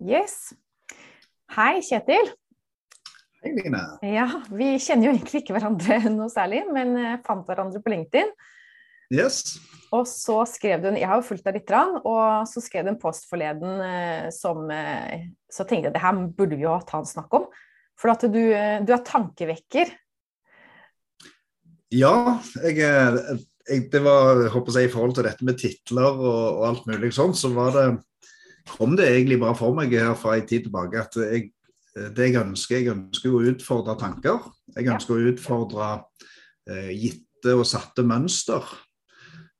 Yes. 0.00 0.54
Hei, 1.52 1.82
Kjetil. 1.84 2.30
Hei, 3.42 3.50
Line. 3.52 3.82
Ja, 4.00 4.24
Vi 4.48 4.72
kjenner 4.80 5.10
jo 5.10 5.12
egentlig 5.12 5.42
ikke 5.42 5.58
hverandre 5.58 5.98
noe 6.14 6.30
særlig, 6.32 6.62
men 6.72 6.94
eh, 6.96 7.18
fant 7.26 7.44
hverandre 7.48 7.82
på 7.84 7.92
LinkedIn. 7.92 8.32
Yes. 9.12 9.58
Og 9.92 10.06
så 10.08 10.38
skrev 10.48 10.80
du 10.80 10.88
en, 10.88 10.96
Jeg 10.96 11.10
har 11.10 11.20
jo 11.20 11.26
fulgt 11.26 11.44
deg 11.44 11.58
litt, 11.58 11.72
og 12.00 12.48
så 12.48 12.62
skrev 12.64 12.86
du 12.86 12.94
en 12.94 13.00
post 13.02 13.26
forleden 13.28 13.82
eh, 13.82 14.28
som 14.32 14.70
eh, 14.70 15.26
Så 15.50 15.66
tenkte 15.66 15.90
jeg 15.90 15.96
det 15.96 16.04
her 16.04 16.20
burde 16.38 16.56
vi 16.56 16.64
jo 16.64 16.78
ta 16.88 17.02
en 17.02 17.10
snakk 17.10 17.36
om. 17.36 17.48
For 18.00 18.14
at 18.14 18.24
du, 18.24 18.40
du 18.40 18.92
er 18.96 19.04
tankevekker. 19.04 19.90
Ja, 21.92 22.38
jeg, 22.62 22.78
jeg, 22.80 23.82
det 23.92 24.00
var 24.06 24.46
håper 24.54 24.78
jeg, 24.78 24.88
i 24.88 24.92
forhold 24.94 25.18
til 25.18 25.26
dette 25.28 25.44
med 25.44 25.58
titler 25.60 26.08
og, 26.08 26.46
og 26.54 26.62
alt 26.70 26.88
mulig 26.88 27.10
sånn, 27.12 27.34
så 27.36 27.50
var 27.52 27.74
det 27.76 27.90
kom 28.68 28.96
det 28.98 29.08
egentlig 29.08 29.40
bare 29.40 29.56
for 29.58 29.76
meg 29.76 29.94
her 29.96 30.14
fra 30.18 30.36
en 30.36 30.46
tid 30.46 30.66
tilbake 30.66 31.00
at 31.00 31.16
jeg, 31.22 31.50
det 32.16 32.28
jeg 32.28 32.38
ønsker, 32.40 32.78
jeg 32.78 32.92
ønsker 32.92 33.34
å 33.34 33.42
utfordre 33.50 33.96
tanker. 33.98 34.46
Jeg 34.76 34.92
ønsker 34.92 35.16
å 35.16 35.32
utfordre 35.32 35.90
eh, 36.70 36.92
gitte 36.94 37.56
og 37.56 37.66
satte 37.68 38.04
mønster. 38.06 38.66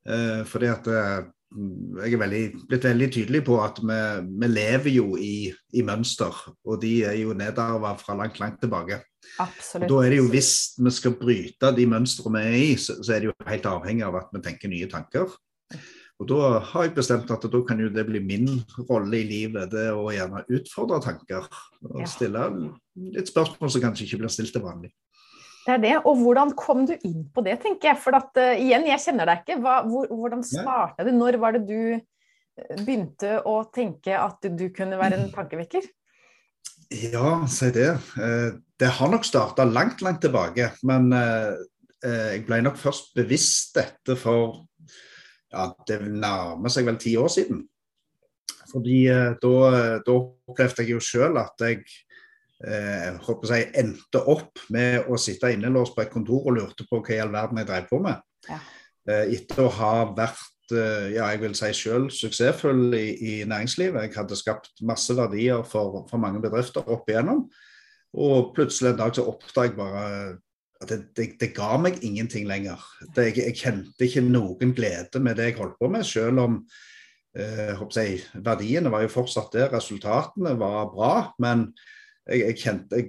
Eh, 0.06 0.42
fordi 0.48 0.70
at 0.70 0.88
eh, 0.90 1.28
jeg 1.50 2.14
er 2.14 2.20
veldig, 2.20 2.42
blitt 2.70 2.86
veldig 2.86 3.08
tydelig 3.10 3.42
på 3.48 3.56
at 3.62 3.80
vi, 3.82 4.00
vi 4.38 4.50
lever 4.52 4.94
jo 4.94 5.16
i, 5.18 5.50
i, 5.74 5.82
mønster, 5.86 6.36
og 6.62 6.78
de 6.82 7.00
er 7.10 7.16
jo 7.18 7.34
nedarva 7.34 7.96
fra 7.98 8.14
langt, 8.18 8.38
langt 8.42 8.60
tilbake. 8.62 9.00
Absolutt. 9.42 9.88
Da 9.90 9.98
er 10.04 10.14
det 10.14 10.20
jo 10.20 10.28
Hvis 10.30 10.52
vi 10.78 10.92
skal 10.94 11.16
bryte 11.18 11.72
de 11.76 11.86
mønstrene 11.90 12.44
vi 12.46 12.52
er 12.52 12.60
i, 12.70 12.76
så, 12.78 13.00
så 13.02 13.16
er 13.16 13.24
det 13.24 13.30
jo 13.30 13.38
helt 13.48 13.66
avhengig 13.66 14.06
av 14.06 14.20
at 14.22 14.30
vi 14.34 14.42
tenker 14.46 14.70
nye 14.70 14.88
tanker. 14.90 15.34
Og 16.20 16.28
Da 16.28 16.58
har 16.60 16.84
jeg 16.84 16.96
bestemt 16.98 17.30
at 17.32 17.44
da 17.48 17.60
kan 17.64 17.78
jo 17.80 17.88
det 17.92 18.04
bli 18.04 18.20
min 18.20 18.48
rolle 18.90 19.22
i 19.22 19.24
livet, 19.24 19.70
det 19.72 19.88
å 19.96 20.10
gjerne 20.12 20.44
utfordre 20.52 21.00
tanker. 21.00 21.46
Og 21.88 22.04
stille 22.08 22.42
litt 23.16 23.30
spørsmål 23.32 23.72
som 23.72 23.84
kanskje 23.86 24.04
ikke 24.04 24.20
blir 24.20 24.32
stilt 24.32 24.52
til 24.52 24.64
vanlig. 24.66 24.92
Det 25.64 25.74
er 25.76 25.80
det. 25.80 25.94
Og 26.08 26.20
hvordan 26.20 26.52
kom 26.58 26.84
du 26.88 26.94
inn 27.06 27.24
på 27.32 27.44
det, 27.46 27.56
tenker 27.64 27.92
jeg. 27.92 28.00
For 28.04 28.16
at, 28.16 28.30
uh, 28.36 28.52
igjen, 28.52 28.84
jeg 28.90 29.04
kjenner 29.06 29.32
deg 29.32 29.42
ikke. 29.42 29.58
Hva, 29.64 29.80
hvor, 29.88 30.12
hvordan 30.12 30.44
starta 30.44 31.08
du? 31.08 31.12
Når 31.16 31.40
var 31.40 31.56
det 31.56 31.64
du 31.68 31.80
eh, 31.96 32.76
begynte 32.84 33.38
å 33.48 33.62
tenke 33.72 34.16
at 34.16 34.44
du, 34.44 34.52
du 34.56 34.68
kunne 34.76 35.00
være 35.00 35.20
en 35.20 35.32
tankevekker? 35.32 35.88
Ja, 36.90 37.36
si 37.48 37.72
det. 37.76 37.92
Uh, 38.16 38.60
det 38.80 38.92
har 38.98 39.12
nok 39.12 39.24
starta 39.28 39.64
langt, 39.68 40.04
langt 40.04 40.20
tilbake. 40.24 40.72
Men 40.84 41.12
uh, 41.16 41.56
jeg 42.04 42.44
ble 42.48 42.60
nok 42.64 42.80
først 42.80 43.14
bevisst 43.16 43.76
dette 43.76 44.16
for 44.20 44.66
ja, 45.50 45.66
det 45.88 46.00
nærmer 46.06 46.72
seg 46.72 46.86
vel 46.88 46.98
ti 47.00 47.16
år 47.20 47.30
siden. 47.32 47.64
Fordi 48.70 49.00
eh, 49.10 49.32
da, 49.42 49.54
da, 50.06 50.16
opplevde 50.50 50.84
jeg 50.84 50.94
jo 50.94 51.02
sjøl 51.02 51.38
at 51.40 51.64
jeg 51.66 51.80
eh, 52.66 53.16
håper 53.26 53.54
jeg, 53.56 53.70
endte 53.82 54.22
opp 54.30 54.62
med 54.74 55.10
å 55.10 55.18
sitte 55.20 55.52
innelåst 55.54 55.96
på 55.96 56.04
et 56.04 56.12
kontor 56.12 56.46
og 56.46 56.58
lurte 56.58 56.86
på 56.88 57.02
hva 57.02 57.16
i 57.16 57.22
all 57.22 57.34
verden 57.34 57.62
jeg 57.62 57.70
drev 57.70 57.90
på 57.90 58.00
med. 58.04 58.22
Ja. 58.48 58.60
Eh, 59.08 59.34
etter 59.36 59.64
å 59.64 59.72
ha 59.80 59.94
vært 60.12 60.74
eh, 60.76 61.16
ja, 61.16 61.30
jeg 61.32 61.42
vil 61.44 61.56
si 61.58 61.72
selv 61.76 62.12
suksessfull 62.14 62.94
i, 62.96 63.06
i, 63.16 63.34
næringslivet. 63.48 64.06
Jeg 64.06 64.16
hadde 64.18 64.38
skapt 64.38 64.84
masse 64.86 65.16
verdier 65.16 65.64
for, 65.66 66.04
for 66.10 66.22
mange 66.22 66.42
bedrifter 66.42 66.86
opp 66.86 67.10
igjennom. 67.10 67.46
Og 68.20 68.52
plutselig 68.56 68.92
en 68.92 69.02
dag 69.02 69.14
så 69.14 69.26
oppdaget 69.30 69.72
jeg 69.72 69.78
bare 69.78 70.06
det, 70.88 70.98
det, 71.16 71.26
det, 71.40 71.50
ga 71.56 71.74
meg 71.80 72.00
ingenting 72.04 72.46
lenger. 72.48 72.80
Det, 73.14 73.30
jeg, 73.30 73.36
jeg, 73.42 73.56
kjente 73.60 74.06
ikke 74.06 74.24
noen 74.24 74.74
glede 74.76 75.20
med 75.22 75.36
det 75.36 75.50
jeg 75.50 75.58
holdt 75.58 75.76
på 75.80 75.90
med, 75.92 76.06
selv 76.08 76.44
om 76.44 76.60
eh, 77.36 77.82
jeg, 77.96 78.20
verdiene 78.40 78.92
var 78.92 79.04
jo 79.04 79.12
fortsatt 79.12 79.52
der, 79.56 79.68
resultatene 79.74 80.54
var 80.60 80.88
bra. 80.94 81.12
Men 81.42 81.68
jeg, 82.30 82.56
kjente 82.60 83.04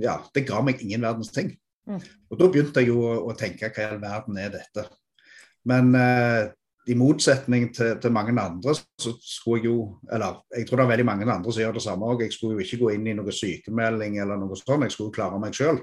Ja, 0.00 0.18
det 0.34 0.46
ga 0.48 0.64
meg 0.64 0.82
ingen 0.82 1.06
verdens 1.06 1.32
ting. 1.34 1.54
Mm. 1.86 2.00
Og 2.32 2.40
da 2.40 2.48
begynte 2.48 2.82
jeg 2.82 2.90
jo 2.90 3.00
å, 3.04 3.14
å, 3.28 3.38
tenke 3.38 3.68
hva 3.68 3.82
i 3.82 3.88
all 3.92 4.02
verden 4.02 4.40
er 4.40 4.52
dette. 4.56 4.88
Men 5.68 5.94
eh, 5.98 6.50
i 6.90 6.96
motsetning 6.98 7.70
til, 7.76 7.94
til, 8.00 8.12
mange 8.12 8.34
andre, 8.40 8.74
så 8.74 9.14
skulle 9.22 9.62
jeg 9.62 9.70
jo 9.70 9.76
Eller 10.12 10.42
jeg 10.52 10.66
tror 10.68 10.82
det 10.82 10.84
er 10.84 10.90
veldig 10.90 11.06
mange 11.08 11.28
andre 11.32 11.52
som 11.52 11.62
gjør 11.62 11.78
det 11.78 11.84
samme 11.84 12.10
òg. 12.10 12.26
Jeg 12.26 12.34
skulle 12.34 12.58
jo 12.58 12.66
ikke 12.66 12.82
gå 12.82 12.92
inn 12.96 13.08
i 13.08 13.16
noe 13.16 13.32
sykemelding 13.32 14.18
eller 14.20 14.40
noe 14.40 14.58
sånt, 14.58 14.88
jeg 14.88 14.96
skulle 14.96 15.14
klare 15.14 15.40
meg 15.40 15.56
sjøl. 15.56 15.80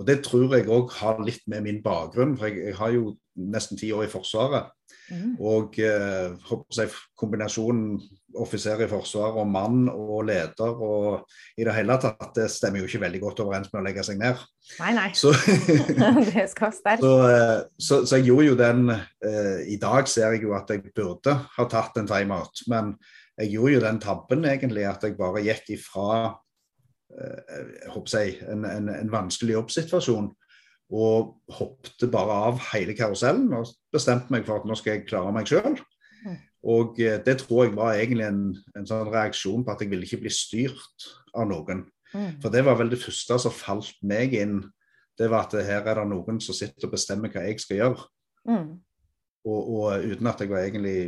Og 0.00 0.06
Det 0.08 0.22
tror 0.24 0.56
jeg 0.56 0.70
òg 0.72 0.92
har 1.00 1.20
litt 1.24 1.44
med 1.52 1.66
min 1.66 1.82
bakgrunn, 1.84 2.36
for 2.38 2.48
jeg, 2.48 2.70
jeg 2.70 2.78
har 2.78 2.94
jo 2.94 3.16
nesten 3.36 3.78
ti 3.80 3.92
år 3.92 4.06
i 4.06 4.12
Forsvaret. 4.12 4.72
Mm. 5.12 5.34
Og 5.44 5.76
eh, 5.82 6.52
jeg, 6.76 6.90
kombinasjonen 7.18 7.96
offiser 8.40 8.80
i 8.84 8.88
Forsvaret 8.88 9.40
og 9.40 9.48
mann 9.50 9.86
og 9.90 10.24
leder 10.28 10.78
og 10.84 11.26
i 11.60 11.66
det 11.66 11.74
hele 11.76 11.98
tatt, 12.00 12.30
det 12.36 12.48
stemmer 12.52 12.80
jo 12.80 12.88
ikke 12.88 13.02
veldig 13.02 13.20
godt 13.24 13.42
overens 13.44 13.72
med 13.72 13.82
å 13.82 13.86
legge 13.86 14.04
seg 14.06 14.20
ned. 14.20 14.40
Nei, 14.78 14.92
nei. 14.96 15.08
Så, 15.18 15.34
det 16.32 16.46
skal 16.52 16.72
sterkt. 16.76 17.04
Så, 17.04 17.16
eh, 17.28 17.56
så, 17.76 18.02
så, 18.04 18.18
jeg 18.18 18.30
gjorde 18.30 18.48
jo 18.48 18.60
den 18.60 18.94
eh, 18.94 19.58
I 19.74 19.80
dag 19.82 20.08
ser 20.10 20.36
jeg 20.36 20.46
jo 20.46 20.56
at 20.56 20.72
jeg 20.72 20.86
burde 20.94 21.36
ha 21.56 21.68
tatt 21.68 22.00
en 22.00 22.08
timeout, 22.08 22.64
men 22.72 22.94
jeg 23.40 23.54
gjorde 23.54 23.76
jo 23.76 23.84
den 23.84 24.00
tabben 24.00 24.48
egentlig 24.48 24.86
at 24.88 25.04
jeg 25.06 25.16
bare 25.18 25.44
gikk 25.44 25.74
ifra 25.78 26.08
jeg, 27.12 28.38
en, 28.48 28.64
en, 28.64 28.88
en, 28.92 29.12
vanskelig 29.12 29.56
jobbsituasjon. 29.56 30.30
Og 30.92 31.32
hoppet 31.56 32.10
bare 32.12 32.36
av 32.50 32.60
hele 32.72 32.94
karusellen 32.96 33.52
og 33.56 33.70
bestemte 33.94 34.32
meg 34.34 34.44
for 34.44 34.60
at 34.60 34.68
nå 34.68 34.76
skal 34.76 34.98
jeg 34.98 35.06
klare 35.08 35.32
meg 35.32 35.48
sjøl. 35.48 35.78
Mm. 36.26 36.36
Og 36.74 37.00
eh, 37.00 37.18
det 37.24 37.38
tror 37.40 37.64
jeg 37.64 37.74
var 37.78 37.96
egentlig 37.96 38.26
en, 38.28 38.44
en, 38.76 38.86
sånn 38.88 39.08
reaksjon 39.08 39.64
på 39.64 39.72
at 39.72 39.82
jeg 39.82 39.92
ville 39.92 40.06
ikke 40.06 40.20
bli 40.24 40.32
styrt 40.34 41.08
av 41.32 41.48
noen. 41.48 41.86
Mm. 42.12 42.38
For 42.42 42.52
det 42.52 42.64
var 42.66 42.76
vel 42.80 42.92
det 42.92 43.00
første 43.00 43.38
som 43.40 43.54
falt 43.56 43.96
meg 44.04 44.36
inn. 44.36 44.60
Det 45.18 45.28
var 45.32 45.48
at 45.48 45.56
her 45.64 45.86
er 45.86 46.02
det 46.02 46.08
noen 46.10 46.40
som 46.44 46.56
sitter 46.56 46.88
og 46.88 46.94
bestemmer 46.94 47.32
hva 47.32 47.46
jeg 47.48 47.60
skal 47.62 47.80
gjøre. 47.80 48.08
Mm. 48.48 48.68
Og, 49.48 49.60
og, 49.60 50.04
uten 50.12 50.28
at 50.30 50.44
jeg 50.44 50.52
var 50.52 50.66
egentlig 50.66 50.98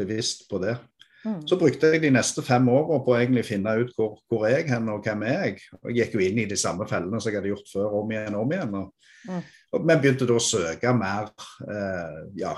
bevisst 0.00 0.46
på 0.50 0.60
det. 0.62 0.78
Mm. 1.24 1.40
Så 1.48 1.58
brukte 1.60 1.90
jeg 1.92 2.00
de 2.00 2.10
neste 2.14 2.42
fem 2.44 2.68
åra 2.72 2.98
på 3.04 3.12
å 3.12 3.18
egentlig 3.18 3.44
finne 3.44 3.74
ut 3.82 3.92
hvor, 3.96 4.14
hvor 4.30 4.46
er 4.48 4.60
jeg 4.60 4.70
hen 4.70 4.88
og 4.92 5.04
hvem 5.04 5.24
er 5.28 5.44
jeg. 5.44 5.58
Og 5.82 5.90
jeg 5.90 5.98
gikk 5.98 6.16
jo 6.16 6.24
inn 6.24 6.40
i 6.40 6.48
de 6.48 6.58
samme 6.60 6.86
fellene 6.88 7.20
som 7.20 7.30
jeg 7.30 7.40
hadde 7.40 7.52
gjort 7.52 7.72
før, 7.72 7.98
om 8.00 8.14
igjen 8.14 8.38
om 8.40 8.54
igjen. 8.56 8.74
Og, 8.80 9.12
mm. 9.28 9.44
og, 9.76 9.84
men 9.84 10.00
begynte 10.00 10.28
da 10.30 10.38
å 10.38 10.44
søke 10.44 10.94
mer 10.96 11.30
eh, 11.66 12.18
ja, 12.40 12.56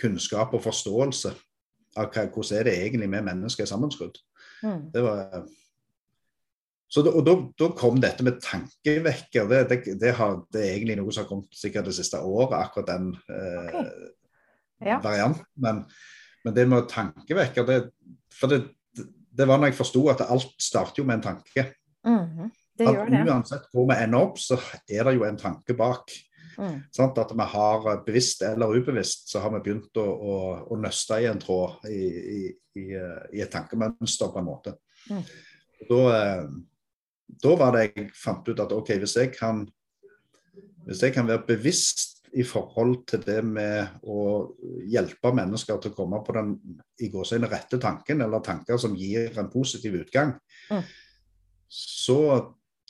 kunnskap 0.00 0.52
og 0.56 0.64
forståelse 0.66 1.34
av 1.94 2.10
hva, 2.10 2.26
hvordan 2.28 2.58
er 2.58 2.68
det 2.68 2.78
egentlig 2.82 3.10
med 3.10 3.28
mennesker 3.30 3.64
er 3.64 3.70
sammenskrudd. 3.72 4.20
Mm. 4.64 4.80
Det 4.92 5.04
var 5.04 5.44
så 6.94 7.02
da, 7.02 7.10
og 7.10 7.24
da, 7.26 7.32
da, 7.58 7.68
kom 7.74 7.96
dette 7.98 8.22
med 8.22 8.36
tankevekker. 8.44 9.48
Det, 9.50 9.62
det, 9.70 9.94
det, 9.98 10.12
har, 10.14 10.36
det, 10.54 10.60
er 10.60 10.76
egentlig 10.76 10.94
noe 11.00 11.10
som 11.10 11.24
har 11.24 11.30
kommet 11.32 11.56
sikkert 11.58 11.88
det 11.88 11.96
siste 11.96 12.20
året, 12.22 12.54
akkurat 12.60 12.92
den 12.92 13.08
eh, 13.34 13.78
okay. 13.80 13.88
ja. 14.92 15.00
varianten. 15.02 15.48
Men, 15.64 15.80
men 16.44 16.56
det 16.56 16.66
med 16.68 16.88
tankevekker 16.90 17.66
det, 17.68 17.78
For 18.34 18.50
det, 18.50 18.60
det 19.34 19.48
var 19.48 19.58
når 19.58 19.72
jeg 19.72 19.78
forsto 19.80 20.04
at 20.12 20.22
alt 20.26 20.52
starter 20.60 21.02
jo 21.02 21.06
med 21.08 21.20
en 21.20 21.26
tanke. 21.30 21.66
Mm, 22.06 22.50
det 22.78 22.86
gjør 22.86 23.10
det. 23.10 23.24
Uansett 23.30 23.66
hvor 23.72 23.88
vi 23.90 23.98
ender 24.02 24.28
opp, 24.28 24.38
så 24.42 24.58
er 24.88 25.06
det 25.06 25.16
jo 25.16 25.26
en 25.26 25.40
tanke 25.40 25.76
bak. 25.78 26.12
Mm. 26.54 26.76
Sånn, 26.94 27.10
at 27.18 27.32
vi 27.34 27.46
har 27.50 27.88
bevisst 28.06 28.44
eller 28.46 28.76
ubevisst 28.76 29.32
så 29.32 29.42
har 29.42 29.50
vi 29.56 29.62
begynt 29.64 29.98
å, 29.98 30.04
å, 30.04 30.36
å 30.70 30.78
nøste 30.78 31.18
i 31.22 31.26
en 31.26 31.40
tråd 31.42 31.88
i, 31.90 31.98
i, 31.98 32.40
i, 32.78 32.84
i, 32.94 33.42
et 33.42 33.50
tankemønster, 33.50 34.30
på 34.30 34.42
en 34.42 34.46
måte. 34.46 34.76
Mm. 35.10 35.24
Da, 35.88 36.00
eh, 36.14 36.44
da, 37.42 37.54
var 37.58 37.74
det 37.74 37.88
jeg 37.88 38.10
fant 38.18 38.46
ut 38.46 38.62
at 38.62 38.74
OK, 38.76 38.94
hvis 39.02 39.16
jeg 39.18 39.32
kan, 39.34 39.64
hvis 40.86 41.02
jeg 41.02 41.16
kan 41.16 41.26
være 41.28 41.46
bevisst 41.48 42.13
i 42.34 42.44
forhold 42.46 43.04
til 43.10 43.22
det 43.22 43.38
med 43.46 44.02
å 44.10 44.24
hjelpe 44.90 45.30
mennesker 45.34 45.78
til 45.80 45.92
å 45.92 45.96
komme 45.96 46.20
på 46.26 46.34
den 46.34 46.54
i 47.04 47.10
gåsøgne 47.12 47.50
rette 47.50 47.78
tanken, 47.82 48.24
eller 48.24 48.42
tanker 48.44 48.80
som 48.80 48.96
gir 48.98 49.36
en 49.38 49.50
positiv 49.52 50.00
utgang, 50.02 50.34
mm. 50.70 50.82
så 51.68 52.18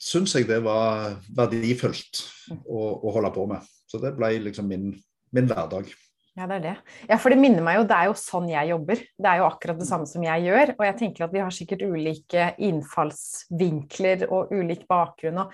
syns 0.05 0.37
jeg 0.37 0.49
det 0.49 0.63
var 0.65 1.19
verdifullt 1.37 2.25
å, 2.65 2.81
å, 2.81 3.13
holde 3.15 3.33
på 3.35 3.47
med. 3.53 3.69
Så 3.89 4.01
det 4.03 4.15
ble 4.17 4.35
liksom 4.47 4.69
min, 4.69 4.91
min 5.35 5.49
hverdag. 5.49 5.93
Ja, 6.35 6.49
det 6.51 6.57
er 6.57 6.63
det. 6.65 6.75
Ja, 7.07 7.17
for 7.23 7.31
det 7.31 7.39
minner 7.39 7.63
meg 7.63 7.77
jo, 7.79 7.85
det 7.87 7.95
er 7.95 8.09
jo 8.09 8.17
sånn 8.19 8.49
jeg 8.51 8.73
jobber. 8.73 9.03
Det 9.23 9.29
er 9.31 9.39
jo 9.39 9.47
akkurat 9.47 9.79
det 9.79 9.87
samme 9.87 10.09
som 10.11 10.25
jeg 10.27 10.49
gjør. 10.49 10.73
Og 10.75 10.83
jeg 10.89 10.97
tenker 10.99 11.27
at 11.29 11.35
vi 11.37 11.43
har 11.45 11.55
sikkert 11.55 11.85
ulike 11.87 12.49
innfallsvinkler 12.67 14.25
og 14.27 14.51
ulik 14.51 14.83
bakgrunn. 14.91 15.45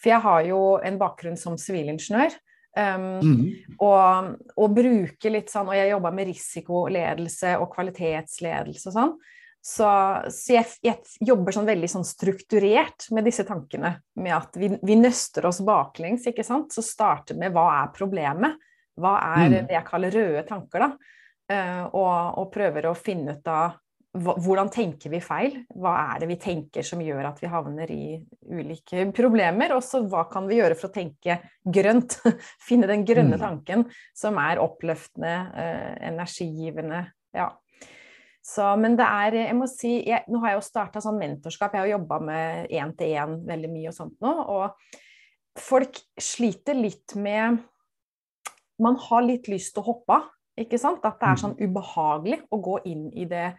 For 0.00 0.14
jeg 0.14 0.24
har 0.24 0.46
jo 0.48 0.62
en 0.80 0.96
bakgrunn 1.02 1.36
som 1.40 1.58
sivilingeniør. 1.60 2.38
Um, 2.70 3.04
mm. 3.18 3.40
og, 3.82 4.34
og, 4.54 4.66
bruke 4.70 5.30
litt 5.34 5.48
sånn 5.50 5.66
Og 5.66 5.74
jeg 5.74 5.88
jobba 5.90 6.12
med 6.14 6.28
risikoledelse 6.28 7.56
og 7.58 7.66
kvalitetsledelse 7.72 8.92
og 8.92 8.94
sånn. 8.94 9.14
Så, 9.60 9.88
så 10.32 10.54
jeg, 10.54 10.68
jeg, 10.86 11.16
jobber 11.26 11.52
sånn 11.52 11.68
veldig 11.68 11.88
sånn 11.90 12.06
strukturert 12.06 13.10
med 13.12 13.26
disse 13.28 13.44
tankene. 13.48 13.92
Med 14.22 14.36
at 14.38 14.56
vi, 14.56 14.70
vi 14.86 14.96
nøster 14.96 15.50
oss 15.50 15.60
baklengs, 15.66 16.24
ikke 16.30 16.46
sant. 16.46 16.72
Så 16.72 16.84
starter 16.86 17.36
med 17.36 17.52
hva 17.52 17.66
er 17.82 17.90
problemet? 17.96 18.56
Hva 19.00 19.18
er 19.34 19.50
mm. 19.50 19.56
det 19.68 19.76
jeg 19.76 19.88
kaller 19.90 20.16
røde 20.16 20.46
tanker, 20.48 20.86
da? 20.86 21.16
Uh, 21.50 21.84
og, 21.98 22.14
og, 22.38 22.48
prøver 22.54 22.86
å 22.86 22.96
finne 22.96 23.34
ut 23.36 23.48
av 23.50 23.76
hvordan 24.10 24.70
tenker 24.74 25.12
vi 25.12 25.20
feil? 25.22 25.52
Hva 25.78 25.92
er 26.10 26.22
det 26.22 26.28
vi 26.32 26.38
tenker 26.42 26.82
som 26.86 27.02
gjør 27.02 27.28
at 27.28 27.38
vi 27.38 27.50
havner 27.50 27.90
i 27.94 28.16
ulike 28.50 29.04
problemer? 29.14 29.70
Og 29.76 29.84
så 29.86 30.02
hva 30.02 30.24
kan 30.30 30.48
vi 30.50 30.58
gjøre 30.58 30.74
for 30.78 30.90
å 30.90 30.94
tenke 30.96 31.36
grønt? 31.62 32.16
Finne 32.68 32.90
den 32.90 33.06
grønne 33.06 33.38
mm. 33.38 33.42
tanken 33.42 33.86
som 34.16 34.40
er 34.42 34.62
oppløftende, 34.62 35.34
eh, 35.54 35.94
energigivende. 36.10 37.04
Ja. 37.36 37.52
Så, 38.42 38.64
men 38.80 38.96
det 38.98 39.06
er 39.06 39.36
Jeg 39.36 39.54
må 39.54 39.66
si 39.68 39.90
jeg, 40.08 40.24
Nå 40.32 40.40
har 40.40 40.54
jeg 40.54 40.58
jo 40.58 40.66
starta 40.66 41.04
sånn 41.04 41.20
mentorskap. 41.20 41.76
Jeg 41.76 41.84
har 41.84 41.94
jobba 41.94 42.18
med 42.24 42.74
én-til-én 42.74 43.40
veldig 43.46 43.70
mye 43.70 43.92
og 43.92 43.98
sånt 44.00 44.16
nå. 44.24 44.36
Og 44.50 45.60
folk 45.60 46.02
sliter 46.18 46.74
litt 46.74 47.14
med 47.14 47.60
Man 48.80 48.98
har 49.06 49.22
litt 49.22 49.46
lyst 49.52 49.76
til 49.76 49.84
å 49.84 49.92
hoppe 49.92 50.18
av. 50.18 50.30
Ikke 50.58 50.80
sant? 50.82 51.04
At 51.06 51.20
det 51.20 51.28
er 51.28 51.36
mm. 51.38 51.44
sånn 51.44 51.60
ubehagelig 51.60 52.42
å 52.50 52.58
gå 52.58 52.80
inn 52.90 53.12
i 53.14 53.30
det 53.30 53.52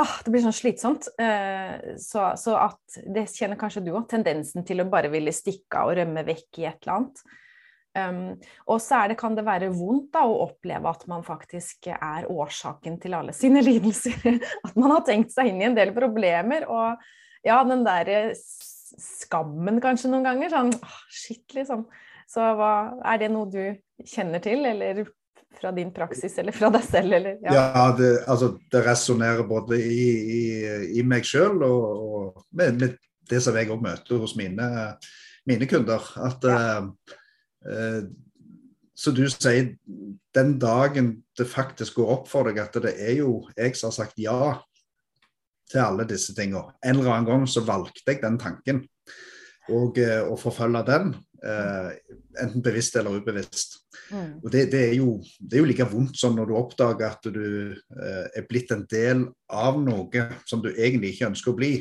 ah, 0.00 0.14
Det 0.24 0.32
blir 0.32 0.44
sånn 0.44 0.56
slitsomt. 0.56 1.10
Eh, 1.20 1.96
så, 2.00 2.30
så, 2.40 2.56
at 2.60 3.00
Det 3.04 3.26
kjenner 3.32 3.60
kanskje 3.60 3.84
du 3.86 3.92
òg. 3.94 4.06
Tendensen 4.10 4.66
til 4.68 4.82
å 4.82 4.88
bare 4.90 5.10
ville 5.12 5.34
stikke 5.34 5.82
av 5.82 5.92
og 5.92 6.00
rømme 6.00 6.24
vekk 6.28 6.62
i 6.62 6.66
et 6.70 6.80
eller 6.82 6.96
annet. 6.96 7.22
Um, 7.98 8.18
og 8.68 8.78
så 8.84 9.00
det, 9.10 9.16
kan 9.18 9.34
det 9.34 9.42
være 9.46 9.72
vondt 9.74 10.12
da, 10.14 10.22
å 10.28 10.42
oppleve 10.44 10.90
at 10.90 11.06
man 11.10 11.24
faktisk 11.26 11.88
er 11.90 12.28
årsaken 12.30 12.98
til 13.02 13.16
alle 13.18 13.34
sine 13.34 13.62
lidelser. 13.68 14.38
At 14.62 14.76
man 14.78 14.94
har 14.94 15.06
tenkt 15.08 15.34
seg 15.34 15.50
inn 15.50 15.62
i 15.62 15.68
en 15.70 15.78
del 15.78 15.94
problemer. 15.96 16.68
Og 16.70 17.46
ja, 17.46 17.62
den 17.66 17.86
derre 17.86 18.20
skammen 18.38 19.80
kanskje 19.84 20.12
noen 20.12 20.26
ganger. 20.28 20.52
Sånn 20.54 20.74
ah, 20.84 21.00
shit, 21.12 21.46
liksom. 21.56 21.88
Så 22.28 22.44
hva, 22.58 22.72
er 23.08 23.22
det 23.22 23.30
noe 23.32 23.48
du 23.48 23.62
kjenner 24.06 24.42
til, 24.44 24.66
eller 24.68 25.06
fra 25.60 25.72
din 25.74 25.90
praksis 25.94 26.38
eller 26.40 26.54
fra 26.56 26.70
deg 26.74 26.84
selv? 26.86 27.14
Eller, 27.18 27.38
ja. 27.44 27.54
ja, 27.56 27.84
det, 27.98 28.10
altså, 28.30 28.52
det 28.72 28.84
resonnerer 28.86 29.46
både 29.48 29.78
i, 29.80 30.06
i, 30.38 30.42
i 31.00 31.04
meg 31.06 31.26
sjøl 31.26 31.62
og, 31.66 31.84
og 31.88 32.46
med, 32.56 32.78
med, 32.80 32.96
det 33.28 33.42
som 33.44 33.56
jeg 33.58 33.68
òg 33.68 33.82
møter 33.84 34.22
hos 34.22 34.32
mine, 34.38 34.68
mine 35.48 35.68
kunder. 35.68 36.04
At 36.24 36.46
ja. 36.48 36.80
uh, 36.80 38.00
Så 38.98 39.12
du 39.14 39.26
sier, 39.30 39.74
den 40.34 40.54
dagen 40.58 41.10
det 41.38 41.46
faktisk 41.46 42.00
går 42.00 42.14
opp 42.16 42.30
for 42.30 42.48
deg 42.48 42.62
at 42.62 42.80
det 42.82 42.94
er 42.96 43.20
jo 43.20 43.42
jeg 43.52 43.76
som 43.76 43.92
har 43.92 43.98
sagt 43.98 44.18
ja 44.18 44.56
til 45.68 45.84
alle 45.84 46.08
disse 46.08 46.32
tingene. 46.34 46.72
En 46.80 46.96
eller 46.96 47.12
annen 47.12 47.28
gang 47.28 47.44
så 47.46 47.60
valgte 47.68 48.00
jeg 48.08 48.22
den 48.24 48.40
tanken. 48.40 48.80
Og 49.68 50.00
uh, 50.00 50.24
å 50.32 50.40
forfølge 50.40 50.80
den, 50.88 51.12
eh, 51.44 51.90
enten 52.42 52.62
bevisst 52.64 52.96
eller 52.96 53.18
ubevisst. 53.18 53.82
Mm. 54.08 54.38
Og 54.42 54.52
det, 54.52 54.66
det, 54.72 54.82
er 54.90 54.94
jo, 54.96 55.18
det, 55.40 55.58
er 55.58 55.62
jo, 55.62 55.68
like 55.68 55.88
vondt 55.90 56.16
som 56.20 56.36
når 56.36 56.48
du 56.48 56.54
oppdager 56.56 57.10
at 57.10 57.28
du 57.28 57.74
eh, 57.74 58.24
er 58.40 58.46
blitt 58.48 58.72
en 58.72 58.86
del 58.88 59.26
av 59.52 59.80
noe 59.82 60.28
som 60.48 60.62
du 60.64 60.70
egentlig 60.72 61.14
ikke 61.14 61.28
ønsker 61.32 61.52
å 61.52 61.58
bli. 61.58 61.72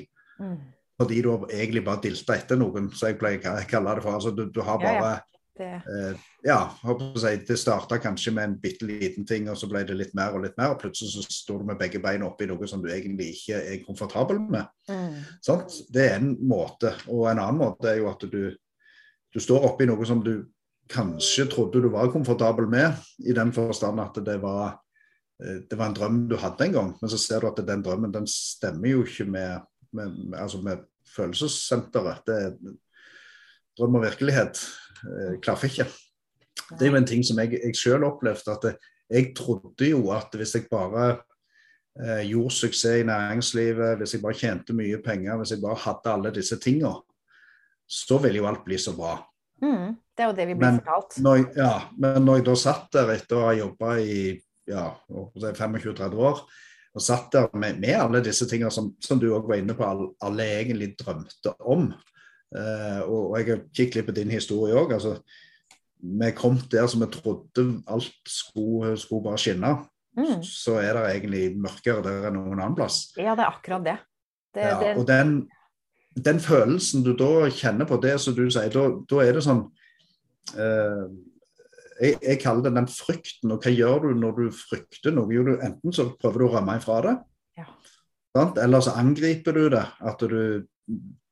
Mm. 0.42 0.58
Fordi 0.98 1.22
du 1.22 1.30
har 1.30 1.46
egentlig 1.54 1.86
bare 1.86 2.02
dilta 2.08 2.36
etter 2.36 2.58
noen, 2.58 2.90
så 2.96 3.12
jeg 3.12 3.20
pleier 3.22 3.44
å 3.52 3.58
kalle 3.70 3.98
det 3.98 4.04
for. 4.06 4.18
Altså, 4.18 4.34
du, 4.34 4.48
du 4.50 4.64
har 4.66 4.80
bare 4.82 5.12
ja, 5.14 5.20
det, 5.58 5.70
eh, 5.70 6.24
ja 6.48 6.58
si, 7.22 7.34
det 7.48 7.58
starta 7.62 8.00
kanskje 8.02 8.34
med 8.34 8.50
en 8.50 8.56
bitte 8.62 8.86
liten 8.90 9.26
ting, 9.30 9.50
og 9.50 9.58
så 9.58 9.70
ble 9.70 9.84
det 9.86 9.98
litt 9.98 10.16
mer 10.18 10.34
og 10.34 10.46
litt 10.46 10.58
mer. 10.58 10.74
Og 10.74 10.82
plutselig 10.82 11.14
så 11.14 11.26
står 11.26 11.62
du 11.62 11.70
med 11.70 11.80
begge 11.80 12.02
beina 12.02 12.30
oppi 12.30 12.50
noe 12.50 12.70
som 12.70 12.82
du 12.82 12.90
egentlig 12.94 13.32
ikke 13.36 13.62
er 13.62 13.84
komfortabel 13.86 14.42
med. 14.42 14.70
Mm. 14.90 15.18
Det 15.94 16.06
er 16.06 16.18
en 16.18 16.34
måte. 16.50 16.96
Og 17.14 17.28
en 17.30 17.44
annen 17.46 17.62
måte 17.62 17.92
er 17.94 18.02
jo 18.02 18.10
at 18.10 18.26
du, 18.26 18.42
du 19.34 19.40
står 19.44 19.70
oppi 19.70 19.90
noe 19.90 20.08
som 20.10 20.26
du 20.26 20.40
kanskje 20.90 21.48
trodde 21.52 21.82
du 21.84 21.90
var 21.94 22.12
komfortabel 22.12 22.68
med, 22.72 22.98
i 23.20 23.36
den 23.36 23.54
forstand 23.54 24.02
at 24.02 24.20
det 24.26 24.38
var, 24.42 24.80
eh, 25.44 25.62
det 25.70 25.78
var 25.78 25.92
en 25.92 25.98
drøm 25.98 26.20
du 26.30 26.38
hadde 26.40 26.66
en 26.66 26.76
gang. 26.76 26.92
Men 27.02 27.12
så 27.12 27.20
ser 27.22 27.42
du 27.42 27.50
at 27.52 27.64
den 27.68 27.84
drømmen 27.86 28.14
den 28.14 28.28
stemmer 28.28 28.90
jo 28.90 29.06
ikke 29.06 29.26
med, 29.26 29.68
med, 29.92 30.18
med, 30.32 30.40
altså 30.40 30.62
med 30.62 30.86
følelsessenteret. 31.16 32.24
Det, 32.28 32.76
drøm 33.78 34.00
og 34.00 34.06
virkelighet 34.08 34.60
eh, 35.06 35.40
klaffer 35.42 35.70
ikke. 35.70 35.88
Det 36.70 36.88
er 36.88 36.92
jo 36.92 37.00
en 37.00 37.08
ting 37.08 37.24
som 37.26 37.40
jeg, 37.40 37.60
jeg 37.62 37.78
sjøl 37.78 38.06
opplevde. 38.08 38.52
at 38.52 38.64
det, 38.64 38.76
Jeg 39.10 39.34
trodde 39.38 39.90
jo 39.90 40.12
at 40.12 40.34
hvis 40.36 40.56
jeg 40.56 40.68
bare 40.72 41.18
eh, 42.02 42.30
gjorde 42.30 42.54
suksess 42.54 43.02
i 43.02 43.04
næringslivet, 43.08 43.98
hvis 43.98 44.14
jeg 44.14 44.22
bare 44.22 44.34
tjente 44.34 44.74
mye 44.74 45.02
penger, 45.06 45.38
hvis 45.38 45.52
jeg 45.52 45.62
bare 45.62 45.84
hadde 45.86 46.14
alle 46.14 46.34
disse 46.36 46.60
tinga, 46.60 46.94
så 47.88 48.18
ville 48.18 48.38
jo 48.42 48.48
alt 48.48 48.66
bli 48.66 48.78
så 48.78 48.96
bra. 48.96 49.16
Mm, 49.64 49.96
det 50.14 50.24
er 50.24 50.30
jo 50.30 50.38
det 50.38 50.46
vi 50.50 50.56
blir 50.58 50.68
men, 50.68 50.80
fortalt. 50.84 51.18
Når, 51.24 51.42
ja, 51.58 51.74
men 51.98 52.22
når 52.26 52.40
jeg 52.40 52.48
da 52.50 52.56
satt 52.62 52.88
der 52.94 53.14
etter 53.16 53.40
å 53.40 53.48
ha 53.48 53.56
jobba 53.58 53.98
i 54.02 54.20
ja, 54.68 54.88
25-30 55.10 56.24
år, 56.30 56.42
og 56.98 57.04
satt 57.04 57.30
der 57.34 57.50
med, 57.54 57.80
med 57.82 57.96
alle 57.98 58.22
disse 58.26 58.48
tingene 58.50 58.74
som, 58.74 58.90
som 59.04 59.20
du 59.22 59.30
òg 59.30 59.50
var 59.50 59.62
inne 59.62 59.76
på, 59.78 59.86
alle, 59.86 60.12
alle 60.26 60.48
egentlig 60.58 60.94
drømte 60.98 61.54
om. 61.62 61.92
Uh, 62.56 63.02
og, 63.04 63.20
og, 63.20 63.36
jeg 63.38 63.50
har 63.52 63.62
kikket 63.76 64.00
litt 64.00 64.08
på 64.08 64.16
din 64.18 64.34
historie 64.34 64.78
òg. 64.78 64.96
Altså, 64.98 65.18
vi 65.98 66.32
kom 66.38 66.58
der 66.72 66.88
som 66.90 67.04
vi 67.04 67.12
trodde 67.14 67.68
alt 67.92 68.32
skulle, 68.32 68.96
skulle 69.02 69.28
bare 69.28 69.42
skinne. 69.42 69.76
Mm. 70.18 70.42
Så 70.46 70.80
er 70.82 70.98
det 70.98 71.06
egentlig 71.12 71.44
mørkere 71.62 72.02
der 72.06 72.30
enn 72.30 72.40
noen 72.40 72.58
annen 72.58 72.78
plass. 72.78 73.12
Ja, 73.18 73.36
det 73.38 73.46
er 73.46 73.52
akkurat 73.52 73.86
det. 73.86 73.98
det, 74.58 74.66
ja, 74.66 74.78
det... 74.82 74.94
Og 74.98 75.06
den, 75.10 75.36
den 76.26 76.40
følelsen 76.42 77.04
du 77.06 77.14
da 77.18 77.48
kjenner 77.54 77.88
på 77.90 78.00
det 78.02 78.16
som 78.22 78.36
du 78.38 78.46
sier, 78.50 78.72
da, 78.74 78.88
da 79.10 79.24
er 79.24 79.38
det 79.38 79.44
sånn 79.46 79.64
eh, 80.58 81.04
jeg, 81.98 82.18
jeg, 82.22 82.40
kaller 82.42 82.68
det 82.68 82.74
den 82.78 82.90
frykten. 82.92 83.54
Og 83.54 83.64
hva 83.64 83.74
gjør 83.74 84.08
du 84.08 84.20
når 84.22 84.36
du 84.38 84.46
frykter 84.54 85.16
noe? 85.16 85.30
Jo, 85.34 85.46
du, 85.48 85.56
enten 85.66 85.96
så 85.96 86.10
prøver 86.18 86.44
du 86.44 86.48
å 86.48 86.52
rømme 86.56 86.78
ifra 86.78 87.00
det, 87.06 87.16
ja. 87.58 87.70
eller 88.64 88.84
så 88.86 88.94
angriper 89.02 89.58
du 89.58 89.64
det. 89.74 89.86
At 90.06 90.22
du 90.22 90.68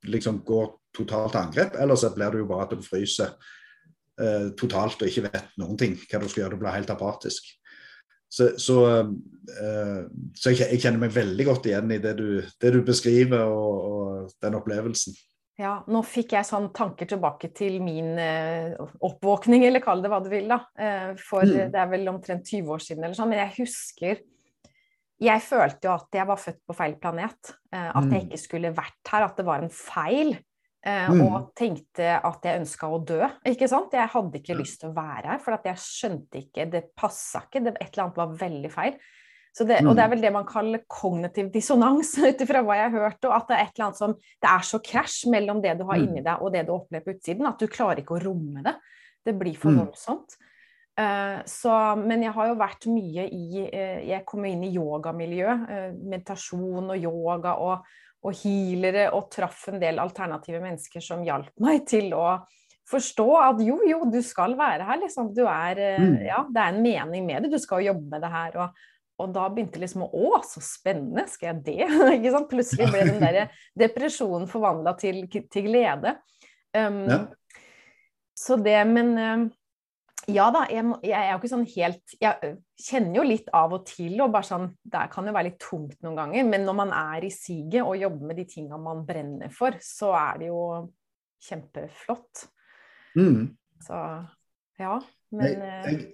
liksom 0.10 0.42
går 0.48 0.72
totalt 0.96 1.38
angrep. 1.40 1.78
Eller 1.82 2.00
så 2.00 2.12
blir 2.16 2.34
det 2.34 2.42
jo 2.42 2.50
bare 2.50 2.68
at 2.68 2.74
du 2.74 2.86
fryser 2.86 3.36
eh, 4.22 4.50
totalt 4.58 5.02
og 5.02 5.12
ikke 5.12 5.28
vet 5.28 5.54
noen 5.62 5.78
ting 5.80 5.98
hva 6.02 6.22
du 6.22 6.30
skal 6.30 6.46
gjøre. 6.46 6.58
Du 6.58 6.64
blir 6.64 6.78
helt 6.78 6.94
apatisk. 6.94 7.54
Så, 8.36 8.50
så, 8.60 8.82
uh, 9.00 10.02
så 10.36 10.52
jeg, 10.52 10.68
jeg, 10.74 10.82
kjenner 10.84 11.06
meg 11.06 11.16
veldig 11.16 11.48
godt 11.48 11.70
igjen 11.70 11.94
i 11.96 12.02
det 12.04 12.18
du, 12.20 12.28
det 12.44 12.74
du 12.76 12.82
beskriver, 12.88 13.48
og, 13.48 13.86
og, 13.86 14.36
den 14.44 14.58
opplevelsen. 14.60 15.16
Ja, 15.56 15.78
nå 15.88 16.02
fikk 16.04 16.34
jeg 16.36 16.44
sånn 16.44 16.68
tanker 16.76 17.08
tilbake 17.08 17.54
til 17.56 17.78
min 17.84 18.18
uh, 18.20 18.76
oppvåkning, 19.08 19.64
eller 19.70 19.84
kall 19.84 20.04
det 20.04 20.12
hva 20.12 20.20
du 20.24 20.28
vil, 20.34 20.50
da. 20.52 20.60
Uh, 20.76 21.14
for 21.16 21.48
mm. 21.48 21.72
det 21.72 21.80
er 21.80 21.92
vel 21.94 22.12
omtrent 22.12 22.52
20 22.52 22.76
år 22.76 22.84
siden 22.84 23.06
eller 23.06 23.16
sånn. 23.16 23.32
Men 23.32 23.46
jeg 23.46 23.56
husker 23.62 24.26
Jeg 25.24 25.40
følte 25.48 25.88
jo 25.88 25.94
at 25.96 26.18
jeg 26.20 26.28
var 26.28 26.42
født 26.44 26.60
på 26.68 26.76
feil 26.76 26.98
planet. 27.00 27.56
at 27.72 28.04
mm. 28.04 28.12
jeg 28.12 28.26
ikke 28.26 28.42
skulle 28.42 28.74
vært 28.76 29.14
her. 29.14 29.30
At 29.30 29.40
det 29.40 29.46
var 29.48 29.64
en 29.64 29.72
feil. 29.72 30.36
Eh, 30.86 31.10
mm. 31.10 31.22
Og 31.26 31.50
tenkte 31.58 32.12
at 32.14 32.44
jeg 32.46 32.62
ønska 32.62 32.88
å 32.94 33.02
dø. 33.02 33.18
ikke 33.50 33.68
sant? 33.70 33.94
Jeg 33.98 34.12
hadde 34.14 34.38
ikke 34.38 34.58
lyst 34.58 34.84
til 34.84 34.92
å 34.92 34.98
være 34.98 35.32
her, 35.32 35.40
for 35.42 35.58
jeg 35.58 35.82
skjønte 35.82 36.44
ikke 36.44 36.68
Det 36.70 36.84
passa 36.94 37.42
ikke. 37.48 37.64
Det, 37.66 37.74
et 37.80 37.88
eller 37.90 38.04
annet 38.06 38.20
var 38.22 38.36
veldig 38.44 38.72
feil. 38.74 39.00
Det, 39.56 39.78
og 39.88 39.94
det 39.96 40.04
er 40.04 40.10
mm. 40.10 40.12
vel 40.12 40.24
det 40.26 40.32
man 40.36 40.48
kaller 40.48 40.82
kognitiv 40.92 41.48
dissonans, 41.54 42.12
ut 42.28 42.42
ifra 42.44 42.62
hva 42.62 42.78
jeg 42.78 42.92
har 42.92 43.08
hørt. 43.08 43.26
Og 43.26 43.34
at 43.34 43.50
det 43.50 43.58
er 43.58 43.64
et 43.66 43.74
eller 43.74 43.88
annet 43.88 44.02
som 44.04 44.16
Det 44.20 44.52
er 44.52 44.68
så 44.68 44.82
krasj 44.92 45.20
mellom 45.34 45.64
det 45.64 45.78
du 45.80 45.86
har 45.88 45.98
mm. 45.98 46.06
inni 46.06 46.26
deg 46.26 46.44
og 46.44 46.54
det 46.54 46.66
du 46.68 46.76
opplever 46.76 47.08
på 47.08 47.16
utsiden, 47.18 47.50
at 47.50 47.62
du 47.62 47.72
klarer 47.72 48.04
ikke 48.04 48.20
å 48.20 48.26
romme 48.28 48.66
det. 48.66 48.76
Det 49.26 49.34
blir 49.40 49.58
for 49.58 49.74
voldsomt. 49.74 50.38
Uh, 50.96 51.42
så, 51.50 51.74
men 52.00 52.22
jeg 52.24 52.32
har 52.38 52.52
jo 52.52 52.56
vært 52.56 52.86
mye 52.88 53.26
i 53.28 53.66
uh, 53.66 53.98
Jeg 54.08 54.22
kom 54.24 54.46
inn 54.48 54.62
i 54.64 54.70
yogamiljø, 54.78 55.56
uh, 55.66 55.90
meditasjon 55.98 56.94
og 56.94 57.02
yoga 57.02 57.58
og 57.60 57.90
og 58.26 58.38
healere, 58.42 59.10
og 59.14 59.30
traff 59.34 59.68
en 59.70 59.82
del 59.82 60.02
alternative 60.02 60.62
mennesker 60.64 61.04
som 61.04 61.24
hjalp 61.26 61.52
meg 61.62 61.86
til 61.90 62.14
å 62.18 62.40
forstå 62.90 63.30
at 63.42 63.62
jo, 63.66 63.80
jo, 63.88 64.04
du 64.12 64.20
skal 64.26 64.56
være 64.58 64.86
her, 64.88 65.00
liksom. 65.02 65.32
Du 65.36 65.44
er 65.50 65.82
eh, 65.82 66.02
mm. 66.02 66.20
Ja, 66.28 66.44
det 66.50 66.62
er 66.62 66.74
en 66.74 66.84
mening 66.86 67.26
med 67.26 67.46
det. 67.46 67.54
Du 67.56 67.62
skal 67.62 67.86
jobbe 67.86 68.06
med 68.12 68.22
det 68.26 68.32
her. 68.34 68.60
Og, 68.62 68.86
og 69.22 69.34
da 69.34 69.48
begynte 69.50 69.82
liksom 69.82 70.06
Å, 70.06 70.10
Å, 70.12 70.42
så 70.46 70.62
spennende, 70.64 71.26
skal 71.32 71.52
jeg 71.52 71.64
det? 71.66 71.90
ikke 72.20 72.34
sant? 72.36 72.50
Plutselig 72.52 72.92
ble 72.94 73.08
den 73.10 73.22
der 73.24 73.42
depresjonen 73.86 74.50
forvandla 74.52 74.96
til, 75.02 75.24
til, 75.34 75.70
glede. 75.70 76.18
Um, 76.76 77.04
ja. 77.10 77.22
Så 78.38 78.60
det, 78.60 78.78
men 78.90 79.14
um, 79.16 79.46
ja 80.32 80.46
da, 80.54 80.64
jeg, 80.72 80.86
jeg, 81.06 81.16
er 81.20 81.32
jo 81.32 81.38
ikke 81.40 81.52
sånn 81.52 81.68
helt 81.70 82.14
Jeg 82.22 82.52
kjenner 82.82 83.20
jo 83.20 83.26
litt 83.28 83.50
av 83.54 83.76
og 83.78 83.86
til, 83.90 84.16
og 84.24 84.34
bare 84.34 84.48
sånn 84.48 84.68
Det 84.82 85.04
kan 85.14 85.28
jo 85.28 85.34
være 85.36 85.50
litt 85.52 85.60
tungt 85.62 85.98
noen 86.06 86.18
ganger, 86.18 86.48
men 86.50 86.66
når 86.66 86.78
man 86.80 86.94
er 86.98 87.28
i 87.28 87.32
siget 87.34 87.84
og 87.84 88.00
jobber 88.00 88.32
med 88.32 88.40
de 88.42 88.48
tinga 88.50 88.80
man 88.82 89.04
brenner 89.08 89.54
for, 89.54 89.78
så 89.84 90.14
er 90.18 90.42
det 90.42 90.50
jo 90.50 90.62
kjempeflott. 91.46 92.46
Mm. 93.20 93.54
Så 93.86 93.98
ja, 94.82 94.96
men 95.36 95.52
jeg, 95.52 95.60
jeg, 95.92 96.06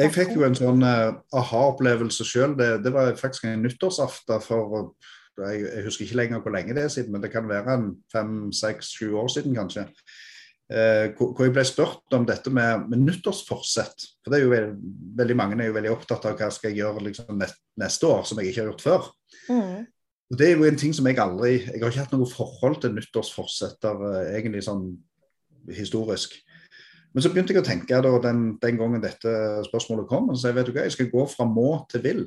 jeg 0.00 0.14
fikk 0.14 0.32
jo 0.38 0.46
en 0.46 0.56
sånn 0.56 0.84
uh, 0.86 1.18
aha-opplevelse 1.36 2.24
sjøl. 2.26 2.56
Det, 2.58 2.78
det, 2.86 2.94
var 2.94 3.12
faktisk 3.20 3.50
en 3.50 3.66
nyttårsaften 3.66 4.40
for 4.44 4.94
jeg, 5.40 5.84
husker 5.86 6.06
ikke 6.06 6.18
lenger 6.18 6.42
hvor 6.44 6.52
lenge 6.54 6.74
det 6.76 6.86
er 6.86 6.92
siden, 6.92 7.12
men 7.14 7.22
det 7.24 7.32
kan 7.32 7.48
være 7.48 7.76
en 7.76 7.86
fem, 8.12 8.34
seks, 8.52 8.92
sju 8.98 9.14
år 9.20 9.30
siden 9.32 9.56
kanskje 9.56 9.86
eh, 10.72 11.12
hvor 11.18 11.46
jeg 11.46 11.54
ble 11.54 11.64
spurt 11.68 12.16
om 12.16 12.26
dette 12.28 12.50
med, 12.54 12.86
med 12.90 13.02
nyttårsforsett. 13.04 14.06
For 14.22 14.32
det 14.32 14.38
er 14.38 14.44
jo 14.46 14.52
veld, 14.52 14.76
veldig 15.18 15.36
Mange 15.38 15.58
er 15.60 15.70
jo 15.70 15.76
veldig 15.76 15.92
opptatt 15.92 16.26
av 16.28 16.38
hva 16.38 16.50
skal 16.54 16.72
jeg 16.72 16.82
gjøre 16.82 17.04
liksom, 17.08 17.42
neste 17.82 18.08
år 18.08 18.24
som 18.28 18.40
jeg 18.40 18.52
ikke 18.52 18.62
har 18.62 18.70
gjort 18.72 18.86
før. 18.86 19.10
Mm. 19.48 19.82
Og 20.32 20.38
Det 20.40 20.48
er 20.48 20.56
jo 20.56 20.68
en 20.68 20.78
ting 20.80 20.94
som 20.96 21.06
jeg 21.08 21.18
aldri 21.20 21.50
Jeg 21.60 21.80
har 21.82 21.90
ikke 21.90 22.04
hatt 22.06 22.14
noe 22.14 22.28
forhold 22.30 22.78
til 22.82 22.94
nyttårsforsetter 22.96 24.06
eh, 24.10 24.30
egentlig 24.38 24.64
sånn 24.68 24.86
historisk. 25.72 26.34
Men 27.12 27.24
så 27.24 27.30
begynte 27.30 27.52
jeg 27.52 27.60
å 27.60 27.66
tenke 27.66 27.98
da, 28.02 28.12
den, 28.24 28.46
den 28.62 28.78
gangen 28.80 29.02
dette 29.02 29.32
spørsmålet 29.68 30.08
kom, 30.08 30.30
og 30.32 30.38
så 30.40 30.48
jeg 30.48 30.56
vet 30.56 30.70
du 30.70 30.72
hva, 30.72 30.86
jeg 30.88 30.94
skal 30.96 31.10
gå 31.12 31.26
fra 31.28 31.46
må 31.46 31.74
til 31.92 32.02
vil. 32.02 32.22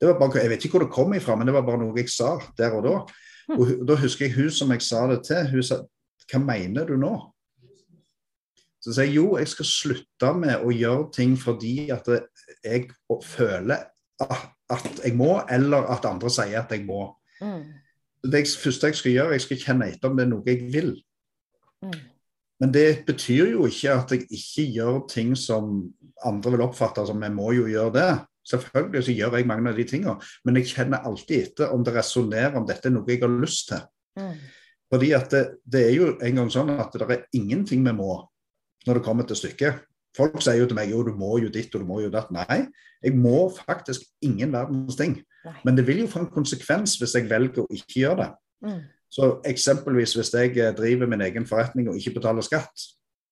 Det 0.00 0.08
var 0.08 0.18
bare, 0.20 0.42
jeg 0.44 0.52
vet 0.52 0.64
ikke 0.64 0.76
hvor 0.76 0.84
det 0.84 0.94
kom 0.94 1.14
ifra, 1.16 1.36
men 1.36 1.48
det 1.48 1.54
var 1.56 1.64
bare 1.66 1.80
noe 1.80 1.96
jeg 1.98 2.12
sa 2.12 2.34
der 2.58 2.76
og 2.76 2.84
da. 2.86 2.94
Hm. 3.48 3.56
Og 3.56 3.72
Da 3.88 3.96
husker 4.00 4.26
jeg 4.26 4.36
hun 4.36 4.52
som 4.54 4.70
jeg 4.76 4.84
sa 4.84 5.06
det 5.10 5.22
til, 5.28 5.48
hun 5.54 5.64
sa 5.66 5.80
hva 6.30 6.40
mener 6.42 6.88
du 6.88 6.96
nå? 7.00 7.14
Så 8.80 8.94
sier 8.96 9.10
jeg 9.10 9.18
jo, 9.18 9.26
jeg 9.36 9.50
skal 9.52 9.68
slutte 9.68 10.32
med 10.40 10.62
å 10.64 10.72
gjøre 10.72 11.10
ting 11.12 11.34
fordi 11.36 11.90
at 11.92 12.06
jeg 12.64 12.88
føler 13.26 13.90
at 14.20 15.02
jeg 15.04 15.16
må, 15.16 15.34
eller 15.50 15.88
at 15.92 16.06
andre 16.08 16.30
sier 16.32 16.62
at 16.62 16.72
jeg 16.72 16.86
må. 16.88 17.10
Mm. 17.40 17.64
Det 18.30 18.44
første 18.60 18.90
jeg 18.90 19.00
skal 19.00 19.14
gjøre, 19.14 19.36
jeg 19.36 19.44
skal 19.46 19.60
kjenne 19.64 19.88
etter 19.90 20.10
om 20.10 20.16
det 20.16 20.26
er 20.26 20.32
noe 20.32 20.48
jeg 20.48 20.66
vil. 20.72 20.94
Mm. 21.84 21.98
Men 22.60 22.72
det 22.76 22.88
betyr 23.08 23.54
jo 23.54 23.66
ikke 23.68 23.94
at 23.96 24.12
jeg 24.12 24.26
ikke 24.36 24.66
gjør 24.76 24.98
ting 25.08 25.32
som 25.38 25.78
andre 26.28 26.52
vil 26.54 26.64
oppfatte 26.66 27.06
som 27.08 27.22
jeg 27.24 27.32
må 27.32 27.54
jo 27.56 27.64
gjøre 27.70 27.94
det. 27.96 28.10
Selvfølgelig 28.50 29.04
så 29.06 29.14
gjør 29.16 29.36
jeg 29.38 29.48
mange 29.48 29.72
av 29.72 29.76
de 29.76 29.86
tingene, 29.88 30.16
men 30.44 30.56
jeg 30.58 30.72
kjenner 30.72 31.04
alltid 31.08 31.36
etter 31.44 31.72
om 31.74 31.84
det 31.84 31.94
resonnerer, 31.96 32.56
om 32.58 32.66
dette 32.68 32.88
er 32.88 32.94
noe 32.94 33.08
jeg 33.08 33.22
har 33.22 33.32
lyst 33.32 33.70
til. 33.72 33.84
Mm. 34.20 34.36
Fordi 34.90 35.12
at 35.14 35.30
det, 35.30 35.44
det 35.70 35.84
er 35.86 35.94
jo 35.94 36.10
en 36.18 36.40
gang 36.40 36.50
sånn 36.50 36.72
at 36.74 36.94
det 36.98 37.06
er 37.06 37.26
ingenting 37.38 37.84
vi 37.86 37.94
må 37.94 38.16
når 38.86 38.98
det 38.98 39.04
kommer 39.06 39.26
til 39.28 39.38
stykket. 39.38 39.84
Folk 40.16 40.40
sier 40.42 40.58
jo 40.58 40.66
til 40.66 40.74
meg 40.78 40.90
jo 40.90 41.04
du 41.06 41.12
må 41.14 41.36
jo 41.38 41.50
ditt 41.52 41.74
og 41.76 41.84
du 41.84 41.86
må 41.86 42.00
jo 42.02 42.10
datt. 42.10 42.32
Nei, 42.34 42.64
jeg 43.04 43.14
må 43.14 43.48
faktisk 43.54 44.08
ingen 44.26 44.50
verdens 44.52 44.98
ting. 44.98 45.20
Nei. 45.46 45.54
Men 45.64 45.76
det 45.78 45.86
vil 45.86 46.02
jo 46.02 46.08
få 46.10 46.24
en 46.24 46.32
konsekvens 46.32 46.96
hvis 46.98 47.14
jeg 47.14 47.28
velger 47.30 47.62
å 47.62 47.68
ikke 47.70 48.02
gjøre 48.02 48.24
det. 48.24 48.30
Mm. 48.66 48.80
Så 49.10 49.28
eksempelvis 49.46 50.16
hvis 50.18 50.32
jeg 50.34 50.56
eh, 50.58 50.72
driver 50.76 51.10
min 51.10 51.22
egen 51.26 51.46
forretning 51.46 51.90
og 51.90 51.98
ikke 51.98 52.16
betaler 52.18 52.46
skatt. 52.46 52.88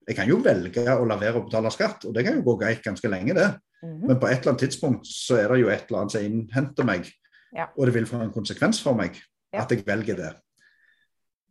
Jeg 0.09 0.17
kan 0.17 0.31
jo 0.31 0.39
velge 0.41 0.87
å 0.89 1.05
la 1.05 1.19
være 1.21 1.43
å 1.43 1.45
betale 1.45 1.71
skatt, 1.75 2.07
og 2.09 2.15
det 2.17 2.25
kan 2.25 2.39
jo 2.39 2.47
gå 2.47 2.55
greit 2.63 2.81
ganske 2.85 3.11
lenge, 3.13 3.35
det. 3.37 3.51
Mhm. 3.85 4.07
Men 4.09 4.19
på 4.19 4.31
et 4.31 4.39
eller 4.41 4.55
annet 4.55 4.65
tidspunkt 4.65 5.07
så 5.07 5.37
er 5.43 5.53
det 5.53 5.61
jo 5.61 5.69
et 5.69 5.85
eller 5.91 6.01
annet 6.01 6.15
som 6.15 6.25
innhenter 6.25 6.87
meg, 6.89 7.11
Ja. 7.55 7.69
og 7.77 7.87
det 7.87 7.95
vil 7.95 8.07
få 8.07 8.23
en 8.23 8.33
konsekvens 8.33 8.81
for 8.83 8.95
meg 8.95 9.21
Ja. 9.53 9.63
at 9.63 9.71
jeg 9.71 9.85
velger 9.85 10.17
det. 10.17 10.35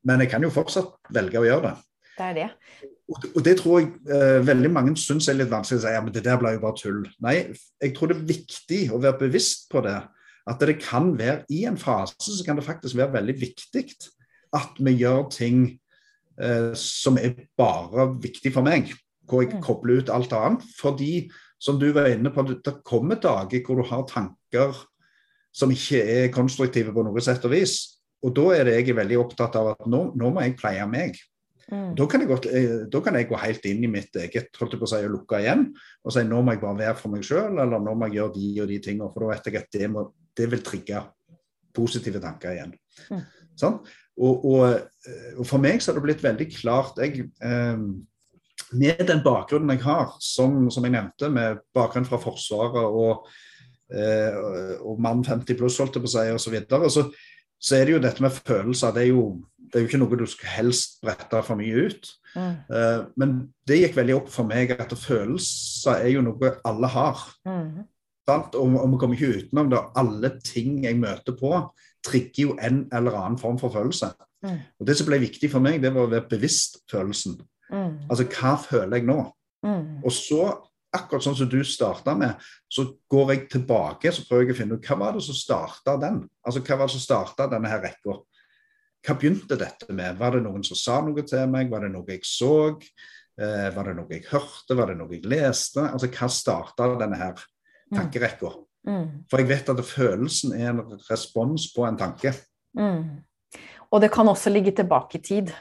Men 0.08 0.24
jeg 0.24 0.32
kan 0.32 0.46
jo 0.46 0.54
fortsatt 0.54 1.12
velge 1.14 1.42
å 1.42 1.46
gjøre 1.48 1.70
det. 1.70 1.76
Det 2.18 2.26
er 2.26 2.38
det. 2.38 2.50
Og, 3.08 3.26
og 3.36 3.42
det 3.46 3.54
tror 3.60 3.80
jeg 3.80 3.90
eh, 4.12 4.38
veldig 4.48 4.70
mange 4.74 4.94
syns 5.00 5.28
er 5.30 5.38
litt 5.38 5.52
vanskelig 5.52 5.80
å 5.80 5.84
si. 5.86 5.94
Ja, 5.96 6.04
men 6.04 6.14
det 6.16 6.24
der 6.26 6.40
ble 6.42 6.56
jo 6.56 6.62
bare 6.64 6.80
tull. 6.80 7.02
Nei, 7.24 7.36
jeg 7.84 7.94
tror 7.96 8.12
det 8.12 8.18
er 8.18 8.30
viktig 8.32 8.80
å 8.96 9.02
være 9.04 9.20
bevisst 9.26 9.68
på 9.72 9.84
det. 9.86 9.98
At 10.48 10.64
det 10.64 10.78
kan 10.80 11.12
være 11.20 11.44
i 11.54 11.66
en 11.68 11.78
fase 11.80 12.16
så 12.24 12.40
kan 12.48 12.58
det 12.58 12.66
faktisk 12.66 12.98
være 12.98 13.18
veldig 13.20 13.36
viktig 13.42 13.84
at 14.56 14.80
vi 14.80 14.94
gjør 15.02 15.26
ting 15.34 15.66
eh, 16.40 16.72
som 16.80 17.20
er 17.20 17.36
bare 17.60 18.10
viktig 18.24 18.54
for 18.56 18.66
meg. 18.66 18.94
Hvor 19.28 19.44
jeg 19.44 19.58
Mm. 19.58 19.62
kobler 19.62 20.00
ut 20.00 20.10
alt 20.10 20.34
annet. 20.34 20.64
Fordi, 20.80 21.30
som 21.60 21.80
du 21.80 21.92
var 21.92 22.08
inne 22.08 22.32
på, 22.32 22.48
det 22.48 22.80
kommer 22.88 23.20
dager 23.20 23.60
hvor 23.66 23.82
du 23.82 23.84
har 23.90 24.08
tanker 24.08 24.74
som 25.52 25.72
ikke 25.74 26.00
er 26.00 26.32
konstruktive 26.32 26.94
på 26.94 27.04
noe 27.04 27.22
sett 27.22 27.44
og 27.46 27.52
vis. 27.52 27.97
Og 28.26 28.34
da 28.38 28.46
er 28.56 28.68
det 28.68 28.78
jeg 28.80 28.98
veldig 28.98 29.20
opptatt 29.22 29.58
av 29.60 29.74
at 29.76 29.90
nå, 29.90 30.08
nå 30.18 30.32
må 30.34 30.46
jeg 30.46 30.56
pleie 30.58 30.86
meg. 30.90 31.20
Mm. 31.68 31.92
Da 32.00 32.06
kan, 32.08 32.24
godt, 32.30 32.48
eh, 32.48 32.86
da 32.88 33.02
kan 33.04 33.18
jeg 33.20 33.28
gå 33.28 33.38
helt 33.42 33.66
inn 33.68 33.84
i 33.84 33.92
mitt 33.92 34.16
eget 34.16 34.56
holdt 34.56 34.78
jeg 34.78 34.80
på 34.80 34.88
å 34.88 34.92
si, 34.94 35.02
og 35.04 35.12
lukke 35.18 35.42
igjen 35.44 35.66
og 36.00 36.14
si 36.16 36.24
nå 36.24 36.40
må 36.40 36.54
jeg 36.56 36.62
bare 36.62 36.80
være 36.80 36.96
for 36.96 37.12
meg 37.12 37.26
sjøl, 37.28 37.60
eller 37.60 37.82
nå 37.84 37.92
må 37.92 38.08
jeg 38.08 38.22
gjøre 38.22 38.36
de 38.38 38.52
og 38.64 38.70
de 38.72 38.78
tingene. 38.86 39.10
For 39.12 39.26
da 39.26 39.32
vet 39.34 39.50
jeg 39.50 39.60
at 39.60 39.74
det, 39.76 39.90
må, 39.92 40.06
det 40.40 40.48
vil 40.54 40.64
trigge 40.64 41.04
positive 41.76 42.22
tanker 42.24 42.56
igjen. 42.56 42.72
Mm. 43.12 43.26
Sånn? 43.60 43.82
Og, 44.18 44.46
og, 44.50 44.64
eh, 45.06 45.34
og 45.38 45.46
for 45.50 45.62
meg 45.62 45.84
så 45.84 45.92
har 45.92 46.00
det 46.00 46.08
blitt 46.08 46.24
veldig 46.26 46.48
klart 46.56 47.02
jeg, 47.04 47.28
eh, 47.46 47.84
Med 48.74 49.04
den 49.08 49.22
bakgrunnen 49.26 49.76
jeg 49.76 49.84
har, 49.86 50.16
som, 50.24 50.66
som 50.74 50.88
jeg 50.88 50.96
nevnte, 50.96 51.30
med 51.32 51.62
bakgrunn 51.76 52.08
fra 52.08 52.18
Forsvaret 52.20 52.84
og, 52.84 53.28
eh, 53.94 54.40
og 54.82 55.00
mann 55.04 55.22
50 55.24 55.60
pluss, 55.60 55.78
holdt 55.80 56.00
jeg 56.00 56.04
på 56.04 56.10
å 56.10 56.16
si, 56.16 56.26
og 56.34 56.42
så 56.42 56.52
videre, 56.52 56.90
så, 56.92 57.06
så 57.60 57.78
er 57.78 57.88
det 57.88 57.96
jo 57.96 58.02
dette 58.04 58.24
med 58.24 58.34
følelser. 58.38 58.94
Det 58.96 59.04
er 59.04 59.12
jo, 59.12 59.26
det 59.58 59.80
er 59.80 59.84
jo 59.84 59.90
ikke 59.90 60.00
noe 60.02 60.20
du 60.20 60.26
skal 60.30 60.54
helst 60.60 60.98
brette 61.04 61.42
for 61.46 61.60
mye 61.60 61.88
ut. 61.88 62.10
Mm. 62.38 62.56
Uh, 62.70 63.02
men 63.20 63.36
det 63.68 63.82
gikk 63.82 63.98
veldig 63.98 64.18
opp 64.20 64.32
for 64.34 64.50
meg 64.50 64.74
at 64.78 64.94
følelser 64.94 66.04
er 66.04 66.14
jo 66.14 66.24
noe 66.26 66.54
alle 66.68 66.92
har. 66.94 67.26
Mm. 67.48 67.88
Sant? 68.28 68.56
Og, 68.60 68.78
og 68.78 68.94
vi 68.94 69.02
kommer 69.02 69.18
ikke 69.18 69.44
utenom 69.44 69.72
det. 69.72 69.84
Alle 70.00 70.34
ting 70.44 70.82
jeg 70.86 71.00
møter 71.00 71.36
på, 71.40 71.54
trigger 72.06 72.44
jo 72.44 72.56
en 72.64 72.86
eller 72.96 73.18
annen 73.18 73.40
form 73.42 73.60
for 73.60 73.74
følelse. 73.74 74.12
Mm. 74.46 74.60
Og 74.80 74.88
Det 74.88 74.98
som 74.98 75.10
ble 75.10 75.22
viktig 75.24 75.50
for 75.52 75.64
meg, 75.64 75.82
det 75.82 75.94
var 75.96 76.06
å 76.06 76.12
være 76.12 76.30
bevisst 76.30 76.84
følelsen. 76.92 77.40
Mm. 77.72 78.08
Altså 78.08 78.28
hva 78.32 78.54
føler 78.62 79.00
jeg 79.00 79.08
nå? 79.10 79.20
Mm. 79.66 80.04
Og 80.06 80.14
så, 80.14 80.44
akkurat 80.96 81.26
sånn 81.26 81.36
som 81.38 81.50
du 81.52 81.60
starta 81.68 82.16
med, 82.18 82.40
så 82.72 82.86
går 83.12 83.34
jeg 83.34 83.44
tilbake 83.58 84.12
så 84.14 84.24
prøver 84.28 84.48
jeg 84.48 84.56
å 84.56 84.60
finne 84.62 84.78
ut 84.78 84.88
hva 84.88 84.98
var 85.02 85.18
det 85.18 85.26
som 85.26 85.38
starta 85.38 85.98
den? 86.02 86.22
Altså 86.46 86.64
hva 86.64 86.80
var 86.80 86.90
det 86.90 86.96
som 86.96 87.04
starta 87.04 87.50
denne 87.52 87.72
her 87.72 87.84
rekka? 87.84 88.18
Hva 89.06 89.16
begynte 89.20 89.60
dette 89.60 89.94
med? 89.94 90.18
Var 90.20 90.38
det 90.38 90.44
noen 90.48 90.66
som 90.68 90.80
sa 90.80 91.02
noe 91.04 91.26
til 91.28 91.46
meg? 91.52 91.70
Var 91.72 91.86
det 91.86 91.92
noe 91.94 92.08
jeg 92.12 92.26
så? 92.28 92.54
Eh, 93.38 93.68
var 93.76 93.90
det 93.92 93.98
noe 94.00 94.16
jeg 94.16 94.26
hørte? 94.32 94.78
Var 94.80 94.92
det 94.92 94.98
noe 95.00 95.14
jeg 95.14 95.28
leste? 95.30 95.84
Altså 95.86 96.10
hva 96.10 96.32
starta 96.34 96.90
denne 96.98 97.20
her 97.20 97.46
tankerekka? 97.94 98.56
Mm. 98.88 99.08
For 99.30 99.44
jeg 99.44 99.52
vet 99.52 99.72
at 99.72 99.86
følelsen 99.86 100.56
er 100.58 100.72
en 100.72 101.00
respons 101.10 101.70
på 101.76 101.86
en 101.88 102.00
tanke. 102.00 102.34
Mm. 102.80 103.24
Og 103.92 104.04
det 104.04 104.12
kan 104.12 104.28
også 104.28 104.52
ligge 104.52 104.74
tilbake 104.76 105.20
i 105.20 105.24
tid. 105.24 105.52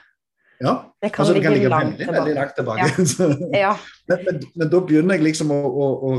Ja, 0.61 0.73
Det 1.03 1.11
kan 1.13 1.23
altså 1.25 1.35
det 1.35 1.43
ligge 1.43 1.69
kan 1.69 1.91
ligge 1.91 2.07
veldig, 2.07 2.07
veldig 2.17 2.35
langt 2.39 2.55
tilbake. 2.57 2.87
Ja. 3.65 3.75
men, 4.09 4.23
men, 4.29 4.39
men 4.57 4.71
da 4.73 4.81
begynner 4.81 5.19
jeg 5.19 5.27
liksom 5.27 5.51
å, 5.53 5.59
å, 5.61 5.89
å 6.09 6.13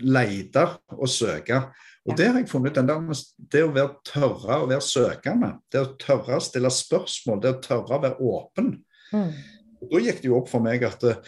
lete 0.00 0.64
og 0.96 1.08
søke. 1.12 1.60
Og 2.06 2.12
Ja. 2.12 2.16
det 2.20 2.26
har 2.30 2.38
jeg 2.38 2.48
funnet 2.48 2.70
ut, 2.70 2.76
den 2.78 2.88
der, 2.88 3.20
det 3.52 3.62
å 3.66 3.72
være 3.74 3.96
tørre 4.06 4.60
å 4.62 4.68
være 4.70 4.84
søkende, 4.86 5.52
det 5.74 5.80
å 5.82 5.92
tørre 5.98 6.36
å 6.38 6.44
stille 6.44 6.70
spørsmål, 6.70 7.40
det 7.42 7.54
å 7.56 7.60
tørre 7.64 7.96
å 7.98 8.02
være 8.04 8.20
åpen. 8.32 8.72
Mm. 9.12 9.32
Og 9.82 9.90
Da 9.92 10.02
gikk 10.06 10.22
det 10.22 10.30
jo 10.30 10.38
opp 10.38 10.48
for 10.48 10.62
meg 10.64 10.84
at 10.86 11.02
eh, 11.04 11.18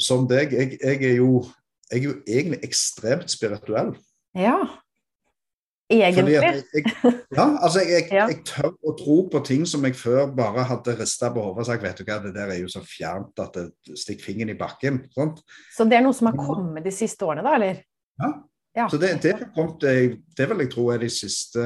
som 0.00 0.26
deg, 0.30 0.52
jeg, 0.54 0.78
jeg, 0.80 1.02
er 1.12 1.16
jo, 1.18 1.42
jeg 1.90 2.00
er 2.00 2.06
jo 2.08 2.14
egentlig 2.26 2.62
ekstremt 2.66 3.30
spirituell. 3.30 3.94
ja. 4.34 4.62
Fordi 5.90 6.04
Egentlig. 6.06 6.34
jeg, 6.72 6.84
ja, 7.34 7.44
altså 7.58 7.80
jeg, 7.82 8.04
jeg, 8.14 8.26
jeg 8.30 8.42
tør 8.46 8.74
å 8.86 8.92
tro 8.94 9.16
på 9.32 9.40
ting 9.46 9.64
som 9.66 9.82
jeg 9.88 9.96
før 9.98 10.28
bare 10.36 10.62
hadde 10.68 10.94
rista 11.00 11.32
på 11.34 11.42
hodet 11.42 11.64
og 11.64 11.66
sagt 11.66 11.82
vet 11.82 11.98
du 11.98 12.04
hva, 12.04 12.20
det 12.22 12.30
der 12.36 12.52
er 12.54 12.60
jo 12.60 12.70
så 12.70 12.82
fjernt 12.86 13.42
at 13.42 13.58
det 13.58 13.98
stikker 13.98 14.28
fingeren 14.30 14.54
i 14.54 14.58
bakken. 14.60 15.02
Sant? 15.16 15.42
Så 15.74 15.88
det 15.90 15.98
er 15.98 16.06
noe 16.06 16.14
som 16.14 16.30
har 16.30 16.38
kommet 16.38 16.86
de 16.86 16.94
siste 16.94 17.26
årene, 17.26 17.42
da, 17.46 17.56
eller? 17.58 17.82
Ja. 18.22 18.30
Ja. 18.78 18.86
Så 18.86 19.00
det, 19.02 19.16
det, 19.24 19.32
har 19.34 19.48
kommet, 19.56 19.82
eh, 19.82 20.12
det 20.38 20.46
vil 20.46 20.62
jeg 20.62 20.70
tro 20.70 20.84
er 20.94 21.02
de 21.02 21.10
siste 21.10 21.64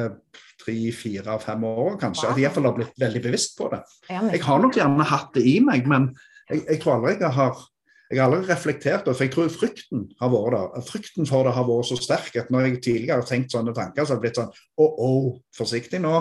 tre, 0.62 0.76
fire, 0.96 1.36
fem 1.42 1.66
årene 1.68 2.00
kanskje. 2.00 2.30
At 2.30 2.40
jeg 2.40 2.46
iallfall 2.46 2.70
har 2.70 2.78
blitt 2.78 2.96
veldig 3.00 3.22
bevisst 3.26 3.58
på 3.58 3.68
det. 3.74 3.82
Jeg 4.08 4.40
har 4.46 4.62
nok 4.62 4.78
gjerne 4.78 5.08
hatt 5.10 5.36
det 5.36 5.44
i 5.52 5.58
meg, 5.64 5.84
men 5.90 6.08
jeg, 6.48 6.64
jeg 6.64 6.80
tror 6.80 6.96
aldri 6.96 7.18
jeg 7.20 7.36
har 7.36 7.60
jeg 8.12 8.20
har 8.20 8.28
aldri 8.28 8.50
reflektert 8.50 9.06
det, 9.06 9.14
for 9.16 9.24
jeg 9.24 9.32
tror 9.32 9.52
frykten 9.52 10.02
har 10.20 10.32
vært 10.32 10.56
der. 10.56 10.82
Frykten 10.88 11.28
for 11.28 11.46
det 11.46 11.54
har 11.56 11.68
vært 11.68 11.88
så 11.88 11.96
sterk 11.98 12.36
at 12.42 12.50
når 12.52 12.66
jeg 12.66 12.80
tidligere 12.84 13.22
har 13.22 13.28
tenkt 13.28 13.54
sånne 13.54 13.72
tanker, 13.76 14.04
så 14.04 14.14
har 14.14 14.20
det 14.20 14.26
blitt 14.26 14.40
sånn 14.40 14.50
Å, 14.52 14.88
å, 15.06 15.12
forsiktig 15.56 16.02
nå. 16.04 16.18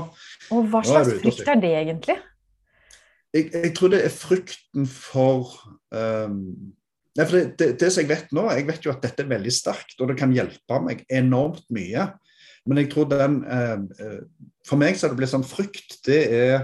Og 0.56 0.70
hva 0.72 0.80
Nå 0.80 0.86
er 0.86 0.88
slags 0.90 1.12
du 1.12 1.26
frykt 1.26 1.52
er 1.52 1.60
det 1.64 1.74
egentlig? 1.82 2.18
Jeg, 3.34 3.50
jeg 3.52 3.74
tror 3.76 3.92
det 3.94 4.00
er 4.06 4.16
frykten 4.16 4.88
for 4.90 5.52
um, 5.92 6.40
Nei, 7.14 7.26
for 7.28 7.38
det, 7.38 7.44
det, 7.60 7.68
det 7.82 7.92
som 7.94 8.02
jeg 8.02 8.10
vet 8.10 8.32
nå, 8.34 8.48
jeg 8.58 8.66
vet 8.66 8.86
jo 8.88 8.94
at 8.94 9.04
dette 9.04 9.22
er 9.22 9.30
veldig 9.30 9.52
sterkt, 9.54 10.00
og 10.02 10.10
det 10.10 10.16
kan 10.18 10.32
hjelpe 10.34 10.80
meg 10.82 11.04
enormt 11.14 11.68
mye. 11.74 12.08
Men 12.66 12.80
jeg 12.82 12.90
tror 12.90 13.06
den 13.12 13.36
eh, 13.44 13.76
eh, 14.02 14.22
For 14.66 14.80
meg 14.82 14.98
så 14.98 15.06
har 15.06 15.14
det 15.14 15.20
blitt 15.20 15.34
sånn 15.34 15.46
frykt. 15.46 16.00
Det 16.08 16.20
er, 16.34 16.64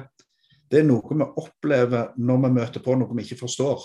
det 0.71 0.81
er 0.81 0.87
noe 0.87 1.05
vi 1.05 1.27
opplever 1.43 2.15
når 2.17 2.41
vi 2.45 2.51
møter 2.55 2.81
på 2.81 2.95
noe 2.97 3.13
vi 3.13 3.27
ikke 3.27 3.43
forstår. 3.43 3.83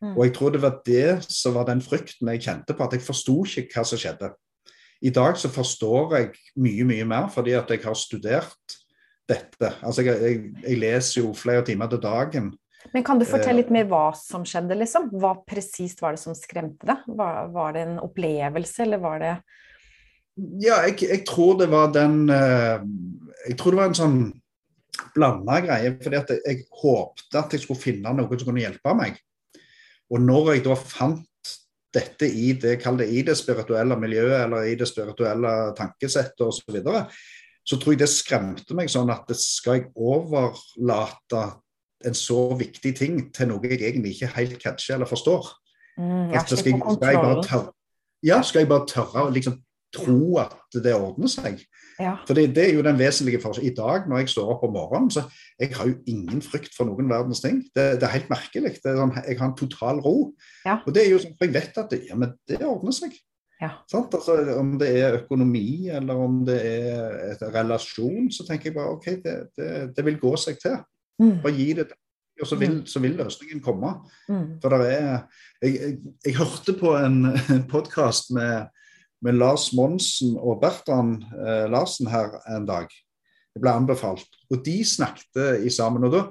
Mm. 0.00 0.14
Og 0.16 0.22
jeg 0.24 0.34
tror 0.36 0.54
det 0.54 0.62
var 0.62 0.78
det 0.86 1.08
som 1.28 1.56
var 1.58 1.66
den 1.68 1.82
frykten 1.84 2.30
jeg 2.32 2.44
kjente 2.46 2.76
på, 2.76 2.86
at 2.86 2.96
jeg 2.96 3.04
forsto 3.04 3.42
ikke 3.44 3.76
hva 3.76 3.84
som 3.88 4.00
skjedde. 4.00 4.32
I 5.00 5.12
dag 5.16 5.36
så 5.40 5.48
forstår 5.52 6.16
jeg 6.16 6.30
mye, 6.60 6.84
mye 6.88 7.06
mer 7.08 7.28
fordi 7.32 7.54
at 7.56 7.70
jeg 7.72 7.84
har 7.84 7.96
studert 7.96 8.76
dette. 9.30 9.70
Altså 9.86 10.04
jeg, 10.04 10.18
jeg, 10.24 10.40
jeg 10.64 10.80
leser 10.80 11.22
jo 11.22 11.32
flere 11.36 11.64
timer 11.64 11.88
til 11.92 12.02
dagen. 12.02 12.50
Men 12.94 13.04
kan 13.04 13.20
du 13.20 13.26
Eh, 13.26 13.30
fortelle 13.30 13.60
litt 13.60 13.72
mer 13.72 13.88
hva 13.90 14.10
som 14.16 14.44
skjedde, 14.48 14.76
liksom? 14.80 15.10
Hva 15.20 15.34
presist 15.46 16.00
var 16.02 16.16
det 16.16 16.22
som 16.22 16.36
skremte 16.36 16.88
deg? 16.88 17.04
Var, 17.06 17.50
var 17.54 17.76
det 17.76 17.86
en 17.86 17.98
opplevelse, 18.02 18.84
eller 18.86 19.02
var 19.02 19.18
det 19.20 19.34
Ja, 20.64 20.80
jeg, 20.88 20.96
jeg 21.04 21.24
tror 21.28 21.58
det 21.60 21.68
var 21.68 21.90
den 21.92 22.30
eh, 22.32 22.80
Jeg 23.50 23.58
tror 23.60 23.74
det 23.74 23.82
var 23.82 23.90
en 23.90 23.98
sånn 23.98 24.20
blanda 25.14 25.60
greie. 25.64 25.92
fordi 26.02 26.16
at 26.16 26.30
jeg, 26.32 26.40
jeg 26.44 26.64
håpte 26.82 27.38
at 27.40 27.52
jeg 27.54 27.62
skulle 27.64 27.80
finne 27.80 28.12
noe 28.16 28.38
som 28.38 28.48
kunne 28.48 28.64
hjelpe 28.64 28.94
meg. 28.96 29.20
Og 30.10 30.22
når 30.22 30.54
jeg 30.54 30.64
da 30.66 30.76
fant 30.78 31.26
dette 31.94 32.28
i 32.28 32.52
det, 32.58 32.76
det 32.98 33.08
i 33.10 33.22
det 33.26 33.36
spirituelle 33.38 33.96
miljøet 33.98 34.44
eller 34.44 34.68
i 34.70 34.76
det 34.78 34.88
spirituelle 34.88 35.54
tankesettet 35.78 36.44
osv., 36.46 36.62
så, 36.62 36.74
videre, 36.74 37.02
så 37.66 37.78
tror 37.78 37.94
jeg 37.94 38.02
det 38.02 38.10
skremte 38.12 38.76
meg 38.78 38.90
sånn 38.92 39.10
at 39.12 39.26
det 39.30 39.38
skal 39.40 39.78
jeg 39.80 39.90
overlate 39.94 41.42
en 42.06 42.16
så 42.16 42.46
viktig 42.56 42.94
ting 42.96 43.18
til 43.34 43.50
noe 43.50 43.68
jeg 43.68 43.82
egentlig 43.82 44.14
ikke 44.16 44.32
helt 44.38 44.56
catcher 44.62 44.96
eller 44.96 45.10
forstår. 45.10 45.50
Mm, 45.98 46.30
Altså, 46.32 46.56
skal, 46.56 46.72
jeg, 46.72 46.80
skal 46.94 47.12
jeg 47.12 47.20
bare 47.20 47.42
tørre, 47.44 47.72
ja, 48.24 48.40
skal 48.46 48.62
jeg 48.62 48.70
bare 48.70 48.88
tørre 48.88 49.26
å 49.26 49.34
liksom 49.34 49.58
tro 49.94 50.38
at 50.40 50.78
det 50.84 50.94
ordner 50.94 51.30
seg? 51.30 51.60
Ja. 52.00 52.14
For 52.26 52.34
det, 52.38 52.48
det 52.56 52.64
er 52.68 52.74
jo 52.78 52.82
den 52.86 52.98
vesentlige 52.98 53.40
forskjellen. 53.42 53.72
I 53.72 53.76
dag 53.76 54.06
når 54.08 54.22
jeg 54.22 54.32
står 54.32 54.52
opp 54.54 54.62
om 54.68 54.72
morgenen, 54.76 55.10
så 55.12 55.26
jeg 55.60 55.74
har 55.76 55.88
jo 55.90 55.98
ingen 56.08 56.40
frykt 56.44 56.72
for 56.76 56.88
noen 56.88 57.10
verdens 57.12 57.42
ting. 57.44 57.62
Det, 57.76 57.86
det 58.00 58.06
er 58.08 58.14
helt 58.16 58.30
merkelig. 58.32 58.76
Det 58.80 58.92
er 58.92 59.00
sånn, 59.00 59.12
jeg 59.20 59.38
har 59.40 59.50
en 59.50 59.58
total 59.58 60.00
ro. 60.04 60.14
Ja. 60.64 60.78
Og 60.86 60.94
det 60.96 61.04
er 61.04 61.10
jo 61.12 61.20
sånn, 61.22 61.34
for 61.36 61.48
jeg 61.50 61.56
vet 61.58 61.82
at 61.82 61.92
det, 61.92 62.04
ja, 62.08 62.16
men 62.16 62.32
det 62.48 62.62
ordner 62.64 62.96
seg. 62.96 63.16
Ja. 63.60 63.74
Sant? 63.92 64.14
Altså, 64.16 64.38
om 64.56 64.78
det 64.80 64.88
er 64.96 65.18
økonomi 65.18 65.90
eller 65.92 66.16
om 66.16 66.38
det 66.48 66.56
er 66.64 67.18
et 67.34 67.42
relasjon, 67.52 68.30
så 68.32 68.46
tenker 68.48 68.70
jeg 68.70 68.78
bare 68.78 68.94
OK, 68.96 69.08
det, 69.20 69.34
det, 69.58 69.72
det 69.96 70.04
vil 70.06 70.16
gå 70.22 70.32
seg 70.40 70.56
til. 70.62 70.78
Mm, 71.20 71.42
Bare 71.44 71.52
gi 71.52 71.66
det 71.76 71.90
til. 71.90 71.98
og 72.40 72.48
så 72.48 72.56
vil, 72.56 72.78
så 72.88 73.02
vil 73.04 73.18
løsningen 73.20 73.60
komme. 73.60 73.90
mm, 74.32 74.46
For 74.62 74.72
det 74.72 74.94
er 74.94 75.18
Jeg, 75.60 75.74
jeg, 75.76 75.96
jeg 76.24 76.36
hørte 76.40 76.72
på 76.80 76.94
en, 76.96 77.18
en 77.58 77.66
podkast 77.68 78.30
med, 78.32 78.70
med 79.24 79.36
Lars 79.38 79.70
Monsen 79.76 80.36
og 80.38 80.60
Bertrand 80.62 81.24
eh, 81.36 81.66
Larsen 81.70 82.10
her 82.10 82.38
en 82.50 82.66
dag. 82.68 82.90
Det 83.54 83.62
ble 83.62 83.72
anbefalt. 83.74 84.28
Og 84.50 84.62
de 84.64 84.78
snakket 84.86 85.64
i 85.66 85.72
sammen. 85.74 86.06
Og 86.06 86.14
da, 86.14 86.22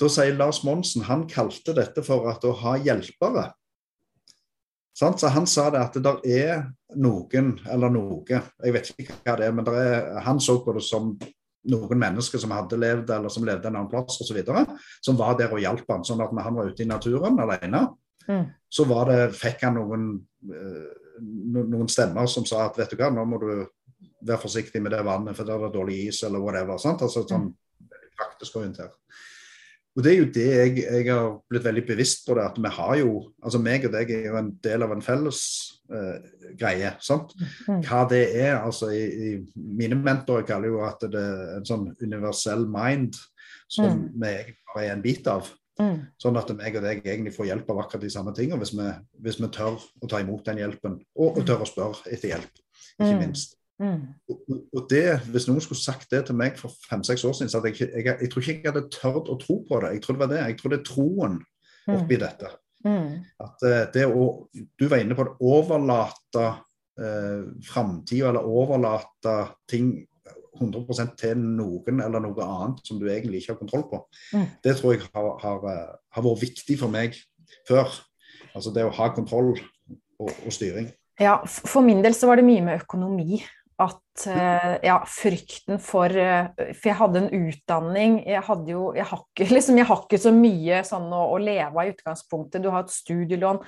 da 0.00 0.10
sier 0.12 0.36
Lars 0.36 0.60
Monsen 0.66 1.06
han 1.08 1.26
kalte 1.30 1.74
dette 1.76 2.04
for 2.06 2.28
at 2.30 2.44
å 2.44 2.52
ha 2.62 2.76
hjelpere. 2.80 3.48
Sant? 4.98 5.22
Så 5.22 5.30
han 5.32 5.46
sa 5.46 5.68
det 5.70 5.80
at 5.80 5.96
det 5.96 6.04
der 6.04 6.22
er 6.26 6.62
noen, 6.98 7.54
eller 7.70 7.92
noe, 7.92 8.22
jeg 8.28 8.74
vet 8.74 8.92
ikke 8.94 9.18
hva 9.22 9.36
det 9.38 9.46
er, 9.46 9.54
men 9.54 9.66
det 9.66 9.74
er, 9.78 10.08
han 10.26 10.40
så 10.42 10.58
på 10.64 10.74
det 10.74 10.82
som 10.86 11.12
noen 11.68 12.00
mennesker 12.00 12.40
som 12.40 12.54
hadde 12.54 12.78
levd 12.80 13.10
eller 13.12 13.32
som 13.32 13.44
levde 13.46 13.68
en 13.68 13.76
annen 13.76 13.90
plass 13.92 14.20
osv., 14.24 14.40
som 15.04 15.18
var 15.18 15.36
der 15.38 15.52
og 15.54 15.62
hjalp 15.62 15.88
han. 15.92 16.06
Sånn 16.06 16.22
at 16.24 16.34
når 16.34 16.46
han 16.48 16.58
var 16.58 16.70
ute 16.72 16.84
i 16.84 16.88
naturen 16.90 17.40
alene, 17.44 17.88
Mm. 18.28 18.44
så 18.68 18.84
var 18.84 19.08
det, 19.08 19.20
fikk 19.32 19.62
han 19.64 19.78
noen, 19.78 20.08
eh, 20.52 20.88
noen 21.22 21.88
stemmer 21.90 22.26
som 22.30 22.46
sa 22.48 22.66
at 22.68 22.78
vet 22.78 22.90
du 22.94 23.00
hva, 23.00 23.10
nå 23.12 23.24
må 23.28 23.40
du 23.42 23.48
være 24.26 24.40
forsiktig 24.42 24.82
med 24.82 24.92
det 24.94 25.04
vannet, 25.06 25.36
for 25.36 25.46
der 25.46 25.58
er 25.58 25.68
det 25.68 25.76
dårlig 25.78 25.98
is 26.08 26.22
eller 26.26 26.42
whatever. 26.42 26.78
Sant? 26.82 27.02
Altså 27.06 27.24
sånn 27.28 27.50
praktisk 28.18 28.56
orientert. 28.58 28.96
Og 29.98 30.04
det 30.04 30.12
er 30.12 30.18
jo 30.20 30.26
det 30.30 30.46
jeg, 30.46 30.72
jeg 30.84 31.06
har 31.10 31.32
blitt 31.50 31.64
veldig 31.64 31.82
bevisst 31.88 32.26
på 32.28 32.36
det, 32.38 32.44
at 32.46 32.58
vi 32.62 32.70
har 32.70 32.96
jo 33.00 33.12
Altså 33.42 33.58
meg 33.58 33.86
og 33.88 33.94
deg 33.96 34.10
er 34.14 34.26
jo 34.28 34.36
en 34.38 34.50
del 34.62 34.84
av 34.84 34.92
en 34.94 35.02
felles 35.02 35.40
eh, 35.90 36.18
greie. 36.58 36.92
sant? 37.02 37.32
Mm. 37.66 37.80
Hva 37.86 38.04
det 38.10 38.20
er, 38.38 38.60
altså 38.60 38.92
i, 38.94 39.02
i 39.02 39.30
Mine 39.56 39.98
mentorer 39.98 40.46
kaller 40.46 40.70
jo 40.70 40.84
at 40.86 41.02
det 41.10 41.18
er 41.18 41.56
en 41.56 41.66
sånn 41.66 41.88
universell 42.04 42.66
mind 42.70 43.18
som 43.68 43.90
Mm. 43.90 44.04
vi 44.22 44.28
egentlig 44.28 44.74
bare 44.74 44.84
er 44.86 44.92
en 44.94 45.02
bit 45.02 45.26
av. 45.28 45.50
mm, 45.80 45.98
Sånn 46.18 46.36
at 46.40 46.50
meg 46.56 46.76
og 46.76 46.82
deg 46.82 47.02
egentlig 47.04 47.34
får 47.36 47.46
hjelp 47.50 47.70
av 47.70 47.78
akkurat 47.84 48.02
de 48.02 48.10
samme 48.10 48.34
tingene, 48.34 48.58
hvis 48.62 48.72
vi, 48.76 48.88
hvis 49.24 49.38
vi 49.40 49.48
tør 49.54 49.78
å 50.02 50.08
ta 50.10 50.20
imot 50.20 50.44
den 50.44 50.58
hjelpen. 50.58 50.98
Og, 51.16 51.38
og 51.38 51.46
tør 51.46 51.62
å 51.64 51.68
spørre 51.68 52.02
etter 52.12 52.34
hjelp, 52.34 52.50
ikke 52.98 53.12
Mm. 53.14 53.18
minst. 53.20 53.54
mm, 53.80 54.00
Og, 54.74 54.88
det, 54.90 55.20
Hvis 55.30 55.46
noen 55.48 55.60
skulle 55.60 55.78
sagt 55.80 56.10
det 56.10 56.26
til 56.26 56.34
meg 56.34 56.56
for 56.58 56.68
fem-seks 56.90 57.24
år 57.24 57.32
siden, 57.34 57.48
så 57.48 57.60
hadde 57.60 57.70
jeg, 57.72 57.76
ikke- 57.88 57.94
jeg, 58.04 58.18
jeg 58.20 58.30
tror 58.30 58.42
ikke 58.42 58.62
jeg 58.62 58.72
hadde 58.72 58.88
tørt 58.90 59.28
å 59.30 59.38
tro 59.38 59.64
på 59.68 59.80
det. 59.80 59.92
Jeg 59.94 60.02
tror 60.02 60.16
det 60.16 60.20
var 60.24 60.32
det. 60.34 60.40
Jeg 60.46 60.58
tror 60.58 60.70
det 60.70 60.78
er 60.80 60.88
troen 60.92 61.38
oppi 61.88 62.16
dette. 62.18 62.48
mm, 62.84 63.24
At 63.40 63.62
eh, 63.62 63.86
det 63.94 64.06
å 64.06 64.48
Du 64.78 64.88
var 64.88 64.98
inne 64.98 65.14
på 65.14 65.24
det. 65.24 65.36
Overlate 65.40 66.46
eh, 66.98 67.44
framtida, 67.62 68.28
eller 68.28 68.42
overlate 68.42 69.54
ting 69.68 70.06
100 70.58 71.14
til 71.18 71.38
noen 71.38 72.02
eller 72.04 72.22
noe 72.24 72.44
annet 72.44 72.84
som 72.86 73.00
du 73.00 73.08
egentlig 73.08 73.42
ikke 73.42 73.54
har 73.54 73.60
kontroll 73.62 73.86
på. 73.90 74.02
Mm. 74.34 74.46
Det 74.64 74.76
tror 74.78 74.94
jeg 74.94 75.06
har, 75.14 75.28
har, 75.42 75.66
eh, 75.72 75.98
har 76.16 76.26
vært 76.26 76.44
viktig 76.44 76.78
for 76.80 76.92
meg 76.92 77.18
før. 77.68 77.90
Altså 78.54 78.72
det 78.74 78.86
å 78.86 78.94
ha 78.94 79.10
kontroll 79.14 79.54
og, 79.56 80.30
og 80.32 80.50
styring. 80.54 80.90
Ja, 81.18 81.40
for 81.46 81.82
min 81.82 82.02
del 82.04 82.14
så 82.14 82.28
var 82.30 82.38
det 82.38 82.46
mye 82.46 82.64
med 82.64 82.84
økonomi. 82.84 83.40
At 83.78 84.24
eh, 84.26 84.72
ja, 84.88 84.96
frykten 85.06 85.78
for 85.78 86.10
eh, 86.10 86.48
For 86.74 86.88
jeg 86.90 86.98
hadde 86.98 87.20
en 87.22 87.28
utdanning. 87.46 88.16
Jeg 88.26 88.42
hadde 88.48 88.72
jo 88.72 88.88
Jeg 88.96 89.06
har 89.06 89.22
ikke, 89.22 89.46
liksom, 89.56 89.78
jeg 89.78 89.86
har 89.86 90.02
ikke 90.02 90.22
så 90.22 90.32
mye 90.34 90.82
sånn 90.86 91.06
å, 91.14 91.22
å 91.34 91.38
leve 91.38 91.70
av 91.70 91.86
i 91.86 91.92
utgangspunktet. 91.94 92.64
Du 92.64 92.72
har 92.74 92.86
et 92.86 92.94
studielån. 92.94 93.62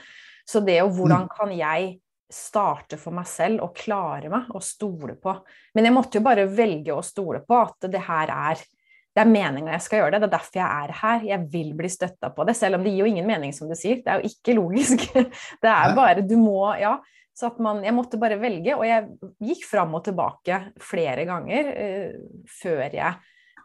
Så 0.50 0.62
det 0.66 0.80
å 0.82 0.90
hvordan 0.90 1.28
kan 1.30 1.52
jeg 1.54 2.00
starte 2.30 2.98
for 3.00 3.14
meg 3.16 3.26
selv 3.28 3.64
og 3.66 3.74
klare 3.76 4.30
meg 4.32 4.50
og 4.54 4.62
stole 4.64 5.16
på 5.20 5.32
Men 5.74 5.88
jeg 5.88 5.94
måtte 5.94 6.20
jo 6.20 6.26
bare 6.26 6.46
velge 6.46 6.94
å 6.94 7.02
stole 7.04 7.42
på 7.46 7.58
at 7.58 7.90
det 7.90 8.02
her 8.06 8.32
er 8.34 8.62
det 9.10 9.24
er 9.24 9.30
meninga 9.30 9.72
jeg 9.74 9.84
skal 9.84 10.00
gjøre 10.00 10.12
det, 10.14 10.20
det 10.22 10.28
er 10.28 10.34
derfor 10.36 10.58
jeg 10.60 10.82
er 10.84 10.92
her. 11.00 11.24
Jeg 11.26 11.46
vil 11.50 11.70
bli 11.78 11.88
støtta 11.90 12.30
på 12.34 12.44
det, 12.46 12.54
selv 12.54 12.78
om 12.78 12.84
det 12.86 12.92
gir 12.92 13.02
jo 13.02 13.08
ingen 13.10 13.26
mening, 13.26 13.54
som 13.54 13.66
du 13.66 13.74
sier. 13.78 13.98
Det 14.04 14.12
er 14.12 14.22
jo 14.22 14.30
ikke 14.30 14.54
logisk. 14.54 15.02
Det 15.62 15.72
er 15.72 15.96
bare 15.96 16.26
Du 16.26 16.36
må 16.40 16.74
Ja. 16.80 16.98
Så 17.34 17.46
at 17.46 17.60
man 17.62 17.82
Jeg 17.84 17.94
måtte 17.94 18.18
bare 18.20 18.38
velge, 18.40 18.74
og 18.76 18.84
jeg 18.84 19.30
gikk 19.40 19.64
fram 19.64 19.94
og 19.96 20.02
tilbake 20.04 20.56
flere 20.82 21.24
ganger 21.28 21.68
uh, 21.72 22.42
før 22.60 22.82
jeg 22.92 23.14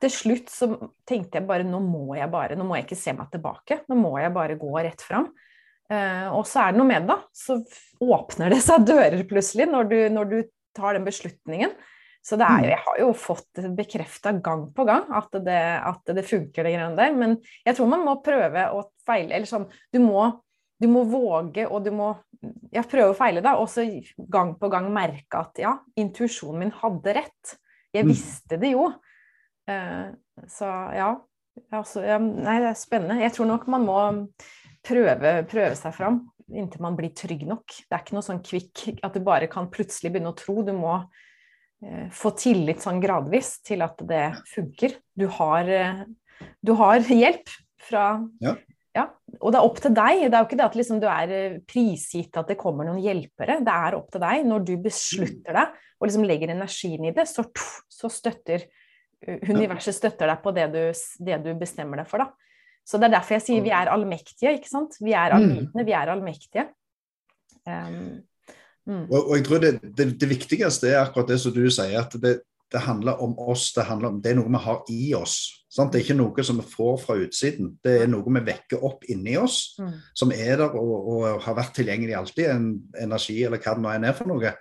Til 0.03 0.13
slutt 0.13 0.53
så 0.53 0.69
tenkte 1.07 1.41
jeg 1.41 1.47
bare 1.49 1.65
nå 1.67 1.81
må 1.83 2.15
jeg 2.15 2.29
bare 2.31 2.55
Nå 2.55 2.67
må 2.67 2.77
jeg 2.77 2.87
ikke 2.87 2.99
se 2.99 3.13
meg 3.17 3.29
tilbake. 3.33 3.81
Nå 3.89 3.97
må 3.99 4.15
jeg 4.21 4.33
bare 4.33 4.57
gå 4.61 4.71
rett 4.77 5.03
fram. 5.03 5.29
Eh, 5.91 6.27
og 6.33 6.47
så 6.49 6.63
er 6.63 6.73
det 6.73 6.79
noe 6.81 6.89
med 6.89 7.03
det, 7.05 7.13
da. 7.13 7.17
Så 7.35 7.59
åpner 8.01 8.53
det 8.53 8.61
seg 8.65 8.87
dører 8.87 9.21
plutselig 9.29 9.67
når 9.69 9.91
du, 9.91 9.97
når 10.13 10.31
du 10.31 10.37
tar 10.75 10.97
den 10.97 11.05
beslutningen. 11.07 11.75
Så 12.25 12.39
det 12.41 12.47
er 12.49 12.63
jo, 12.63 12.69
jeg 12.71 12.81
har 12.87 12.99
jo 13.03 13.09
fått 13.21 13.59
bekrefta 13.77 14.31
gang 14.41 14.63
på 14.73 14.85
gang 14.87 15.11
at 15.13 15.35
det, 15.45 15.59
at 15.85 16.09
det 16.17 16.23
funker, 16.25 16.65
det 16.65 16.71
greiene 16.73 16.97
der. 16.97 17.11
Men 17.13 17.35
jeg 17.67 17.77
tror 17.77 17.91
man 17.91 18.01
må 18.07 18.15
prøve 18.25 18.63
å 18.73 18.79
feile. 19.05 19.35
Eller 19.37 19.45
sånn, 19.45 19.67
du 19.93 19.99
må, 20.01 20.23
du 20.81 20.87
må 20.89 21.03
våge, 21.05 21.67
og 21.69 21.85
du 21.85 21.91
må 21.93 22.15
ja, 22.73 22.81
prøve 22.81 23.11
å 23.13 23.17
feile, 23.17 23.45
da. 23.45 23.53
Og 23.61 23.69
så 23.69 23.85
gang 24.17 24.55
på 24.57 24.71
gang 24.73 24.89
merke 24.93 25.43
at 25.45 25.61
ja, 25.61 25.75
intuisjonen 26.01 26.65
min 26.65 26.73
hadde 26.81 27.13
rett. 27.21 27.55
Jeg 27.93 28.03
Mm. 28.03 28.09
visste 28.11 28.57
det 28.59 28.73
jo. 28.73 28.89
Uh, 29.69 30.09
så 30.51 30.67
ja. 30.97 31.13
Altså, 31.71 32.01
ja. 32.03 32.17
Nei, 32.19 32.57
det 32.59 32.73
er 32.73 32.75
spennende. 32.81 33.21
Jeg 33.21 33.31
tror 33.37 33.47
nok 33.53 33.69
man 33.71 33.85
må 33.87 33.99
prøve, 34.85 35.35
prøve 35.49 35.75
seg 35.79 35.93
fram 35.97 36.21
inntil 36.53 36.83
man 36.83 36.97
blir 36.97 37.13
trygg 37.15 37.45
nok. 37.47 37.65
Det 37.85 37.95
er 37.95 38.03
ikke 38.03 38.17
noe 38.17 38.25
sånn 38.25 38.43
kvikk 38.45 38.83
at 39.05 39.15
du 39.15 39.23
bare 39.25 39.49
kan 39.51 39.69
plutselig 39.73 40.11
begynne 40.13 40.33
å 40.33 40.37
tro. 40.37 40.59
Du 40.65 40.73
må 40.77 40.93
eh, 40.99 42.05
få 42.13 42.35
tillit 42.37 42.83
sånn 42.85 43.01
gradvis 43.03 43.57
til 43.65 43.85
at 43.85 44.01
det 44.07 44.27
funker. 44.51 44.99
Du 45.17 45.27
har, 45.39 45.71
eh, 45.71 46.05
du 46.61 46.75
har 46.81 47.01
hjelp 47.09 47.51
fra 47.89 48.07
Ja. 48.43 48.57
Ja, 48.95 49.09
Og 49.41 49.51
det 49.51 49.59
er 49.59 49.65
opp 49.67 49.79
til 49.83 49.91
deg. 49.91 50.21
Det 50.31 50.37
er 50.37 50.39
jo 50.39 50.45
ikke 50.47 50.55
det 50.55 50.65
at 50.69 50.75
liksom 50.79 50.99
du 51.01 51.07
er 51.11 51.31
eh, 51.35 51.55
prisgitt 51.67 52.37
at 52.39 52.47
det 52.47 52.55
kommer 52.55 52.87
noen 52.87 53.01
hjelpere. 53.03 53.57
Det 53.59 53.73
er 53.73 53.97
opp 53.97 54.07
til 54.13 54.21
deg. 54.23 54.45
Når 54.47 54.63
du 54.69 54.77
beslutter 54.79 55.51
deg 55.57 55.73
og 55.99 56.07
liksom 56.07 56.23
legger 56.23 56.53
energien 56.53 57.03
i 57.03 57.11
det, 57.11 57.25
så, 57.27 57.43
så 57.91 58.07
støtter 58.07 58.63
universet 59.25 59.97
støtter 59.97 60.29
deg 60.29 60.39
på 60.43 60.53
det 60.55 60.69
du, 60.71 60.79
det 61.27 61.41
du 61.43 61.51
bestemmer 61.59 61.99
deg 61.99 62.07
for. 62.07 62.23
da. 62.23 62.44
Så 62.85 62.99
det 63.01 63.07
er 63.09 63.15
derfor 63.17 63.35
jeg 63.39 63.41
sier 63.47 63.63
vi 63.65 63.71
er 63.73 63.89
allmektige, 63.89 64.51
ikke 64.59 64.69
sant? 64.69 64.97
Vi 65.01 65.11
er 65.17 65.33
Mm. 65.33 65.41
allvitende, 65.41 65.85
vi 65.87 65.91
er 65.97 66.11
allmektige. 66.13 66.65
Um, 67.65 68.21
mm. 68.85 69.05
Og, 69.11 69.21
og 69.29 69.37
jeg 69.37 69.45
tror 69.47 69.59
det, 69.63 69.71
det, 69.97 70.11
det 70.21 70.29
viktigste 70.29 70.91
er 70.91 70.99
akkurat 71.01 71.31
det 71.33 71.39
som 71.41 71.53
du 71.55 71.63
sier, 71.73 71.97
at 72.03 72.13
det, 72.21 72.35
det 72.71 72.81
handler 72.85 73.21
om 73.23 73.33
oss. 73.39 73.71
Det, 73.73 73.85
handler 73.87 74.09
om, 74.13 74.21
det 74.21 74.31
er 74.31 74.37
noe 74.39 74.51
vi 74.53 74.61
har 74.67 74.83
i 74.93 75.13
oss. 75.17 75.37
Sant? 75.69 75.91
Det 75.93 75.99
er 75.99 76.05
ikke 76.05 76.17
noe 76.19 76.43
som 76.45 76.59
vi 76.61 76.65
får 76.75 76.97
fra 77.01 77.15
utsiden. 77.19 77.73
Det 77.83 77.95
er 78.03 78.07
noe 78.11 78.23
vi 78.37 78.43
vekker 78.51 78.83
opp 78.85 79.03
inni 79.11 79.35
oss, 79.41 79.75
Mm. 79.79 79.91
som 80.13 80.31
er 80.31 80.57
der 80.61 80.77
og, 80.77 81.09
og 81.15 81.41
har 81.43 81.57
vært 81.57 81.73
tilgjengelig 81.75 82.15
alltid. 82.15 82.45
En 82.53 82.67
energi 83.01 83.41
eller 83.43 83.57
hva 83.59 83.73
det 83.75 83.83
nå 83.83 83.89
enn 83.95 84.05
er 84.07 84.13
for 84.17 84.29
noe. 84.29 84.53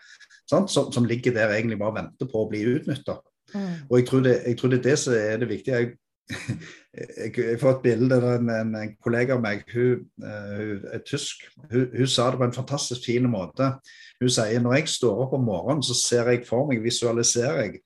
Sant? 0.51 0.71
Som, 0.73 0.91
som 0.93 1.05
ligger 1.09 1.33
der 1.37 1.53
egentlig 1.55 1.79
bare 1.81 2.01
venter 2.01 2.29
på 2.29 2.41
å 2.45 2.49
bli 2.51 2.65
utnytta. 2.73 3.19
Mm. 3.55 3.85
Og 3.91 3.99
jeg 4.01 4.07
tror, 4.09 4.25
det, 4.25 4.35
jeg 4.49 4.59
tror 4.59 4.73
det 4.73 4.79
er 4.81 4.89
det 4.89 4.97
som 4.99 5.15
er 5.15 5.39
det 5.45 5.49
viktige. 5.49 5.77
Jeg, 5.85 5.93
jeg, 6.33 7.59
får 7.61 7.71
et 7.75 7.83
bilde 7.85 8.17
av 8.17 8.27
en, 8.39 8.51
en, 8.55 8.71
en 8.81 8.93
kollega 9.05 9.37
av 9.37 9.43
meg, 9.45 9.65
hun, 9.75 10.05
eh, 10.25 10.55
hun 10.61 10.87
er 10.95 11.03
tysk. 11.07 11.45
Hun, 11.73 11.89
hun 11.93 12.11
sa 12.11 12.31
det 12.31 12.41
på 12.41 12.49
en 12.49 12.57
fantastisk 12.57 13.05
fin 13.09 13.27
måte. 13.31 13.75
Hun 14.23 14.33
sier 14.33 14.63
når 14.63 14.79
jeg 14.79 14.95
står 14.95 15.25
opp 15.27 15.37
om 15.37 15.45
morgenen, 15.49 15.85
så 15.85 15.97
ser 15.99 16.31
jeg 16.33 16.47
for 16.49 16.69
meg, 16.71 16.83
visualiserer 16.85 17.67
jeg, 17.67 17.83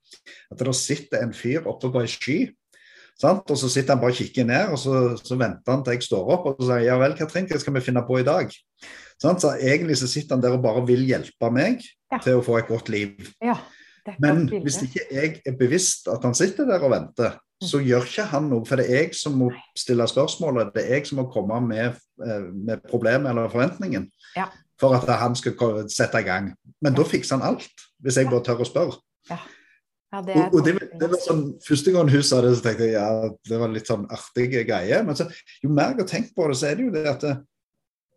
at 0.53 0.63
det 0.63 0.77
sitter 0.79 1.25
en 1.25 1.35
fyr 1.35 1.67
oppe 1.71 1.91
på 1.95 2.05
ei 2.05 2.13
sky. 2.13 2.39
Sant? 3.19 3.51
Og 3.51 3.59
så 3.59 3.71
sitter 3.73 3.97
han 3.97 4.03
bare 4.03 4.15
og 4.15 4.21
kikker 4.21 4.47
ned, 4.47 4.75
og 4.75 4.79
så, 4.79 5.01
så 5.19 5.39
venter 5.39 5.75
han 5.75 5.83
til 5.83 5.97
jeg 5.97 6.07
står 6.07 6.29
opp 6.37 6.45
og 6.53 6.61
så 6.61 6.69
sier 6.71 6.85
ja 6.87 6.99
vel, 7.01 7.17
Katrin, 7.19 7.49
hva 7.51 7.59
skal 7.59 7.75
vi 7.75 7.83
finne 7.83 8.05
på 8.07 8.21
i 8.21 8.27
dag? 8.27 8.53
Sant? 9.19 9.43
Så 9.43 9.57
egentlig 9.59 9.99
så 9.99 10.07
sitter 10.11 10.37
han 10.37 10.45
der 10.45 10.55
og 10.55 10.63
bare 10.63 10.85
vil 10.87 11.03
hjelpe 11.09 11.51
meg 11.55 11.83
Ja. 12.09 12.17
til 12.25 12.39
å 12.39 12.45
få 12.47 12.55
et 12.57 12.71
godt 12.71 12.87
liv. 12.89 13.19
Ja, 13.45 13.59
Men 14.23 14.47
hvis 14.49 14.79
ikke 14.87 15.03
jeg 15.13 15.43
er 15.45 15.57
bevisst 15.59 16.07
at 16.09 16.23
han 16.25 16.33
sitter 16.39 16.65
der 16.65 16.81
og 16.81 16.95
venter. 16.95 17.35
Så 17.63 17.81
gjør 17.83 18.07
ikke 18.07 18.29
han 18.31 18.49
noe. 18.53 18.65
For 18.69 18.79
det 18.79 18.87
er 18.89 19.03
jeg 19.03 19.19
som 19.19 19.37
må 19.41 19.51
stille 19.77 20.07
spørsmålet. 20.07 20.73
Det 20.75 20.85
er 20.87 20.99
jeg 21.01 21.11
som 21.11 21.21
må 21.23 21.27
komme 21.33 21.59
med, 21.67 21.99
eh, 22.25 22.49
med 22.55 22.83
problemet 22.89 23.31
eller 23.31 23.51
forventningen 23.51 24.11
Ja. 24.37 24.47
for 24.79 24.95
at 24.95 25.09
han 25.19 25.35
skal 25.35 25.89
sette 25.89 26.21
i 26.21 26.27
gang. 26.27 26.55
Men 26.81 26.95
da 26.95 27.03
fikser 27.03 27.39
han 27.39 27.55
alt, 27.55 27.71
hvis 28.03 28.17
jeg 28.17 28.31
bare 28.31 28.45
tør 28.45 28.63
å 28.63 28.69
spørre. 28.69 29.01
Ja. 29.31 29.39
Ja, 30.13 30.23
det 30.25 30.37
Og, 30.37 30.55
og 30.55 30.65
det, 30.65 30.73
det 31.01 31.11
var 31.11 31.21
sånn, 31.21 31.43
Første 31.61 31.93
gang 31.93 32.09
hun 32.09 32.23
sa 32.25 32.41
det, 32.41 32.55
så 32.57 32.65
tenkte 32.65 32.87
jeg 32.87 32.95
ja, 32.95 33.29
det 33.45 33.59
var 33.61 33.69
litt 33.69 33.91
sånn 33.91 34.07
artige 34.09 34.65
greie. 34.65 35.03
Men 35.05 35.19
så, 35.19 35.27
jo 35.63 35.69
mer 35.69 35.93
jeg 35.93 35.99
har 36.01 36.09
tenkt 36.09 36.35
på 36.37 36.47
det, 36.49 36.57
så 36.57 36.71
er 36.71 36.79
det 36.79 36.87
jo 36.87 36.93
det 36.95 37.05
at 37.11 37.27
det, 37.27 37.35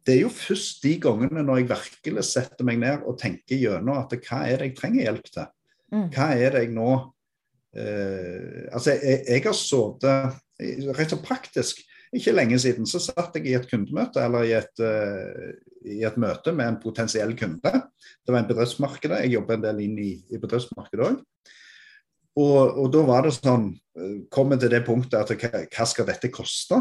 det 0.08 0.14
er 0.16 0.22
jo 0.24 0.30
først 0.34 0.86
de 0.86 0.94
gangene 1.04 1.44
når 1.44 1.60
jeg 1.62 1.70
virkelig 1.74 2.24
setter 2.30 2.68
meg 2.68 2.80
ned 2.82 3.04
og 3.06 3.20
tenker 3.20 3.60
gjennom 3.60 4.00
at 4.00 4.16
hva 4.24 4.40
er 4.48 4.62
det 4.62 4.70
jeg 4.72 4.78
trenger 4.80 5.04
hjelp 5.04 5.28
til? 5.34 5.50
Mm. 5.92 6.06
Hva 6.16 6.30
er 6.38 6.56
det 6.56 6.64
jeg 6.64 6.72
nå 6.78 6.88
eh, 6.96 7.04
Altså, 7.72 8.98
jeg, 8.98 9.22
jeg 9.28 9.44
har 9.46 9.56
sittet 9.56 10.96
rett 10.98 11.14
og 11.16 11.22
praktisk 11.24 11.80
ikke 12.12 12.34
lenge 12.36 12.58
siden 12.60 12.88
så 12.90 13.00
satt 13.00 13.38
jeg 13.40 13.48
i 13.48 13.56
et 13.56 13.68
kundemøte 13.72 14.20
eller 14.20 14.48
i 14.48 14.54
et, 14.58 14.82
uh, 14.84 15.52
i 15.88 16.02
et 16.08 16.18
møte 16.20 16.52
med 16.56 16.68
en 16.68 16.80
potensiell 16.82 17.32
kunde. 17.40 17.72
Det 17.72 18.34
var 18.34 18.42
en 18.42 18.50
bedriftsmarked. 18.50 19.14
Jeg 19.24 19.36
jobber 19.38 19.58
en 19.58 19.64
del 19.64 19.84
inn 19.86 20.00
i, 20.02 20.12
i 20.28 20.40
bedriftsmarkedet 20.42 21.08
òg. 21.08 21.22
Og, 22.40 22.60
og, 22.80 22.86
da 22.94 23.04
var 23.04 23.26
det 23.26 23.34
sånn 23.36 23.74
Kommer 24.32 24.56
til 24.56 24.70
det 24.72 24.86
punktet 24.88 25.18
at 25.20 25.34
hva, 25.36 25.66
hva 25.68 25.86
skal 25.90 26.06
dette 26.08 26.30
koste? 26.32 26.78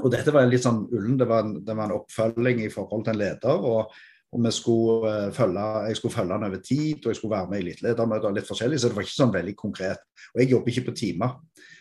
Og 0.00 0.08
dette 0.08 0.32
var 0.32 0.46
litt 0.48 0.64
sånn 0.64 0.86
ullen. 0.88 1.18
Det 1.20 1.26
var 1.28 1.44
det 1.44 1.74
var 1.76 1.84
en 1.84 1.98
oppfølging 1.98 2.62
i 2.64 2.70
forhold 2.72 3.04
til 3.04 3.12
en 3.12 3.20
leder. 3.20 3.60
og 3.60 3.92
og 4.34 4.52
skulle 4.52 5.12
uh, 5.28 5.32
følge, 5.32 5.66
Jeg 5.86 5.96
skulle 5.96 6.14
følge 6.14 6.32
han 6.32 6.44
over 6.44 6.60
tid, 6.60 7.06
og 7.06 7.12
jeg 7.12 7.16
skulle 7.16 7.36
være 7.36 7.50
med 7.50 7.58
i 7.58 7.62
eliteledermøter 7.62 8.28
og 8.28 8.34
litt 8.34 8.48
forskjellig. 8.48 8.80
Så 8.80 8.88
det 8.88 8.96
var 8.96 9.06
ikke 9.06 9.16
sånn 9.16 9.34
veldig 9.34 9.56
konkret. 9.56 10.04
Og 10.34 10.42
jeg 10.42 10.50
jobber 10.50 10.72
ikke 10.72 10.86
på 10.88 10.96
timer. 10.98 11.36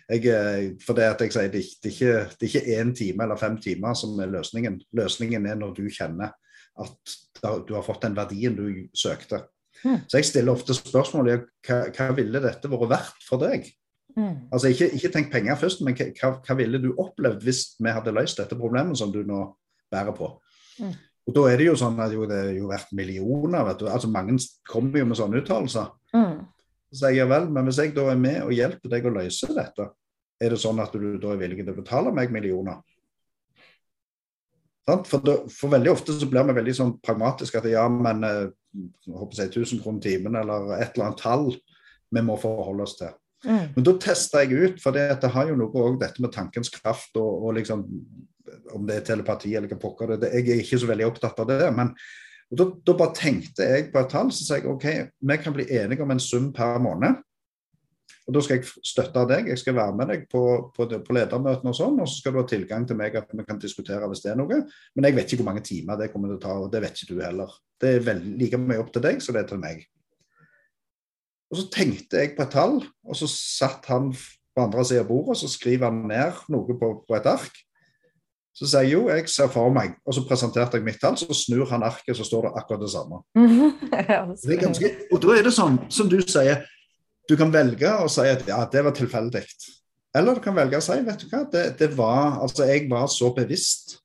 Jeg, 0.10 0.24
uh, 0.30 0.78
for 0.86 1.00
det 1.00 1.10
at 1.10 1.26
jeg 1.26 1.36
sier 1.36 1.52
det, 1.54 1.64
det, 1.84 1.92
er 1.92 1.98
ikke, 1.98 2.16
det 2.40 2.48
er 2.48 2.52
ikke 2.52 2.80
én 2.80 2.96
time 2.98 3.26
eller 3.26 3.42
fem 3.42 3.58
timer 3.64 3.98
som 3.98 4.20
er 4.22 4.34
løsningen. 4.34 4.82
Løsningen 5.00 5.50
er 5.50 5.60
når 5.60 5.78
du 5.80 5.86
kjenner 5.90 6.36
at 6.82 7.16
du 7.68 7.76
har 7.76 7.86
fått 7.86 8.06
den 8.06 8.16
verdien 8.18 8.56
du 8.58 8.66
søkte. 8.98 9.44
Mm. 9.84 10.04
Så 10.08 10.20
jeg 10.20 10.26
stiller 10.30 10.54
ofte 10.54 10.76
spørsmålet 10.78 11.48
hva, 11.68 11.80
hva 11.94 12.12
ville 12.18 12.42
dette 12.42 12.70
vært 12.72 12.90
verdt 12.94 13.26
for 13.28 13.42
deg? 13.42 13.68
Mm. 14.16 14.50
Altså 14.54 14.70
ikke, 14.70 14.90
ikke, 14.94 15.10
tenk 15.14 15.32
penger 15.34 15.58
først, 15.60 15.82
men 15.86 15.98
hva, 15.98 16.36
hva, 16.38 16.58
ville 16.58 16.82
du 16.82 16.92
opplevd 17.02 17.44
hvis 17.46 17.64
vi 17.82 17.94
hadde 17.94 18.14
løst 18.14 18.40
dette 18.40 18.58
problemet 18.58 18.98
som 19.00 19.12
du 19.14 19.24
nå 19.28 19.46
bærer 19.92 20.16
på? 20.18 20.30
Mm. 20.80 20.94
Og 21.28 21.36
Da 21.36 21.44
er 21.50 21.60
det 21.60 21.68
jo 21.70 21.76
sånn 21.80 22.00
at 22.04 22.12
jo, 22.12 22.26
det 22.28 22.40
er 22.50 22.56
jo 22.58 22.70
verdt 22.72 22.92
millioner. 22.92 23.64
vet 23.70 23.80
du. 23.80 23.88
Altså 23.88 24.10
Mange 24.12 24.36
kommer 24.68 25.00
jo 25.00 25.06
med 25.08 25.20
sånne 25.20 25.40
uttalelser. 25.40 25.92
Mm. 26.16 26.42
Så 26.94 27.10
jeg 27.10 27.24
jeg 27.24 27.30
vel, 27.32 27.50
men 27.50 27.66
hvis 27.66 27.80
jeg 27.82 27.94
da 27.96 28.10
er 28.12 28.20
med 28.20 28.42
og 28.44 28.54
hjelper 28.54 28.92
deg 28.92 29.06
å 29.08 29.14
løse 29.16 29.50
dette, 29.56 29.88
er 30.44 30.50
det 30.54 30.60
sånn 30.60 30.82
at 30.84 30.94
du 30.94 31.16
da 31.22 31.32
er 31.34 31.40
villig 31.40 31.64
til 31.64 31.72
å 31.72 31.80
betale 31.80 32.12
meg 32.14 32.34
millioner? 32.34 32.82
For, 34.84 35.24
da, 35.24 35.38
for, 35.48 35.72
veldig 35.72 35.94
ofte 35.94 36.14
så 36.18 36.28
blir 36.28 36.44
vi 36.50 36.58
veldig 36.58 36.74
sånn 36.76 36.98
pragmatiske 37.00 37.62
at 37.62 37.70
ja, 37.72 37.86
men 37.88 38.26
eh, 38.28 38.50
håper 39.08 39.46
jeg 39.46 39.54
1000 39.54 39.80
kroner 39.80 40.04
timen 40.04 40.36
eller 40.36 40.74
et 40.76 40.98
eller 40.98 41.08
annet 41.08 41.22
tall 41.24 41.46
vi 42.14 42.24
må 42.26 42.36
forholde 42.42 42.84
oss 42.84 42.98
til. 43.00 43.14
Mm. 43.48 43.72
Men 43.78 43.86
da 43.88 43.94
tester 44.04 44.44
jeg 44.44 44.60
ut, 44.60 44.84
for 44.84 44.96
det, 44.96 45.08
det 45.24 45.32
har 45.32 45.48
jo 45.48 45.56
noe 45.60 45.86
òg 45.88 45.98
dette 46.02 46.24
med 46.24 46.34
tankens 46.36 46.72
kraft 46.72 47.16
og, 47.20 47.48
og 47.48 47.56
liksom 47.58 47.86
om 48.76 48.86
det 48.88 49.00
er 49.00 49.08
telepati 49.08 49.54
eller 49.56 49.72
hva 49.72 49.80
pokker 49.82 50.16
det 50.16 50.30
er. 50.30 50.40
Jeg 50.42 50.58
er 50.58 50.64
ikke 50.64 50.82
så 50.82 50.90
veldig 50.90 51.10
opptatt 51.10 51.40
av 51.44 51.50
det. 51.50 51.60
men 51.76 51.94
da, 52.54 52.68
da, 52.86 52.94
bare 52.94 53.16
tenkte 53.18 53.66
jeg 53.66 53.92
på 53.94 54.02
et 54.02 54.12
tall. 54.12 54.32
Så 54.34 54.46
sa 54.46 54.60
jeg 54.60 54.70
OK, 54.70 54.88
vi 55.20 55.38
kan 55.42 55.56
bli 55.56 55.68
enige 55.74 56.06
om 56.06 56.12
en 56.14 56.22
sum 56.22 56.52
per 56.54 56.82
måned. 56.84 57.22
Og 58.28 58.36
Da 58.36 58.42
skal 58.44 58.60
jeg 58.60 58.84
støtte 58.86 59.24
deg. 59.28 59.50
Jeg 59.52 59.60
skal 59.60 59.76
være 59.76 59.96
med 60.00 60.12
deg 60.12 60.28
på, 60.32 60.44
på, 60.76 60.88
på 60.88 61.16
ledermøtene 61.18 61.74
og 61.74 61.78
sånn. 61.78 61.98
Og 62.00 62.08
så 62.10 62.20
skal 62.20 62.36
du 62.36 62.42
ha 62.42 62.46
tilgang 62.48 62.86
til 62.88 63.00
meg 63.00 63.18
at 63.20 63.32
vi 63.34 63.48
kan 63.48 63.60
diskutere 63.60 64.08
hvis 64.12 64.24
det 64.24 64.32
er 64.34 64.40
noe. 64.40 64.62
Men 64.96 65.10
jeg 65.10 65.18
vet 65.18 65.34
ikke 65.34 65.44
hvor 65.44 65.52
mange 65.52 65.66
timer 65.66 66.00
det 66.00 66.12
kommer 66.14 66.32
til 66.32 66.40
å 66.40 66.44
ta, 66.46 66.60
og 66.66 66.70
det 66.72 66.84
vet 66.86 67.02
ikke 67.02 67.18
du 67.18 67.26
heller. 67.26 67.58
Det 67.82 67.98
er 67.98 68.06
veldig, 68.06 68.38
like 68.40 68.62
mye 68.62 68.84
opp 68.84 68.94
til 68.96 69.04
deg 69.08 69.20
som 69.24 69.36
det 69.36 69.44
er 69.44 69.52
til 69.52 69.64
meg. 69.64 69.84
Og 71.52 71.60
Så 71.60 71.68
tenkte 71.74 72.22
jeg 72.22 72.34
på 72.38 72.46
et 72.46 72.56
tall, 72.56 72.80
og 72.82 73.18
så 73.18 73.28
satt 73.30 73.92
han 73.92 74.14
på 74.14 74.62
andre 74.62 74.86
siden 74.86 75.04
av 75.04 75.10
bordet 75.10 75.36
og 75.36 75.38
så 75.42 75.50
skriver 75.50 75.90
han 75.90 76.04
ned 76.10 76.46
noe 76.54 76.78
på, 76.78 76.90
på 77.06 77.18
et 77.18 77.30
ark. 77.30 77.60
Så 78.54 78.68
sier 78.70 78.86
jeg 78.86 78.94
jo, 78.94 79.08
jeg 79.10 79.26
ser 79.34 79.50
for 79.50 79.74
meg, 79.74 79.96
og 80.06 80.14
så 80.14 80.22
presenterte 80.30 80.78
jeg 80.78 80.86
mitt 80.86 81.00
tall, 81.02 81.16
så 81.18 81.34
snur 81.34 81.66
han 81.72 81.86
arket, 81.88 82.14
så 82.20 82.26
står 82.28 82.48
det 82.48 82.52
akkurat 82.60 82.84
det 82.84 82.92
samme. 82.94 83.24
det 84.50 84.60
ganske, 84.62 84.92
og 85.10 85.24
da 85.24 85.38
er 85.38 85.48
det 85.48 85.56
sånn, 85.56 85.80
som 85.94 86.12
du 86.12 86.20
sier, 86.22 86.62
du 87.30 87.34
kan 87.40 87.54
velge 87.54 87.90
å 88.04 88.10
si 88.12 88.28
at 88.30 88.46
ja, 88.46 88.60
det 88.70 88.84
var 88.86 88.94
tilfeldig. 88.94 89.42
Eller 90.14 90.38
du 90.38 90.44
kan 90.46 90.56
velge 90.58 90.78
å 90.78 90.86
si, 90.86 91.00
vet 91.02 91.24
du 91.24 91.32
hva, 91.32 91.44
det, 91.50 91.66
det 91.80 91.90
var 91.98 92.44
Altså, 92.44 92.68
jeg 92.70 92.86
var 92.92 93.08
så 93.10 93.32
bevisst 93.34 93.98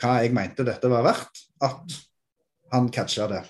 hva 0.00 0.18
jeg 0.24 0.34
mente 0.36 0.64
dette 0.66 0.88
var 0.90 1.04
verdt, 1.04 1.44
at 1.64 1.96
han 2.72 2.88
catcha 2.92 3.28
det. 3.30 3.40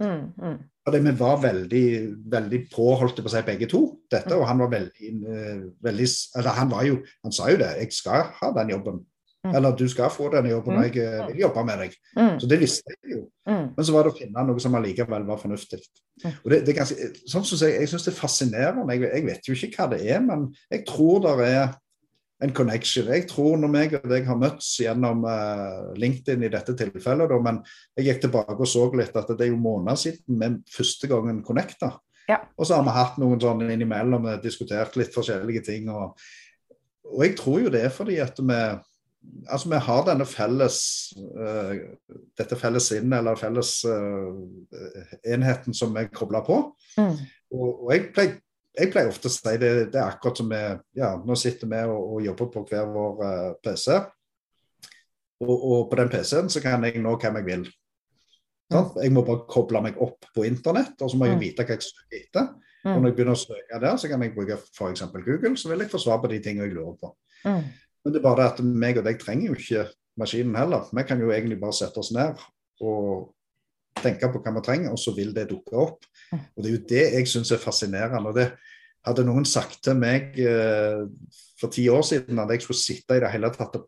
Mm, 0.00 0.32
mm. 0.36 0.58
Fordi 0.88 1.00
vi 1.04 1.12
var 1.18 1.40
veldig, 1.42 1.86
veldig 2.32 2.60
på, 2.72 2.86
holdt 3.00 3.20
på 3.24 3.32
seg 3.32 3.44
begge 3.48 3.68
to. 3.68 3.82
dette, 4.10 4.32
Og 4.36 4.46
han 4.48 4.60
var 4.62 4.70
veldig, 4.72 5.10
uh, 5.20 5.64
veldig 5.84 6.06
Eller 6.38 6.56
han 6.56 6.70
var 6.70 6.84
jo 6.86 7.00
Han 7.24 7.34
sa 7.34 7.50
jo 7.50 7.58
det. 7.60 7.74
Jeg 7.82 7.92
skal 7.92 8.30
ha 8.38 8.52
den 8.56 8.72
jobben. 8.72 9.02
Mm. 9.46 9.54
Eller 9.54 9.74
du 9.78 9.84
skal 9.88 10.10
få 10.10 10.28
denne 10.32 10.50
jobben, 10.50 10.76
og 10.80 10.86
jeg 10.88 11.04
eh, 11.04 11.26
vil 11.30 11.44
jobbe 11.44 11.62
med 11.66 11.82
deg. 11.84 11.92
Mm. 12.18 12.38
Så 12.42 12.48
det 12.50 12.58
visste 12.58 12.94
jeg 12.94 13.12
jo. 13.14 13.20
Mm. 13.46 13.66
Men 13.76 13.86
så 13.86 13.94
var 13.94 14.06
det 14.06 14.12
å 14.12 14.18
finne 14.18 14.46
noe 14.48 14.62
som 14.62 14.74
allikevel 14.74 15.26
var 15.28 15.38
fornuftig. 15.38 15.78
Og 16.26 16.48
det, 16.50 16.64
det 16.66 16.72
er 16.72 16.78
ganske, 16.80 17.10
sånn 17.30 17.44
synes 17.46 17.62
Jeg, 17.62 17.76
jeg 17.84 17.90
syns 17.92 18.08
det 18.08 18.12
er 18.12 18.18
fascinerende. 18.18 18.96
Jeg, 18.96 19.04
jeg, 19.12 19.26
vet 19.28 19.50
jo 19.50 19.54
ikke 19.54 19.70
hva 19.76 19.92
det 19.94 20.00
er, 20.08 20.24
men 20.24 20.48
jeg 20.74 20.82
tror 20.88 21.22
det 21.22 21.36
er 21.46 21.76
en 22.42 22.54
connection. 22.54 23.12
Jeg 23.14 23.28
tror 23.30 23.62
når 23.62 23.72
meg 23.72 23.94
og 23.98 24.10
deg 24.10 24.26
har 24.26 24.38
møtts 24.38 24.72
gjennom 24.82 25.22
uh, 25.26 25.94
LinkedIn 25.98 26.44
i 26.46 26.50
dette 26.52 26.74
tilfellet, 26.78 27.30
da, 27.30 27.38
men 27.42 27.62
jeg 27.98 28.10
gikk 28.10 28.26
tilbake 28.26 28.58
og 28.58 28.70
så 28.70 28.84
litt 28.98 29.16
at 29.18 29.32
det 29.32 29.46
er 29.46 29.52
jo 29.52 29.62
måneder 29.62 29.98
siden 29.98 30.42
vi 30.42 30.50
første 30.74 31.10
gangen 31.10 31.42
connecta. 31.46 31.94
Ja. 32.28 32.42
Og 32.58 32.68
så 32.68 32.76
har 32.76 32.84
vi 32.86 32.94
hatt 32.94 33.16
noen 33.22 33.40
sånn 33.42 33.64
innimellom, 33.70 34.28
diskutert 34.42 34.98
litt 35.00 35.14
forskjellige 35.14 35.64
ting. 35.70 35.88
Og, 35.90 36.18
og 37.08 37.24
jeg 37.24 37.38
tror 37.38 37.64
jo 37.64 37.72
det 37.72 37.86
er 37.86 37.94
fordi 37.94 38.18
at 38.22 38.38
vi 38.38 38.60
altså 39.48 39.70
vi 39.70 39.78
har 39.86 40.04
denne 40.06 40.26
felles 40.28 40.80
uh, 41.18 41.72
dette 42.38 42.58
felles 42.58 42.90
inn, 42.96 43.12
eller 43.14 43.38
felles 43.38 43.72
uh, 43.88 44.36
enheten 45.26 45.76
som 45.76 45.94
vi 45.96 46.06
kobler 46.14 46.44
på. 46.46 46.60
Mm. 46.98 47.16
Og, 47.54 47.66
og, 47.70 47.88
jeg, 47.94 48.06
pleier, 48.14 48.36
jeg 48.78 48.92
pleier 48.92 49.10
ofte 49.10 49.30
å 49.30 49.34
si 49.34 49.56
det, 49.60 49.72
det 49.94 50.00
er 50.00 50.06
akkurat 50.06 50.42
som 50.42 50.52
vi 50.52 50.62
ja, 51.00 51.14
nå 51.24 51.38
sitter 51.38 51.70
vi 51.70 51.82
og, 51.88 52.14
og 52.14 52.22
jobber 52.28 52.52
på 52.54 52.64
hver 52.70 52.94
vår 52.94 53.24
uh, 53.24 53.32
eh, 53.32 53.50
PC. 53.64 53.98
Og, 55.38 55.54
og, 55.54 55.82
på 55.90 55.98
den 56.00 56.10
PC-en 56.12 56.48
så 56.50 56.62
kan 56.62 56.86
jeg 56.86 57.02
nå 57.02 57.18
hvem 57.18 57.40
jeg 57.40 57.48
vil. 57.48 57.68
Mm. 58.68 58.96
Jeg 59.00 59.12
må 59.16 59.24
bare 59.24 59.46
koble 59.48 59.80
meg 59.80 60.00
opp 60.04 60.26
på 60.34 60.44
internett, 60.44 60.98
og 61.00 61.10
så 61.10 61.18
må 61.18 61.28
jeg 61.28 61.38
mm. 61.38 61.44
vite 61.44 61.64
hva 61.64 61.76
jeg 61.76 61.86
søker 61.88 62.18
etter. 62.18 62.48
Mm. 62.84 62.90
Og 62.94 62.98
når 63.00 63.10
jeg 63.10 63.16
begynner 63.16 63.36
å 63.36 63.40
søke 63.40 63.78
der, 63.82 63.94
så 63.98 64.10
kan 64.10 64.22
jeg 64.22 64.34
bruke 64.34 64.58
f.eks. 64.58 65.04
Google, 65.14 65.54
så 65.58 65.70
vil 65.70 65.82
jeg 65.82 65.92
få 65.92 66.00
svar 66.02 66.20
på 66.22 66.30
de 66.30 66.40
tingene 66.42 66.68
jeg 66.68 66.76
lurer 66.76 66.98
på. 67.00 67.14
Mm. 67.46 67.62
Men 68.04 68.14
det 68.14 68.20
er 68.20 68.26
bare 68.26 68.40
det 68.42 68.52
at 68.52 68.62
meg 68.84 69.00
og 69.00 69.08
deg 69.08 69.18
trenger 69.20 69.50
jo 69.50 69.58
ikke 69.58 69.88
maskinen 70.18 70.56
heller. 70.58 70.86
Vi 70.94 71.04
kan 71.06 71.20
jo 71.22 71.32
egentlig 71.34 71.60
bare 71.60 71.76
sette 71.76 72.00
oss 72.02 72.12
ned 72.14 72.38
og 72.84 73.28
tenke 73.98 74.30
på 74.30 74.40
hva 74.42 74.54
vi 74.54 74.64
trenger, 74.66 74.94
og 74.94 75.00
så 75.02 75.14
vil 75.16 75.32
det 75.34 75.48
dukke 75.50 75.74
opp. 75.78 76.06
Og 76.32 76.62
Det 76.62 76.68
er 76.70 76.74
jo 76.74 76.86
det 76.90 77.04
jeg 77.16 77.30
syns 77.30 77.52
er 77.54 77.62
fascinerende. 77.62 78.30
og 78.30 78.36
det 78.38 78.52
Hadde 79.06 79.24
noen 79.24 79.46
sagt 79.46 79.78
til 79.86 79.94
meg 79.96 80.34
eh, 80.42 81.04
for 81.56 81.72
ti 81.72 81.86
år 81.88 82.02
siden 82.04 82.40
at 82.42 82.50
jeg 82.52 82.64
skulle 82.64 82.80
sitte 82.80 83.16
i 83.16 83.22
det 83.22 83.30
hele 83.32 83.48
tatt 83.54 83.78
og 83.78 83.86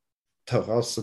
tørre 0.49 0.79
å 0.81 1.03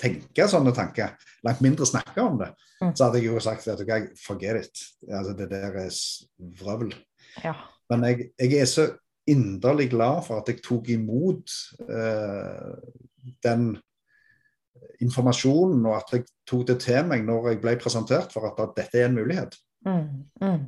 tenke 0.00 0.46
sånne 0.50 0.72
tanker, 0.74 1.14
langt 1.46 1.62
mindre 1.64 1.86
snakke 1.86 2.22
om 2.22 2.40
det, 2.40 2.48
mm. 2.80 2.94
så 2.96 3.06
hadde 3.06 3.20
jeg 3.20 3.28
jo 3.28 3.42
sagt 3.44 3.68
at 3.70 3.82
okay, 3.82 4.08
forget 4.18 4.64
it. 4.64 4.82
Altså, 5.08 5.34
det 5.38 5.48
der 5.52 5.78
er 5.84 5.92
vrøvl. 6.60 6.92
Ja. 7.44 7.54
Men 7.92 8.06
jeg, 8.08 8.28
jeg, 8.40 8.56
er 8.62 8.68
så 8.70 8.88
inderlig 9.30 9.90
glad 9.92 10.24
for 10.26 10.42
at 10.42 10.50
jeg 10.50 10.62
tok 10.64 10.90
imot 10.92 11.54
eh, 11.86 12.74
den 13.44 13.72
informasjonen, 15.02 15.82
og 15.86 15.98
at 15.98 16.14
jeg 16.16 16.24
tok 16.48 16.66
det 16.72 16.78
til 16.84 17.06
meg 17.08 17.26
når 17.26 17.52
jeg 17.52 17.60
ble 17.62 17.76
presentert 17.80 18.34
for 18.34 18.48
at, 18.50 18.58
at 18.62 18.76
dette 18.78 19.00
er 19.00 19.10
en 19.10 19.18
mulighet. 19.18 19.58
Mm, 19.86 20.06
mm. 20.42 20.62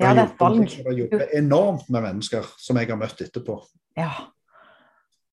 Ja, 0.00 0.12
det 0.14 0.22
er 0.22 0.28
et 0.28 0.40
valg. 0.40 0.66
Det 0.70 0.98
jobber 0.98 1.32
enormt 1.36 1.88
med 1.92 2.06
mennesker 2.06 2.46
som 2.58 2.78
jeg 2.80 2.88
har 2.90 2.98
møtt 3.00 3.20
etterpå. 3.26 3.58
Ja. 3.98 4.10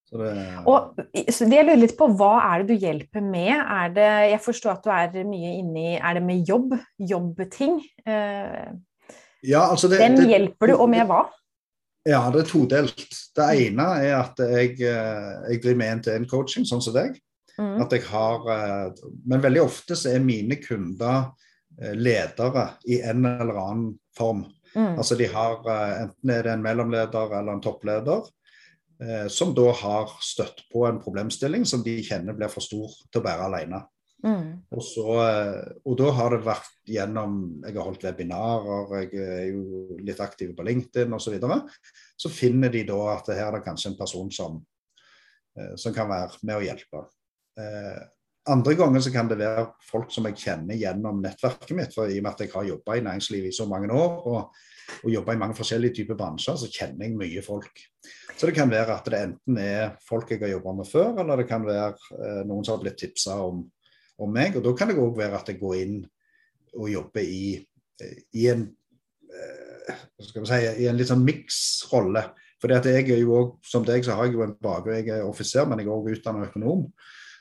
Så 0.08 0.20
det... 0.22 0.34
Og 0.70 1.00
så 1.36 1.48
jeg 1.52 1.68
lurer 1.68 1.82
litt 1.82 1.98
på, 2.00 2.08
Hva 2.16 2.34
er 2.48 2.64
det 2.64 2.76
du 2.76 2.86
hjelper 2.86 3.24
med? 3.24 3.54
Er 3.60 3.90
det, 3.96 4.12
jeg 4.32 4.42
forstår 4.44 4.78
at 4.78 4.86
du 5.16 5.20
er 5.20 5.28
mye 5.28 5.58
inne 5.60 5.82
i 5.84 5.96
Er 5.98 6.16
det 6.16 6.24
med 6.24 6.48
jobb? 6.48 6.78
Jobbting? 7.10 7.82
Eh, 8.08 8.70
ja, 9.44 9.66
altså 9.68 9.90
det, 9.92 10.00
Den 10.00 10.30
hjelper 10.30 10.72
du, 10.72 10.78
og 10.78 10.88
med 10.92 11.04
hva? 11.10 11.26
Ja, 12.08 12.22
det 12.32 12.46
er 12.46 12.52
todelt. 12.52 13.08
Det 13.36 13.46
ene 13.66 13.88
er 14.00 14.14
at 14.22 14.40
jeg, 14.40 14.78
eh, 14.80 15.32
jeg 15.52 15.62
driver 15.64 15.80
med 15.82 15.90
én-til-én-coaching, 15.92 16.68
sånn 16.68 16.84
som 16.84 16.96
deg. 16.96 17.18
Mm. 17.58 17.82
At 17.84 17.92
jeg 17.92 18.06
har, 18.08 18.48
eh, 18.54 19.02
men 19.28 19.44
veldig 19.44 19.64
ofte 19.66 19.98
så 19.98 20.14
er 20.14 20.24
mine 20.24 20.60
kunder 20.62 21.34
eh, 21.82 21.96
ledere 21.98 22.70
i 22.88 23.02
en 23.02 23.26
eller 23.26 23.60
annen 23.60 23.92
form. 24.16 24.46
Mm. 24.74 24.96
Altså 24.96 25.18
de 25.18 25.28
har 25.32 25.64
Enten 25.68 26.32
er 26.32 26.44
det 26.44 26.54
en 26.54 26.64
mellomleder 26.64 27.34
eller 27.40 27.56
en 27.56 27.64
toppleder 27.64 28.28
som 29.30 29.52
da 29.54 29.68
har 29.78 30.10
støtt 30.26 30.64
på 30.74 30.88
en 30.88 30.98
problemstilling 30.98 31.68
som 31.70 31.84
de 31.86 32.00
kjenner 32.02 32.34
blir 32.34 32.50
for 32.50 32.66
stor 32.66 32.90
til 33.12 33.22
å 33.22 33.26
bære 33.28 33.46
alene. 33.46 33.84
Mm. 34.26 34.64
Og, 34.74 34.82
så, 34.82 35.06
eh, 35.22 35.68
og 35.86 35.98
da 36.00 36.08
har 36.18 36.34
det 36.34 36.40
vært 36.42 36.72
gjennom 36.90 37.36
Jeg 37.62 37.76
har 37.76 37.86
holdt 37.86 38.06
webinarer, 38.08 38.96
jeg 39.04 39.22
er 39.22 39.44
jo 39.52 39.98
litt 40.02 40.22
aktiv 40.24 40.56
på 40.58 40.66
LinkedIn 40.66 41.14
osv. 41.14 41.28
Så, 41.28 41.36
videre. 41.36 41.60
så 42.18 42.32
finner 42.34 42.74
de 42.74 42.82
da 42.88 42.98
at 43.14 43.30
her 43.30 43.46
er 43.46 43.60
det 43.60 43.66
kanskje 43.68 43.92
en 43.94 44.00
person 44.00 44.32
som, 44.34 44.58
eh, 45.60 45.76
som 45.78 45.94
kan 45.94 46.10
være 46.10 46.42
med 46.42 46.58
å 46.58 46.66
hjelpe. 46.66 47.04
Eh, 47.62 48.00
andre 48.48 48.74
ganger 48.80 49.04
så 49.04 49.12
kan 49.12 49.28
det 49.30 49.40
være 49.42 49.68
folk 49.84 50.12
som 50.14 50.26
jeg 50.30 50.40
kjenner 50.40 50.80
gjennom 50.80 51.22
nettverket 51.22 51.76
mitt. 51.78 51.94
for 51.94 52.10
I 52.10 52.18
og 52.18 52.24
med 52.24 52.34
at 52.34 52.44
jeg 52.46 52.54
har 52.54 52.72
jobba 52.72 52.96
i 52.96 53.06
næringslivet 53.06 53.52
i 53.52 53.56
så 53.58 53.68
mange 53.68 53.92
år 53.94 54.28
og, 54.28 54.60
og 55.04 55.10
jobba 55.12 55.34
i 55.34 55.42
mange 55.42 55.58
forskjellige 55.58 56.00
typer 56.00 56.16
bransjer, 56.16 56.56
så 56.56 56.70
kjenner 56.72 57.06
jeg 57.06 57.18
mye 57.20 57.44
folk. 57.44 57.82
Så 58.38 58.48
det 58.48 58.56
kan 58.56 58.72
være 58.72 58.96
at 58.96 59.10
det 59.12 59.20
enten 59.20 59.58
er 59.60 59.98
folk 60.08 60.32
jeg 60.32 60.42
har 60.46 60.56
jobba 60.56 60.78
med 60.80 60.88
før, 60.88 61.18
eller 61.20 61.42
det 61.42 61.48
kan 61.50 61.66
være 61.66 61.92
eh, 62.18 62.44
noen 62.48 62.64
som 62.64 62.78
har 62.78 62.86
blitt 62.86 63.00
tipsa 63.02 63.36
om, 63.44 63.66
om, 64.18 64.34
meg. 64.34 64.58
Og 64.58 64.66
da 64.66 64.74
kan 64.78 64.92
det 64.92 64.98
òg 65.02 65.18
være 65.18 65.40
at 65.40 65.52
jeg 65.52 65.62
går 65.62 65.78
inn 65.84 66.02
og 66.78 66.90
jobber 66.92 67.24
i, 67.24 67.56
i 68.38 68.50
en 68.52 68.68
hva 69.88 70.26
skal 70.26 70.44
vi 70.44 70.50
si, 70.50 70.84
i 70.84 70.90
en 70.90 70.98
litt 71.00 71.10
sånn 71.10 71.24
miksrolle. 71.26 72.24
For 72.62 72.74
jeg 72.74 73.06
er 73.06 73.22
jo 73.22 73.36
også, 73.38 73.72
som 73.72 73.86
deg, 73.86 74.04
så 74.06 74.18
har 74.18 74.28
jeg 74.28 74.38
jo 74.38 74.44
en 74.48 74.56
bakgrunn, 74.64 74.98
jeg 74.98 75.14
er 75.14 75.26
offiser, 75.28 75.68
men 75.70 75.82
jeg 75.82 75.88
er 75.88 75.94
òg 75.94 76.12
utdannet 76.16 76.50
økonom. 76.50 76.88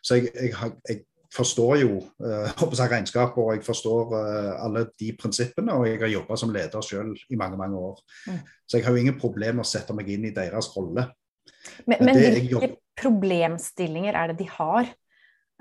Så 0.04 0.20
jeg, 0.20 0.32
jeg, 0.36 0.72
jeg 0.86 1.00
forstår 1.36 1.78
jo 1.80 1.96
uh, 2.22 2.66
regnskap 2.92 3.36
og 3.40 3.54
jeg 3.54 3.64
forstår 3.66 4.12
uh, 4.14 4.52
alle 4.64 4.86
de 5.00 5.10
prinsippene. 5.18 5.74
Og 5.74 5.88
jeg 5.88 6.00
har 6.04 6.12
jobba 6.12 6.38
som 6.38 6.52
leder 6.54 6.84
selv 6.84 7.16
i 7.32 7.38
mange 7.40 7.58
mange 7.60 7.80
år. 7.80 8.02
Mm. 8.28 8.42
Så 8.66 8.78
jeg 8.78 8.86
har 8.86 8.94
jo 8.94 9.02
ingen 9.04 9.18
problemer 9.20 9.60
med 9.60 9.66
å 9.66 9.72
sette 9.72 9.96
meg 9.96 10.10
inn 10.12 10.28
i 10.28 10.34
deres 10.36 10.70
rolle. 10.76 11.08
Men, 11.88 12.04
men 12.04 12.20
hvilke 12.20 12.76
problemstillinger 12.98 14.16
er 14.16 14.32
det 14.32 14.40
de 14.44 14.50
har? 14.52 14.92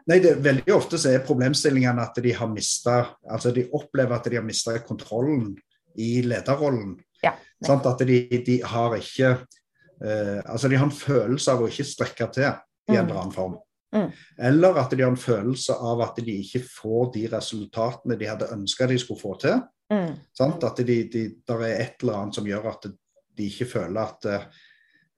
Nei, 0.05 0.19
det, 0.21 0.35
Veldig 0.45 0.73
ofte 0.75 0.99
så 1.01 1.11
er 1.11 1.25
problemstillingene 1.25 2.03
at 2.03 2.17
de 2.21 2.33
har 2.37 2.49
mista 2.51 2.97
Altså 3.31 3.53
de 3.55 3.65
opplever 3.73 4.15
at 4.17 4.29
de 4.29 4.37
har 4.37 4.45
mista 4.45 4.75
kontrollen 4.85 5.55
i 5.95 6.19
lederrollen. 6.25 6.97
Ja, 7.23 7.31
sant? 7.65 7.85
at 7.87 8.01
de, 8.05 8.19
de, 8.45 8.57
har 8.67 8.97
ikke 8.97 9.31
uh, 9.37 10.41
Altså 10.43 10.69
de 10.69 10.77
har 10.77 10.85
en 10.85 10.93
følelse 10.93 11.53
av 11.53 11.63
å 11.63 11.69
ikke 11.71 11.87
strekke 11.87 12.27
til 12.35 12.49
i 12.49 12.97
en 12.97 13.05
mm. 13.05 13.07
eller 13.07 13.21
annen 13.21 13.33
form. 13.33 13.55
Mm. 13.95 14.09
Eller 14.49 14.77
at 14.81 14.91
de 14.91 15.01
har 15.01 15.13
en 15.13 15.17
følelse 15.17 15.73
av 15.73 16.03
at 16.03 16.19
de 16.21 16.35
ikke 16.43 16.61
får 16.67 17.09
de 17.15 17.23
resultatene 17.31 18.17
de 18.19 18.27
hadde 18.29 18.51
ønska 18.53 18.89
de 18.91 18.99
skulle 19.01 19.23
få 19.23 19.33
til. 19.41 19.63
Mm. 19.93 20.11
At 20.51 20.81
det 20.81 20.99
de, 21.13 21.23
er 21.55 21.65
et 21.79 22.03
eller 22.03 22.19
annet 22.19 22.37
som 22.37 22.47
gjør 22.49 22.69
at 22.73 22.89
de 22.89 23.47
ikke 23.47 23.69
føler 23.71 24.01
at 24.03 24.27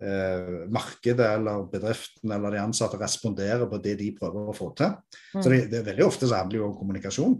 eh, 0.02 0.70
markedet 0.74 1.26
eller 1.26 1.68
bedriften 1.72 2.32
eller 2.32 2.54
de 2.54 2.62
ansatte 2.62 3.00
responderer 3.02 3.68
på 3.70 3.80
det 3.84 3.98
de 4.02 4.12
prøver 4.18 4.50
å 4.52 4.56
få 4.56 4.72
til. 4.78 4.96
Mm. 5.34 5.42
Så 5.42 5.50
det, 5.50 5.62
det, 5.72 5.82
er 5.82 5.90
veldig 5.92 6.08
ofte 6.08 6.30
så 6.30 6.42
handler 6.42 6.60
det 6.60 6.68
om 6.68 6.78
kommunikasjon. 6.78 7.38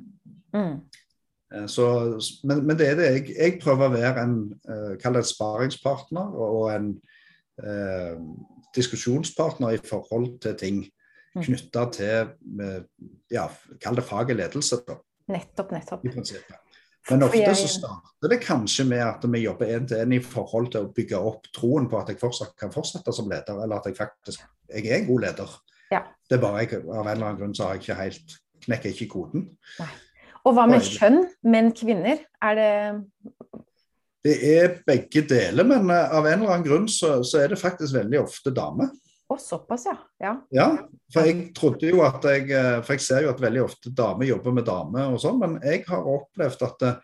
Mm. 0.56 0.76
Eh, 1.54 1.66
så, 1.72 1.88
men, 2.44 2.64
men, 2.66 2.76
det 2.80 2.92
er 2.92 3.00
det 3.00 3.10
jeg, 3.12 3.26
jeg 3.38 3.58
prøver 3.64 3.88
å 3.88 3.96
være 3.98 4.28
en 4.28 4.38
et 4.68 5.32
sparingspartner 5.32 6.38
og 6.48 6.70
en 6.74 6.94
eh, 7.64 8.16
diskusjonspartner 8.78 9.78
i 9.78 9.84
forhold 9.86 10.38
til 10.46 10.56
ting. 10.60 10.86
Mm. 11.38 11.44
knytta 11.44 11.82
til 11.94 12.30
ja, 13.30 13.44
kall 13.84 13.98
det 14.00 14.06
fag 14.08 14.32
og 14.34 14.40
ledelse. 14.40 14.80
Da, 14.88 14.96
nettopp, 15.30 15.76
nettopp. 15.76 16.06
I 16.08 16.14
prinsippet. 16.16 16.56
Men 17.08 17.24
ofte 17.24 17.54
så 17.56 17.70
starter 17.72 18.32
det 18.32 18.40
kanskje 18.44 18.84
med 18.90 19.04
at 19.06 19.24
vi 19.32 19.44
jobber 19.46 19.70
én 19.72 19.86
til 19.88 20.02
én 20.04 20.16
i 20.18 20.24
forhold 20.24 20.72
til 20.74 20.88
å 20.88 20.92
bygge 20.96 21.20
opp 21.30 21.48
troen 21.56 21.88
på 21.88 22.00
at 22.02 22.12
jeg 22.12 22.20
fortsatt 22.20 22.58
kan 22.60 22.74
fortsette 22.74 23.14
som 23.16 23.30
leder, 23.32 23.62
eller 23.64 23.80
at 23.80 23.88
jeg 23.88 23.96
faktisk 24.00 24.44
jeg 24.68 24.90
er 24.90 25.00
en 25.00 25.08
god 25.08 25.24
leder. 25.24 25.54
Ja. 25.92 26.02
Det 26.28 26.36
er 26.36 26.44
bare 26.44 26.66
jeg, 26.66 26.82
av 26.84 27.06
en 27.06 27.14
eller 27.14 27.30
annen 27.30 27.40
grunn 27.40 27.56
så 27.56 27.68
har 27.68 27.78
jeg 27.78 27.86
ikke 27.86 28.00
helt 28.02 28.36
knekker 28.68 28.92
ikke 28.92 29.10
koden. 29.14 29.48
Nei. 29.80 29.90
Og 30.48 30.56
hva 30.56 30.68
med 30.70 30.84
kjønn? 30.84 31.22
Menn, 31.48 31.74
kvinner? 31.76 32.22
Er 32.44 32.60
det 32.60 32.72
Det 34.28 34.36
er 34.52 34.78
begge 34.88 35.24
deler, 35.28 35.64
men 35.68 35.92
eh, 35.94 36.12
av 36.12 36.26
en 36.28 36.42
eller 36.42 36.54
annen 36.58 36.66
grunn 36.66 36.88
så, 36.92 37.22
så 37.24 37.40
er 37.44 37.54
det 37.54 37.60
faktisk 37.62 37.96
veldig 37.96 38.20
ofte 38.26 38.52
damer. 38.52 38.92
Å, 39.28 39.36
såpass, 39.36 39.90
ja. 39.90 39.96
ja. 40.24 40.32
Ja, 40.56 40.68
for 41.12 41.28
jeg 41.28 41.50
trodde 41.56 41.90
jo 41.90 42.00
at 42.06 42.24
jeg 42.24 42.48
eh, 42.56 42.78
For 42.86 42.96
jeg 42.96 43.04
ser 43.04 43.26
jo 43.26 43.34
at 43.34 43.42
veldig 43.44 43.66
ofte 43.66 43.92
damer 43.92 44.30
jobber 44.30 44.56
med 44.56 44.68
damer 44.70 45.12
og 45.12 45.20
sånn, 45.20 45.42
men 45.42 45.58
jeg 45.66 45.84
har 45.90 46.08
opplevd 46.08 46.64
at 46.64 46.86
uh, 46.88 47.02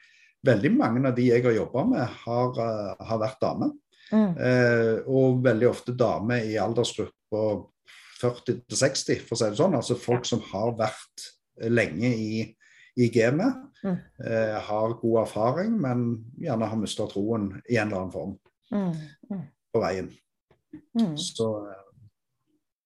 veldig 0.48 0.72
mange 0.78 1.04
av 1.10 1.18
de 1.18 1.28
jeg 1.28 1.44
har 1.44 1.56
jobba 1.58 1.84
med, 1.90 2.16
har, 2.24 2.56
uh, 2.56 3.04
har 3.10 3.22
vært 3.26 3.44
damer. 3.44 3.76
Mm. 4.14 4.34
Eh, 4.46 4.96
og 5.10 5.40
veldig 5.42 5.68
ofte 5.72 5.96
damer 5.98 6.44
i 6.46 6.58
aldersgruppa 6.62 7.44
40 8.22 8.60
60, 8.70 9.24
for 9.26 9.36
å 9.36 9.40
si 9.40 9.48
det 9.50 9.58
sånn. 9.58 9.78
Altså 9.80 9.98
folk 9.98 10.28
som 10.28 10.44
har 10.52 10.76
vært 10.78 11.24
lenge 11.74 12.12
i, 12.14 12.44
i 13.00 13.10
gamet. 13.12 13.60
Mm. 13.84 13.98
har 14.64 14.94
god 15.02 15.18
erfaring, 15.26 15.74
men 15.82 16.04
gjerne 16.40 16.70
har 16.72 16.78
mista 16.80 17.04
troen 17.12 17.50
i 17.68 17.76
en 17.76 17.90
eller 17.90 17.98
annen 18.06 18.14
form 18.14 18.38
mm. 18.72 18.94
mm. 19.28 19.42
på 19.76 19.82
veien. 19.84 20.08
Mm. 20.96 21.18
Så 21.20 21.50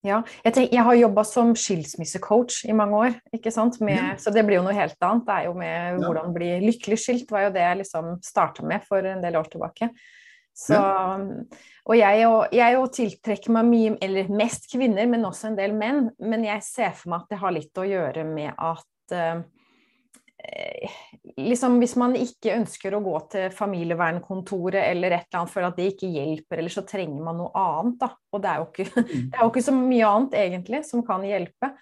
ja, 0.08 0.20
jeg, 0.42 0.54
tenker, 0.54 0.74
jeg 0.76 0.86
har 0.88 0.98
jobba 0.98 1.24
som 1.28 1.54
skilsmissecoach 1.58 2.62
i 2.68 2.76
mange 2.76 3.02
år, 3.06 3.18
ikke 3.36 3.52
sant? 3.54 3.80
Med, 3.84 4.00
mm. 4.00 4.20
så 4.24 4.32
det 4.34 4.44
blir 4.48 4.58
jo 4.58 4.66
noe 4.66 4.76
helt 4.76 4.98
annet. 4.98 5.26
Det 5.28 5.36
er 5.36 5.48
jo 5.48 5.56
med 5.58 5.74
ja. 5.78 5.98
hvordan 6.04 6.36
bli 6.36 6.52
lykkelig 6.66 7.00
skilt, 7.04 7.34
var 7.34 7.48
jo 7.48 7.56
det 7.56 7.66
jeg 7.66 7.82
liksom 7.82 8.14
starta 8.24 8.66
med 8.66 8.86
for 8.88 9.06
en 9.06 9.24
del 9.24 9.38
år 9.38 9.50
tilbake. 9.52 9.92
Så. 10.58 10.78
Og 11.88 11.94
jeg, 11.96 12.24
og 12.26 12.52
jeg 12.52 12.78
og 12.80 12.88
tiltrekker 12.92 13.54
meg 13.54 13.68
mye, 13.68 13.92
eller 14.04 14.32
mest 14.34 14.66
kvinner, 14.72 15.06
men 15.08 15.26
også 15.28 15.52
en 15.52 15.58
del 15.58 15.76
menn. 15.76 16.08
Men 16.18 16.44
jeg 16.44 16.64
ser 16.66 16.96
for 16.98 17.12
meg 17.12 17.22
at 17.22 17.32
det 17.32 17.40
har 17.44 17.54
litt 17.54 17.80
å 17.80 17.86
gjøre 17.86 18.24
med 18.26 18.50
at 18.52 19.14
uh, 19.14 19.44
liksom 21.38 21.78
Hvis 21.82 21.94
man 22.00 22.16
ikke 22.18 22.56
ønsker 22.56 22.96
å 22.96 23.02
gå 23.04 23.18
til 23.32 23.52
familievernkontoret 23.54 24.80
eller 24.82 25.14
et 25.14 25.28
eller 25.28 25.42
annet, 25.42 25.52
for 25.52 25.68
at 25.68 25.78
det 25.78 25.92
ikke 25.92 26.10
hjelper, 26.10 26.62
eller 26.62 26.74
så 26.74 26.84
trenger 26.88 27.22
man 27.24 27.38
noe 27.40 27.52
annet. 27.54 28.00
Da. 28.00 28.10
Og 28.34 28.42
det 28.42 28.50
er, 28.50 28.64
jo 28.64 28.66
ikke, 28.72 29.04
mm. 29.04 29.30
er 29.30 29.44
jo 29.44 29.52
ikke 29.52 29.68
så 29.68 29.76
mye 29.76 30.10
annet 30.16 30.42
egentlig 30.42 30.82
som 30.88 31.06
kan 31.06 31.24
hjelpe. 31.26 31.72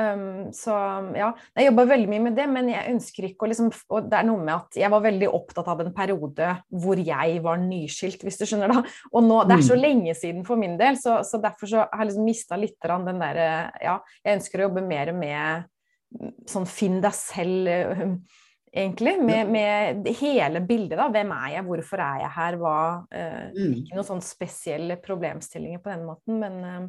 Um, 0.00 0.52
så 0.54 0.72
ja, 1.18 1.32
jeg 1.58 1.66
jobba 1.66 1.84
veldig 1.90 2.08
mye 2.08 2.22
med 2.28 2.36
det, 2.38 2.46
men 2.48 2.70
jeg 2.70 2.92
ønsker 2.92 3.26
ikke 3.26 3.44
å 3.44 3.48
liksom 3.50 3.72
Og 3.90 4.06
det 4.08 4.20
er 4.20 4.24
noe 4.28 4.38
med 4.38 4.52
at 4.54 4.78
jeg 4.78 4.88
var 4.92 5.02
veldig 5.02 5.28
opptatt 5.34 5.66
av 5.68 5.82
en 5.82 5.90
periode 5.92 6.52
hvor 6.70 7.02
jeg 7.02 7.40
var 7.44 7.58
nyskilt, 7.60 8.22
hvis 8.24 8.38
du 8.40 8.46
skjønner 8.46 8.70
da. 8.72 8.84
Og 9.10 9.26
nå, 9.26 9.42
det 9.48 9.58
er 9.58 9.66
så 9.66 9.76
mm. 9.76 9.82
lenge 9.82 10.14
siden 10.16 10.46
for 10.46 10.60
min 10.60 10.78
del, 10.80 10.96
så, 11.00 11.18
så 11.26 11.42
derfor 11.42 11.72
så 11.72 11.82
har 11.82 12.04
jeg 12.04 12.12
liksom 12.12 12.30
mista 12.30 12.60
litt 12.60 12.78
den 12.80 13.20
derre 13.20 13.50
Ja, 13.82 13.98
jeg 14.24 14.38
ønsker 14.38 14.62
å 14.62 14.68
jobbe 14.68 14.86
mer 14.86 15.12
med 15.16 15.68
sånn 16.50 16.66
finn 16.66 16.98
deg 17.02 17.14
selv, 17.14 17.68
eh, 17.70 18.14
egentlig. 18.72 19.16
Med, 19.22 19.50
med, 19.50 20.08
hele 20.20 20.60
bildet, 20.60 20.98
da. 20.98 21.08
Hvem 21.12 21.34
er 21.36 21.52
jeg, 21.56 21.66
hvorfor 21.66 22.02
er 22.04 22.24
jeg 22.24 22.32
her, 22.36 22.58
hva 22.60 22.78
uh, 23.02 23.60
Ikke 23.68 23.98
noen 23.98 24.08
sånn 24.08 24.24
spesielle 24.24 24.98
problemstillinger 25.02 25.82
på 25.82 25.92
den 25.92 26.08
måten, 26.08 26.40
men 26.42 26.58
eh, 26.66 26.82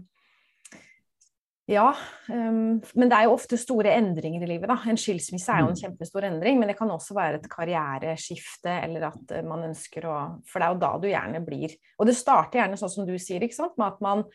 ja, 1.72 1.86
um, 2.28 2.82
men 2.98 3.12
det 3.12 3.16
er 3.16 3.28
jo 3.28 3.36
ofte 3.38 3.56
store 3.60 3.94
endringer 3.96 4.44
i 4.44 4.50
livet. 4.50 4.68
da. 4.68 4.80
En 4.92 5.00
skilsmisse 5.00 5.54
er 5.54 5.62
jo 5.64 5.70
en 5.70 5.78
mm. 5.78 5.82
kjempestor 5.86 6.26
endring, 6.28 6.58
men 6.60 6.72
det 6.72 6.76
kan 6.80 6.92
også 6.92 7.16
være 7.16 7.40
et 7.40 7.50
karriereskifte, 7.52 8.74
eller 8.88 9.08
at 9.12 9.36
man 9.48 9.70
ønsker 9.70 10.08
å 10.10 10.18
For 10.50 10.60
det 10.60 10.68
er 10.68 10.74
jo 10.74 10.82
da 10.82 10.92
du 11.00 11.08
gjerne 11.08 11.44
blir 11.46 11.78
Og 12.02 12.10
det 12.10 12.18
starter 12.18 12.64
gjerne 12.64 12.80
sånn 12.82 12.96
som 12.98 13.08
du 13.08 13.14
sier, 13.16 13.46
ikke 13.46 13.62
sant, 13.62 13.78
med 13.80 13.88
at 13.88 14.04
man 14.04 14.26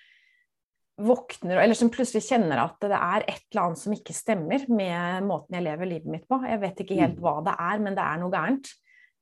våkner, 0.97 1.59
eller 1.61 1.77
som 1.77 1.91
plutselig 1.93 2.25
kjenner 2.25 2.63
at 2.63 2.81
det 2.81 2.97
er 2.97 3.27
et 3.27 3.45
eller 3.51 3.67
annet 3.67 3.81
som 3.83 3.93
ikke 3.93 4.17
stemmer 4.17 4.65
med 4.73 5.27
måten 5.29 5.59
jeg 5.59 5.67
lever 5.67 5.91
livet 5.91 6.13
mitt 6.15 6.25
på. 6.29 6.41
Jeg 6.49 6.63
vet 6.63 6.83
ikke 6.83 6.99
helt 7.03 7.19
mm. 7.19 7.23
hva 7.25 7.37
det 7.45 7.55
er, 7.67 7.83
men 7.85 7.99
det 7.99 8.07
er 8.07 8.21
noe 8.23 8.33
gærent. 8.33 8.73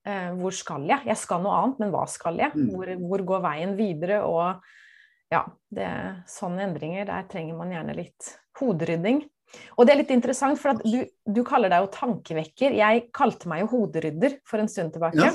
Uh, 0.04 0.30
hvor 0.38 0.54
skal 0.54 0.84
jeg? 0.86 1.06
Jeg 1.08 1.18
skal 1.18 1.42
noe 1.42 1.58
annet, 1.58 1.82
men 1.82 1.92
hva 1.94 2.04
skal 2.10 2.38
jeg? 2.38 2.54
Mm. 2.54 2.70
Hvor, 2.74 2.94
hvor 3.10 3.26
går 3.32 3.44
veien 3.48 3.76
videre? 3.78 4.20
Og 4.28 5.34
ja, 5.34 5.42
det, 5.74 5.90
sånne 6.30 6.68
endringer, 6.68 7.08
der 7.08 7.26
trenger 7.30 7.58
man 7.58 7.72
gjerne 7.74 7.96
litt 7.98 8.34
hoderydding. 8.60 9.24
Og 9.78 9.86
det 9.86 9.94
er 9.94 10.00
litt 10.02 10.12
interessant, 10.14 10.58
for 10.60 10.78
du, 10.82 11.04
du, 11.26 11.42
kaller 11.46 11.72
deg 11.72 11.84
jo 11.84 11.92
tankevekker. 11.94 12.74
Jeg 12.78 13.06
kalte 13.14 13.50
meg 13.50 13.64
jo 13.64 13.72
hoderydder 13.74 14.38
for 14.46 14.62
en 14.62 14.70
stund 14.70 14.94
tilbake. 14.94 15.20
Ja. 15.22 15.34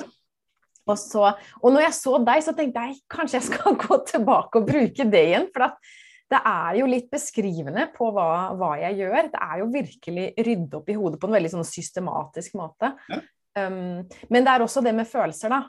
Og, 0.90 0.98
så, 0.98 1.32
og 1.62 1.74
når 1.74 1.86
jeg 1.86 1.96
så 2.00 2.20
deg, 2.26 2.44
så 2.46 2.54
tenkte 2.58 2.86
jeg 2.88 3.02
kanskje 3.12 3.42
jeg 3.42 3.50
skal 3.52 3.80
gå 3.84 4.00
tilbake 4.10 4.62
og 4.62 4.70
bruke 4.70 5.08
det 5.12 5.26
igjen. 5.32 5.50
For 5.56 5.68
at 5.68 5.92
det 6.30 6.40
er 6.46 6.78
jo 6.78 6.86
litt 6.90 7.10
beskrivende 7.10 7.88
på 7.96 8.12
hva, 8.14 8.30
hva, 8.58 8.76
jeg 8.84 9.00
gjør. 9.02 9.32
Det 9.34 9.42
er 9.42 9.58
jo 9.64 9.68
virkelig 9.74 10.28
rydde 10.46 10.78
opp 10.78 10.92
i 10.92 10.98
hodet 10.98 11.20
på 11.22 11.30
en 11.30 11.36
veldig 11.40 11.52
sånn 11.56 11.68
systematisk 11.68 12.58
måte. 12.60 12.94
Ja. 13.10 13.20
Um, 13.58 14.06
men 14.30 14.46
det 14.46 14.54
er 14.54 14.64
også 14.64 14.84
det 14.86 14.94
med 14.96 15.10
følelser, 15.10 15.52
da. 15.56 15.64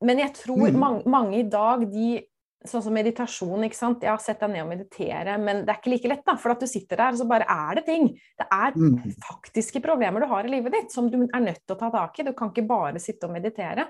Men 0.00 0.22
jeg 0.22 0.32
tror 0.38 0.70
mm. 0.70 0.78
mange, 0.80 1.02
mange, 1.12 1.40
i 1.42 1.48
dag, 1.48 1.86
de 1.92 2.18
Sånn 2.60 2.82
som 2.84 2.92
meditasjon, 2.92 3.62
ikke 3.64 3.76
sant. 3.78 4.02
Ja, 4.04 4.18
sett 4.20 4.42
deg 4.42 4.50
ned 4.52 4.66
og 4.66 4.68
meditere, 4.68 5.38
men 5.40 5.62
det 5.64 5.72
er 5.72 5.78
ikke 5.78 5.94
like 5.94 6.10
lett, 6.10 6.26
da. 6.26 6.34
For 6.36 6.52
at 6.52 6.60
du 6.60 6.68
sitter 6.68 7.00
der, 7.00 7.14
så 7.16 7.24
bare 7.24 7.46
er 7.48 7.78
det 7.78 7.86
ting. 7.86 8.10
Det 8.36 8.44
er 8.52 8.76
mm. 8.76 9.14
faktiske 9.24 9.80
problemer 9.80 10.20
du 10.20 10.26
har 10.28 10.44
i 10.44 10.50
livet 10.52 10.76
ditt, 10.76 10.92
som 10.92 11.08
du 11.08 11.22
er 11.22 11.40
nødt 11.40 11.62
til 11.62 11.72
å 11.72 11.78
ta 11.80 11.88
tak 11.94 12.20
i. 12.20 12.26
Du 12.28 12.34
kan 12.36 12.52
ikke 12.52 12.66
bare 12.68 13.00
sitte 13.00 13.30
og 13.30 13.32
meditere. 13.32 13.86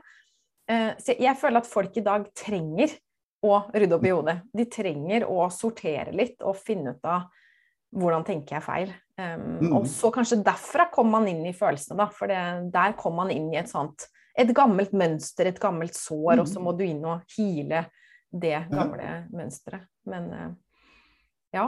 Uh, 0.71 0.93
så 1.03 1.19
jeg 1.19 1.35
føler 1.43 1.65
at 1.65 1.73
folk 1.73 1.99
i 1.99 2.05
dag 2.07 2.29
trenger 2.39 2.95
og 3.47 3.71
rydde 3.75 3.97
opp 3.97 4.07
i 4.07 4.13
hodet. 4.13 4.37
De 4.53 4.67
trenger 4.71 5.27
å 5.29 5.47
sortere 5.55 6.13
litt 6.17 6.43
og 6.45 6.59
finne 6.61 6.95
ut 6.97 7.07
av 7.09 7.29
hvordan 7.97 8.25
tenker 8.27 8.59
jeg 8.59 8.65
feil? 8.65 8.93
Um, 9.19 9.47
mm. 9.59 9.73
Og 9.75 9.87
så 9.91 10.13
kanskje 10.15 10.43
derfra 10.47 10.87
kom 10.95 11.11
man 11.13 11.27
inn 11.29 11.43
i 11.49 11.55
følelsene, 11.57 11.99
da. 11.99 12.07
For 12.15 12.31
det, 12.31 12.41
der 12.75 12.95
kom 12.99 13.17
man 13.19 13.33
inn 13.35 13.49
i 13.53 13.59
et 13.61 13.71
sånt 13.71 14.07
et 14.39 14.53
gammelt 14.57 14.93
mønster, 14.97 15.51
et 15.51 15.61
gammelt 15.61 15.97
sår, 15.99 16.39
mm. 16.39 16.43
og 16.43 16.49
så 16.49 16.61
mm. 16.61 16.67
må 16.67 16.75
du 16.79 16.85
inn 16.87 17.05
og 17.05 17.35
hile 17.35 17.85
det 18.31 18.57
gamle 18.71 19.05
ja. 19.05 19.21
mønsteret. 19.35 19.89
Men 20.09 20.29
uh, 20.31 20.51
ja. 21.57 21.67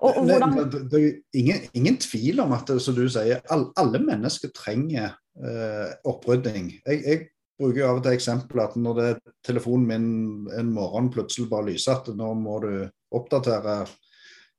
Og, 0.00 0.08
og 0.08 0.22
hvordan... 0.24 0.56
det, 0.72 0.82
det, 0.90 1.00
er 1.02 1.40
ingen, 1.42 1.64
ingen, 1.76 1.98
tvil 2.00 2.40
om 2.46 2.54
at 2.56 2.72
som 2.80 2.96
du 2.96 3.04
sier, 3.12 3.42
alle, 3.52 3.68
alle 3.76 4.00
mennesker 4.00 4.54
trenger 4.56 5.12
uh, 5.36 5.92
opprydding. 6.08 6.72
Jeg, 6.80 7.02
jeg, 7.04 7.26
bruker 7.56 7.80
jo 7.80 7.88
av 7.88 8.00
og 8.00 8.04
til 8.04 8.16
eksempel 8.16 8.62
at 8.64 8.74
når 8.80 8.98
det, 9.00 9.12
telefonen 9.46 9.86
min 9.88 10.08
en 10.56 10.72
morgen 10.74 11.08
plutselig 11.12 11.48
bare 11.50 11.70
lyser 11.70 11.96
at 11.96 12.10
nå 12.16 12.32
må 12.38 12.58
du 12.64 12.72
oppdatere 13.16 13.84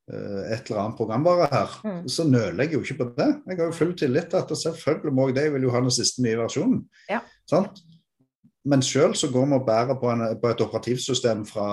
Eh, 0.07 0.53
et 0.53 0.69
eller 0.69 0.85
annet 0.85 0.95
programvare 0.95 1.49
her, 1.51 1.73
mm. 1.83 2.05
så 2.07 2.23
nøler 2.23 2.63
jeg 2.63 2.77
jo 2.77 2.79
ikke 2.79 3.01
på 3.01 3.09
det. 3.17 3.27
Jeg 3.43 3.59
har 3.59 3.65
jo 3.67 3.75
full 3.75 3.91
tillit 3.99 4.29
til 4.31 4.39
at 4.39 4.53
selvfølgelig 4.55 5.13
må 5.13 5.27
jeg 5.27 5.35
det, 5.35 5.43
jeg 5.43 5.53
vil 5.57 5.65
jo 5.67 5.73
ha 5.73 5.81
den 5.83 5.91
siste 5.91 6.23
nye 6.23 6.37
versjonen. 6.39 6.77
Ja. 7.11 7.19
Sant? 7.49 7.81
Men 8.67 8.83
sjøl 8.83 9.15
så 9.19 9.27
går 9.31 9.49
vi 9.49 9.57
og 9.57 9.65
bærer 9.67 9.99
på, 9.99 10.11
en, 10.11 10.23
på, 10.39 10.51
et 10.51 10.63
operativsystem 10.63 11.43
fra 11.47 11.67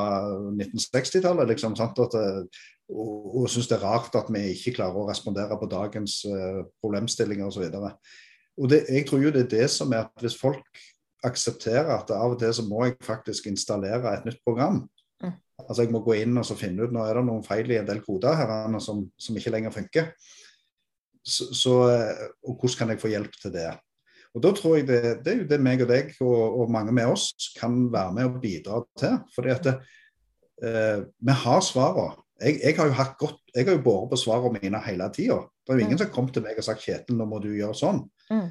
1960-tallet, 0.50 1.48
liksom, 1.52 1.74
og, 1.78 3.38
og 3.38 3.46
syns 3.50 3.70
det 3.70 3.78
er 3.78 3.87
rart 3.87 4.18
at 4.18 4.30
vi 4.34 4.42
ikke 4.50 4.76
klarer 4.80 4.98
å 4.98 5.06
respondere 5.08 5.58
på 5.58 5.70
dagens 5.70 6.20
uh, 6.26 6.60
problemstillinger 6.82 7.48
osv. 7.48 7.70
Og 7.70 8.70
det, 8.70 8.84
jeg 8.90 9.06
tror 9.08 9.24
jo 9.24 9.32
det 9.34 9.46
er 9.46 9.52
det 9.56 9.70
som 9.74 9.94
er 9.94 10.06
at 10.06 10.22
hvis 10.22 10.38
folk 10.38 10.84
aksepterer 11.24 11.90
at 11.94 12.12
av 12.14 12.34
og 12.34 12.40
til 12.40 12.52
så 12.54 12.64
må 12.66 12.84
jeg 12.87 12.98
faktisk 13.04 13.48
installere 13.50 14.12
et 14.14 14.28
nytt 14.28 14.42
program, 14.46 14.82
Altså 15.54 15.84
Jeg 15.84 15.92
må 15.94 16.02
gå 16.02 16.16
inn 16.18 16.38
og 16.40 16.46
så 16.46 16.56
finne 16.58 16.84
ut 16.84 16.94
nå 16.94 17.04
er 17.06 17.18
det 17.18 17.26
noen 17.28 17.44
feil 17.46 17.70
i 17.70 17.78
en 17.78 17.87
del 17.87 18.02
koder 18.04 18.37
her 18.40 18.78
som, 18.82 19.04
som 19.14 19.38
ikke 19.38 19.52
lenger 19.54 19.74
funker. 19.74 20.10
Så, 21.24 21.48
så, 21.56 21.74
og 22.44 22.58
hvordan 22.58 22.78
kan 22.80 22.92
jeg 22.92 23.00
få 23.00 23.12
hjelp 23.12 23.37
til 23.40 23.54
det? 23.54 23.68
Og 24.34 24.42
Da 24.42 24.50
tror 24.56 24.76
jeg 24.76 24.88
det, 24.88 25.00
det 25.22 25.30
er 25.30 25.38
jo 25.44 25.46
det 25.52 25.60
meg 25.62 25.84
og 25.84 25.88
deg 25.88 26.10
og, 26.18 26.42
og, 26.58 26.72
mange 26.74 26.92
med 26.92 27.06
oss 27.06 27.30
kan 27.54 27.87
være 27.92 28.16
med 28.16 28.28
og 28.28 28.40
bidra 28.42 28.82
til. 28.98 29.20
fordi 29.34 29.54
at 29.54 29.64
det, 29.68 29.74
eh, 30.66 31.06
vi 31.22 31.38
har 31.44 31.62
svarene. 31.62 32.20
Jeg, 32.42 32.58
jeg, 32.64 32.76
har 32.76 32.90
jo 32.90 32.98
hatt 32.98 33.14
godt, 33.18 33.38
jeg 33.54 33.68
har 33.68 33.76
jo 33.76 33.84
båret 33.87 34.10
på 34.10 34.18
svarene 34.18 34.58
mine 34.58 34.80
hele 34.84 35.06
tida. 35.14 35.38
Det 35.62 35.70
er 35.70 35.78
jo 35.78 35.84
ingen 35.87 35.96
mm. 35.96 36.02
som 36.02 36.10
kom 36.12 36.28
til 36.34 36.42
meg 36.42 36.58
og 36.58 36.66
sagt 36.66 36.82
Kjetil, 36.82 37.14
nå 37.16 37.28
må 37.30 37.38
du 37.40 37.52
gjøre 37.54 37.78
sånn. 37.78 38.02
Mm. 38.26 38.50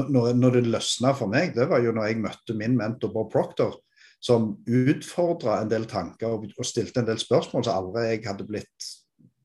Når, 0.00 0.32
når, 0.38 0.54
det 0.56 0.70
løsna 0.72 1.12
for 1.16 1.28
meg, 1.28 1.52
det 1.56 1.66
var 1.68 1.82
jo 1.84 1.92
når 1.92 2.08
jeg 2.08 2.22
møtte 2.24 2.54
min 2.56 2.76
mentor 2.78 3.12
Bob 3.12 3.28
Proctor 3.32 3.74
som 4.22 4.52
utfordra 4.64 5.58
en 5.60 5.70
del 5.70 5.84
tanker 5.90 6.30
og, 6.30 6.46
og, 6.54 6.66
stilte 6.66 7.02
en 7.02 7.08
del 7.08 7.18
spørsmål 7.20 7.66
som 7.66 7.74
aldri 7.74 8.06
jeg 8.06 8.22
hadde 8.28 8.46
blitt 8.46 8.86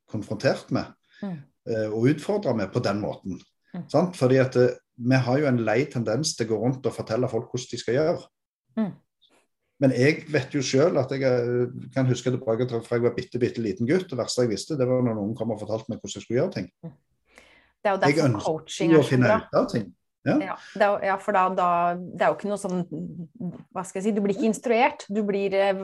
konfrontert 0.07 0.69
med. 0.75 0.93
Mm. 1.23 1.39
Uh, 1.67 1.87
og 1.89 2.11
utfordra 2.13 2.53
med 2.55 2.71
på 2.71 2.83
den 2.85 3.01
måten. 3.03 3.41
Mm. 3.73 4.13
Fordi 4.15 4.37
at 4.39 4.55
det, 4.55 4.69
vi 4.97 5.19
har 5.25 5.41
jo 5.41 5.49
en 5.49 5.59
lei 5.65 5.81
tendens 5.91 6.35
til 6.37 6.47
å 6.47 6.51
gå 6.53 6.61
rundt 6.61 6.87
og 6.87 6.95
fortelle 6.95 7.29
folk 7.29 7.51
hvordan 7.51 7.73
de 7.73 7.81
skal 7.81 7.97
gjøre. 7.97 8.23
Mm. 8.77 8.93
Men 9.83 9.93
jeg 9.93 10.23
vet 10.33 10.55
jo 10.55 10.63
sjøl 10.65 10.97
at 11.01 11.11
jeg 11.13 11.25
uh, 11.25 11.75
kan 11.93 12.07
huske 12.07 12.31
tilbake 12.31 12.69
til 12.69 12.85
fra 12.85 13.01
jeg 13.01 13.09
var 13.09 13.17
bitte, 13.17 13.41
bitte 13.41 13.65
liten 13.65 13.89
gutt. 13.89 14.07
Det 14.13 14.21
verste 14.21 14.45
jeg 14.45 14.53
visste, 14.53 14.79
det 14.79 14.87
var 14.89 15.03
når 15.05 15.19
noen 15.19 15.35
kom 15.37 15.51
og 15.57 15.59
fortalte 15.65 15.89
meg 15.89 15.99
hvordan 15.99 16.21
jeg 16.21 16.27
skulle 16.29 16.43
gjøre 16.43 16.55
ting. 16.55 16.71
Mm. 16.85 16.95
Det 17.77 17.89
er 17.89 17.95
jo 17.97 18.01
derfor 18.05 18.39
coaching 18.45 18.93
er 18.93 19.05
så 19.05 19.17
bra. 19.21 19.39
Ja. 20.27 20.37
Ja, 20.43 20.55
det, 20.75 20.87
ja, 21.07 21.17
for 21.21 21.35
da, 21.37 21.47
da, 21.55 21.69
Det 21.95 22.25
er 22.25 22.31
jo 22.33 22.37
ikke 22.37 22.49
noe 22.49 22.59
sånn 22.59 22.81
Hva 23.71 23.83
skal 23.87 24.01
jeg 24.01 24.09
si 24.09 24.15
Du 24.17 24.23
blir 24.25 24.35
ikke 24.35 24.49
instruert. 24.49 25.05
Du 25.07 25.21
blir 25.27 25.55
eh, 25.55 25.83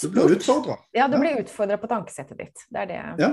Du 0.00 0.08
blir 0.10 0.34
utfordra. 0.34 0.78
Ja, 0.96 1.06
du 1.08 1.18
blir 1.20 1.38
utfordra 1.42 1.78
på 1.78 1.90
tankesettet 1.90 2.38
ditt. 2.38 2.64
Det 2.72 2.84
er 2.84 2.90
det. 2.90 3.00
Ja. 3.20 3.32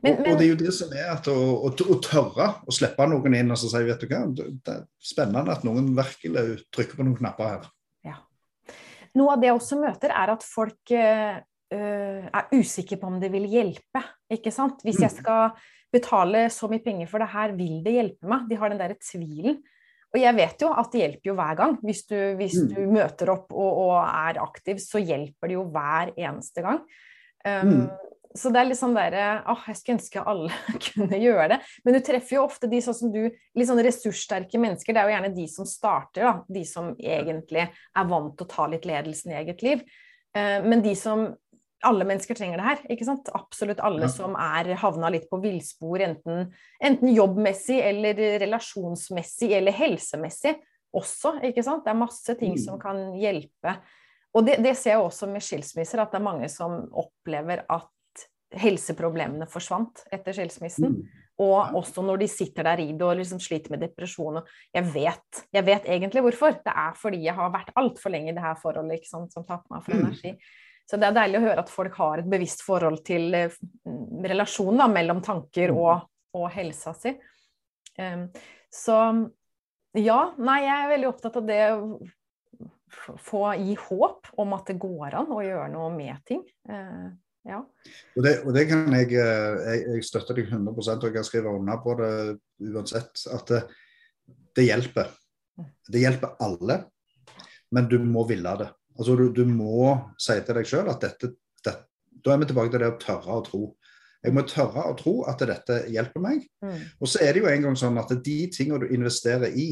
Men, 0.00 0.18
og, 0.20 0.20
og, 0.20 0.38
det 0.38 0.44
er 0.44 0.50
jo 0.52 0.58
det 0.60 0.74
som 0.76 0.92
er 0.94 1.08
at 1.10 1.28
å, 1.32 1.36
å, 1.66 1.72
å, 1.72 1.96
tørre 2.04 2.48
å 2.62 2.74
slippe 2.74 3.08
noen 3.10 3.34
inn 3.38 3.52
og 3.52 3.58
så 3.60 3.70
si 3.72 3.82
vet 3.86 4.02
du 4.02 4.10
hva, 4.10 4.22
det 4.30 4.46
er 4.70 4.84
spennende 5.02 5.54
at 5.54 5.64
noen 5.66 5.90
virkelig 5.96 6.60
trykker 6.74 6.98
på 6.98 7.06
noen 7.06 7.18
knapper 7.18 7.50
her. 7.50 7.68
Ja. 8.06 8.20
Noe 9.18 9.34
av 9.34 9.42
det 9.42 9.50
jeg 9.50 9.58
også 9.58 9.80
møter, 9.80 10.12
er 10.14 10.34
at 10.36 10.44
folk 10.46 10.94
uh, 10.94 11.38
er 11.72 12.52
usikre 12.54 13.00
på 13.00 13.08
om 13.10 13.18
det 13.22 13.32
vil 13.32 13.48
hjelpe. 13.50 14.04
ikke 14.30 14.52
sant? 14.54 14.84
Hvis 14.86 15.00
jeg 15.02 15.10
mm. 15.10 15.18
skal 15.24 15.56
betale 15.96 16.46
så 16.52 16.68
mye 16.70 16.84
penger 16.84 17.08
for 17.10 17.22
det 17.22 17.32
her, 17.32 17.56
vil 17.58 17.80
det 17.84 17.96
hjelpe 17.96 18.30
meg? 18.30 18.46
De 18.50 18.60
har 18.60 18.72
den 18.72 18.80
derre 18.80 18.98
tvilen. 19.02 19.58
Og 20.14 20.22
jeg 20.22 20.36
vet 20.38 20.62
jo 20.62 20.72
at 20.72 20.92
det 20.92 21.02
hjelper 21.02 21.30
jo 21.30 21.36
hver 21.36 21.56
gang. 21.58 21.78
Hvis 21.84 22.04
du, 22.08 22.16
hvis 22.38 22.56
mm. 22.56 22.68
du 22.72 22.82
møter 22.94 23.32
opp 23.34 23.50
og, 23.52 23.80
og, 23.82 23.96
er 24.06 24.40
aktiv, 24.40 24.80
så 24.80 25.02
hjelper 25.02 25.50
det 25.50 25.58
jo 25.58 25.64
hver 25.74 26.12
eneste 26.14 26.64
gang. 26.64 26.80
Um, 27.44 27.72
mm. 27.72 27.82
Så 28.36 28.50
det 28.52 28.60
er 28.60 28.68
litt 28.68 28.78
sånn 28.78 28.96
derre 28.96 29.26
Åh, 29.48 29.62
jeg 29.70 29.78
skulle 29.78 29.96
ønske 29.96 30.22
alle 30.32 30.56
kunne 30.88 31.20
gjøre 31.20 31.50
det. 31.54 31.60
Men 31.84 31.96
du 31.96 32.00
treffer 32.04 32.38
jo 32.38 32.46
ofte 32.46 32.70
de 32.70 32.80
sånn 32.84 32.96
som 32.96 33.12
du, 33.12 33.22
litt 33.28 33.68
sånn 33.68 33.82
ressurssterke 33.84 34.60
mennesker. 34.62 34.96
Det 34.96 35.02
er 35.02 35.10
jo 35.10 35.16
gjerne 35.16 35.36
de 35.36 35.46
som 35.52 35.68
starter, 35.68 36.24
da. 36.24 36.34
De 36.58 36.64
som 36.68 36.92
egentlig 36.96 37.66
er 37.66 38.10
vant 38.12 38.36
til 38.36 38.48
å 38.48 38.52
ta 38.56 38.68
litt 38.72 38.88
ledelsen 38.88 39.34
i 39.34 39.40
eget 39.42 39.66
liv. 39.66 39.84
Uh, 40.36 40.60
men 40.64 40.84
de 40.84 40.96
som 40.98 41.28
alle 41.84 42.06
mennesker 42.08 42.38
trenger 42.38 42.60
det 42.60 42.66
her. 42.66 42.84
ikke 42.92 43.06
sant? 43.08 43.28
Absolutt 43.36 43.82
alle 43.84 44.06
ja. 44.06 44.12
som 44.12 44.36
er 44.40 44.72
havna 44.80 45.10
litt 45.12 45.28
på 45.30 45.40
villspor, 45.42 46.00
enten, 46.06 46.48
enten, 46.80 47.12
jobbmessig 47.12 47.78
eller 47.84 48.22
relasjonsmessig 48.42 49.52
eller 49.58 49.76
helsemessig 49.76 50.56
også. 50.96 51.36
ikke 51.50 51.64
sant? 51.66 51.84
Det 51.84 51.92
er 51.92 52.00
masse 52.00 52.38
ting 52.40 52.56
mm. 52.56 52.62
som 52.64 52.80
kan 52.80 53.02
hjelpe. 53.20 53.76
Og 54.36 54.46
det, 54.46 54.58
det, 54.64 54.74
ser 54.76 54.96
jeg 54.96 55.04
også 55.04 55.28
med 55.30 55.44
skilsmisser, 55.44 56.00
at 56.00 56.12
det 56.12 56.20
er 56.20 56.26
mange 56.26 56.48
som 56.52 56.82
opplever 56.96 57.64
at 57.72 58.26
helseproblemene 58.56 59.48
forsvant 59.50 60.04
etter 60.12 60.36
skilsmissen. 60.36 60.98
Mm. 60.98 61.22
Og 61.44 61.74
også 61.76 62.00
når 62.00 62.22
de 62.22 62.28
sitter 62.32 62.64
der 62.64 62.80
i 62.80 62.92
det 62.96 63.04
og 63.04 63.18
liksom 63.18 63.40
sliter 63.44 63.74
med 63.74 63.82
depresjon. 63.84 64.38
Jeg 64.72 64.88
vet, 64.94 65.42
jeg 65.52 65.66
vet 65.66 65.88
egentlig 65.92 66.22
hvorfor. 66.24 66.56
Det 66.64 66.72
er 66.72 66.94
fordi 66.96 67.26
jeg 67.26 67.36
har 67.36 67.52
vært 67.52 67.74
altfor 67.76 68.14
lenge 68.14 68.32
i 68.32 68.36
det 68.36 68.44
her 68.44 68.56
forholdet 68.60 69.04
som 69.08 69.28
tapper 69.28 69.74
meg 69.74 69.84
for 69.84 70.00
mm. 70.00 70.06
Så 70.86 70.98
det 71.00 71.08
er 71.08 71.16
deilig 71.16 71.40
å 71.40 71.46
høre 71.48 71.62
at 71.64 71.72
folk 71.72 71.96
har 71.98 72.22
et 72.22 72.28
bevisst 72.30 72.62
forhold 72.62 73.00
til 73.06 73.34
eh, 73.34 73.56
relasjonen 74.26 74.84
da, 74.84 74.86
mellom 74.90 75.22
tanker 75.24 75.72
mm. 75.74 75.80
og, 75.82 76.06
og 76.38 76.46
helsa 76.54 76.94
si. 76.94 77.16
Um, 77.96 78.28
så 78.70 78.98
ja, 79.96 80.18
nei, 80.36 80.60
jeg 80.66 80.76
er 80.76 80.92
veldig 80.92 81.08
opptatt 81.08 81.38
av 81.40 81.46
det 81.48 81.60
å 81.72 81.98
få 83.24 83.48
gi 83.58 83.74
håp 83.80 84.30
om 84.42 84.52
at 84.56 84.70
det 84.70 84.76
går 84.80 85.16
an 85.22 85.32
å 85.32 85.42
gjøre 85.42 85.70
noe 85.72 85.90
med 85.94 86.22
ting. 86.28 86.42
Uh, 86.68 87.10
ja. 87.46 87.60
Og 88.16 88.24
det, 88.24 88.32
og 88.42 88.54
det, 88.56 88.66
kan 88.70 88.94
jeg, 88.94 89.12
eh, 89.14 89.58
jeg, 89.70 89.82
jeg 89.94 90.06
støtter 90.06 90.38
deg 90.38 90.50
100 90.50 90.72
og 90.74 91.04
jeg 91.06 91.14
kan 91.14 91.26
skrive 91.26 91.52
under 91.54 91.78
på 91.82 91.94
det 92.00 92.12
uansett. 92.66 93.22
At 93.32 93.52
det, 93.52 93.62
det 94.58 94.66
hjelper. 94.66 95.12
Mm. 95.56 95.68
Det 95.94 96.02
hjelper 96.02 96.34
alle, 96.42 96.80
men 97.74 97.90
du 97.90 98.00
må 98.02 98.26
ville 98.28 98.54
det. 98.62 98.70
Altså, 98.96 99.16
du, 99.16 99.26
du 99.32 99.44
må 99.48 99.96
si 100.20 100.38
til 100.44 100.58
deg 100.58 100.68
sjøl 100.68 100.88
at 100.92 101.02
dette, 101.04 101.34
dette, 101.64 101.82
Da 102.24 102.32
er 102.32 102.40
vi 102.40 102.48
tilbake 102.50 102.72
til 102.72 102.82
det 102.82 102.92
å 102.94 103.00
tørre 103.00 103.40
å 103.40 103.44
tro. 103.46 103.64
Jeg 104.24 104.34
må 104.34 104.42
tørre 104.48 104.86
å 104.90 104.94
tro 104.98 105.18
at 105.30 105.44
dette 105.46 105.82
hjelper 105.92 106.22
meg. 106.22 106.46
Mm. 106.64 106.80
Og 106.98 107.10
så 107.10 107.20
er 107.22 107.34
det 107.34 107.44
jo 107.44 107.50
en 107.50 107.68
gang 107.68 107.76
sånn 107.78 108.00
at 108.00 108.10
de 108.24 108.38
tingene 108.54 108.82
du 108.82 108.94
investerer 108.96 109.54
i, 109.54 109.68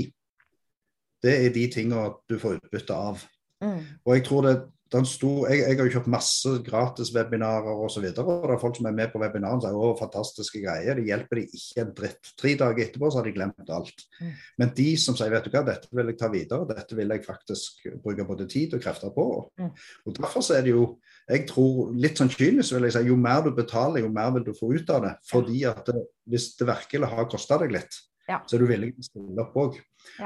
det 1.25 1.35
er 1.41 1.55
de 1.55 1.65
tingene 1.73 2.13
du 2.29 2.37
får 2.39 2.61
utbytte 2.61 2.95
av. 2.95 3.25
Mm. 3.65 3.81
Og 4.05 4.13
jeg 4.15 4.25
tror 4.29 4.47
det, 4.47 4.55
stor, 5.03 5.49
jeg, 5.51 5.65
jeg, 5.65 5.79
har 5.81 5.89
jo 5.89 5.93
kjøpt 5.97 6.11
masse 6.13 6.51
gratis 6.67 7.11
webinarer 7.15 7.81
osv. 7.83 8.05
Og, 8.05 8.13
så 8.15 8.23
og 8.23 8.45
det 8.47 8.55
er 8.55 8.61
folk 8.63 8.77
som 8.79 8.87
er 8.87 8.95
med 8.95 9.11
på 9.11 9.19
webinaren 9.19 9.63
som 9.63 9.75
sier 9.75 9.97
fantastiske 9.99 10.61
greier. 10.63 11.01
Det 11.01 11.09
hjelper 11.09 11.41
de 11.41 11.45
ikke 11.59 11.83
en 11.83 11.91
dritt. 11.99 12.31
Tre 12.39 12.53
dager 12.61 12.85
etterpå 12.85 13.11
så 13.11 13.19
har 13.19 13.27
de 13.27 13.35
glemt 13.35 13.73
alt. 13.75 14.07
Mm. 14.21 14.31
Men 14.63 14.73
de 14.79 14.87
som 15.03 15.19
sier 15.19 15.35
vet 15.35 15.49
du 15.49 15.51
hva, 15.51 15.65
dette 15.67 15.91
vil 15.91 16.13
jeg 16.13 16.21
ta 16.21 16.31
videre, 16.31 16.69
dette 16.71 16.99
vil 16.99 17.17
jeg 17.17 17.27
faktisk 17.27 17.89
bruke 18.05 18.29
både 18.29 18.47
tid 18.55 18.79
og 18.79 18.87
krefter 18.87 19.11
på. 19.17 19.27
Mm. 19.59 19.75
Og 20.07 20.21
Derfor 20.21 20.47
så 20.47 20.61
er 20.61 20.69
det 20.69 20.77
jo 20.77 20.87
jeg 21.25 21.47
tror 21.49 21.93
litt 21.97 22.21
sånn 22.21 22.33
kynisk 22.33 22.77
vil 22.77 22.87
jeg 22.87 22.99
si, 22.99 23.07
jo 23.09 23.17
mer 23.17 23.43
du 23.45 23.51
betaler, 23.57 24.05
jo 24.05 24.11
mer 24.13 24.31
vil 24.37 24.45
du 24.47 24.55
få 24.57 24.75
ut 24.77 24.91
av 24.93 25.07
det. 25.07 25.15
Fordi 25.31 25.65
at 25.71 25.87
det, 25.89 26.07
hvis 26.29 26.51
det 26.59 26.69
virkelig 26.69 27.11
har 27.15 27.31
kosta 27.33 27.59
deg 27.63 27.73
litt, 27.73 28.01
ja. 28.29 28.41
så 28.45 28.57
er 28.57 28.65
du 28.65 28.69
villig 28.69 28.93
til 28.95 29.05
å 29.05 29.09
stille 29.09 29.45
opp 29.47 29.57
òg. 29.63 29.79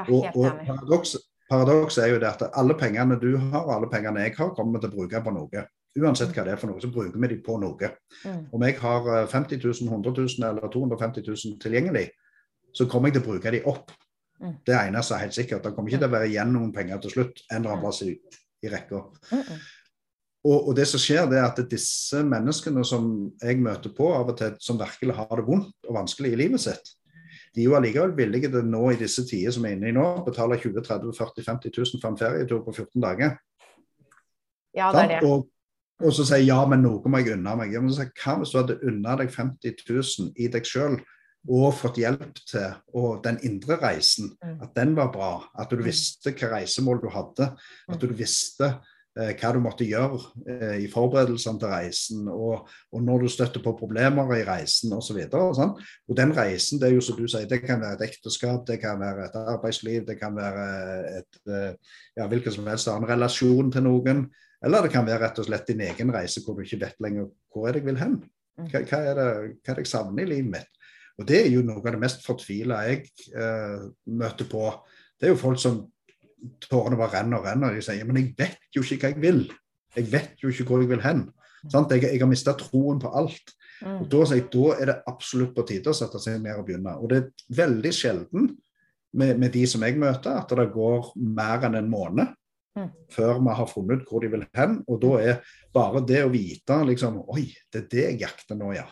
og, 0.04 0.28
og 0.34 0.62
paradoks, 0.66 1.14
Paradokset 1.48 2.04
er 2.04 2.12
jo 2.12 2.20
det 2.22 2.28
at 2.28 2.46
alle 2.60 2.76
pengene 2.78 3.16
du 3.20 3.30
har 3.36 3.62
og 3.62 3.74
alle 3.76 3.90
pengene 3.90 4.26
jeg 4.26 4.34
har, 4.36 4.50
kommer 4.56 4.76
vi 4.76 4.84
til 4.84 4.92
å 4.92 4.96
bruke 4.96 5.22
på 5.24 5.34
noe. 5.34 5.64
Uansett 5.98 6.34
hva 6.36 6.44
det 6.46 6.52
er 6.54 6.60
for 6.60 6.70
noe, 6.70 6.82
så 6.82 6.90
bruker 6.92 7.16
vi 7.16 7.30
de 7.32 7.38
på 7.44 7.56
noe. 7.60 7.92
Mm. 8.24 8.42
Om 8.54 8.66
jeg 8.66 8.76
har 8.82 9.08
50 9.32 9.62
000, 9.64 9.88
100 9.88 10.12
000 10.18 10.50
eller 10.50 10.74
250 10.74 11.24
000 11.26 11.56
tilgjengelig, 11.62 12.04
så 12.76 12.86
kommer 12.90 13.08
jeg 13.08 13.18
til 13.18 13.24
å 13.24 13.30
bruke 13.32 13.54
de 13.54 13.62
opp. 13.70 13.96
Mm. 14.38 14.60
Det 14.68 14.76
eneste 14.76 15.16
er 15.16 15.24
helt 15.24 15.38
sikkert. 15.38 15.64
Det 15.64 15.74
kommer 15.74 15.90
ikke 15.90 16.04
til 16.04 16.10
å 16.10 16.14
være 16.18 16.28
igjen 16.30 16.52
noen 16.54 16.70
penger 16.76 17.00
til 17.02 17.16
slutt 17.16 17.42
en 17.48 17.62
eller 17.62 17.74
annen 17.74 17.84
plass 17.86 18.04
i, 18.06 18.12
i 18.62 18.72
rekka. 18.72 19.02
Mm 19.32 19.58
og, 20.46 20.68
og, 20.68 20.74
det 20.76 20.86
som 20.88 21.00
skjer, 21.02 21.26
det 21.30 21.40
er 21.40 21.48
at 21.48 21.58
disse 21.70 22.20
menneskene 22.26 22.84
som 22.86 23.08
jeg 23.42 23.58
møter 23.62 23.92
på 23.94 24.12
av 24.14 24.30
og 24.32 24.38
til, 24.38 24.54
som 24.62 24.78
virkelig 24.80 25.16
har 25.18 25.34
det 25.34 25.46
vondt 25.48 25.88
og 25.88 25.98
vanskelig 25.98 26.32
i 26.32 26.38
livet 26.38 26.62
sitt, 26.62 26.92
de 27.58 27.64
er 27.64 27.72
jo 27.72 27.74
allikevel 27.74 28.12
villige 28.14 28.52
til 28.54 28.66
nå 28.70 28.84
i 28.94 28.98
disse 29.00 29.24
tider 29.26 29.50
som 29.54 29.64
er 29.66 29.74
inne 29.74 29.90
i 29.90 29.94
nå, 29.96 30.06
betale 30.26 30.56
20 30.62 30.78
30 30.86 31.10
40 31.18 31.42
50 31.50 31.72
000 31.74 32.00
for 32.02 32.12
en 32.12 32.18
ferietur 32.20 32.60
på 32.62 32.74
14 32.76 33.02
dager. 33.02 33.32
Ja, 34.78 34.92
det 34.94 35.00
er 35.08 35.14
det. 35.16 35.22
Og, 35.26 35.48
Og 35.98 36.12
så 36.14 36.22
sier 36.28 36.44
ja, 36.46 36.60
men 36.70 36.84
noe 36.86 37.10
må 37.10 37.18
jeg 37.18 37.34
unne 37.34 37.56
meg. 37.58 37.72
Ja, 37.74 37.80
men 37.82 37.90
så, 37.90 38.04
Hva 38.22 38.36
hvis 38.38 38.52
du 38.54 38.60
hadde 38.60 38.76
unna 38.86 39.16
deg 39.18 39.32
50 39.34 39.80
000 39.88 40.28
i 40.38 40.46
deg 40.54 40.68
sjøl 40.70 41.00
og 41.48 41.72
fått 41.74 41.98
hjelp 41.98 42.38
til 42.46 42.76
og 42.94 43.24
den 43.24 43.40
indre 43.42 43.80
reisen, 43.82 44.30
Mm. 44.38 44.60
at 44.62 44.76
den 44.78 44.94
var 44.94 45.10
bra? 45.10 45.32
At 45.58 45.70
du 45.74 45.82
visste 45.82 46.30
hva 46.38 46.52
reisemål 46.52 47.02
du 47.02 47.08
hadde? 47.10 47.50
At 47.90 47.98
du 47.98 48.06
visste 48.14 48.76
hva 49.18 49.50
du 49.54 49.58
måtte 49.62 49.86
gjøre 49.86 50.18
eh, 50.46 50.74
i 50.84 50.88
forberedelsene 50.90 51.58
til 51.58 51.72
reisen, 51.72 52.28
og, 52.30 52.68
og 52.94 53.02
når 53.02 53.24
du 53.24 53.30
støtter 53.32 53.62
på 53.64 53.74
problemer 53.78 54.30
i 54.36 54.44
reisen 54.46 54.94
osv. 54.94 55.18
Og, 55.26 55.54
sånn. 55.58 55.74
og 55.74 56.18
den 56.18 56.34
reisen, 56.36 56.78
det 56.78 56.90
er 56.90 56.96
jo 56.96 57.04
som 57.04 57.18
du 57.18 57.26
sier, 57.26 57.48
det 57.50 57.60
kan 57.64 57.82
være 57.82 57.98
et 57.98 58.06
ekteskap, 58.08 58.62
det 58.68 58.78
kan 58.82 59.00
være 59.02 59.26
et 59.26 59.38
arbeidsliv, 59.40 60.06
det 60.06 60.18
kan 60.20 60.38
være 60.38 60.68
et, 61.18 61.40
eh, 61.50 61.98
ja, 62.20 62.28
hvilken 62.30 62.54
som 62.54 62.70
helst 62.70 62.90
annen 62.92 63.10
relasjon 63.10 63.74
til 63.74 63.86
noen. 63.88 64.26
Eller 64.64 64.86
det 64.86 64.94
kan 64.94 65.06
være 65.06 65.22
rett 65.26 65.42
og 65.42 65.46
slett 65.46 65.68
din 65.70 65.84
egen 65.86 66.10
reise 66.14 66.42
hvor 66.42 66.58
du 66.58 66.64
ikke 66.64 66.82
vet 66.86 67.02
lenger 67.02 67.28
hvor 67.54 67.68
er 67.68 67.76
det 67.76 67.84
jeg 67.84 67.90
vil 67.90 68.02
hen. 68.02 68.16
Hva, 68.58 68.82
hva, 68.82 68.98
er, 68.98 69.18
det, 69.18 69.28
hva 69.62 69.72
er 69.72 69.78
det 69.78 69.86
jeg 69.86 69.92
savner 69.92 70.24
i 70.24 70.30
livet 70.32 70.50
mitt? 70.56 70.74
Og 71.18 71.26
Det 71.26 71.38
er 71.42 71.50
jo 71.50 71.66
noe 71.66 71.82
av 71.82 71.94
det 71.94 72.00
mest 72.02 72.22
fortvila 72.26 72.84
jeg 72.86 73.06
eh, 73.34 73.86
møter 74.14 74.46
på. 74.50 74.68
Det 75.18 75.26
er 75.26 75.34
jo 75.34 75.40
folk 75.40 75.58
som 75.62 75.80
tårene 76.68 76.98
bare 76.98 77.18
renner 77.18 77.40
og 77.40 77.48
renner. 77.48 77.74
De 77.74 77.84
sier 77.84 78.06
men 78.08 78.20
jeg 78.20 78.34
vet 78.38 78.76
jo 78.76 78.84
ikke 78.84 79.00
hva 79.02 79.12
jeg 79.14 79.22
vil. 79.22 79.42
Jeg 79.96 80.10
vet 80.12 80.42
jo 80.42 80.52
ikke 80.52 80.68
hvor 80.68 80.84
jeg 80.84 80.90
vil 80.92 81.04
hen. 81.04 81.26
Sant? 81.66 81.92
Jeg, 81.92 82.06
jeg 82.06 82.22
har 82.22 82.30
mista 82.30 82.54
troen 82.58 83.00
på 83.02 83.10
alt. 83.18 83.54
Mm. 83.82 84.00
Og 84.02 84.08
da, 84.10 84.24
jeg, 84.34 84.46
da 84.52 84.72
er 84.74 84.90
det 84.90 84.96
absolutt 85.10 85.54
på 85.56 85.66
tide 85.68 85.92
å 85.92 85.96
sette 85.96 86.20
seg 86.22 86.40
ned 86.42 86.58
og 86.58 86.66
begynne. 86.66 86.96
Og 86.98 87.12
det 87.12 87.20
er 87.20 87.54
veldig 87.60 87.94
sjelden 87.94 88.50
med, 89.18 89.38
med 89.40 89.52
de 89.54 89.64
som 89.70 89.82
jeg 89.86 89.98
møter, 89.98 90.34
at 90.34 90.52
det 90.58 90.68
går 90.74 91.12
mer 91.38 91.66
enn 91.68 91.78
en 91.80 91.90
måned 91.90 92.34
Mm. 92.78 92.90
før 93.10 93.40
vi 93.42 93.54
har 93.58 93.66
funnet 93.66 94.02
ut 94.02 94.10
hvor 94.10 94.22
de 94.22 94.30
vil 94.32 94.44
hen. 94.54 94.82
Og 94.86 95.00
da 95.02 95.14
er 95.22 95.38
bare 95.74 96.02
det 96.06 96.20
å 96.24 96.32
vite 96.32 96.76
liksom 96.86 97.22
Oi, 97.34 97.48
det 97.72 97.84
er 97.84 97.88
det 97.94 98.04
jeg 98.04 98.20
jakter 98.22 98.58
nå, 98.58 98.72
ja. 98.76 98.86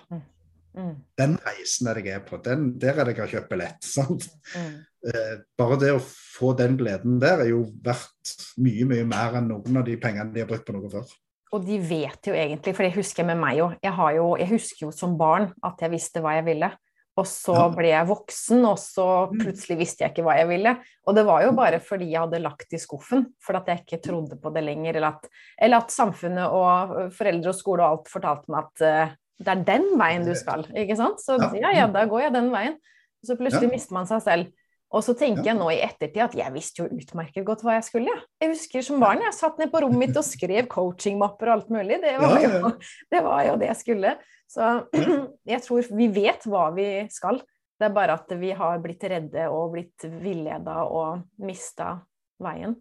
Mm. 0.77 0.95
Den 1.16 1.37
reisen 1.41 1.89
er 1.89 2.01
jeg 2.05 2.18
er 2.18 2.24
på. 2.27 2.39
Den, 2.45 2.68
der 2.81 3.01
er 3.01 3.09
det 3.09 3.16
jeg 3.16 3.24
har 3.24 3.35
kjøpt 3.35 3.53
billett. 3.53 3.87
sant? 3.97 4.27
Mm. 4.55 4.72
Eh, 5.07 5.35
bare 5.59 5.79
det 5.81 5.93
å 5.97 6.01
få 6.03 6.53
den 6.59 6.77
gleden 6.81 7.20
der 7.22 7.45
er 7.45 7.53
jo 7.53 7.62
verdt 7.85 8.35
mye, 8.61 8.89
mye 8.89 9.07
mer 9.09 9.39
enn 9.41 9.53
noen 9.53 9.81
av 9.81 9.87
de 9.87 9.97
pengene 10.03 10.35
de 10.35 10.43
har 10.45 10.51
brukt 10.51 10.66
på 10.66 10.77
noe 10.77 10.91
før. 10.93 11.14
Og 11.55 11.62
de 11.64 11.79
vet 11.79 12.27
jo 12.29 12.35
egentlig, 12.35 12.74
for 12.74 12.85
det 12.85 12.97
husker 12.97 13.22
jeg 13.22 13.31
med 13.31 13.39
meg 13.41 13.61
jo. 13.61 13.68
Jeg, 13.85 13.95
jo, 14.18 14.33
jeg 14.41 14.51
husker 14.51 14.89
jo 14.89 14.91
som 14.93 15.14
barn 15.16 15.53
at 15.64 15.81
jeg 15.85 15.95
visste 15.95 16.20
hva 16.20 16.35
jeg 16.37 16.49
ville. 16.51 16.72
Og 17.16 17.24
så 17.24 17.55
Ja. 17.57 17.68
ble 17.72 17.89
jeg 17.89 18.09
voksen, 18.11 18.64
og 18.68 18.77
så 18.77 19.07
plutselig 19.33 19.79
visste 19.79 20.05
jeg 20.05 20.12
ikke 20.12 20.24
hva 20.27 20.35
jeg 20.37 20.51
ville. 20.51 20.74
Og 21.09 21.14
det 21.16 21.24
var 21.24 21.47
jo 21.47 21.53
bare 21.57 21.79
fordi 21.81 22.11
jeg 22.11 22.20
hadde 22.20 22.43
lagt 22.45 22.74
i 22.77 22.81
skuffen, 22.83 23.24
for 23.41 23.57
at 23.57 23.70
jeg 23.72 23.87
ikke 23.87 24.03
trodde 24.05 24.37
på 24.37 24.53
det 24.53 24.64
lenger. 24.66 24.99
Eller 24.99 25.14
at, 25.14 25.31
eller 25.57 25.81
at 25.81 25.95
samfunnet 25.95 26.53
og 26.53 27.14
foreldre 27.16 27.55
og 27.55 27.57
skole 27.57 27.87
og 27.87 27.95
alt 27.95 28.12
fortalte 28.12 28.53
meg 28.53 28.66
at 28.66 28.85
eh, 28.85 29.14
det 29.39 29.49
er 29.53 29.64
den 29.68 29.89
veien 30.01 30.24
du 30.24 30.34
skal. 30.34 30.64
ikke 30.74 30.97
sant? 30.97 31.20
Så 31.20 31.37
Ja. 31.41 31.51
ja, 31.55 31.70
ja, 31.82 31.87
da 31.93 32.05
går 32.07 32.22
jeg 32.26 32.32
den 32.32 32.51
veien. 32.51 32.76
Og 33.22 33.28
så 33.28 33.37
plutselig 33.37 33.68
Ja. 33.68 33.74
mister 33.74 33.95
man 33.95 34.07
seg 34.07 34.22
selv. 34.22 34.53
Og 34.93 35.03
så 35.03 35.16
tenker 35.18 35.43
Ja. 35.45 35.53
jeg 35.53 35.57
nå 35.59 35.66
i 35.72 35.80
ettertid 35.82 36.22
at 36.22 36.34
jeg 36.34 36.53
visste 36.55 36.76
jo 36.82 36.89
utmerket 36.89 37.45
godt 37.45 37.62
hva 37.62 37.74
jeg 37.74 37.84
skulle. 37.84 38.07
ja. 38.07 38.20
Jeg 38.41 38.51
husker 38.55 38.82
som 38.82 39.01
barn 39.01 39.20
jeg 39.20 39.34
satt 39.34 39.59
ned 39.59 39.72
på 39.72 39.80
rommet 39.82 39.99
mitt 39.99 40.16
og 40.16 40.24
skrev 40.24 40.68
coachingmapper 40.68 41.49
og 41.49 41.53
alt 41.59 41.68
mulig. 41.70 42.01
Det 42.01 42.18
var, 42.20 42.41
jo, 42.41 42.70
det 43.11 43.22
var 43.22 43.45
jo 43.45 43.57
det 43.57 43.66
jeg 43.68 43.76
skulle. 43.76 44.16
Så 44.49 44.87
jeg 45.47 45.61
tror 45.62 45.82
vi 45.97 46.09
vet 46.09 46.43
hva 46.47 46.72
vi 46.74 47.09
skal. 47.11 47.43
Det 47.78 47.91
er 47.91 47.93
bare 47.93 48.14
at 48.14 48.30
vi 48.41 48.53
har 48.53 48.78
blitt 48.78 49.03
redde 49.05 49.51
og 49.51 49.72
blitt 49.74 50.07
villeda 50.22 50.84
og 50.89 51.24
mista 51.39 52.01
veien. 52.41 52.76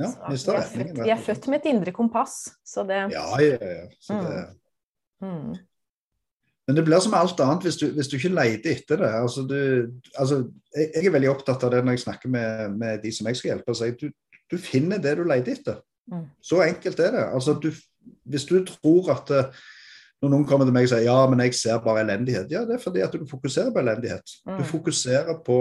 Ja, 0.00 0.06
Så 0.08 0.28
mistet 0.28 0.74
vi, 0.96 1.10
er 1.10 1.16
født, 1.16 1.46
med 1.48 1.60
et 1.60 1.66
indre 1.74 1.92
kompass, 1.92 2.56
så 2.64 2.86
det 2.88 3.12
Ja, 3.12 3.24
ja, 3.38 3.56
ja. 3.60 3.86
Så 4.00 4.16
det, 4.20 4.56
mm. 5.22 5.54
Men 6.68 6.76
det 6.76 6.84
blir 6.86 7.00
som 7.02 7.14
alt 7.18 7.40
annet 7.40 7.64
hvis 7.66 7.76
du, 7.80 7.86
hvis 7.96 8.08
du 8.08 8.16
ikke 8.18 8.34
leter 8.36 8.70
etter 8.76 8.96
det. 9.00 9.08
Altså, 9.22 9.42
du, 9.48 9.56
altså, 10.18 10.36
jeg, 10.76 10.90
jeg 10.94 11.06
er 11.06 11.14
veldig 11.16 11.30
opptatt 11.32 11.64
av 11.66 11.70
det 11.72 11.80
når 11.84 11.96
jeg 11.96 12.04
snakker 12.04 12.28
med, 12.30 12.76
med 12.78 13.02
de 13.02 13.10
som 13.12 13.26
jeg 13.26 13.36
skal 13.40 13.54
hjelpe. 13.54 13.74
sier, 13.74 13.96
Du, 13.98 14.10
du 14.50 14.56
finner 14.58 14.98
det 15.02 15.16
du 15.18 15.24
leter 15.24 15.52
etter. 15.56 15.80
Mm. 16.10 16.26
Så 16.42 16.60
enkelt 16.62 17.00
er 17.00 17.10
det. 17.16 17.26
Altså, 17.34 17.56
du, 17.62 17.70
hvis 18.30 18.44
du 18.46 18.60
tror 18.66 19.10
at 19.16 19.30
eh, 19.34 19.50
når 20.22 20.30
noen 20.34 20.44
kommer 20.44 20.66
til 20.68 20.74
meg 20.76 20.84
og 20.84 20.90
sier 20.92 21.04
ja, 21.06 21.16
men 21.32 21.40
jeg 21.46 21.54
ser 21.56 21.78
bare 21.80 22.02
elendighet, 22.04 22.50
ja, 22.52 22.60
det 22.68 22.74
er 22.76 22.82
fordi 22.82 23.00
at 23.00 23.14
du 23.16 23.22
fokuserer 23.30 23.70
på 23.72 23.80
elendighet. 23.80 24.34
Du 24.44 24.58
Mm. 24.60 24.64
fokuserer 24.68 25.38
på, 25.46 25.58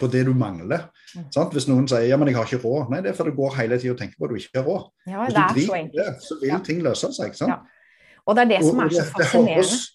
på 0.00 0.06
det 0.10 0.24
du 0.26 0.32
mangler. 0.34 0.88
Mm. 1.14 1.28
Sant? 1.32 1.52
Hvis 1.54 1.68
noen 1.70 1.86
sier 1.88 2.08
ja, 2.10 2.16
men 2.18 2.28
jeg 2.28 2.36
har 2.36 2.48
ikke 2.50 2.64
råd, 2.64 2.90
nei, 2.90 3.00
det 3.04 3.12
er 3.12 3.16
fordi 3.20 3.30
du 3.30 3.36
går 3.38 3.54
hele 3.60 3.78
tida 3.78 3.94
og 3.94 4.00
tenker 4.02 4.18
på 4.18 4.26
at 4.26 4.34
du 4.34 4.40
ikke 4.42 4.58
har 4.58 4.66
råd. 4.66 4.88
Ja, 5.06 5.24
Hvis 5.24 5.34
du 5.34 5.40
er 5.40 5.48
så 5.48 5.54
driter 5.54 5.76
i 5.78 6.00
det, 6.00 6.08
så 6.26 6.40
vil 6.42 6.48
Ja. 6.52 6.58
ting 6.66 6.82
løse 6.82 7.12
seg. 7.16 7.34
sant? 7.38 7.54
Ja. 7.54 7.60
Og 8.26 8.36
det 8.36 8.44
er 8.44 8.50
det 8.56 8.62
som 8.66 8.78
er 8.80 8.88
så 8.88 9.02
det- 9.02 9.04
det 9.04 9.26
fascinerende. 9.26 9.54
høres- 9.54 9.90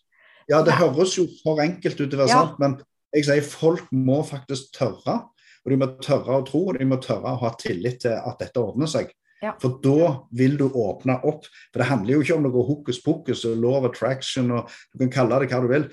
Ja, 0.50 0.62
det 0.64 0.74
høres 0.74 1.16
jo 1.18 1.28
for 1.44 1.60
enkelt 1.60 2.00
ut 2.00 2.10
til 2.10 2.20
å 2.20 2.24
være 2.24 2.30
Ja. 2.30 2.46
sant, 2.46 2.60
men 2.60 2.82
jeg 3.14 3.26
sier 3.26 3.42
folk 3.42 3.84
må 3.92 4.24
faktisk 4.26 4.72
tørre. 4.74 5.30
Og 5.66 5.72
de 5.72 5.76
må 5.78 6.00
tørre 6.00 6.42
å 6.42 6.46
tro, 6.48 6.70
og 6.70 6.80
de 6.80 6.86
må 6.86 6.96
tørre 7.02 7.26
å 7.36 7.40
ha 7.40 7.50
tillit 7.60 8.00
til 8.00 8.12
at 8.12 8.40
dette 8.40 8.56
ordner 8.56 8.88
seg. 8.88 9.10
Ja. 9.44 9.52
For 9.60 9.80
da 9.84 10.22
vil 10.32 10.56
du 10.58 10.70
åpne 10.70 11.24
opp. 11.26 11.44
For 11.74 11.80
det 11.80 11.88
handler 11.88 12.14
jo 12.14 12.22
ikke 12.22 12.36
om 12.38 12.44
noe 12.44 12.64
hokus 12.66 13.02
pokus 13.04 13.44
og 13.46 13.58
law 13.58 13.76
of 13.78 13.92
attraction, 13.92 14.50
og 14.52 14.70
du 14.94 15.08
kan 15.08 15.10
kalle 15.30 15.40
det 15.42 15.50
hva 15.52 15.62
du 15.62 15.68
vil. 15.68 15.90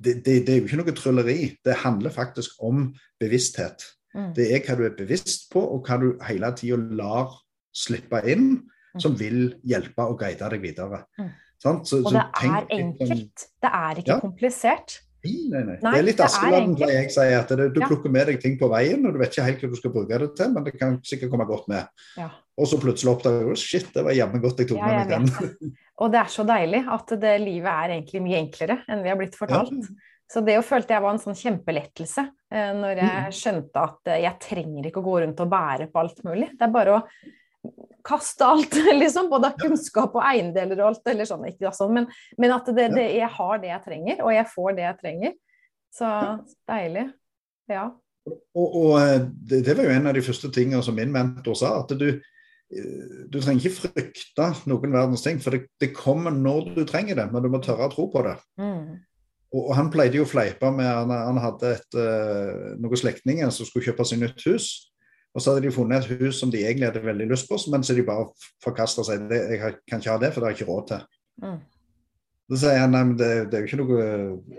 Det, 0.00 0.24
det, 0.24 0.46
det 0.46 0.48
er 0.48 0.60
jo 0.60 0.66
ikke 0.66 0.84
noe 0.84 0.94
trylleri. 0.94 1.56
Det 1.64 1.76
handler 1.76 2.10
faktisk 2.10 2.50
om 2.62 2.94
bevissthet. 3.20 3.84
Mm. 4.16 4.34
Det 4.34 4.52
er 4.52 4.60
hva 4.60 4.76
du 4.78 4.84
er 4.86 4.96
bevisst 4.96 5.50
på, 5.52 5.60
og 5.60 5.84
hva 5.86 6.00
du 6.00 6.18
hele 6.24 6.50
tida 6.56 6.76
lar 6.76 7.30
slippe 7.76 8.24
inn, 8.26 8.62
som 8.98 9.14
vil 9.14 9.54
hjelpe 9.66 9.98
og 10.08 10.18
guide 10.18 10.48
deg 10.50 10.62
videre. 10.62 11.04
Mm. 11.20 11.30
Sant? 11.58 11.86
Så, 11.90 11.98
Og 12.04 12.12
så 12.12 12.18
det 12.18 12.24
er 12.44 12.66
enkelt. 12.70 13.08
litt 13.10 13.38
sånn-. 13.38 13.60
Det 13.62 13.70
er 13.72 13.94
ikke 14.02 14.06
Ja. 14.14 14.20
komplisert. 14.20 15.00
Nei, 15.24 15.34
nei, 15.50 15.62
nei. 15.82 15.92
Det 15.92 15.98
er 15.98 16.02
litt 16.06 16.20
Askeladden, 16.20 16.76
pleier 16.78 17.02
jeg 17.02 17.10
sier. 17.10 17.40
At 17.40 17.48
det, 17.48 17.74
du 17.74 17.80
Ja. 17.80 17.88
plukker 17.88 18.08
med 18.10 18.26
deg 18.28 18.40
ting 18.40 18.56
på 18.56 18.68
veien, 18.70 19.04
og 19.04 19.12
du 19.12 19.18
vet 19.18 19.30
ikke 19.34 19.44
helt 19.44 19.60
hva 19.60 19.70
du 19.70 19.76
skal 19.76 19.90
bruke 19.90 20.18
det 20.18 20.36
til, 20.36 20.52
men 20.52 20.64
det 20.64 20.78
kan 20.78 20.98
sikkert 21.02 21.30
komme 21.32 21.46
godt 21.46 21.66
med. 21.68 21.88
Ja. 22.16 22.30
Og 22.56 22.66
så 22.66 22.78
plutselig 22.80 23.10
oppdager 23.18 23.48
du 23.48 23.54
shit, 23.56 23.92
det 23.92 24.04
var 24.04 24.12
jammen 24.14 24.40
godt 24.40 24.56
jeg 24.58 24.68
tok 24.68 24.78
Ja, 24.78 24.86
med 24.86 25.08
meg 25.08 25.26
den. 25.28 25.76
Og 25.98 26.12
det 26.12 26.20
er 26.20 26.30
så 26.30 26.46
deilig 26.46 26.86
at 26.88 27.06
det 27.20 27.40
livet 27.40 27.66
er 27.66 27.88
egentlig 27.98 28.22
mye 28.22 28.38
enklere 28.46 28.78
enn 28.88 29.02
vi 29.02 29.08
har 29.08 29.16
blitt 29.18 29.34
fortalt. 29.34 29.88
Så 30.30 30.44
det 30.44 30.54
jo 30.54 30.60
følte 30.62 30.88
jeg 30.94 31.02
var 31.02 31.10
en 31.12 31.18
sånn 31.18 31.34
kjempelettelse 31.34 32.30
eh, 32.52 32.72
når 32.74 32.96
jeg 32.96 33.24
Mm. 33.26 33.32
skjønte 33.32 33.76
at 33.82 34.22
jeg 34.22 34.38
trenger 34.40 34.84
ikke 34.86 35.02
å 35.02 35.04
gå 35.04 35.20
rundt 35.26 35.40
og 35.40 35.50
bære 35.50 35.90
på 35.90 35.98
alt 35.98 36.22
mulig. 36.22 36.50
Det 36.56 36.62
er 36.62 36.70
bare 36.70 36.94
å 36.98 37.02
kaste 38.08 38.46
alt, 38.46 38.74
liksom. 39.02 39.28
Både 39.32 39.52
av 39.52 39.60
kunnskap 39.60 40.16
og 40.16 40.24
eiendeler 40.24 40.80
og 40.80 40.92
alt, 40.92 41.04
eller 41.12 41.28
sånn. 41.28 41.46
Ikke 41.50 41.72
sånn, 41.76 41.94
men, 42.00 42.08
men 42.40 42.56
at 42.56 42.68
det, 42.72 42.90
det, 42.96 43.06
jeg 43.18 43.30
har 43.36 43.62
det 43.62 43.72
jeg 43.72 43.84
trenger, 43.86 44.24
og 44.24 44.34
jeg 44.34 44.50
får 44.54 44.76
det 44.78 44.86
jeg 44.86 45.00
trenger. 45.02 45.38
Så 45.98 46.10
deilig. 46.68 47.08
Ja. 47.70 47.88
Og, 48.28 48.66
og 48.66 48.90
eh, 49.00 49.22
det, 49.24 49.62
det 49.66 49.76
var 49.76 49.88
jo 49.88 49.94
en 49.94 50.10
av 50.10 50.16
de 50.16 50.24
første 50.24 50.50
tingene 50.54 50.82
som 50.84 50.96
min 50.96 51.12
mentor 51.12 51.56
sa, 51.58 51.74
at 51.82 51.92
du, 51.98 52.08
eh, 52.12 53.18
du 53.28 53.38
trenger 53.40 53.62
ikke 53.62 53.88
frykte 53.88 54.48
noen 54.68 54.94
verdens 54.94 55.24
ting, 55.24 55.40
for 55.42 55.56
det, 55.56 55.68
det 55.80 55.94
kommer 55.96 56.34
når 56.34 56.72
du 56.76 56.82
trenger 56.88 57.18
det, 57.20 57.28
men 57.32 57.44
du 57.44 57.50
må 57.52 57.62
tørre 57.64 57.88
å 57.88 57.92
tro 57.92 58.08
på 58.12 58.24
det. 58.26 58.36
Mm. 58.60 58.98
Og, 59.54 59.62
og 59.62 59.72
han 59.78 59.88
pleide 59.92 60.20
jo 60.20 60.26
å 60.26 60.28
fleipe 60.28 60.68
med 60.74 60.88
Han, 60.88 61.12
han 61.14 61.40
hadde 61.40 61.72
et, 61.78 61.96
eh, 61.96 62.74
noen 62.80 63.00
slektninger 63.00 63.52
som 63.54 63.68
skulle 63.68 63.88
kjøpe 63.88 64.06
seg 64.08 64.22
nytt 64.22 64.44
hus. 64.48 64.68
Og 65.36 65.42
så 65.42 65.52
hadde 65.52 65.66
de 65.66 65.72
funnet 65.74 66.04
et 66.06 66.22
hus 66.22 66.38
som 66.40 66.50
de 66.50 66.62
egentlig 66.64 66.88
hadde 66.88 67.04
veldig 67.04 67.26
lyst 67.30 67.48
på, 67.50 67.58
men 67.72 67.84
så 67.84 67.94
de 67.94 68.06
bare 68.06 68.30
forkasta 68.64 69.04
seg. 69.06 69.26
Det, 69.30 69.40
jeg 69.52 69.74
kan 69.88 70.00
ikke 70.00 70.14
ha 70.14 70.22
det, 70.22 70.32
for 70.32 70.40
det 70.40 70.48
har 70.48 70.54
jeg 70.54 70.60
ikke 70.60 70.70
råd 70.70 70.86
til. 70.88 71.04
Mm. 71.44 71.58
Så 72.48 72.62
sier 72.62 72.80
han 72.80 72.94
nei, 72.96 73.02
men 73.10 73.18
det, 73.20 73.28
det 73.50 73.58
er 73.58 73.62
jo 73.62 73.68
ikke 73.68 73.78
noe 73.82 74.04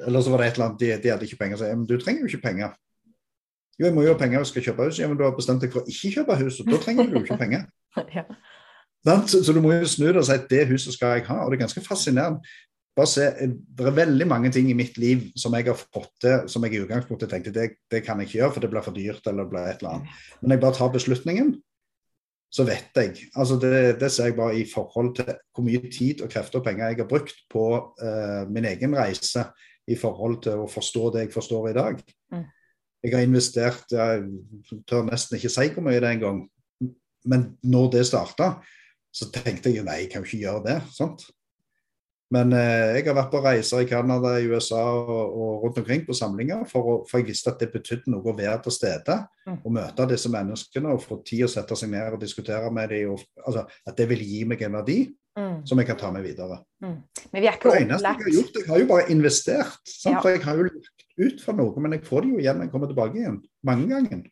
Eller 0.05 0.21
så 0.21 0.31
var 0.31 0.41
det 0.41 0.51
et 0.51 0.59
eller 0.59 0.67
annet, 0.67 0.83
de, 0.83 0.91
de 1.01 1.11
hadde 1.11 1.25
ikke 1.25 1.39
penger. 1.41 1.59
Så 1.59 1.69
jeg, 1.71 1.79
men 1.79 1.89
du 1.89 1.95
trenger 1.97 2.21
jo 2.21 2.29
ikke 2.29 2.45
penger. 2.45 2.77
Jo, 3.79 3.87
jeg 3.87 3.95
må 3.95 4.05
jo 4.05 4.13
ha 4.13 4.19
penger 4.19 4.43
hvis 4.43 4.51
jeg 4.51 4.53
skal 4.53 4.67
kjøpe 4.69 4.87
hus. 4.89 5.01
Ja, 5.01 5.09
men 5.09 5.17
du 5.17 5.25
har 5.25 5.35
bestemt 5.35 5.63
deg 5.63 5.73
for 5.73 5.81
å 5.81 5.89
ikke 5.89 6.13
kjøpe 6.19 6.37
hus, 6.43 6.61
og 6.61 6.69
da 6.69 6.79
trenger 6.83 7.09
du 7.09 7.17
jo 7.17 7.25
ikke 7.25 7.41
penger. 7.41 7.67
Ja. 9.07 9.15
Så, 9.31 9.39
så 9.47 9.53
du 9.55 9.61
må 9.63 9.71
jo 9.71 9.87
snu 9.87 10.09
deg 10.09 10.17
og 10.19 10.25
si 10.27 10.33
at 10.35 10.49
det 10.51 10.65
huset 10.67 10.91
skal 10.91 11.13
jeg 11.15 11.23
ha. 11.29 11.37
Og 11.41 11.49
det 11.49 11.55
er 11.55 11.61
ganske 11.61 11.81
fascinerende. 11.85 12.43
Bare 12.99 13.07
se, 13.07 13.29
Det 13.39 13.85
er 13.87 13.95
veldig 13.95 14.27
mange 14.27 14.51
ting 14.51 14.67
i 14.67 14.75
mitt 14.75 14.97
liv 14.99 15.29
som 15.39 15.53
jeg 15.55 15.69
har 15.69 15.77
fått 15.79 16.11
til, 16.19 16.49
som 16.51 16.65
jeg 16.65 16.75
i 16.75 16.81
utgangspunktet 16.83 17.31
tenkte 17.31 17.53
det, 17.55 17.69
det 17.91 18.03
kan 18.03 18.19
jeg 18.19 18.27
ikke 18.27 18.39
gjøre, 18.41 18.53
for 18.55 18.65
det 18.65 18.69
blir 18.73 18.83
for 18.83 18.97
dyrt 18.97 19.29
eller 19.29 19.45
det 19.45 19.53
blir 19.53 19.69
et 19.69 19.79
eller 19.83 19.93
annet. 19.93 20.17
Men 20.41 20.55
jeg 20.55 20.63
bare 20.65 20.75
tar 20.75 20.91
beslutningen, 20.91 21.53
så 22.51 22.65
vet 22.67 22.99
jeg. 22.99 23.29
altså 23.35 23.55
Det, 23.61 23.71
det 24.01 24.11
ser 24.11 24.31
jeg 24.31 24.35
bare 24.35 24.57
i 24.59 24.65
forhold 24.67 25.13
til 25.15 25.31
hvor 25.53 25.63
mye 25.63 25.91
tid 25.93 26.25
og 26.25 26.31
krefter 26.33 26.59
og 26.59 26.65
penger 26.65 26.91
jeg 26.91 26.99
har 26.99 27.09
brukt 27.09 27.39
på 27.53 27.65
uh, 28.01 28.43
min 28.51 28.65
egen 28.65 28.97
reise 28.97 29.45
i 29.87 29.95
forhold 29.97 30.41
til 30.43 30.65
å 30.65 30.69
forstå 30.69 31.13
det 31.13 31.27
jeg 31.27 31.33
forstår 31.33 31.69
i 31.69 31.77
dag. 31.77 32.01
Mm. 32.33 32.45
Jeg 33.03 33.15
har 33.15 33.23
investert 33.23 33.95
Jeg 33.95 34.25
tør 34.89 35.07
nesten 35.07 35.37
ikke 35.37 35.53
si 35.53 35.69
hvor 35.71 35.85
mye 35.85 36.01
det 36.01 36.09
er 36.09 36.17
engang. 36.17 36.43
Men 37.29 37.53
når 37.63 37.91
det 37.95 38.07
starta, 38.09 38.57
så 39.13 39.29
tenkte 39.31 39.71
jeg 39.71 39.85
nei, 39.87 40.03
jeg 40.03 40.11
kan 40.11 40.23
jo 40.23 40.27
ikke 40.27 40.43
gjøre 40.43 40.65
det. 40.67 40.79
sant? 40.93 41.29
Men 42.31 42.53
eh, 42.53 42.99
jeg 42.99 43.07
har 43.07 43.15
vært 43.17 43.31
på 43.33 43.41
reiser 43.41 43.81
i 43.81 43.87
Canada, 43.89 44.35
i 44.37 44.45
USA 44.51 44.83
og, 44.85 45.09
og 45.33 45.63
rundt 45.63 45.79
omkring 45.81 46.03
på 46.05 46.13
samlinger, 46.13 46.61
for, 46.69 46.85
å, 46.85 46.97
for 47.09 47.21
jeg 47.21 47.31
visste 47.31 47.49
at 47.49 47.63
det 47.63 47.71
betydde 47.73 48.13
noe 48.13 48.21
å 48.29 48.37
være 48.37 48.59
til 48.67 48.75
stede 48.75 49.21
Mm. 49.49 49.55
og 49.65 49.71
møte 49.73 50.05
disse 50.11 50.29
menneskene 50.29 50.91
og 50.93 51.01
få 51.01 51.15
tid 51.25 51.47
å 51.47 51.49
sette 51.49 51.73
seg 51.79 51.89
ned 51.89 52.13
og 52.13 52.21
diskutere 52.21 52.69
med 52.73 52.91
dem. 52.93 53.15
Og, 53.15 53.23
altså, 53.41 53.63
at 53.87 53.97
det 53.97 54.05
vil 54.11 54.21
gi 54.21 54.43
meg 54.45 54.61
en 54.67 54.77
verdi. 54.77 54.99
mm. 55.39 55.65
som 55.65 55.79
jeg 55.79 55.87
kan 55.87 55.97
ta 55.97 56.11
med 56.11 56.25
videre. 56.25 56.59
Mm. 56.83 56.97
Men 57.31 57.41
vi 57.41 57.47
er 57.47 57.55
ikke 57.57 57.71
det 57.71 57.81
eneste 57.85 58.09
jeg 58.11 58.25
har 58.25 58.33
gjort, 58.35 58.57
jeg 58.59 58.67
har 58.67 58.81
jo 58.81 58.87
bare 58.89 59.05
investert. 59.13 59.93
Ja. 60.05 60.19
For 60.19 60.29
jeg 60.33 60.41
har 60.43 60.59
jo 60.59 60.65
lagt 60.67 61.05
ut 61.19 61.43
for 61.45 61.57
noe, 61.57 61.83
men 61.83 61.95
jeg 61.95 62.03
får 62.07 62.25
det 62.25 62.31
jo 62.33 62.41
igjen 62.43 62.59
når 62.59 62.67
jeg 62.67 62.73
kommer 62.73 62.91
tilbake 62.91 63.21
igjen. 63.21 63.37
Mange 63.69 63.87
ganger. 63.93 64.25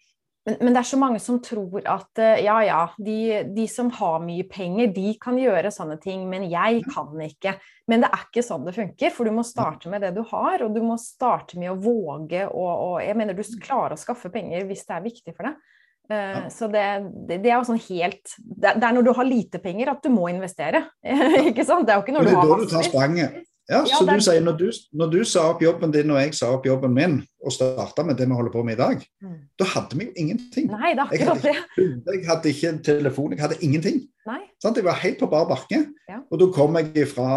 Men, 0.47 0.55
men, 0.61 0.71
det 0.71 0.79
er 0.79 0.87
så 0.87 0.97
mange 0.99 1.19
som 1.19 1.41
tror 1.43 1.81
at 1.83 2.19
eh, 2.23 2.41
ja, 2.45 2.55
ja, 2.63 2.83
de, 3.03 3.43
de, 3.51 3.65
som 3.67 3.89
har 3.97 4.21
mye 4.23 4.45
penger, 4.47 4.93
de 4.95 5.09
kan 5.19 5.35
gjøre 5.39 5.73
sånne 5.75 5.97
ting, 5.99 6.23
men 6.31 6.45
jeg 6.47 6.85
kan 6.87 7.11
ikke. 7.25 7.57
Men 7.91 8.05
det 8.05 8.11
er 8.15 8.23
ikke 8.29 8.45
sånn 8.47 8.63
det 8.63 8.77
funker, 8.77 9.11
for 9.11 9.27
du 9.27 9.35
må 9.35 9.43
starte 9.47 9.91
med 9.91 10.05
det 10.05 10.13
du 10.15 10.21
har, 10.29 10.63
og 10.63 10.71
du 10.75 10.79
må 10.85 10.95
starte 11.01 11.59
med 11.59 11.73
å 11.73 11.79
våge 11.83 12.45
og, 12.47 12.69
og 12.69 12.95
Jeg 13.03 13.17
mener 13.19 13.35
du 13.35 13.43
klarer 13.59 13.97
å 13.97 13.99
skaffe 13.99 14.31
penger 14.31 14.63
hvis 14.69 14.85
det 14.87 14.95
er 14.95 15.03
viktig 15.09 15.35
for 15.35 15.49
deg. 15.49 15.59
Uh, 16.07 16.47
Så 16.47 16.71
det, 16.71 16.85
det, 17.27 17.41
det, 17.43 17.51
er 17.51 17.57
jo 17.57 17.67
sånn 17.67 17.83
helt 17.89 18.37
det, 18.39 18.77
det, 18.79 18.85
er 18.87 18.93
når 18.95 19.03
du 19.03 19.11
har 19.17 19.27
lite 19.27 19.59
penger 19.59 19.91
at 19.91 19.99
du 20.05 20.13
må 20.15 20.29
investere. 20.31 20.85
ikke 21.49 21.67
sant? 21.67 21.83
Det 21.83 21.91
er 21.91 21.99
jo 21.99 22.07
ikke 22.07 22.15
når 22.15 22.29
du 22.29 22.31
har 22.31 22.39
masse. 22.39 22.47
Det 22.47 22.55
er 22.55 22.63
da 22.63 22.71
du 22.71 22.75
tar 22.77 22.87
spranget. 22.87 23.41
Ja, 23.67 23.81
ja 23.83 23.97
så 23.99 24.05
du 24.07 24.21
sier 24.23 24.43
når 24.43 24.55
du, 24.61 24.67
når 24.95 25.09
du, 25.11 25.17
sa 25.27 25.49
opp 25.51 25.63
jobben 25.63 25.91
din 25.91 26.11
og 26.13 26.19
jeg 26.21 26.35
sa 26.37 26.53
opp 26.55 26.67
jobben 26.67 26.93
min, 26.95 27.17
og 27.43 27.51
starta 27.51 28.05
med 28.07 28.15
det 28.19 28.27
vi 28.29 28.35
holder 28.37 28.53
på 28.53 28.63
med 28.63 28.77
i 28.77 28.79
dag, 28.79 29.01
mm. 29.23 29.39
da 29.59 29.67
hadde 29.73 29.97
vi 29.99 30.07
jo 30.07 30.13
ingenting. 30.23 30.69
Nei, 30.71 30.93
det 30.95 31.07
jeg, 31.13 31.27
hadde 31.27 31.53
ikke, 31.53 31.87
Jeg 32.13 32.21
hadde 32.29 32.53
ikke 32.53 32.71
telefon, 32.87 33.33
jeg 33.35 33.43
hadde 33.43 33.59
ingenting. 33.67 34.05
Nei. 34.27 34.39
Sant? 34.63 34.79
Jeg 34.79 34.87
var 34.87 35.01
helt 35.01 35.19
på 35.19 35.27
bar 35.31 35.49
bakke. 35.49 35.81
Ja. 36.07 36.21
Og 36.31 36.39
da 36.39 36.47
kom 36.55 36.79
jeg 36.79 37.09
fra 37.11 37.27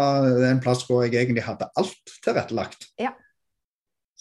en 0.51 0.63
plass 0.63 0.85
hvor 0.87 1.03
jeg 1.03 1.19
egentlig 1.19 1.43
hadde 1.43 1.67
alt 1.79 2.15
tilrettelagt. 2.23 2.87
Ja. 2.99 3.11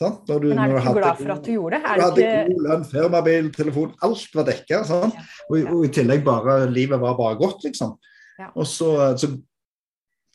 Sant? 0.01 0.25
Du, 0.27 0.49
Men 0.49 0.63
er 0.65 0.71
du 0.73 0.79
ikke 0.81 0.97
glad 0.97 1.19
for 1.19 1.35
at 1.35 1.45
du 1.45 1.53
gjorde 1.53 1.77
det? 1.77 1.83
Er 1.85 1.99
du 1.99 2.05
hadde 2.07 2.23
ikke... 2.25 2.45
god 2.49 2.67
lønn, 2.67 2.85
firmabil, 2.89 3.51
telefon, 3.55 3.91
alt 4.07 4.39
var 4.39 4.47
dekka. 4.49 4.83
Og, 4.97 5.59
og, 5.61 5.81
i 5.85 5.93
tillegg 5.93 6.25
bare 6.27 6.63
livet 6.73 7.03
var 7.03 7.19
bare 7.19 7.39
godt, 7.39 7.67
liksom. 7.69 7.99
Og 8.57 8.65
så, 8.65 8.91
så 9.21 9.29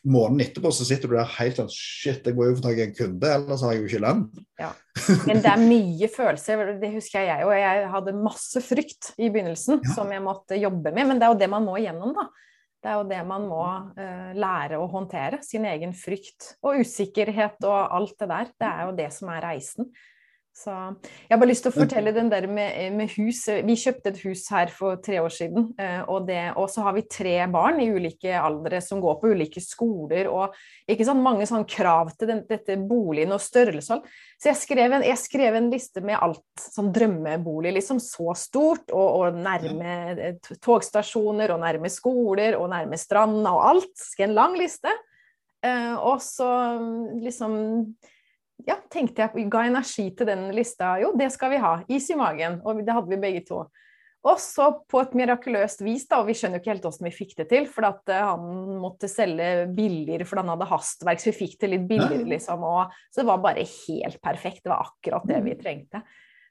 måneden 0.05 0.45
etterpå 0.45 0.71
så 0.73 0.85
sitter 0.87 1.11
du 1.11 1.17
der 1.17 1.35
helt 1.37 1.59
sånn 1.59 1.71
Shit, 1.73 2.25
jeg 2.25 2.37
må 2.37 2.47
jo 2.47 2.55
få 2.59 2.65
tak 2.67 2.79
i 2.79 2.85
en 2.85 2.95
kunde, 2.95 3.31
ellers 3.37 3.63
har 3.65 3.73
jeg 3.73 3.81
jo 3.81 3.89
ikke 3.89 4.01
lønn. 4.05 4.23
Ja. 4.61 4.71
Men 5.27 5.41
det 5.43 5.51
er 5.51 5.61
mye 5.65 6.09
følelser, 6.13 6.65
det 6.81 6.91
husker 6.95 7.25
jeg 7.27 7.45
og 7.47 7.53
jeg 7.57 7.85
hadde 7.93 8.17
masse 8.17 8.63
frykt 8.63 9.13
i 9.17 9.29
begynnelsen 9.29 9.81
ja. 9.81 9.93
som 9.97 10.11
jeg 10.13 10.23
måtte 10.25 10.59
jobbe 10.59 10.93
med. 10.95 11.09
Men 11.09 11.21
det 11.21 11.27
er 11.27 11.33
jo 11.33 11.39
det 11.43 11.51
man 11.51 11.67
må 11.67 11.77
igjennom, 11.81 12.15
da. 12.17 12.29
Det 12.85 12.91
er 12.91 12.99
jo 12.99 13.05
det 13.09 13.21
man 13.25 13.47
må 13.49 13.63
uh, 13.97 14.33
lære 14.37 14.77
å 14.77 14.85
håndtere. 14.91 15.39
Sin 15.41 15.63
egen 15.65 15.95
frykt 15.97 16.51
og 16.61 16.83
usikkerhet 16.85 17.65
og 17.65 17.79
alt 17.97 18.13
det 18.21 18.27
der. 18.29 18.51
Det 18.53 18.67
er 18.69 18.83
jo 18.85 18.91
det 18.99 19.07
som 19.15 19.31
er 19.33 19.41
reisen. 19.47 19.89
Så 20.55 20.71
jeg 20.71 21.33
har 21.33 21.39
bare 21.41 21.49
lyst 21.49 21.65
til 21.65 21.73
å 21.73 21.75
fortelle 21.75 22.13
den 22.15 22.29
der 22.31 22.45
med, 22.47 22.77
med, 22.95 23.11
hus. 23.17 23.41
Vi 23.67 23.73
kjøpte 23.75 24.13
et 24.13 24.21
hus 24.23 24.45
her 24.53 24.69
for 24.71 25.01
tre 25.03 25.17
år 25.19 25.33
siden. 25.35 25.65
Eh, 25.75 25.99
og, 26.07 26.29
det, 26.29 26.39
og 26.55 26.69
så 26.71 26.85
har 26.85 26.95
vi 26.95 27.03
tre 27.11 27.33
barn 27.51 27.81
i 27.83 27.89
ulike 27.91 28.31
aldre 28.39 28.79
som 28.83 29.01
går 29.03 29.17
på 29.19 29.33
ulike 29.35 29.59
skoler. 29.59 30.29
Og 30.31 30.55
ikke 30.87 31.09
sant, 31.09 31.19
mange 31.25 31.43
sånn 31.49 31.67
krav 31.67 32.13
til 32.15 32.31
den, 32.31 32.41
dette 32.47 32.79
boligen 32.79 33.35
og 33.35 33.43
størrelse. 33.43 33.99
Så 34.39 34.51
jeg 34.53 34.61
skrev, 34.61 34.95
en, 34.95 35.03
jeg 35.03 35.19
skrev, 35.19 35.59
en, 35.59 35.69
liste 35.75 36.05
med 36.07 36.21
alt 36.23 36.65
sånn 36.71 36.93
drømmebolig. 36.95 37.75
Liksom 37.75 37.99
så 37.99 38.31
stort. 38.39 38.87
Og, 38.95 39.19
og 39.19 39.43
nærme 39.43 40.37
togstasjoner 40.63 41.51
og 41.51 41.65
nærme 41.67 41.91
skoler 41.91 42.55
og 42.55 42.71
nærme 42.71 43.01
stranda 43.01 43.57
og 43.59 43.65
alt. 43.73 43.93
Skrev 43.99 44.31
en 44.31 44.39
lang 44.39 44.55
liste. 44.63 44.95
Eh, 45.67 45.95
og 45.99 46.23
så 46.23 46.47
liksom 47.19 47.59
ja, 47.97 48.14
tenkte 48.95 49.25
jeg, 49.25 49.49
ga 49.51 49.65
energi 49.67 50.09
til 50.15 50.29
den 50.29 50.47
lista. 50.55 50.95
Jo, 51.03 51.11
det 51.19 51.29
skal 51.35 51.51
vi 51.53 51.63
ha. 51.63 51.73
Is 51.91 52.07
i 52.09 52.19
magen. 52.19 52.61
Og 52.65 52.79
det 52.81 52.95
hadde 52.95 53.11
vi 53.11 53.21
begge 53.21 53.43
to. 53.47 53.65
Og 54.25 54.39
så 54.41 54.71
på 54.89 55.03
et 55.03 55.13
mirakuløst 55.13 55.83
vis, 55.85 56.07
da, 56.09 56.23
og 56.23 56.31
vi 56.31 56.33
skjønner 56.37 56.57
jo 56.57 56.63
ikke 56.63 56.71
helt 56.71 56.85
hvordan 56.87 57.05
vi 57.05 57.13
fikk 57.13 57.35
det 57.37 57.45
til, 57.51 57.67
for 57.69 57.85
at 57.91 58.09
uh, 58.09 58.21
han 58.31 58.79
måtte 58.81 59.09
selge 59.11 59.67
billigere 59.75 60.25
fordi 60.25 60.41
han 60.41 60.53
hadde 60.55 60.69
hastverk, 60.71 61.21
så 61.21 61.29
vi 61.29 61.35
fikk 61.43 61.59
det 61.61 61.69
litt 61.75 61.85
billigere, 61.91 62.25
liksom. 62.31 62.65
Og, 62.65 62.95
så 63.13 63.21
det 63.21 63.27
var 63.29 63.43
bare 63.43 63.67
helt 63.69 64.17
perfekt. 64.25 64.63
Det 64.65 64.73
var 64.73 64.87
akkurat 64.87 65.29
det 65.29 65.43
vi 65.45 65.53
trengte. 65.59 66.01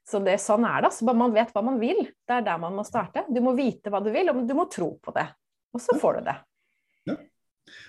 Så 0.06 0.20
det, 0.22 0.36
sånn 0.44 0.66
er 0.68 0.84
det. 0.84 0.92
Så 0.94 1.08
bare 1.08 1.18
man 1.24 1.34
vet 1.34 1.50
hva 1.50 1.64
man 1.66 1.80
vil. 1.82 2.04
Det 2.22 2.38
er 2.38 2.46
der 2.46 2.62
man 2.62 2.76
må 2.78 2.86
starte. 2.86 3.24
Du 3.26 3.40
må 3.42 3.56
vite 3.58 3.90
hva 3.90 4.04
du 4.04 4.12
vil, 4.14 4.30
og 4.30 4.44
du 4.46 4.54
må 4.54 4.68
tro 4.70 4.92
på 5.02 5.14
det. 5.16 5.26
Og 5.74 5.82
så 5.82 5.96
får 5.98 6.20
du 6.20 6.28
det. 6.28 6.36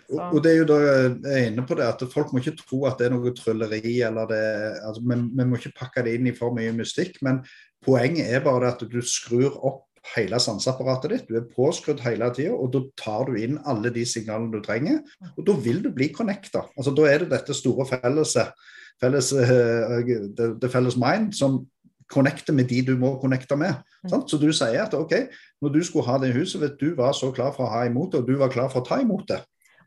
Og, 0.09 0.19
og, 0.19 0.37
det 0.45 0.51
er 0.51 0.59
jo 0.59 0.67
da 0.69 0.75
jeg 0.83 1.05
er 1.31 1.47
inne 1.49 1.65
på 1.65 1.77
det 1.77 1.87
at 1.87 2.03
Folk 2.11 2.31
må 2.31 2.41
ikke 2.41 2.57
tro 2.59 2.83
at 2.89 2.99
det 2.99 3.07
er 3.07 3.15
noe 3.15 3.33
trylleri. 3.35 4.01
eller 4.05 4.29
det, 4.29 4.43
altså, 4.85 5.01
Vi, 5.01 5.17
vi 5.39 5.47
må 5.49 5.59
ikke 5.59 5.77
pakke 5.79 6.05
det 6.05 6.15
inn 6.17 6.29
i 6.29 6.35
for 6.37 6.55
mye 6.55 6.73
mystikk. 6.77 7.17
Men 7.25 7.41
poenget 7.85 8.29
er 8.29 8.45
bare 8.45 8.73
at 8.73 8.85
du 8.85 9.01
skrur 9.01 9.57
opp 9.65 9.83
hele 10.13 10.39
sanseapparatet 10.41 11.13
ditt. 11.13 11.29
Du 11.29 11.37
er 11.39 11.47
påskrudd 11.49 12.03
hele 12.05 12.29
tida, 12.35 12.53
og 12.53 12.71
da 12.75 12.83
tar 12.99 13.29
du 13.29 13.37
inn 13.41 13.57
alle 13.65 13.91
de 13.93 14.05
signalene 14.07 14.53
du 14.53 14.61
trenger. 14.65 15.01
Og 15.33 15.45
da 15.47 15.55
vil 15.65 15.81
du 15.83 15.91
bli 15.93 16.11
connecta. 16.13 16.67
Altså, 16.77 16.93
da 16.95 17.07
er 17.09 17.23
det 17.23 17.31
dette 17.33 17.55
store 17.57 17.87
felleset, 17.89 18.53
felles, 19.01 19.31
uh, 19.33 19.97
det, 20.05 20.51
det, 20.61 20.71
felles 20.71 20.97
mind, 21.01 21.33
som 21.35 21.63
connecte 22.11 22.53
med 22.53 22.69
de 22.69 22.83
du 22.85 22.93
må 23.01 23.15
connecte 23.21 23.57
med. 23.57 23.81
Sant? 24.05 24.29
Så 24.29 24.37
du 24.37 24.51
sier 24.53 24.83
at 24.85 24.93
OK, 24.93 25.15
når 25.63 25.73
du 25.73 25.81
skulle 25.83 26.05
ha 26.05 26.19
det 26.21 26.35
huset, 26.35 26.61
vet 26.61 26.77
du 26.79 26.93
var 26.97 27.15
så 27.17 27.31
klar 27.33 27.55
for 27.55 27.65
å 27.65 27.73
ha 27.73 27.85
imot 27.89 28.13
det, 28.13 28.21
og 28.21 28.29
du 28.29 28.37
var 28.37 28.53
klar 28.53 28.69
for 28.69 28.83
å 28.83 28.87
ta 28.87 29.01
imot 29.01 29.25
det. 29.31 29.41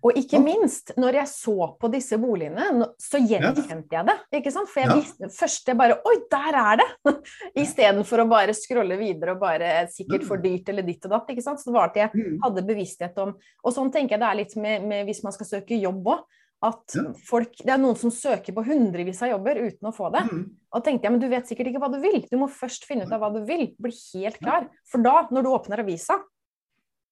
Og 0.06 0.18
ikke 0.18 0.38
minst, 0.42 0.92
når 1.00 1.20
jeg 1.20 1.30
så 1.32 1.68
på 1.80 1.90
disse 1.90 2.18
boligene, 2.20 2.86
så 3.02 3.18
gjenkjente 3.18 3.96
jeg 3.96 4.06
det. 4.06 4.16
ikke 4.38 4.52
sant? 4.54 4.70
For 4.70 4.84
jeg 4.84 4.98
visste 5.00 5.30
først 5.34 5.70
jeg 5.72 5.78
bare 5.78 5.98
Oi, 6.06 6.16
der 6.30 6.58
er 6.60 6.80
det! 6.82 6.88
Istedenfor 7.64 8.22
å 8.22 8.28
bare 8.30 8.54
scrolle 8.56 8.98
videre 9.00 9.34
og 9.34 9.42
bare 9.42 9.72
sikkert 9.92 10.26
for 10.28 10.42
dyrt 10.42 10.70
eller 10.70 10.86
ditt 10.86 11.06
og 11.08 11.16
datt. 11.16 11.32
ikke 11.34 11.44
sant? 11.44 11.62
Så 11.62 11.70
det 11.70 11.78
var 11.78 11.90
at 11.90 11.98
jeg 11.98 12.12
mm. 12.14 12.40
hadde 12.44 12.66
bevissthet 12.68 13.22
om 13.24 13.34
Og 13.34 13.74
sånn 13.74 13.92
tenker 13.94 14.16
jeg 14.16 14.22
det 14.22 14.30
er 14.30 14.42
litt 14.42 14.58
med, 14.60 14.86
med 14.86 15.08
hvis 15.08 15.24
man 15.26 15.34
skal 15.34 15.50
søke 15.56 15.78
jobb 15.78 16.12
òg. 16.14 16.26
At 16.58 16.90
folk, 17.28 17.52
Det 17.62 17.70
er 17.70 17.78
noen 17.78 17.94
som 17.98 18.10
søker 18.10 18.50
på 18.54 18.64
hundrevis 18.66 19.20
av 19.22 19.30
jobber 19.30 19.60
uten 19.62 19.90
å 19.90 19.94
få 19.94 20.08
det. 20.14 20.24
Og 20.26 20.80
Og 20.80 20.82
tenkte 20.84 21.06
jeg, 21.06 21.14
men 21.14 21.22
du 21.22 21.28
vet 21.30 21.46
sikkert 21.46 21.70
ikke 21.70 21.82
hva 21.84 21.90
du 21.92 22.00
vil. 22.02 22.18
Du 22.26 22.34
må 22.40 22.48
først 22.50 22.86
finne 22.88 23.06
ut 23.06 23.12
av 23.14 23.22
hva 23.22 23.30
du 23.34 23.44
vil. 23.46 23.68
Bli 23.78 23.94
helt 23.94 24.40
klar. 24.42 24.66
For 24.90 25.02
da, 25.04 25.28
når 25.30 25.46
du 25.46 25.52
åpner 25.54 25.84
avisa, 25.84 26.18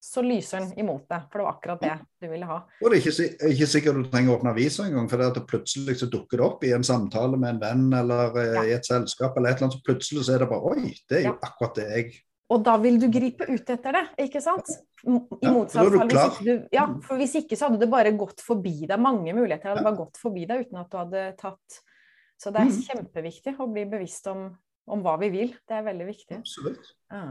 så 0.07 0.23
lyser 0.23 0.63
den 0.63 0.85
imot 0.85 1.09
deg. 1.11 1.25
For 1.31 1.41
det 1.41 1.47
var 1.47 1.57
akkurat 1.57 1.83
det 1.83 1.95
du 2.23 2.29
ville 2.31 2.49
ha. 2.49 2.61
Og 2.81 2.93
det 2.93 2.99
er 2.99 3.03
ikke, 3.03 3.49
ikke 3.51 3.71
sikkert 3.71 3.99
du 3.99 4.11
trenger 4.13 4.33
å 4.33 4.39
åpne 4.39 4.53
avisa 4.55 4.87
engang, 4.87 5.09
for 5.11 5.21
det 5.23 5.31
at 5.33 5.41
det 5.41 5.47
plutselig 5.51 5.99
så 6.03 6.11
dukker 6.13 6.39
det 6.39 6.47
opp 6.47 6.63
i 6.67 6.73
en 6.77 6.87
samtale 6.87 7.41
med 7.41 7.57
en 7.57 7.63
venn 7.65 7.99
eller 8.03 8.39
eh, 8.43 8.55
ja. 8.55 8.65
i 8.69 8.77
et 8.77 8.87
selskap 8.87 9.37
eller 9.37 9.51
et 9.51 9.59
eller 9.59 9.69
annet, 9.69 9.81
så 9.81 9.89
plutselig 9.91 10.27
så 10.29 10.37
er 10.37 10.45
det 10.45 10.51
bare 10.53 10.73
Oi, 10.73 10.95
det 11.11 11.21
er 11.21 11.29
jo 11.29 11.35
ja. 11.35 11.39
akkurat 11.51 11.79
det 11.81 11.91
jeg 11.91 12.15
og 12.47 12.63
da 12.63 12.77
vil 12.79 12.99
du 13.03 13.09
gripe 13.11 13.47
ut 13.49 13.71
etter 13.75 13.97
det, 13.97 14.03
ikke 14.27 14.41
sant? 14.43 14.69
I 15.03 15.51
motsatt 15.51 15.89
fall. 15.91 16.13
er 16.15 16.37
du, 16.47 16.53
ja, 16.75 16.85
for 17.03 17.19
hvis 17.19 17.35
ikke 17.41 17.59
så 17.59 17.69
hadde 17.69 17.81
det 17.83 17.91
bare 17.91 18.13
gått 18.19 18.43
forbi 18.45 18.87
deg. 18.87 18.95
Mange 19.03 19.35
muligheter 19.35 19.73
hadde 19.73 19.83
bare 19.87 19.99
gått 19.99 20.21
forbi 20.21 20.47
deg 20.47 20.67
uten 20.67 20.79
at 20.79 20.93
du 20.93 20.99
hadde 21.01 21.25
tatt 21.41 21.81
Så 22.39 22.53
det 22.55 22.63
er 22.63 22.71
mm. 22.71 22.79
kjempeviktig 22.87 23.57
å 23.59 23.67
bli 23.71 23.87
bevisst 23.91 24.29
om, 24.31 24.47
om, 24.87 25.03
hva 25.03 25.17
vi 25.23 25.33
vil. 25.35 25.55
Det 25.67 25.79
er 25.79 25.87
veldig 25.89 26.07
viktig. 26.07 26.39
Absolutt. 26.45 26.93
Ja. 27.11 27.25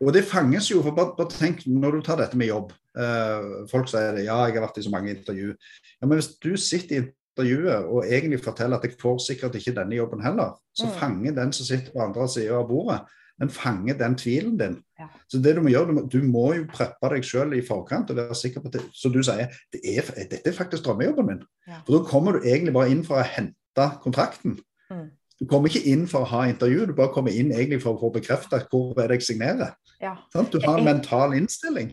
Og 0.00 0.14
det 0.16 0.24
fanges 0.24 0.70
jo, 0.70 0.80
for 0.84 0.96
bare, 0.96 1.12
bare, 1.16 1.32
tenk 1.32 1.66
når 1.68 1.98
du 1.98 2.04
tar 2.04 2.20
dette 2.20 2.38
med 2.40 2.48
jobb. 2.48 2.72
Uh, 2.96 3.66
folk 3.70 3.88
sier 3.90 4.16
det, 4.16 4.24
ja, 4.26 4.38
jeg 4.48 4.56
har 4.56 4.64
vært 4.64 4.80
i 4.80 4.84
så 4.86 4.92
mange 4.92 5.12
intervju. 5.12 5.52
Ja, 6.00 6.06
Men 6.06 6.16
hvis 6.16 6.32
du 6.40 6.54
sitter 6.56 6.96
i 6.96 7.02
intervjuet 7.04 7.86
og 7.86 8.06
egentlig 8.08 8.40
forteller 8.44 8.80
at 8.80 8.88
jeg 8.88 8.98
får 9.00 9.20
sikkert 9.26 9.58
ikke 9.60 9.76
denne 9.76 9.98
jobben 9.98 10.24
heller, 10.24 10.56
så 10.76 10.88
mm. 10.88 10.94
fanger 10.98 11.36
den 11.36 11.52
som 11.56 11.68
sitter 11.68 11.92
på 11.92 12.02
andre 12.04 12.28
siden 12.28 12.56
av 12.56 12.68
bordet, 12.68 13.02
den 13.40 13.52
fanger 13.52 13.96
den 13.96 14.16
tvilen 14.20 14.56
din. 14.60 14.74
Ja. 15.00 15.06
Så 15.28 15.38
det 15.40 15.54
du 15.56 15.62
må 15.64 15.72
gjøre, 15.72 15.88
du 15.88 15.92
må, 15.96 16.02
du 16.12 16.18
må 16.24 16.46
jo 16.58 16.66
preppe 16.72 17.12
deg 17.14 17.24
sjøl 17.24 17.54
i 17.56 17.62
forkant 17.64 18.10
og 18.12 18.18
være 18.18 18.36
sikker 18.36 18.60
på 18.60 18.68
at 18.68 18.76
det, 18.76 18.82
Så 18.92 19.08
du 19.08 19.22
sier 19.24 19.48
det 19.72 19.80
er, 19.84 20.10
dette 20.18 20.42
er 20.44 20.56
faktisk 20.56 20.84
drømmejobben 20.84 21.28
min. 21.28 21.46
Ja. 21.68 21.80
For 21.86 21.96
da 21.96 22.02
kommer 22.08 22.36
du 22.36 22.44
egentlig 22.44 22.74
bare 22.76 22.92
inn 22.92 23.00
for 23.06 23.20
å 23.20 23.24
hente 23.24 23.86
kontrakten. 24.04 24.58
Mm. 24.92 25.08
Du 25.40 25.46
kommer 25.48 25.72
ikke 25.72 25.88
inn 25.88 26.04
for 26.08 26.26
å 26.26 26.28
ha 26.34 26.42
intervju, 26.50 26.90
du 26.90 26.92
bare 26.96 27.14
kommer 27.14 27.32
inn 27.32 27.54
egentlig 27.54 27.80
for 27.80 27.96
å 27.96 28.00
få 28.02 28.10
bekreftet 28.18 28.68
hvor 28.68 28.98
er 29.00 29.08
det 29.08 29.22
jeg 29.22 29.30
signerer. 29.30 29.72
Ja. 30.00 30.16
Du 30.32 30.58
har 30.64 30.78
en 30.78 30.84
mental 30.84 31.36
innstilling. 31.36 31.92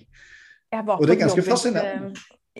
og 0.74 1.04
det 1.06 1.18
er 1.18 1.24
ganske 1.26 1.44
fascinerende. 1.44 2.16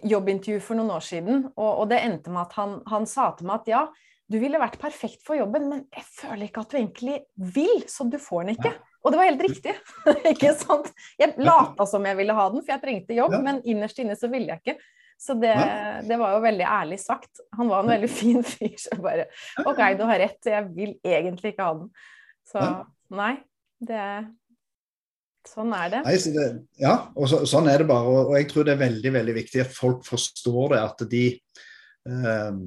Jobbintervju 0.06 0.60
for 0.62 0.78
noen 0.78 0.92
år 0.94 1.02
siden, 1.02 1.48
og, 1.56 1.70
og 1.82 1.88
det 1.90 2.04
endte 2.06 2.30
med 2.30 2.44
at 2.44 2.52
han, 2.60 2.76
han, 2.86 3.08
sa 3.10 3.32
til 3.34 3.48
meg 3.50 3.64
at 3.64 3.72
ja, 3.72 3.80
du 4.30 4.36
ville 4.38 4.60
vært 4.62 4.78
perfekt 4.78 5.24
for 5.26 5.40
jobben, 5.40 5.66
men 5.72 5.80
jeg 5.96 6.06
føler 6.20 6.44
ikke 6.46 6.62
at 6.62 6.74
du 6.74 6.78
egentlig 6.78 7.16
vil, 7.56 7.82
så 7.90 8.06
du 8.06 8.20
får 8.22 8.44
den 8.44 8.54
ikke. 8.58 8.76
Ja. 8.76 9.00
Og 9.02 9.14
det 9.14 9.20
var 9.22 9.30
helt 9.30 9.42
riktig. 9.48 9.74
ikke 10.34 10.52
sant? 10.60 10.92
Jeg 11.18 11.34
lata 11.40 11.88
som 11.90 12.06
jeg 12.06 12.20
ville 12.20 12.36
ha 12.36 12.46
den, 12.52 12.62
for 12.62 12.76
jeg 12.76 12.84
trengte 12.84 13.18
jobb, 13.18 13.38
ja. 13.40 13.42
men 13.48 13.64
innerst 13.66 14.04
inne 14.04 14.18
så 14.20 14.30
ville 14.30 14.52
jeg 14.52 14.62
ikke. 14.62 14.78
Så 15.18 15.34
det, 15.34 15.56
det, 16.06 16.18
var 16.22 16.36
jo 16.36 16.44
veldig 16.44 16.66
ærlig 16.70 17.00
sagt. 17.02 17.42
Han 17.58 17.72
var 17.72 17.82
en 17.82 17.94
veldig 17.96 18.10
fin 18.20 18.44
fyr. 18.46 18.76
Så 18.78 19.00
bare 19.02 19.26
OK, 19.64 19.80
du 19.98 20.04
har 20.06 20.22
rett, 20.22 20.42
jeg 20.46 20.68
vil 20.76 20.94
egentlig 21.02 21.56
ikke 21.56 21.66
ha 21.66 21.78
den. 21.80 21.88
Så 22.46 22.66
nei, 23.18 23.34
det 23.82 24.04
Sånn 25.48 25.72
er 25.76 25.94
det. 25.94 26.02
Nei, 26.06 26.18
det 26.36 26.48
ja, 26.82 26.96
og 27.16 27.30
så, 27.32 27.42
sånn 27.50 27.70
er 27.72 27.82
det 27.82 27.88
bare. 27.90 28.10
Og, 28.12 28.32
og, 28.32 28.36
jeg 28.40 28.50
tror 28.52 28.68
det 28.68 28.76
er 28.76 28.84
veldig 28.84 29.14
veldig 29.16 29.38
viktig 29.38 29.64
at 29.64 29.74
folk 29.74 30.04
forstår 30.08 30.76
det. 30.76 30.82
At 30.84 31.06
de 31.14 31.24
eh, 31.32 32.60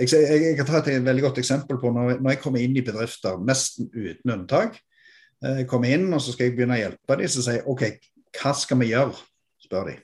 jeg, 0.00 0.08
jeg, 0.10 0.40
jeg, 0.48 0.56
kan 0.58 0.70
ta 0.70 0.80
et 0.82 1.04
veldig 1.04 1.26
godt 1.28 1.42
eksempel 1.44 1.78
på 1.82 1.92
når, 1.94 2.16
når 2.18 2.34
jeg 2.34 2.42
kommer 2.42 2.64
inn 2.64 2.80
i 2.80 2.86
bedrifter, 2.86 3.38
nesten 3.44 3.90
uten 3.92 4.34
unntak. 4.38 4.80
Eh, 5.44 5.62
jeg 5.62 5.68
kommer 5.70 5.94
inn 5.94 6.08
og 6.10 6.24
så 6.24 6.34
skal 6.34 6.48
jeg 6.48 6.56
begynne 6.56 6.78
å 6.78 6.82
hjelpe 6.82 7.20
dem, 7.20 7.30
så 7.30 7.44
sier 7.44 7.60
jeg 7.60 7.68
OK, 7.70 7.86
hva 8.40 8.56
skal 8.58 8.82
vi 8.82 8.90
gjøre? 8.94 9.22
spør 9.64 9.88
de. 9.88 9.94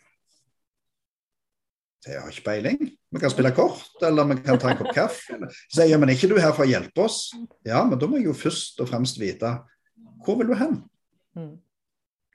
Så 2.00 2.14
jeg 2.14 2.20
har 2.22 2.32
ikke 2.32 2.46
peiling. 2.46 2.78
Vi 3.12 3.20
kan 3.20 3.32
spille 3.32 3.50
kort, 3.52 3.90
eller 4.06 4.28
vi 4.30 4.38
kan 4.40 4.60
ta 4.60 4.70
en 4.70 4.78
kopp 4.78 4.94
kaffe. 4.96 5.36
Så 5.68 5.82
sier 5.82 5.90
jeg, 5.90 6.00
men 6.00 6.08
er 6.08 6.16
ikke 6.16 6.30
du 6.30 6.38
her 6.40 6.54
for 6.56 6.64
å 6.64 6.70
hjelpe 6.70 7.04
oss? 7.04 7.26
Ja, 7.66 7.82
men 7.84 8.00
da 8.00 8.08
må 8.08 8.16
jeg 8.16 8.30
jo 8.30 8.36
først 8.36 8.80
og 8.80 8.88
fremst 8.88 9.20
vite 9.20 9.58
hvor 10.24 10.36
vil 10.36 10.50
du 10.50 10.56
hen? 10.56 10.78
Mm. 11.36 11.52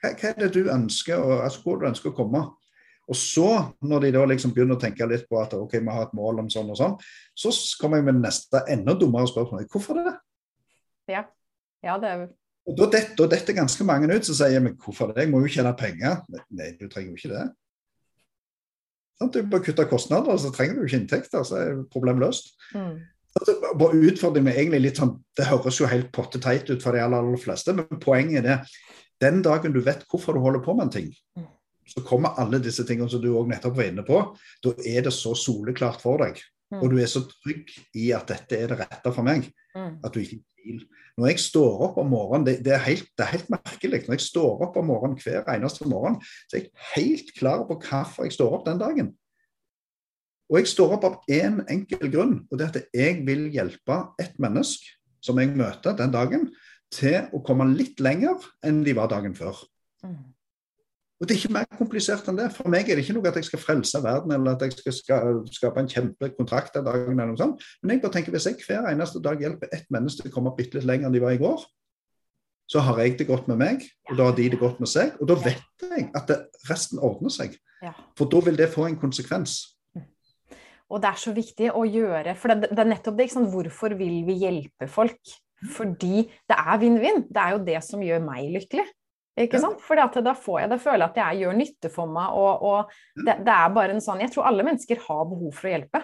Hva, 0.05 0.13
hva 0.19 0.31
er 0.31 0.37
det 0.43 0.53
du 0.53 0.69
ønsker, 0.71 1.17
og, 1.17 1.41
altså, 1.45 1.63
hvor 1.63 1.81
du 1.81 1.89
ønsker 1.89 2.11
å 2.11 2.17
komme? 2.17 2.43
Og 3.05 3.17
så, 3.17 3.49
når 3.85 4.07
de 4.07 4.13
da 4.15 4.23
liksom 4.29 4.53
begynner 4.53 4.79
å 4.79 4.81
tenke 4.81 5.05
litt 5.09 5.27
på 5.29 5.37
at 5.37 5.53
ok, 5.53 5.75
vi 5.77 5.93
har 5.93 6.07
et 6.07 6.15
mål 6.17 6.41
om 6.41 6.47
sånn 6.49 6.71
og 6.73 6.79
sånn, 6.79 6.95
så 7.37 7.51
kommer 7.81 8.01
jeg 8.01 8.07
med 8.07 8.23
neste 8.23 8.63
enda 8.73 8.95
dummere 8.97 9.29
spørsmål. 9.29 9.67
Hvorfor 9.69 9.99
det? 9.99 10.15
Ja. 11.13 11.21
ja, 11.85 11.99
det 12.01 12.09
er 12.09 12.23
Og 12.65 12.79
da 12.79 12.87
detter, 12.95 13.29
da 13.29 13.57
ganske 13.59 13.85
mange 13.85 14.09
ut 14.09 14.25
som 14.25 14.37
sier 14.39 14.63
men 14.63 14.73
hvorfor 14.81 15.11
det? 15.11 15.21
Jeg 15.21 15.29
må 15.29 15.43
jo 15.43 15.51
tjene 15.53 15.75
penger. 15.77 16.23
Nei, 16.49 16.71
du 16.79 16.87
trenger 16.89 17.13
jo 17.13 17.19
ikke 17.19 17.33
det. 17.35 17.43
Sånn, 19.19 19.31
Du 19.31 19.43
bare 19.51 19.63
kutter 19.67 19.91
kostnader, 19.91 20.41
så 20.41 20.49
trenger 20.51 20.79
du 20.79 20.87
ikke 20.87 21.03
inntekter, 21.03 21.45
så 21.45 21.61
er 21.61 21.83
problemet 21.93 22.25
løst. 22.25 22.55
mm. 22.73 22.95
Altså, 23.35 23.53
bare 23.75 23.99
utfordringen 23.99 24.47
er 24.47 24.61
egentlig 24.61 24.79
litt 24.79 24.99
sånn, 25.01 25.17
Det 25.35 25.45
høres 25.49 25.77
jo 25.81 25.89
helt 25.91 26.11
potteteit 26.15 26.69
ut 26.71 26.81
for 26.81 26.95
de 26.95 27.01
aller, 27.03 27.19
aller 27.19 27.41
fleste, 27.41 27.73
men 27.75 27.99
poenget 27.99 28.39
er 28.39 28.45
det. 28.47 28.59
Den 29.21 29.41
dagen 29.45 29.73
du 29.73 29.81
vet 29.85 30.03
hvorfor 30.11 30.35
du 30.35 30.39
holder 30.43 30.63
på 30.65 30.73
med 30.75 30.87
en 30.89 30.95
ting, 30.97 31.13
Mm. 31.37 31.45
så 31.87 32.01
kommer 32.03 32.35
alle 32.41 32.59
disse 32.59 32.83
tingene 32.83 33.09
som 33.09 33.21
du 33.21 33.29
òg 33.33 33.47
nettopp 33.47 33.75
var 33.77 33.83
inne 33.83 34.03
på. 34.03 34.37
Da 34.63 34.73
er 34.85 35.01
det 35.05 35.13
så 35.13 35.35
soleklart 35.35 36.01
for 36.01 36.17
deg. 36.17 36.41
Mm. 36.73 36.81
Og 36.81 36.89
du 36.89 36.97
er 36.97 37.05
så 37.07 37.21
trygg 37.43 37.69
i 37.95 38.11
at 38.11 38.27
dette 38.27 38.57
er 38.57 38.67
det 38.67 38.79
rette 38.79 39.13
for 39.13 39.23
meg, 39.23 39.51
Mm. 39.75 39.99
at 40.03 40.13
du 40.13 40.19
ikke 40.19 40.39
tvil. 40.55 40.85
Når 41.17 41.27
jeg 41.27 41.39
står 41.39 41.81
opp 41.81 41.97
om 41.97 42.07
morgenen, 42.09 42.45
det, 42.45 42.63
det, 42.63 42.73
er 42.73 42.79
helt, 42.79 43.07
det 43.17 43.23
er 43.23 43.31
helt 43.37 43.49
merkelig. 43.49 44.07
Når 44.07 44.13
jeg 44.15 44.21
står 44.21 44.61
opp 44.67 44.77
om 44.77 44.85
morgenen 44.87 45.17
hver 45.19 45.43
eneste 45.53 45.87
morgen, 45.87 46.17
så 46.49 46.57
er 46.57 46.61
jeg 46.61 46.71
helt 46.95 47.33
klar 47.37 47.63
på 47.67 47.77
hvorfor 47.79 48.23
jeg 48.23 48.33
står 48.33 48.53
opp 48.57 48.65
den 48.65 48.79
dagen. 48.79 49.13
Og 50.49 50.59
jeg 50.59 50.67
står 50.67 50.93
opp 50.97 51.03
av 51.07 51.15
én 51.31 51.59
en 51.59 51.65
enkel 51.69 52.11
grunn, 52.11 52.47
og 52.51 52.57
det 52.57 52.65
er 52.67 52.79
at 52.79 52.89
jeg 52.93 53.25
vil 53.25 53.47
hjelpe 53.53 53.95
et 54.21 54.35
menneske 54.39 54.85
som 55.21 55.39
jeg 55.41 55.55
møter 55.57 55.95
den 55.97 56.11
dagen, 56.13 56.51
til 56.93 57.29
å 57.33 57.41
komme 57.45 57.67
litt 57.73 57.99
lenger 58.03 58.43
enn 58.65 58.83
de 58.85 58.93
var 58.97 59.09
dagen 59.11 59.35
før. 59.37 59.57
Mm. 60.05 60.35
Og 61.15 61.27
Det 61.27 61.35
er 61.35 61.39
ikke 61.39 61.55
mer 61.55 61.77
komplisert 61.79 62.27
enn 62.27 62.37
det. 62.37 62.49
For 62.51 62.67
meg 62.71 62.89
er 62.89 62.97
det 62.97 63.05
ikke 63.05 63.15
noe 63.15 63.29
at 63.29 63.37
jeg 63.39 63.47
skal 63.47 63.61
frelse 63.61 64.01
verden 64.03 64.33
eller 64.35 64.57
at 64.57 64.65
jeg 64.65 64.75
skal 64.97 65.39
skape 65.47 65.79
en 65.79 65.89
kjempekontrakt 65.91 66.75
av 66.75 66.89
dagen. 66.89 67.15
eller 67.15 67.31
noe 67.31 67.39
sånt. 67.39 67.63
Men 67.81 67.95
jeg 67.95 68.03
bare 68.03 68.17
tenker 68.17 68.35
hvis 68.35 68.49
jeg 68.49 68.59
hver 68.65 68.89
eneste 68.91 69.21
dag 69.23 69.39
hjelper 69.39 69.71
ett 69.71 69.87
menneske 69.89 70.25
til 70.25 70.33
å 70.33 70.35
komme 70.35 70.53
bitte 70.57 70.77
litt 70.77 70.87
lenger 70.89 71.07
enn 71.07 71.15
de 71.15 71.23
var 71.23 71.37
i 71.37 71.39
går, 71.39 71.63
så 72.67 72.81
har 72.81 72.99
jeg 72.99 73.15
det 73.19 73.29
godt 73.29 73.47
med 73.47 73.61
meg, 73.61 73.83
og 74.09 74.17
da 74.17 74.25
har 74.25 74.35
de 74.35 74.49
det 74.49 74.59
godt 74.59 74.79
med 74.81 74.89
seg. 74.89 75.13
Og 75.21 75.29
da 75.29 75.37
vet 75.37 75.85
jeg 75.85 76.09
at 76.17 76.27
det, 76.27 76.39
resten 76.69 76.99
ordner 76.99 77.31
seg. 77.31 77.55
Ja. 77.85 77.93
For 78.17 78.27
da 78.29 78.41
vil 78.47 78.57
det 78.57 78.71
få 78.73 78.87
en 78.89 78.99
konsekvens. 78.99 79.61
Og 80.89 81.01
det 81.01 81.09
er 81.09 81.21
så 81.21 81.33
viktig 81.33 81.71
å 81.73 81.85
gjøre, 81.87 82.35
for 82.37 82.53
det, 82.53 82.71
det 82.73 82.81
er 82.81 82.89
nettopp 82.91 83.17
det. 83.17 83.31
Hvorfor 83.33 83.95
vil 83.97 84.19
vi 84.27 84.37
hjelpe 84.43 84.89
folk? 84.91 85.33
Fordi 85.71 86.25
det 86.25 86.57
er 86.57 86.79
vinn-vinn. 86.81 87.25
Det 87.29 87.41
er 87.41 87.55
jo 87.55 87.63
det 87.65 87.81
som 87.85 88.03
gjør 88.03 88.21
meg 88.25 88.51
lykkelig. 88.53 88.85
Ikke 89.35 89.59
sant? 89.59 89.81
Fordi 89.83 90.03
at 90.05 90.17
da 90.23 90.31
får 90.37 90.61
jeg 90.61 90.71
det, 90.71 90.77
føler 90.83 91.09
at 91.09 91.17
jeg 91.19 91.41
gjør 91.41 91.57
nytte 91.59 91.89
for 91.91 92.11
meg. 92.11 92.35
Og, 92.39 92.61
og 92.63 93.25
det, 93.25 93.39
det 93.43 93.55
er 93.55 93.73
bare 93.75 93.95
en 93.95 94.03
sånn 94.03 94.21
Jeg 94.23 94.31
tror 94.31 94.47
alle 94.47 94.63
mennesker 94.63 95.01
har 95.07 95.25
behov 95.31 95.51
for 95.57 95.67
å 95.67 95.73
hjelpe. 95.73 96.01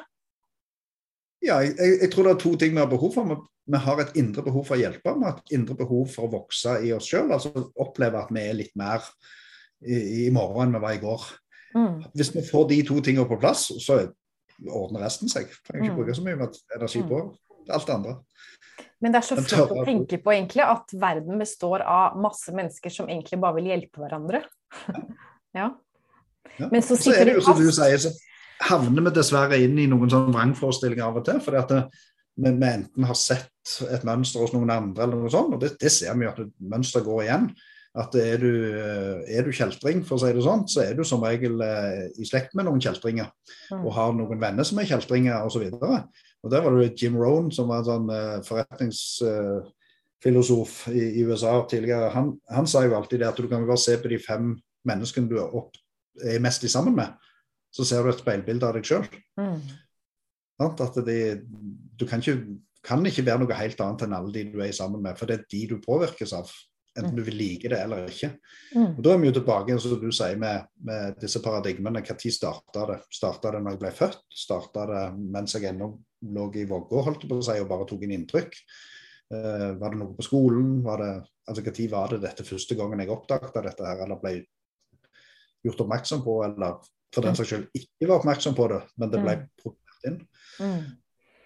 Ja, 1.41 1.61
jeg, 1.65 1.77
jeg 2.03 2.11
tror 2.13 2.27
det 2.27 2.33
er 2.35 2.41
to 2.43 2.51
ting 2.59 2.75
vi 2.75 2.81
har 2.83 2.89
behov 2.91 3.15
for. 3.15 3.29
Vi, 3.31 3.37
vi 3.71 3.79
har 3.85 4.01
et 4.03 4.17
indre 4.19 4.43
behov 4.45 4.65
for 4.67 4.75
å 4.75 4.81
hjelpe. 4.81 5.13
Vi 5.15 5.25
har 5.29 5.37
et 5.39 5.53
indre 5.57 5.77
behov 5.79 6.09
for 6.11 6.27
å 6.27 6.33
vokse 6.35 6.75
i 6.85 6.91
oss 6.95 7.07
sjøl. 7.07 7.31
Altså 7.31 7.53
oppleve 7.81 8.19
at 8.19 8.33
vi 8.35 8.43
er 8.43 8.57
litt 8.59 8.75
mer 8.79 9.05
i, 9.81 10.27
i 10.27 10.29
morgen 10.33 10.67
enn 10.67 10.75
vi 10.75 10.83
var 10.83 10.97
i 10.97 11.01
går. 11.01 11.29
Mm. 11.71 12.01
Hvis 12.19 12.33
vi 12.35 12.43
får 12.43 12.67
de 12.73 12.81
to 12.89 12.99
tingene 12.99 13.29
på 13.29 13.39
plass, 13.39 13.69
så 13.79 14.01
ordner 14.67 15.05
resten 15.07 15.31
seg. 15.31 15.47
Trenger 15.65 15.87
ikke 15.87 15.95
Mm. 15.95 16.01
bruke 16.01 16.17
så 16.19 16.25
mye 16.25 16.51
energi 16.75 17.01
på 17.07 17.23
alt 17.71 17.87
det 17.87 17.95
andre. 17.95 18.17
Men 19.01 19.13
det 19.13 19.21
er 19.21 19.25
så 19.25 19.37
flott 19.41 19.73
å 19.73 19.85
tenke 19.85 20.19
på 20.21 20.33
egentlig 20.33 20.63
at 20.65 20.93
verden 21.01 21.41
består 21.41 21.81
av 21.81 22.17
masse 22.21 22.53
mennesker 22.53 22.93
som 22.93 23.09
egentlig 23.09 23.39
bare 23.41 23.57
vil 23.59 23.71
hjelpe 23.73 24.03
hverandre. 24.03 24.45
Ja. 25.51 25.65
Ja. 26.55 26.69
Men 26.71 26.79
så 26.79 26.95
Så 26.95 27.11
er 27.11 27.25
det 27.27 27.33
jo 27.35 27.41
som 27.43 27.57
du 27.59 27.65
sier, 27.75 27.97
så 27.99 28.13
havner 28.63 29.03
vi 29.03 29.11
dessverre 29.17 29.57
inn 29.59 29.75
i 29.83 29.87
noen 29.91 30.07
sånne 30.07 30.31
vrangforestillinger 30.31 31.03
av 31.09 31.17
og 31.19 31.25
til. 31.27 31.41
fordi 31.43 31.59
at 31.59 31.73
det, 31.73 31.81
vi, 32.39 32.53
vi 32.53 32.69
enten 32.69 33.07
har 33.09 33.17
sett 33.19 33.73
et 33.91 34.05
mønster 34.07 34.45
hos 34.45 34.53
noen 34.55 34.71
andre, 34.71 35.03
eller 35.03 35.19
noe 35.19 35.33
sånt, 35.33 35.57
og 35.57 35.59
det, 35.59 35.73
det 35.81 35.91
ser 35.91 36.15
vi 36.15 36.23
jo 36.23 36.31
at 36.31 36.39
mønsteret 36.71 37.07
går 37.09 37.23
igjen. 37.25 37.49
At 37.91 38.15
er 38.15 38.39
du, 38.39 38.47
er 39.27 39.43
du 39.43 39.51
kjeltring, 39.51 39.99
for 40.07 40.15
å 40.15 40.21
si 40.21 40.31
det 40.31 40.39
sånn, 40.45 40.63
så 40.71 40.79
er 40.85 40.93
du 40.95 41.03
som 41.07 41.23
regel 41.27 41.59
eh, 41.65 42.05
i 42.23 42.25
slekt 42.27 42.53
med 42.55 42.65
noen 42.67 42.83
kjeltringer. 42.83 43.27
Mm. 43.67 43.83
Og 43.83 43.91
har 43.97 44.09
noen 44.15 44.39
venner 44.39 44.65
som 44.67 44.79
er 44.79 44.87
kjeltringer 44.87 45.43
osv. 45.43 45.63
Og, 45.75 45.99
og 46.39 46.47
der 46.53 46.61
var 46.63 46.71
det 46.77 46.95
Jim 46.95 47.15
Rohn, 47.19 47.51
som 47.51 47.67
var 47.67 47.79
en 47.81 47.89
sånn 47.89 48.07
eh, 48.15 48.39
forretningsfilosof 48.47 50.71
i, 50.93 51.19
i 51.19 51.21
USA 51.27 51.53
tidligere. 51.67 52.15
Han, 52.15 52.39
han 52.47 52.67
sa 52.71 52.87
jo 52.87 52.95
alltid 52.95 53.19
det 53.25 53.31
at 53.33 53.39
du 53.43 53.47
kan 53.51 53.67
bare 53.67 53.83
se 53.83 53.93
på 53.99 54.07
de 54.13 54.19
fem 54.23 54.55
menneskene 54.87 55.27
du 55.27 55.35
er, 55.41 55.51
opp, 55.51 55.75
er 56.23 56.39
mest 56.43 56.63
i 56.63 56.71
sammen 56.71 56.95
med, 56.95 57.11
så 57.75 57.83
ser 57.87 58.03
du 58.03 58.09
et 58.13 58.23
speilbilde 58.23 58.67
av 58.67 58.73
deg 58.79 58.85
sjøl. 58.87 59.05
Mm. 59.39 59.59
At 60.61 60.77
det, 61.03 61.41
du 61.99 62.05
kan 62.07 62.19
ikke, 62.23 62.39
kan 62.85 63.05
ikke 63.05 63.25
være 63.27 63.39
noe 63.43 63.59
helt 63.59 63.79
annet 63.83 64.01
enn 64.05 64.15
alle 64.15 64.31
de 64.35 64.43
du 64.53 64.59
er 64.63 64.71
sammen 64.75 65.01
med, 65.03 65.17
for 65.19 65.25
det 65.27 65.35
er 65.39 65.45
de 65.51 65.61
du 65.73 65.77
påvirkes 65.83 66.31
av. 66.37 66.47
Enten 66.99 67.15
du 67.15 67.21
vil 67.23 67.37
like 67.39 67.69
det 67.71 67.77
eller 67.79 68.09
ikke. 68.11 68.33
Mm. 68.75 68.97
Og 68.97 69.03
Da 69.05 69.13
er 69.13 69.19
vi 69.21 69.29
jo 69.29 69.35
tilbake 69.37 69.77
som 69.79 69.93
du 70.01 70.09
sier, 70.11 70.35
med, 70.39 70.65
med 70.83 71.19
disse 71.21 71.39
paradigmene. 71.39 72.01
Når 72.01 72.03
starta 72.35 72.85
det? 72.89 72.97
Starta 73.15 73.51
det 73.55 73.61
når 73.63 73.77
jeg 73.77 73.79
ble 73.85 73.91
født? 73.95 74.23
Starta 74.43 74.85
det 74.89 75.03
mens 75.17 75.55
jeg 75.55 75.69
ennå 75.71 75.87
lå 76.35 76.47
i 76.59 76.65
vogga 76.67 77.05
holdt 77.07 77.23
på 77.29 77.37
å 77.39 77.45
si, 77.47 77.55
og 77.63 77.69
bare 77.71 77.87
tok 77.87 78.03
inn 78.03 78.15
inntrykk? 78.17 78.57
Uh, 79.31 79.71
var 79.79 79.93
det 79.93 80.01
noe 80.01 80.11
på 80.17 80.25
skolen? 80.27 80.81
Var 80.83 80.99
det, 80.99 81.11
altså 81.47 81.63
Når 81.63 81.87
var 81.93 82.11
det 82.11 82.19
dette 82.25 82.43
første 82.43 82.75
gangen 82.75 82.99
jeg 82.99 83.13
oppdaga 83.15 83.63
dette 83.69 83.87
her, 83.87 84.03
eller 84.03 84.19
ble 84.19 84.33
gjort 85.63 85.85
oppmerksom 85.85 86.25
på, 86.25 86.35
eller 86.49 86.81
for 87.15 87.23
den 87.23 87.35
saks 87.39 87.53
skyld 87.53 87.69
ikke 87.77 88.09
var 88.09 88.19
oppmerksom 88.19 88.55
på 88.57 88.67
det, 88.73 88.81
men 88.99 89.11
det 89.13 89.23
ble 89.23 89.37
Mm. 89.39 89.47
programmert 89.63 90.05
inn? 90.11 90.19
Mm. 90.59 90.83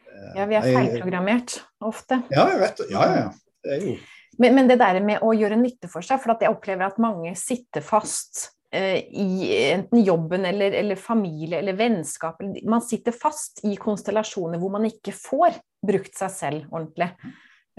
Eh, 0.09 0.33
Ja, 0.39 0.45
vi 0.49 0.55
er 0.55 0.67
feilprogrammert 0.73 1.59
ofte. 1.81 2.23
Ja, 2.31 2.45
rett. 2.49 2.79
vet, 2.79 2.83
ja, 2.89 3.05
ja. 3.15 3.31
Det 3.65 3.73
er 3.77 3.85
jo 3.85 3.95
Men, 4.37 4.55
men 4.57 4.67
det 4.67 4.79
der 4.81 4.99
med 5.05 5.23
å 5.23 5.31
gjøre 5.35 5.57
nytte 5.59 5.89
for 5.91 6.05
seg, 6.05 6.19
for 6.23 6.35
at 6.35 6.43
jeg 6.43 6.53
opplever 6.53 6.87
at 6.87 7.01
mange 7.01 7.31
sitter 7.39 7.83
fast 7.85 8.49
eh, 8.73 8.99
i 9.15 9.49
enten 9.71 10.03
jobben 10.03 10.45
eller, 10.47 10.75
eller 10.75 10.99
familie 10.99 11.61
eller 11.61 11.77
vennskap. 11.79 12.41
Man 12.67 12.83
sitter 12.83 13.15
fast 13.15 13.63
i 13.67 13.75
konstellasjoner 13.79 14.61
hvor 14.61 14.75
man 14.75 14.87
ikke 14.89 15.15
får 15.15 15.59
brukt 15.85 16.15
seg 16.17 16.33
selv 16.33 16.71
ordentlig. 16.71 17.11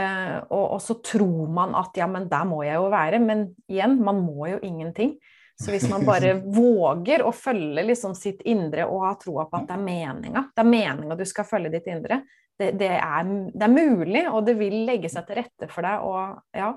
Eh, 0.01 0.37
og, 0.51 0.65
og 0.77 0.83
så 0.85 0.99
tror 1.05 1.49
man 1.53 1.77
at 1.79 1.97
ja, 1.97 2.09
men 2.11 2.29
der 2.33 2.49
må 2.49 2.63
jeg 2.67 2.79
jo 2.79 2.91
være. 2.93 3.21
Men 3.23 3.49
igjen, 3.69 3.99
man 4.05 4.23
må 4.25 4.49
jo 4.55 4.63
ingenting. 4.65 5.17
Så 5.57 5.73
hvis 5.73 5.89
man 5.89 6.05
bare 6.05 6.35
våger 6.63 7.25
å 7.25 7.33
følge 7.37 7.87
liksom 7.91 8.17
sitt 8.17 8.43
indre 8.49 8.89
og 8.89 9.07
ha 9.07 9.15
troa 9.21 9.47
på 9.49 9.61
at 9.61 9.71
det 9.71 9.79
er 9.79 9.87
meninga, 9.87 10.49
det 10.53 10.65
er 10.65 10.73
meninga 10.73 11.17
du 11.17 11.25
skal 11.29 11.49
følge 11.49 11.73
ditt 11.79 11.89
indre, 11.93 12.23
det, 12.61 12.71
det, 12.81 12.89
er, 12.97 13.29
det 13.53 13.67
er 13.67 13.73
mulig, 13.73 14.23
og 14.31 14.47
det 14.47 14.57
vil 14.59 14.79
legge 14.89 15.11
seg 15.13 15.27
til 15.29 15.41
rette 15.43 15.69
for 15.73 15.87
deg. 15.87 16.07
Og 16.07 16.57
ja, 16.57 16.71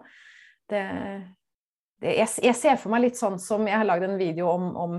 det, 0.71 0.83
det 2.03 2.17
jeg, 2.19 2.29
jeg 2.49 2.57
ser 2.59 2.77
for 2.81 2.93
meg 2.93 3.07
litt 3.07 3.19
sånn 3.19 3.39
som 3.41 3.65
Jeg 3.67 3.79
har 3.79 3.87
lagd 3.87 4.05
en 4.07 4.19
video 4.19 4.49
om, 4.51 4.69
om 4.75 4.97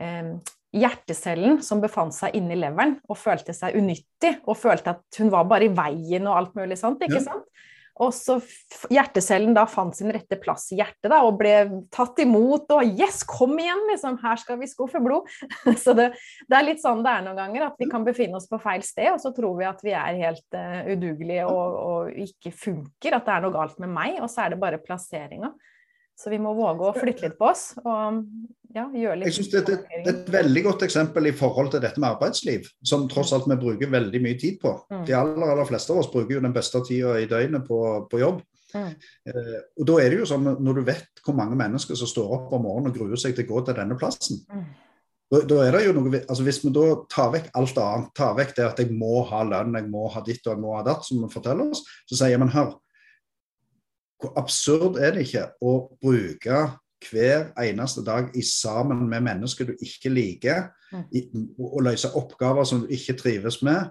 eh, 0.00 0.34
hjertecellen 0.76 1.62
som 1.64 1.80
befant 1.80 2.12
seg 2.12 2.36
inni 2.36 2.58
leveren 2.60 2.98
og 3.08 3.16
følte 3.16 3.54
seg 3.56 3.78
unyttig, 3.80 4.34
og 4.44 4.58
følte 4.60 4.96
at 4.96 5.20
hun 5.20 5.32
var 5.32 5.48
bare 5.48 5.68
i 5.68 5.72
veien 5.74 6.28
og 6.28 6.36
alt 6.36 6.58
mulig 6.58 6.76
sånt. 6.80 7.02
ikke 7.04 7.20
Ja. 7.22 7.26
sant? 7.30 7.48
Og 8.04 8.12
så 8.14 8.38
hjertecellen 8.92 9.54
da 9.56 9.64
fant 9.70 9.96
sin 9.96 10.12
rette 10.14 10.38
plass 10.40 10.68
i 10.74 10.78
hjertet 10.78 11.10
da, 11.10 11.20
og 11.26 11.38
ble 11.40 11.54
tatt 11.94 12.20
imot. 12.22 12.70
Og 12.76 12.98
yes, 13.00 13.24
kom 13.28 13.56
igjen, 13.58 13.84
liksom! 13.90 14.18
Her 14.22 14.40
skal 14.40 14.60
vi 14.60 14.70
skuffe 14.70 15.02
blod. 15.02 15.28
Så 15.84 15.94
det, 15.98 16.10
det 16.48 16.58
er 16.58 16.66
litt 16.66 16.82
sånn 16.82 17.04
det 17.04 17.14
er 17.14 17.24
noen 17.26 17.38
ganger, 17.38 17.68
at 17.68 17.80
vi 17.80 17.88
kan 17.90 18.06
befinne 18.06 18.38
oss 18.38 18.48
på 18.50 18.60
feil 18.62 18.84
sted, 18.86 19.10
og 19.12 19.20
så 19.22 19.32
tror 19.34 19.56
vi 19.58 19.66
at 19.68 19.82
vi 19.84 19.94
er 19.96 20.20
helt 20.22 20.56
uh, 20.56 20.88
udugelige 20.88 21.46
og, 21.48 21.76
og 21.78 22.20
ikke 22.26 22.52
funker, 22.54 23.16
at 23.16 23.26
det 23.26 23.34
er 23.34 23.44
noe 23.44 23.54
galt 23.54 23.78
med 23.82 23.92
meg, 23.92 24.18
og 24.22 24.30
så 24.32 24.44
er 24.44 24.54
det 24.54 24.62
bare 24.62 24.80
plasseringa. 24.82 25.52
Så 26.18 26.32
vi 26.32 26.40
må 26.42 26.50
våge 26.58 26.82
å 26.82 26.94
flytte 26.96 27.28
litt 27.28 27.36
på 27.38 27.46
oss 27.46 27.70
og 27.84 28.24
ja, 28.74 28.84
gjøre 28.92 29.16
litt 29.16 29.28
Jeg 29.30 29.36
synes 29.38 29.50
det, 29.52 29.62
det, 29.68 29.76
det 29.88 30.12
er 30.12 30.14
et 30.14 30.30
veldig 30.32 30.62
godt 30.66 30.82
eksempel 30.86 31.30
i 31.30 31.34
forhold 31.36 31.70
til 31.72 31.82
dette 31.84 32.00
med 32.00 32.10
arbeidsliv, 32.10 32.68
som 32.84 33.06
tross 33.10 33.32
alt 33.36 33.48
vi 33.48 33.56
bruker 33.60 33.90
veldig 33.92 34.20
mye 34.24 34.38
tid 34.40 34.58
på. 34.62 34.74
Mm. 34.92 35.04
De 35.08 35.14
aller, 35.16 35.52
aller 35.54 35.68
fleste 35.68 35.94
av 35.94 36.02
oss 36.02 36.10
bruker 36.12 36.36
jo 36.36 36.44
den 36.44 36.54
beste 36.56 36.82
tida 36.86 37.14
i 37.20 37.28
døgnet 37.30 37.64
på, 37.68 37.78
på 38.10 38.20
jobb. 38.20 38.42
Mm. 38.74 38.90
Eh, 39.30 39.54
og 39.80 39.86
da 39.88 39.94
er 40.02 40.12
det 40.12 40.18
jo 40.18 40.26
sånn, 40.28 40.50
Når 40.60 40.76
du 40.76 40.82
vet 40.84 41.22
hvor 41.24 41.36
mange 41.38 41.56
mennesker 41.56 41.96
som 41.96 42.10
står 42.10 42.34
opp 42.36 42.50
om 42.52 42.66
morgenen 42.66 42.92
og 42.92 42.98
gruer 42.98 43.20
seg 43.20 43.32
til 43.36 43.46
å 43.46 43.54
gå 43.54 43.62
til 43.64 43.78
denne 43.78 43.96
plassen, 44.00 44.42
Mm. 44.52 44.66
da, 45.32 45.40
da 45.48 45.62
er 45.64 45.72
det 45.72 45.80
jo 45.86 45.94
noe, 45.96 46.20
altså 46.20 46.44
Hvis 46.44 46.60
vi 46.64 46.74
da 46.76 46.84
tar 47.08 47.32
vekk 47.32 47.48
alt 47.56 47.80
annet, 47.84 48.10
tar 48.16 48.34
vekk 48.36 48.52
det 48.56 48.66
at 48.66 48.82
jeg 48.84 48.92
må 48.92 49.22
ha 49.30 49.40
lønn, 49.44 49.72
jeg 49.80 49.88
må 49.88 50.04
ha 50.12 50.20
ditt 50.26 50.44
og 50.46 50.52
jeg 50.52 50.60
må 50.60 50.76
ha 50.76 50.82
datt, 50.84 51.04
som 51.08 51.22
vi 51.24 51.32
forteller 51.32 51.72
oss, 51.72 51.82
så 52.08 52.20
sier 52.20 52.40
man 52.40 52.52
hør, 52.52 52.76
hvor 54.20 54.36
absurd 54.36 54.98
er 55.00 55.14
det 55.14 55.24
ikke 55.28 55.46
å 55.64 55.74
bruke 56.02 56.60
hver 57.04 57.52
eneste 57.62 58.02
dag 58.06 58.32
i 58.36 58.42
sammen 58.42 59.06
med 59.10 59.24
mennesker 59.26 59.70
du 59.70 59.76
ikke 59.78 60.10
liker, 60.10 60.68
Mm. 60.92 61.04
i, 61.12 61.22
og 61.60 61.82
løse 61.84 62.08
oppgaver 62.16 62.64
som 62.64 62.80
du 62.80 62.92
ikke 62.92 63.16
trives 63.18 63.60
med, 63.62 63.90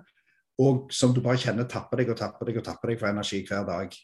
og 0.58 0.88
som 0.94 1.12
du 1.14 1.22
bare 1.22 1.38
kjenner 1.38 1.68
tapper 1.70 2.02
deg 2.02 2.10
og 2.10 2.18
tapper 2.18 2.50
deg 2.50 2.58
og 2.58 2.66
tapper 2.66 2.90
deg 2.92 3.02
for 3.02 3.10
energi 3.12 3.44
hver 3.46 3.68
dag. 3.68 3.98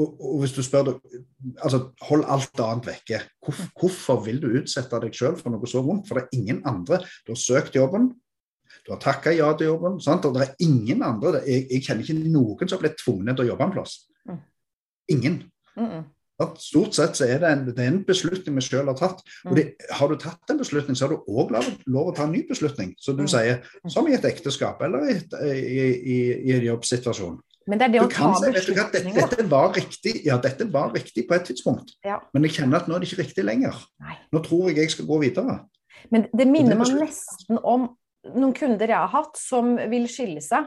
Og, 0.00 0.16
og 0.18 0.38
hvis 0.40 0.54
du 0.56 0.62
spør 0.64 0.94
altså 1.60 1.82
Hold 2.08 2.24
alt 2.24 2.60
annet 2.64 2.86
vekke. 2.88 3.18
Hvor, 3.44 3.58
hvorfor 3.78 4.22
vil 4.24 4.40
du 4.40 4.48
utsette 4.62 5.00
deg 5.04 5.14
selv 5.14 5.42
for 5.42 5.52
noe 5.52 5.68
så 5.68 5.82
vondt? 5.84 6.08
For 6.08 6.18
det 6.18 6.24
er 6.24 6.38
ingen 6.40 6.62
andre. 6.66 7.02
Du 7.26 7.34
har 7.34 7.38
søkt 7.38 7.76
jobben, 7.76 8.08
du 8.86 8.94
har 8.94 9.02
takka 9.04 9.34
ja 9.36 9.52
til 9.54 9.68
jobben, 9.68 10.00
sant? 10.00 10.24
og 10.24 10.34
det 10.34 10.46
er 10.46 10.64
ingen 10.64 11.04
andre. 11.06 11.44
Jeg, 11.46 11.68
jeg 11.70 11.84
kjenner 11.86 12.08
ikke 12.08 12.32
noen 12.32 12.64
som 12.64 12.78
har 12.78 12.86
blitt 12.86 12.98
tvunget 13.04 13.36
til 13.36 13.44
å 13.46 13.50
jobbe 13.52 13.68
en 13.68 13.76
plass. 13.76 13.94
Mm. 14.26 14.42
Ingen. 15.14 15.38
Mm 15.76 15.86
-mm. 15.86 16.02
Stort 16.58 16.94
sett 16.96 17.16
så 17.18 17.26
er 17.28 17.38
det 17.42 17.50
en, 17.50 17.62
det 17.68 17.78
er 17.78 17.90
en 17.92 18.00
beslutning 18.04 18.56
vi 18.58 18.64
selv 18.66 18.90
har 18.92 18.98
tatt. 18.98 19.22
Og 19.48 19.56
det, 19.56 19.64
har 19.98 20.08
du 20.08 20.16
tatt 20.20 20.50
en 20.50 20.58
beslutning, 20.60 20.96
så 20.98 21.06
har 21.06 21.14
du 21.14 21.24
òg 21.30 21.50
lov, 21.54 21.68
lov 21.86 22.10
å 22.12 22.16
ta 22.16 22.24
en 22.28 22.32
ny 22.34 22.42
beslutning. 22.48 22.94
Som 22.98 23.16
du 23.16 23.22
Mm. 23.24 23.28
sier, 23.34 23.62
som 23.88 24.08
i 24.08 24.14
et 24.14 24.24
ekteskap 24.24 24.82
eller 24.82 25.08
i, 25.10 25.16
i, 25.46 25.88
i, 26.16 26.18
i 26.50 26.52
en 26.58 26.66
jobbsituasjon. 26.72 27.40
Men 27.70 27.78
det 27.78 27.84
er 27.86 27.92
det 27.94 28.00
å 28.02 28.08
ta 28.10 28.32
si 28.40 28.50
beslutninger. 28.50 28.90
dette, 28.92 29.36
dette 29.36 29.44
var 29.50 29.72
riktig 29.76 30.24
ja, 30.26 30.36
dette 30.42 30.66
var 30.72 30.90
riktig 30.92 31.28
på 31.28 31.34
et 31.36 31.44
tidspunkt, 31.46 31.92
Ja. 32.04 32.18
men 32.34 32.42
jeg 32.42 32.56
kjenner 32.58 32.80
at 32.82 32.88
nå 32.90 32.96
er 32.96 33.04
det 33.04 33.12
ikke 33.12 33.22
riktig 33.22 33.44
lenger. 33.46 33.76
Nei. 34.02 34.16
Nå 34.34 34.42
tror 34.42 34.68
jeg 34.70 34.76
jeg 34.82 34.90
skal 34.96 35.06
gå 35.06 35.20
videre. 35.22 35.60
Men 36.10 36.26
det 36.34 36.46
minner 36.50 36.74
meg 36.74 36.90
nesten 36.98 37.58
om 37.62 37.84
noen 38.34 38.52
kunder 38.54 38.86
jeg 38.90 38.98
har 38.98 39.12
hatt 39.14 39.36
som 39.38 39.76
vil 39.76 40.08
skille 40.10 40.42
seg. 40.42 40.66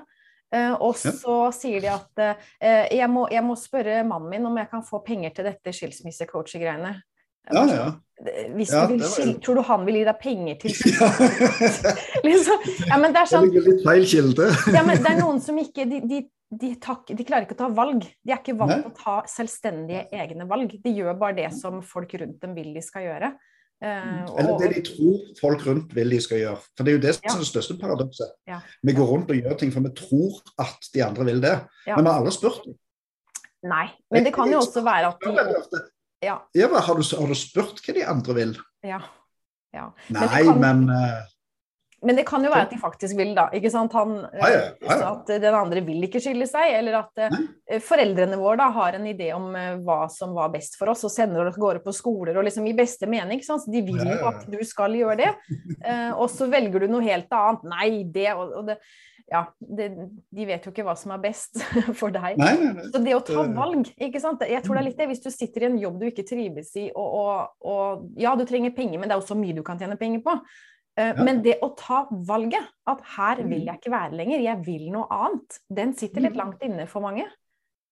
Eh, 0.56 0.72
og 0.80 0.96
Ja. 0.96 1.12
så 1.12 1.36
sier 1.56 1.84
de 1.84 1.90
at 1.92 2.24
eh, 2.24 2.88
jeg, 2.96 3.10
må, 3.12 3.28
jeg 3.32 3.44
må 3.44 3.58
spørre 3.60 4.04
mannen 4.08 4.30
min 4.32 4.48
om 4.48 4.58
jeg 4.62 4.70
kan 4.72 4.84
få 4.86 5.02
penger 5.06 5.34
til 5.36 5.50
dette 5.50 5.74
skilsmissecoaching-greiene. 5.76 6.96
Ja, 7.54 7.64
ja. 7.70 7.88
Hvis 8.56 8.72
Ja, 8.72 8.86
du 8.88 8.96
vil 8.96 9.04
skille, 9.04 9.40
tror 9.44 9.60
du 9.60 9.62
han 9.68 9.84
vil 9.86 10.00
gi 10.00 10.06
deg 10.08 10.20
penger 10.22 10.56
til 10.62 10.72
liksom, 12.30 12.64
ja, 12.88 12.98
men 13.02 13.12
det 13.14 13.22
er 13.22 13.30
sånn, 13.34 13.50
litt 13.52 13.84
feil 13.86 14.08
kilde. 14.08 14.48
ja, 14.78 14.86
men 14.88 15.04
det 15.04 15.12
er 15.12 15.20
noen 15.20 15.42
som 15.44 15.60
ikke 15.62 15.86
de, 15.90 16.00
de, 16.08 16.22
de, 16.56 16.72
tak, 16.82 17.12
de 17.12 17.28
klarer 17.28 17.46
ikke 17.46 17.58
å 17.58 17.64
ta 17.66 17.70
valg. 17.76 18.08
De 18.24 18.34
er 18.34 18.40
ikke 18.40 18.56
vant 18.58 18.78
til 18.78 18.88
å 18.90 18.96
ta 18.98 19.18
selvstendige 19.30 20.08
egne 20.16 20.48
valg. 20.50 20.78
De 20.82 20.96
gjør 20.96 21.20
bare 21.20 21.38
det 21.44 21.52
som 21.58 21.84
folk 21.86 22.16
rundt 22.22 22.40
dem 22.42 22.56
vil 22.58 22.72
de 22.78 22.86
skal 22.86 23.06
gjøre. 23.10 23.34
Eh, 23.86 24.22
Eller 24.40 24.56
det 24.58 24.70
de 24.74 24.82
tror 24.88 25.20
folk 25.38 25.66
rundt 25.68 25.92
vil 25.94 26.10
de 26.16 26.18
skal 26.24 26.40
gjøre. 26.42 26.58
For 26.78 26.84
Det 26.88 26.92
er 26.94 26.98
jo 26.98 27.02
det 27.04 27.12
som 27.16 27.28
er 27.36 27.44
det 27.44 27.50
største 27.52 27.76
paradokset. 27.82 28.32
Ja. 28.50 28.60
Vi 28.84 28.96
går 28.98 29.12
rundt 29.12 29.30
og 29.30 29.38
gjør 29.38 29.58
ting 29.62 29.74
for 29.76 29.86
vi 29.86 29.92
tror 30.00 30.40
at 30.64 30.90
de 30.94 31.04
andre 31.06 31.28
vil 31.28 31.42
det. 31.44 31.54
Ja. 31.86 31.96
Men 32.00 32.08
vi 32.08 32.10
har 32.12 32.20
aldri 32.24 32.34
spurt. 32.34 32.64
dem. 32.66 32.74
Nei, 33.66 33.86
men 34.14 34.26
det 34.26 34.34
kan 34.34 34.50
jo 34.52 34.58
også 34.62 34.82
være 34.86 35.14
at 35.14 35.70
de. 35.74 35.84
Ja. 36.26 36.40
Eva, 36.58 36.80
har, 36.82 36.98
du, 36.98 37.04
har 37.20 37.28
du 37.30 37.38
spurt 37.38 37.82
hva 37.86 37.94
de 37.94 38.04
andre 38.10 38.34
vil? 38.38 38.52
Ja. 38.86 39.00
ja. 39.74 39.86
Men 40.10 40.22
Nei, 40.22 40.44
kan- 40.50 40.60
men 40.62 40.84
eh, 40.90 41.22
Men 42.06 42.20
det 42.20 42.26
kan 42.28 42.44
jo 42.46 42.52
være 42.54 42.68
at 42.68 42.74
de 42.74 42.80
faktisk 42.80 43.18
vil, 43.18 43.34
da. 43.38 43.48
ikke 43.56 43.72
sant? 43.74 43.94
Han, 43.98 44.18
Ja, 44.36 44.50
ja, 44.52 44.60
ja, 44.86 44.98
ja. 45.02 45.12
At 45.16 45.32
den 45.42 45.58
andre 45.58 45.82
vil 45.86 46.06
ikke 46.06 46.22
skille 46.24 46.48
seg, 46.50 46.76
eller 46.78 47.00
at 47.02 47.24
eh, 47.26 47.80
foreldrene 47.84 48.38
våre 48.40 48.60
da 48.62 48.70
har 48.76 49.00
en 49.00 49.08
idé 49.10 49.32
om 49.36 49.50
eh, 49.58 49.74
hva 49.86 50.06
som 50.12 50.36
var 50.38 50.54
best 50.54 50.78
for 50.80 50.94
oss, 50.94 51.06
og 51.08 51.14
sender 51.14 51.46
oss 51.46 51.58
av 51.58 51.64
gårde 51.64 51.82
på 51.86 51.96
skoler 51.96 52.38
og 52.38 52.46
liksom 52.48 52.68
i 52.70 52.76
beste 52.78 53.10
mening. 53.10 53.40
ikke 53.40 53.50
sant? 53.50 53.66
De 53.72 53.82
vil 53.86 54.04
jo 54.06 54.22
at 54.30 54.46
du 54.52 54.60
skal 54.68 54.96
gjøre 54.98 55.18
det, 55.24 55.34
eh, 55.82 56.12
og 56.14 56.30
så 56.32 56.50
velger 56.52 56.86
du 56.86 56.94
noe 56.94 57.06
helt 57.06 57.34
annet. 57.34 57.68
Nei, 57.76 57.90
det 58.14 58.32
og, 58.36 58.62
og 58.62 58.72
det 58.72 58.80
Ja, 59.26 59.40
det, 59.58 59.88
de 60.38 60.46
vet 60.46 60.66
jo 60.68 60.70
ikke 60.70 60.84
hva 60.86 60.94
som 60.94 61.16
er 61.16 61.22
best 61.24 61.58
for 62.00 62.14
deg. 62.14 62.38
Nei, 62.38 62.52
nei, 62.62 62.74
nei. 62.78 62.84
Så 62.94 63.02
det 63.02 63.16
å 63.18 63.24
ta 63.26 63.48
valg, 63.56 63.90
ikke 63.98 64.22
sant. 64.22 64.46
Jeg 64.46 64.62
tror 64.62 64.78
det 64.78 64.84
er 64.84 64.88
litt 64.92 65.02
det 65.02 65.10
hvis 65.10 65.24
du 65.24 65.32
sitter 65.34 65.66
i 65.66 65.70
en 65.72 65.80
jobb 65.82 65.98
du 66.04 66.06
ikke 66.12 66.28
trives 66.30 66.70
i, 66.78 66.92
og, 66.94 67.18
og, 67.24 67.66
og 67.66 68.22
ja, 68.22 68.36
du 68.38 68.46
trenger 68.46 68.76
penger, 68.78 69.02
men 69.02 69.10
det 69.10 69.18
er 69.18 69.24
også 69.24 69.38
mye 69.40 69.58
du 69.58 69.64
kan 69.66 69.82
tjene 69.82 69.98
penger 69.98 70.22
på. 70.28 70.38
Eh. 70.98 71.14
Men 71.24 71.42
det 71.44 71.58
å 71.62 71.76
ta 71.78 72.06
valget, 72.12 72.64
at 72.88 73.02
her 73.18 73.36
vil 73.44 73.60
Mm. 73.62 73.66
jeg 73.66 73.80
ikke 73.82 73.92
være 73.92 74.16
lenger, 74.16 74.40
jeg 74.42 74.66
vil 74.66 74.92
noe 74.92 75.08
annet, 75.12 75.60
den 75.74 75.94
sitter 75.94 76.22
litt 76.22 76.34
Mm. 76.34 76.38
langt 76.38 76.62
inne 76.64 76.88
for 76.88 77.02
mange. 77.02 77.26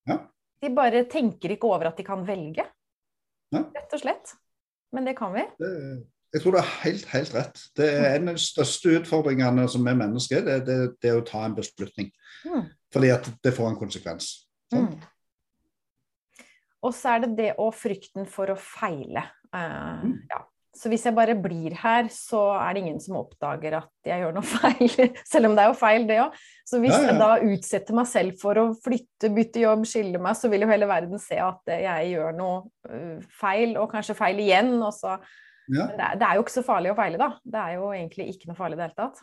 Ja. 0.08 0.20
De 0.62 0.70
bare 0.70 1.04
tenker 1.06 1.50
ikke 1.52 1.66
over 1.68 1.88
at 1.88 1.98
de 1.98 2.04
kan 2.04 2.26
velge, 2.26 2.66
Ja. 3.52 3.60
rett 3.60 3.94
og 3.94 4.00
slett. 4.00 4.34
Men 4.94 5.04
det 5.06 5.18
kan 5.18 5.34
vi. 5.34 5.42
Det, 5.60 6.06
jeg 6.34 6.42
tror 6.42 6.52
du 6.52 6.58
har 6.60 6.84
helt, 6.84 7.06
helt 7.06 7.34
rett. 7.34 7.60
Det 7.76 7.90
er 7.94 8.16
en 8.16 8.30
av 8.30 8.36
de 8.36 8.40
største 8.42 9.02
utfordringene 9.02 9.68
som 9.70 9.86
er 9.88 9.96
mennesker, 9.96 10.42
det, 10.46 10.66
det, 10.66 11.00
det 11.02 11.12
er 11.12 11.20
å 11.22 11.26
ta 11.26 11.44
en 11.46 11.56
beslutning. 11.56 12.12
Mm. 12.46 12.70
Fordi 12.94 13.10
at 13.14 13.24
det 13.44 13.54
får 13.54 13.70
en 13.70 13.76
konsekvens. 13.76 14.46
Mm. 14.74 15.02
Og 16.84 16.92
så 16.94 17.16
er 17.16 17.20
det 17.26 17.36
det 17.38 17.56
og 17.60 17.74
frykten 17.74 18.26
for 18.28 18.48
å 18.48 18.58
feile. 18.58 19.24
Uh, 19.54 20.04
Mm. 20.04 20.20
ja. 20.30 20.40
Så 20.74 20.90
hvis 20.90 21.04
jeg 21.06 21.14
bare 21.14 21.36
blir 21.38 21.76
her, 21.78 22.08
så 22.10 22.40
er 22.58 22.74
det 22.74 22.82
ingen 22.82 23.02
som 23.02 23.20
oppdager 23.20 23.76
at 23.78 24.10
jeg 24.10 24.24
gjør 24.24 24.34
noe 24.34 24.48
feil. 24.56 25.14
Selv 25.30 25.52
om 25.52 25.58
det 25.58 25.64
er 25.64 25.70
jo 25.70 25.76
feil, 25.78 26.08
det 26.10 26.18
òg. 26.24 26.40
Så 26.66 26.80
hvis 26.82 26.96
Ja, 26.96 27.02
ja. 27.04 27.12
jeg 27.12 27.20
da 27.22 27.54
utsetter 27.54 27.98
meg 28.00 28.10
selv 28.10 28.40
for 28.42 28.58
å 28.58 28.66
flytte, 28.82 29.30
bytte 29.36 29.62
jobb, 29.62 29.86
skille 29.90 30.22
meg, 30.24 30.40
så 30.40 30.50
vil 30.50 30.66
jo 30.66 30.72
hele 30.72 30.90
verden 30.90 31.22
se 31.22 31.38
at 31.38 31.74
jeg 31.78 32.10
gjør 32.16 32.34
noe 32.40 32.64
eh, 32.90 33.20
feil, 33.42 33.78
og 33.78 33.92
kanskje 33.94 34.18
feil 34.18 34.42
igjen. 34.42 34.76
Og 34.82 34.94
så 34.98 35.20
Ja. 35.72 35.86
Det 35.94 36.02
er, 36.04 36.18
det 36.20 36.26
er 36.28 36.36
jo 36.36 36.42
ikke 36.44 36.58
så 36.58 36.66
farlig 36.66 36.90
å 36.92 36.98
feile, 36.98 37.22
da. 37.22 37.30
Det 37.46 37.62
er 37.62 37.78
jo 37.78 37.94
egentlig 37.94 38.26
ikke 38.34 38.50
noe 38.50 38.58
farlig 38.58 38.76
i 38.76 38.82
det 38.82 38.90
hele 38.90 38.98
tatt. 38.98 39.22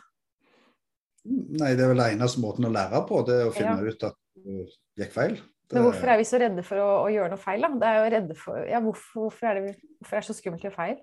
Nei, 1.61 1.75
det 1.77 1.83
er 1.85 1.91
vel 1.91 2.01
eneste 2.07 2.41
måten 2.41 2.65
å 2.65 2.71
lære 2.73 3.03
på, 3.05 3.19
det 3.27 3.43
å 3.45 3.51
finne 3.53 3.77
ut 3.85 4.07
at 4.07 4.17
det 4.41 5.03
gikk 5.03 5.13
feil. 5.13 5.35
Det, 5.37 5.75
Men 5.77 5.85
hvorfor 5.85 6.09
er 6.11 6.17
vi 6.19 6.25
så 6.27 6.39
redde 6.41 6.63
for 6.65 6.81
å, 6.81 6.89
å 7.03 7.11
gjøre 7.13 7.29
noe 7.31 7.39
feil, 7.39 7.61
da? 7.63 7.69
Det 7.79 7.91
er 7.91 7.99
jo 7.99 8.09
redde 8.15 8.35
for, 8.39 8.63
ja, 8.67 8.79
hvorfor, 8.83 9.27
hvorfor, 9.27 9.51
er 9.51 9.59
det, 9.59 9.75
hvorfor 10.01 10.17
er 10.17 10.23
det 10.23 10.29
så 10.31 10.35
skummelt 10.39 10.65
å 10.65 10.67
gjøre 10.67 10.79
feil? 10.79 10.97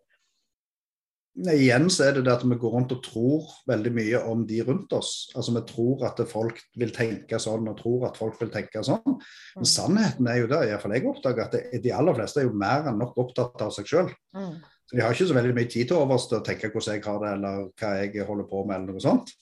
Igjen 1.38 1.86
så 1.92 2.08
er 2.08 2.16
det 2.16 2.24
det 2.26 2.32
at 2.32 2.42
vi 2.42 2.56
går 2.58 2.72
rundt 2.74 2.92
og 2.96 3.02
tror 3.04 3.44
veldig 3.70 3.92
mye 3.94 4.22
om 4.26 4.40
de 4.46 4.56
rundt 4.66 4.92
oss. 4.96 5.28
Altså 5.38 5.52
Vi 5.54 5.60
tror 5.68 6.00
at 6.08 6.22
folk 6.26 6.58
vil 6.80 6.90
tenke 6.90 7.38
sånn, 7.38 7.68
og 7.70 7.76
tror 7.78 8.08
at 8.08 8.16
folk 8.18 8.40
vil 8.40 8.50
tenke 8.50 8.82
sånn. 8.82 9.04
Men 9.06 9.62
Mm. 9.62 9.68
sannheten 9.70 10.28
er 10.28 10.40
jo 10.40 10.48
det, 10.50 10.58
iallfall 10.68 10.92
jeg 10.96 11.06
oppdager, 11.06 11.44
at 11.44 11.52
det, 11.52 11.82
de 11.82 11.92
aller 11.92 12.14
fleste 12.14 12.40
er 12.40 12.48
jo 12.48 12.52
mer 12.58 12.88
enn 12.88 12.98
nok 12.98 13.14
opptatt 13.16 13.62
av 13.62 13.70
seg 13.70 13.86
sjøl. 13.86 14.10
Mm. 14.34 14.56
De 14.92 15.00
har 15.00 15.12
ikke 15.12 15.28
så 15.28 15.34
veldig 15.36 15.54
mye 15.54 15.70
tid 15.70 15.88
til 15.88 15.96
overs 15.96 16.26
til 16.26 16.38
å 16.40 16.44
tenke 16.44 16.72
hvordan 16.72 16.94
jeg 16.94 17.04
har 17.04 17.18
det, 17.20 17.32
eller 17.36 17.70
hva 17.78 17.92
jeg 18.02 18.26
holder 18.26 18.44
på 18.50 18.66
med, 18.66 18.76
eller 18.76 18.92
noe 18.92 19.00
sånt. 19.00 19.32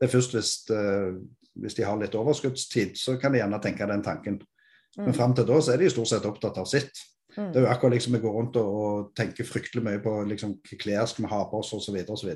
Det 0.00 0.08
er 0.08 0.18
først 0.18 0.32
hvis, 0.36 0.70
eh, 0.70 1.14
hvis 1.56 1.74
de 1.74 1.82
har 1.84 1.96
litt 1.96 2.12
overskuddstid, 2.12 2.96
så 2.98 3.18
kan 3.20 3.32
de 3.32 3.38
gjerne 3.38 3.62
tenke 3.62 3.86
den 3.86 4.02
tanken. 4.02 4.42
Men 4.98 5.08
Mm. 5.08 5.14
fram 5.14 5.34
til 5.34 5.44
da 5.46 5.54
så 5.60 5.72
er 5.74 5.78
de 5.78 5.88
stort 5.90 6.08
sett 6.08 6.22
opptatt 6.24 6.58
av 6.58 6.66
sitt. 6.66 6.90
Mm. 7.36 7.52
Det 7.52 7.60
er 7.60 7.66
jo 7.66 7.70
akkurat 7.70 7.96
liksom 7.96 8.16
vi 8.16 8.24
går 8.24 8.34
rundt 8.38 8.58
og, 8.60 8.74
og 8.80 9.14
tenker 9.16 9.48
fryktelig 9.48 9.84
mye 9.84 10.02
på 10.02 10.18
liksom, 10.30 10.58
hva 10.64 10.80
klær 10.80 11.08
skal 11.10 11.26
vi 11.26 11.32
ha 11.32 11.40
på 11.50 11.60
oss 11.60 11.72
osv. 11.76 11.98
osv. 12.08 12.30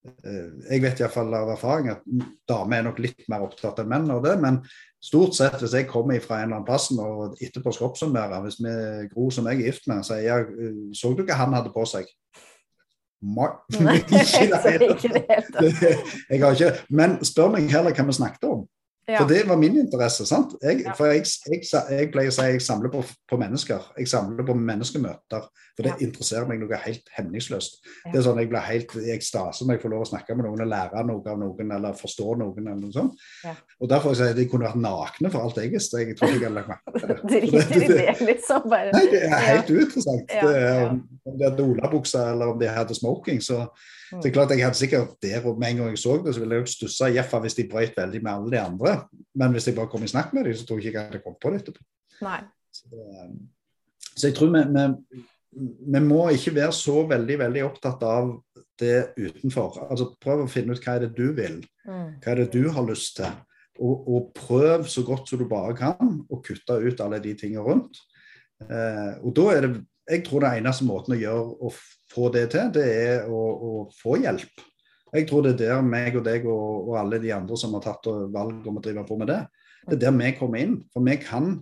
Jeg 0.00 0.80
vet 0.80 1.02
iallfall 1.02 1.34
av 1.36 1.50
erfaring 1.52 1.90
at 1.92 2.04
damer 2.48 2.78
er 2.78 2.86
nok 2.86 3.02
litt 3.04 3.26
mer 3.28 3.44
opptatt 3.44 3.82
enn 3.82 3.90
menn 3.90 4.08
av 4.12 4.22
det. 4.24 4.36
Men 4.40 4.62
stort 5.04 5.36
sett 5.36 5.60
hvis 5.60 5.76
jeg 5.76 5.90
kommer 5.90 6.22
fra 6.24 6.40
en 6.40 6.48
eller 6.48 6.60
annen 6.60 6.68
plass 6.68 6.88
og 6.96 7.36
etterpå 7.36 7.74
skal 7.76 7.90
oppsummere, 7.90 8.40
hvis 8.46 8.60
vi 8.64 8.76
Gro 9.12 9.28
som 9.34 9.50
jeg 9.50 9.60
er 9.60 9.68
gift 9.68 9.90
med, 9.90 10.06
sier 10.08 10.24
jeg 10.24 10.72
så 10.96 11.12
du 11.12 11.26
hva 11.26 11.42
han 11.42 11.58
hadde 11.58 11.74
på 11.74 11.84
seg? 11.88 12.08
Nei, 13.84 13.98
ikke 14.00 15.10
det 15.12 15.24
helt. 15.28 15.58
Jeg 16.30 16.40
har 16.40 16.54
ikke, 16.56 16.70
men 16.88 17.18
spør 17.26 17.50
meg 17.52 17.68
heller 17.68 17.92
hva 17.92 18.06
vi 18.08 18.16
snakket 18.16 18.46
om. 18.48 18.62
For 19.18 19.30
det 19.30 19.40
var 19.48 19.58
min 19.60 19.78
interesse. 19.80 20.26
sant? 20.28 20.54
Jeg, 20.62 20.84
for 20.96 21.10
jeg, 21.10 21.24
jeg, 21.50 21.64
jeg 21.90 22.10
pleier 22.12 22.30
å 22.30 22.36
si 22.36 22.46
jeg 22.52 22.62
samler 22.64 22.92
på, 22.92 23.02
på 23.28 23.38
mennesker. 23.40 23.90
Jeg 23.98 24.10
samler 24.10 24.46
på 24.46 24.56
menneskemøter. 24.58 25.48
For 25.76 25.86
det 25.86 26.04
interesserer 26.04 26.48
meg 26.48 26.60
noe 26.60 26.78
helt 26.82 27.12
hemningsløst. 27.16 27.78
Det 28.04 28.18
er 28.18 28.24
sånn 28.26 28.40
Jeg 28.42 28.50
blir 28.50 28.64
helt 28.66 28.94
i 29.00 29.12
ekstase 29.14 29.64
når 29.64 29.78
jeg 29.78 29.82
får 29.84 29.92
lov 29.94 30.04
å 30.04 30.08
snakke 30.10 30.36
med 30.36 30.46
noen 30.46 30.64
og 30.66 30.70
lære 30.70 31.04
noe 31.08 31.32
av 31.32 31.38
noen, 31.40 31.72
eller 31.76 31.96
forstå 31.96 32.34
noen. 32.40 32.66
eller 32.66 32.80
noe 32.82 32.94
sånt. 32.94 33.22
Ja. 33.46 33.54
Og 33.80 33.90
Derfor 33.90 34.16
sier 34.16 34.30
jeg 34.30 34.36
at 34.36 34.40
de 34.42 34.48
kunne 34.50 34.68
vært 34.68 34.82
nakne 34.82 35.32
for 35.32 35.46
alt 35.46 35.60
jeg 35.62 35.72
visste. 35.72 36.02
Jeg 36.02 36.18
tror 36.18 36.34
ikke 36.34 36.44
jeg 36.44 36.50
hadde 36.50 36.58
lagt 36.58 36.74
merke 36.74 36.98
til 36.98 37.14
det. 37.14 37.20
Driter 37.30 37.80
i 37.86 37.92
det, 37.94 38.16
liksom. 38.28 38.68
Bare. 38.70 38.92
Nei, 38.96 39.06
det 39.14 39.22
er 39.28 39.46
helt 39.46 39.72
uinteressant. 39.72 40.36
Det 40.36 41.00
om 41.30 41.38
de 41.38 41.48
hadde 41.48 41.64
olabukse 41.64 42.20
eller 42.32 42.52
om 42.52 42.60
de 42.60 42.68
hadde 42.70 42.96
smoking. 42.98 43.40
Så 43.44 43.62
Mm. 44.10 44.20
det 44.20 44.28
er 44.28 44.34
klart 44.34 44.52
jeg 44.54 44.64
hadde 44.64 44.78
sikkert 44.78 45.16
der 45.22 45.44
og 45.46 45.58
med 45.60 45.70
en 45.70 45.82
gang 45.82 45.92
jeg 45.94 46.02
så 46.02 46.16
det, 46.24 46.34
så 46.34 46.42
ville 46.42 46.56
jeg 46.58 46.66
jo 46.66 46.72
stussa 46.72 47.10
Jeffa 47.14 47.38
hvis 47.44 47.58
de 47.58 47.68
brøt 47.70 47.96
veldig 47.96 48.22
med 48.22 48.32
alle 48.32 48.52
de 48.54 48.60
andre. 48.60 48.94
Men 49.38 49.54
hvis 49.54 49.68
jeg 49.70 49.76
bare 49.78 49.90
kom 49.92 50.04
i 50.04 50.10
snakk 50.10 50.32
med 50.34 50.48
dem, 50.48 50.56
så 50.58 50.66
tror 50.66 50.80
jeg 50.80 50.90
ikke 50.90 50.98
jeg 50.98 51.10
hadde 51.10 51.22
kommet 51.24 51.42
på 51.42 51.52
det 51.52 51.60
etterpå. 51.62 51.84
Nei. 52.26 52.40
Så, 52.74 52.88
det, 52.92 53.28
så 54.14 54.26
jeg 54.28 54.36
tror 54.38 54.50
vi, 54.54 54.64
vi, 54.76 55.22
vi 55.94 56.02
må 56.06 56.24
ikke 56.34 56.54
være 56.58 56.72
så 56.76 57.04
veldig, 57.10 57.38
veldig 57.44 57.64
opptatt 57.66 58.02
av 58.06 58.32
det 58.80 58.96
utenfor. 59.18 59.84
Altså 59.90 60.10
Prøv 60.22 60.44
å 60.44 60.50
finne 60.50 60.74
ut 60.74 60.84
hva 60.84 60.96
er 60.96 61.06
det 61.06 61.14
du 61.16 61.30
vil. 61.36 61.60
Mm. 61.86 62.18
Hva 62.22 62.34
er 62.34 62.42
det 62.42 62.50
du 62.54 62.70
har 62.74 62.86
lyst 62.88 63.18
til? 63.20 63.38
Og, 63.80 64.08
og 64.12 64.32
prøv 64.36 64.84
så 64.92 65.04
godt 65.06 65.30
som 65.30 65.40
du 65.40 65.46
bare 65.48 65.76
kan 65.78 66.18
å 66.28 66.40
kutte 66.44 66.76
ut 66.82 67.00
alle 67.00 67.20
de 67.22 67.32
tingene 67.38 67.64
rundt. 67.64 68.02
Eh, 68.66 69.14
og 69.24 69.32
da 69.36 69.46
er 69.54 69.66
det 69.66 69.70
Jeg 70.10 70.24
tror 70.26 70.44
det 70.44 70.52
eneste 70.58 70.86
måten 70.88 71.14
å 71.14 71.20
gjøre 71.20 71.56
å 71.66 71.72
få 72.10 72.30
det 72.34 72.48
til, 72.54 72.70
det 72.74 72.86
er 72.90 73.30
å, 73.30 73.40
å 73.40 73.72
få 73.94 74.18
hjelp. 74.20 74.64
Jeg 75.10 75.26
tror 75.26 75.42
det 75.42 75.56
er 75.56 75.60
der 75.62 75.82
meg 75.86 76.16
og 76.18 76.24
deg 76.26 76.46
og, 76.46 76.90
og 76.90 76.96
alle 77.00 77.18
de 77.22 77.32
andre 77.34 77.58
som 77.58 77.74
har 77.74 77.82
tatt 77.84 78.06
valg 78.30 78.66
om 78.66 78.78
å 78.78 78.82
drive 78.84 79.04
på 79.06 79.18
med 79.18 79.30
det, 79.30 79.40
det 79.88 79.96
er 79.96 80.02
der 80.04 80.16
vi 80.18 80.32
kommer 80.38 80.62
inn. 80.62 80.76
For 80.92 81.06
vi 81.06 81.16
kan 81.22 81.56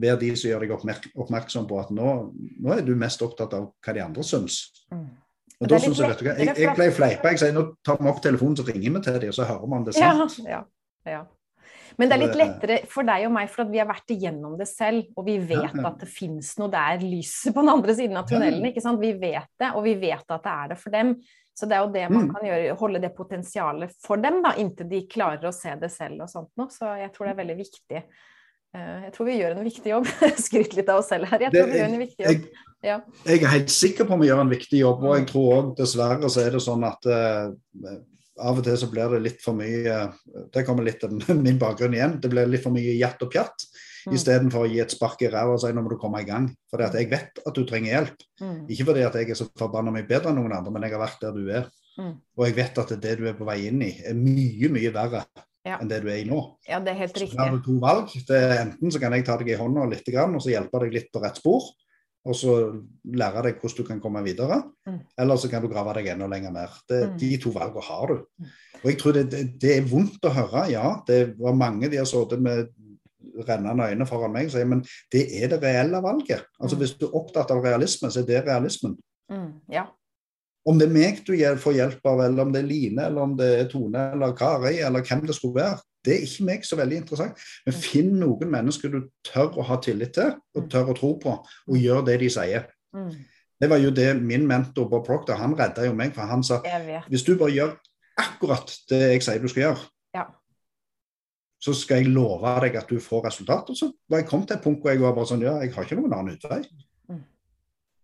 være 0.00 0.20
de 0.20 0.30
som 0.36 0.50
gjør 0.50 0.64
deg 0.64 0.74
oppmerk 0.74 1.08
oppmerksom 1.14 1.66
på 1.70 1.80
at 1.80 1.90
nå, 1.94 2.12
nå, 2.60 2.72
er 2.74 2.84
du 2.84 2.94
mest 2.98 3.22
opptatt 3.24 3.56
av 3.56 3.70
hva 3.84 3.96
de 3.96 4.04
andre 4.04 4.24
syns. 4.26 4.62
Mm. 4.92 5.08
Og 5.60 5.68
da 5.68 5.80
synes 5.80 6.00
jeg, 6.00 6.08
vet 6.08 6.20
du 6.20 6.24
hva, 6.24 6.36
jeg, 6.40 6.54
jeg 6.56 6.76
pleier 6.76 6.92
å 6.92 6.96
fleipe. 6.96 7.32
Jeg 7.34 7.42
sier 7.42 7.56
nå 7.56 7.66
tar 7.84 8.00
vi 8.00 8.08
opp 8.08 8.22
telefonen, 8.24 8.56
så 8.56 8.64
ringer 8.64 8.96
vi 8.96 9.02
til 9.04 9.18
dem, 9.20 9.32
og 9.32 9.36
så 9.36 9.48
hører 9.48 9.66
vi 9.66 9.76
om 9.76 9.84
det 9.86 9.92
er 9.92 9.98
sant. 10.00 10.38
Ja, 10.40 10.62
ja, 11.04 11.18
ja. 11.18 11.20
Men 12.00 12.08
det 12.08 12.16
er 12.16 12.22
litt 12.22 12.38
lettere 12.38 12.78
for 12.88 13.04
deg 13.04 13.26
og 13.28 13.34
meg, 13.34 13.50
for 13.52 13.66
at 13.66 13.72
vi 13.72 13.80
har 13.82 13.88
vært 13.90 14.14
igjennom 14.14 14.56
det 14.56 14.66
selv. 14.70 15.10
Og 15.20 15.26
vi 15.26 15.36
vet 15.36 15.66
ja, 15.68 15.84
at 15.90 16.00
det 16.00 16.08
fins 16.08 16.54
noe 16.60 16.72
der, 16.72 17.04
lyset 17.04 17.52
på 17.52 17.60
den 17.60 17.72
andre 17.74 17.96
siden 17.98 18.16
av 18.16 18.30
tunnelen. 18.30 18.64
ikke 18.70 18.82
sant? 18.84 19.02
Vi 19.02 19.12
vet 19.20 19.50
det, 19.60 19.70
og 19.74 19.84
vi 19.84 19.94
vet 20.00 20.24
at 20.24 20.46
det 20.46 20.54
er 20.54 20.72
det 20.72 20.80
for 20.80 20.96
dem. 20.96 21.14
Så 21.60 21.68
det 21.68 21.76
er 21.76 21.84
jo 21.84 21.92
det 21.92 22.06
man 22.08 22.24
mm. 22.24 22.32
kan 22.32 22.46
gjøre, 22.46 22.74
holde 22.80 23.00
det 23.02 23.12
potensialet 23.12 23.96
for 24.00 24.22
dem, 24.22 24.40
da, 24.44 24.54
inntil 24.62 24.88
de 24.88 25.02
klarer 25.10 25.50
å 25.50 25.52
se 25.52 25.74
det 25.76 25.90
selv 25.92 26.24
og 26.24 26.32
sånt 26.32 26.50
noe. 26.56 26.72
Så 26.72 26.88
jeg 26.96 27.12
tror 27.12 27.28
det 27.28 27.34
er 27.34 27.40
veldig 27.42 27.56
viktig. 27.58 28.02
Eh, 28.70 28.96
jeg 29.04 29.12
tror 29.16 29.28
vi 29.28 29.36
gjør 29.36 29.56
en 29.56 29.66
viktig 29.66 29.92
jobb. 29.92 30.08
Skryt 30.46 30.76
litt 30.78 30.92
av 30.92 31.02
oss 31.02 31.10
selv 31.12 31.28
her. 31.28 31.44
Jeg 31.44 31.52
tror 31.52 31.66
det, 31.66 31.74
vi 31.74 31.82
gjør 31.82 31.90
en 31.90 32.04
viktig 32.06 32.26
jobb. 32.28 32.46
Ja. 32.80 32.96
Jeg, 33.26 33.42
er 33.42 33.52
helt 33.58 33.74
sikker 33.74 34.08
på 34.08 34.16
at 34.16 34.22
vi 34.22 34.30
gjør 34.30 34.40
en 34.46 34.54
viktig 34.54 34.80
jobb, 34.80 35.04
og 35.04 35.18
jeg 35.18 35.26
mm. 35.26 35.30
tror 35.34 35.50
òg 35.58 35.74
dessverre 35.82 36.32
så 36.32 36.46
er 36.46 36.56
det 36.56 36.62
sånn 36.64 36.86
at 36.88 37.10
uh, 37.12 37.98
av 38.40 38.60
og 38.60 38.64
til 38.66 38.78
så 38.80 38.88
blir 38.90 39.12
det 39.14 39.20
litt 39.24 39.42
for 39.44 39.56
mye 39.56 40.00
Det 40.52 40.64
kommer 40.66 40.86
litt 40.86 41.04
av 41.06 41.12
min 41.44 41.60
bakgrunn 41.60 41.96
igjen. 41.96 42.18
Det 42.22 42.30
blir 42.32 42.48
litt 42.50 42.64
for 42.64 42.74
mye 42.74 42.96
jatt 42.98 43.22
og 43.24 43.32
pjatt. 43.32 43.66
Mm. 44.06 44.14
Istedenfor 44.16 44.64
å 44.64 44.70
gi 44.70 44.80
et 44.80 44.94
spark 44.94 45.20
i 45.26 45.28
ræva 45.32 45.56
og 45.56 45.60
si 45.60 45.72
nå 45.76 45.82
må 45.84 45.92
du 45.92 45.98
komme 46.00 46.22
i 46.22 46.28
gang. 46.28 46.48
For 46.72 46.82
jeg 46.86 47.10
vet 47.10 47.42
at 47.44 47.56
du 47.56 47.62
trenger 47.68 47.94
hjelp. 47.94 48.24
Mm. 48.40 48.56
Ikke 48.72 48.88
fordi 48.88 49.04
at 49.06 49.20
jeg 49.20 49.34
er 49.34 49.38
så 49.38 49.50
forbanna 49.60 49.92
mye 49.94 50.08
bedre 50.08 50.32
enn 50.32 50.40
noen 50.40 50.56
andre, 50.56 50.72
men 50.72 50.86
jeg 50.86 50.96
har 50.96 51.04
vært 51.04 51.22
der 51.26 51.36
du 51.36 51.52
er. 51.60 51.68
Mm. 52.00 52.16
Og 52.38 52.46
jeg 52.46 52.56
vet 52.56 52.82
at 52.84 52.96
det 53.04 53.14
du 53.20 53.28
er 53.28 53.36
på 53.36 53.48
vei 53.48 53.60
inn 53.68 53.84
i, 53.84 53.92
er 54.06 54.16
mye, 54.16 54.72
mye 54.72 54.92
verre 54.94 55.24
ja. 55.66 55.76
enn 55.76 55.90
det 55.90 56.00
du 56.04 56.08
er 56.08 56.22
i 56.22 56.26
nå. 56.28 56.40
Ja, 56.68 56.80
det 56.80 56.94
er 56.94 57.02
helt 57.02 57.20
riktig. 57.20 57.36
Så 57.36 57.44
har 57.44 57.52
du 57.52 57.60
to 57.66 57.76
valg. 57.82 58.14
Det 58.28 58.40
enten 58.56 58.94
så 58.94 59.02
kan 59.02 59.16
jeg 59.16 59.26
ta 59.28 59.36
deg 59.40 59.52
i 59.52 59.60
hånda 59.60 59.84
litt, 59.90 60.08
og 60.24 60.40
så 60.40 60.54
hjelpe 60.54 60.84
deg 60.86 60.96
litt 60.96 61.12
på 61.12 61.22
rett 61.22 61.40
spor 61.40 61.68
og 62.28 62.36
så 62.36 62.54
lære 63.16 63.46
deg 63.46 63.60
hvordan 63.60 63.76
du 63.78 63.86
kan 63.86 64.00
komme 64.02 64.22
videre. 64.24 64.60
Mm. 64.86 64.98
Eller 65.22 65.40
så 65.40 65.48
kan 65.48 65.62
du 65.64 65.70
grave 65.72 65.94
deg 65.96 66.10
enda 66.12 66.28
lenger 66.28 66.52
mer. 66.52 66.74
Det, 66.88 67.00
mm. 67.08 67.14
De 67.20 67.30
to 67.40 67.52
valgene 67.54 67.84
har 67.86 68.12
du. 68.12 68.18
Mm. 68.36 68.50
Og 68.80 68.90
jeg 68.90 68.98
tror 69.00 69.16
det, 69.16 69.24
det, 69.32 69.40
det, 69.62 69.72
er 69.76 69.88
vondt 69.88 70.28
å 70.28 70.34
høre, 70.34 70.66
ja. 70.72 70.90
Det 71.08 71.20
var 71.40 71.56
mange 71.56 71.88
de 71.88 72.00
har 72.00 72.08
sittet 72.08 72.42
med 72.44 72.68
rennende 73.46 73.86
øyne 73.88 74.06
foran 74.08 74.32
meg 74.34 74.48
og 74.48 74.52
sier 74.52 74.66
men 74.68 74.80
det 75.12 75.22
er 75.38 75.52
det 75.52 75.60
reelle 75.62 76.00
valget. 76.04 76.44
Altså 76.60 76.76
mm. 76.76 76.82
Hvis 76.82 76.96
du 77.00 77.06
er 77.08 77.16
opptatt 77.22 77.52
av 77.54 77.64
realisme, 77.64 78.10
så 78.12 78.20
er 78.20 78.28
det 78.28 78.44
realismen. 78.48 78.98
Mm. 79.32 79.50
Ja. 79.72 79.86
Om 80.68 80.80
det 80.80 80.90
er 80.90 80.92
meg 80.92 81.22
du 81.24 81.32
får 81.62 81.76
hjelp 81.78 82.10
av, 82.10 82.20
eller 82.26 82.44
om 82.44 82.52
det 82.52 82.60
er 82.60 82.68
Line, 82.68 83.06
eller 83.06 83.24
om 83.24 83.36
det 83.38 83.48
er 83.62 83.70
Tone 83.70 84.10
eller 84.12 84.36
Kari, 84.36 84.76
eller 84.84 85.06
hvem 85.06 85.24
det 85.28 85.36
skulle 85.38 85.62
være, 85.62 85.80
det 86.06 86.14
er 86.14 86.24
ikke 86.24 86.46
meg 86.48 86.64
så 86.64 86.78
veldig 86.80 87.02
interessant. 87.02 87.42
Men 87.66 87.76
finn 87.76 88.14
noen 88.20 88.50
mennesker 88.52 88.92
du 88.92 89.02
tør 89.26 89.58
å 89.60 89.66
ha 89.68 89.76
tillit 89.84 90.14
til, 90.16 90.32
og 90.56 90.64
mm. 90.64 90.70
tør 90.72 90.92
å 90.92 90.96
tro 90.96 91.12
på, 91.20 91.36
og 91.44 91.76
mm. 91.76 91.80
gjør 91.82 92.02
det 92.08 92.16
de 92.22 92.32
sier. 92.32 92.66
Mm. 92.96 93.12
Det 93.60 93.68
var 93.68 93.80
jo 93.82 93.92
det 93.92 94.08
min 94.16 94.46
mentor 94.48 94.88
Bob 94.88 95.04
Proctor 95.06 95.36
han 95.36 95.54
redda 95.58 95.84
jo 95.84 95.94
meg, 95.96 96.14
for 96.16 96.28
han 96.30 96.42
sa 96.46 96.62
hvis 97.10 97.24
du 97.26 97.34
bare 97.36 97.52
gjør 97.52 97.74
akkurat 98.20 98.72
det 98.88 99.00
jeg 99.02 99.24
sier 99.26 99.42
du 99.42 99.50
skal 99.52 99.66
gjøre, 99.66 99.82
ja. 100.16 100.24
så 101.60 101.74
skal 101.76 102.00
jeg 102.00 102.14
love 102.14 102.54
deg 102.64 102.78
at 102.80 102.88
du 102.88 102.96
får 103.04 103.26
resultat. 103.28 103.68
Og 103.68 103.76
så 103.76 103.90
var 104.08 104.22
jeg 104.22 104.30
kommet 104.30 104.48
til 104.48 104.56
et 104.56 104.64
punkt 104.64 104.80
hvor 104.80 104.94
jeg 104.94 105.02
var 105.04 105.16
bare 105.16 105.28
sånn 105.28 105.44
Ja, 105.44 105.58
jeg 105.60 105.74
har 105.76 105.86
ikke 105.86 106.00
noen 106.00 106.16
annen 106.16 106.40
utvei. 106.40 106.62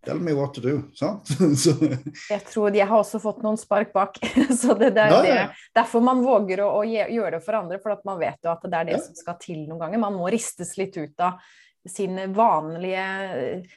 Tell 0.07 0.21
me 0.23 0.33
what 0.33 0.55
to 0.55 0.63
do. 0.63 0.77
Sant? 0.95 1.33
jeg 2.31 2.43
tror 2.47 2.75
jeg 2.77 2.87
har 2.87 3.01
også 3.03 3.19
fått 3.19 3.43
noen 3.43 3.59
spark 3.59 3.91
bak. 3.95 4.21
så 4.61 4.77
det, 4.79 4.93
det 4.95 5.03
er 5.03 5.27
det. 5.27 5.37
derfor 5.75 6.05
man 6.05 6.23
våger 6.23 6.63
å, 6.63 6.71
å, 6.79 6.83
gjøre 6.87 7.37
det 7.37 7.45
for 7.45 7.59
andre, 7.59 7.81
for 7.83 7.99
man 8.07 8.21
vet 8.21 8.39
jo 8.47 8.53
at 8.53 8.67
det 8.67 8.79
er 8.79 8.91
det 8.91 8.95
ja. 8.95 9.05
som 9.05 9.19
skal 9.19 9.39
til 9.43 9.65
noen 9.65 9.81
ganger. 9.83 10.03
Man 10.07 10.19
må 10.21 10.29
ristes 10.31 10.77
litt 10.79 10.95
ut 10.95 11.27
av 11.27 11.41
sin 11.87 12.19
vanlige 12.35 13.03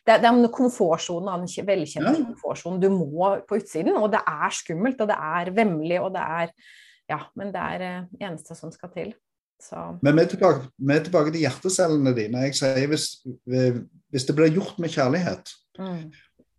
Det 0.06 0.14
er, 0.14 0.22
det 0.22 0.26
er 0.26 0.32
en 0.32 0.48
komfortsone, 0.54 1.34
en 1.34 1.68
velkjent 1.68 2.08
ja. 2.08 2.14
komfortsone. 2.18 2.82
Du 2.82 2.90
må 2.94 3.32
på 3.50 3.58
utsiden, 3.58 3.98
og 3.98 4.12
det 4.14 4.22
er 4.22 4.54
skummelt, 4.54 5.02
og 5.02 5.10
det 5.10 5.18
er 5.18 5.52
vemmelig, 5.58 5.98
og 6.04 6.14
det 6.18 6.28
er 6.42 6.54
Ja, 7.10 7.24
men 7.34 7.50
det 7.50 7.62
er 7.74 7.82
det 7.82 7.90
eh, 7.90 8.28
eneste 8.28 8.54
som 8.54 8.70
skal 8.70 8.94
til. 8.94 9.16
Så. 9.60 9.76
Men 10.06 10.16
vi 10.16 10.22
er, 10.24 10.30
tilbake, 10.30 10.68
vi 10.78 10.94
er 10.94 11.02
tilbake 11.04 11.34
til 11.34 11.42
hjertecellene 11.44 12.14
dine. 12.16 12.44
Jeg 12.46 12.56
sier 12.60 12.86
hvis, 12.92 13.08
hvis 14.14 14.28
det 14.28 14.36
blir 14.38 14.54
gjort 14.56 14.78
med 14.80 14.94
kjærlighet, 14.94 15.52
Mm. 15.80 16.10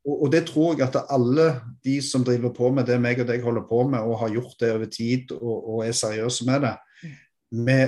Og, 0.07 0.14
og, 0.23 0.29
det 0.33 0.47
tror 0.49 0.75
jeg 0.75 0.89
at 0.89 1.03
alle 1.12 1.61
de 1.85 1.99
som 2.03 2.25
driver 2.25 2.53
på 2.57 2.71
med 2.73 2.89
det 2.89 2.97
meg 3.01 3.21
og 3.21 3.29
deg 3.29 3.43
holder 3.45 3.66
på 3.68 3.83
med, 3.89 3.99
og 4.01 4.18
har 4.23 4.33
gjort 4.33 4.55
det 4.61 4.73
over 4.73 4.89
tid 4.89 5.33
og, 5.37 5.57
og 5.75 5.87
er 5.87 5.93
seriøse 5.97 6.47
med 6.49 6.64
det, 6.64 6.77
mm. 7.03 7.18
vi 7.66 7.81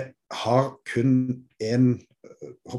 har 0.44 0.74
kun 0.94 1.14
én 1.62 1.94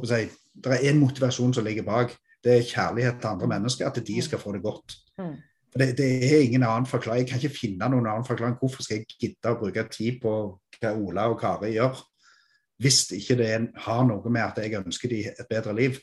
jeg, 0.10 0.30
Det 0.54 0.72
er 0.72 0.91
én 0.91 0.99
motivasjon 0.99 1.54
som 1.54 1.66
ligger 1.66 1.84
bak. 1.84 2.14
Det 2.43 2.58
er 2.58 2.68
kjærlighet 2.68 3.16
til 3.22 3.28
andre 3.28 3.47
mennesker, 3.47 3.88
at 3.88 4.08
de 4.08 4.22
skal 4.22 4.39
få 4.39 4.51
det 4.54 4.62
godt. 4.62 4.93
Mm. 5.18 5.36
Det, 5.80 5.97
det, 5.97 6.36
er 6.36 6.39
ingen 6.39 6.64
annen 6.64 6.86
forklaring. 6.86 7.20
Jeg 7.20 7.30
kan 7.30 7.41
ikke 7.41 7.60
finne 7.60 7.89
noen 7.89 8.06
annen 8.06 8.26
forklaring. 8.26 8.58
Hvorfor 8.60 8.84
skal 8.84 8.99
jeg 8.99 9.18
gidde 9.20 9.49
å 9.49 9.58
bruke 9.58 9.88
tid 9.89 10.20
på 10.22 10.34
hva 10.80 10.91
Ola 10.93 11.26
og 11.32 11.39
Kari 11.41 11.72
gjør, 11.74 11.97
hvis 12.84 13.06
ikke 13.16 13.38
det 13.39 13.49
har 13.86 14.04
noe 14.06 14.30
med 14.30 14.43
at 14.43 14.60
jeg 14.62 14.78
ønsker 14.78 15.10
de 15.10 15.24
et 15.32 15.49
bedre 15.49 15.74
liv 15.78 15.97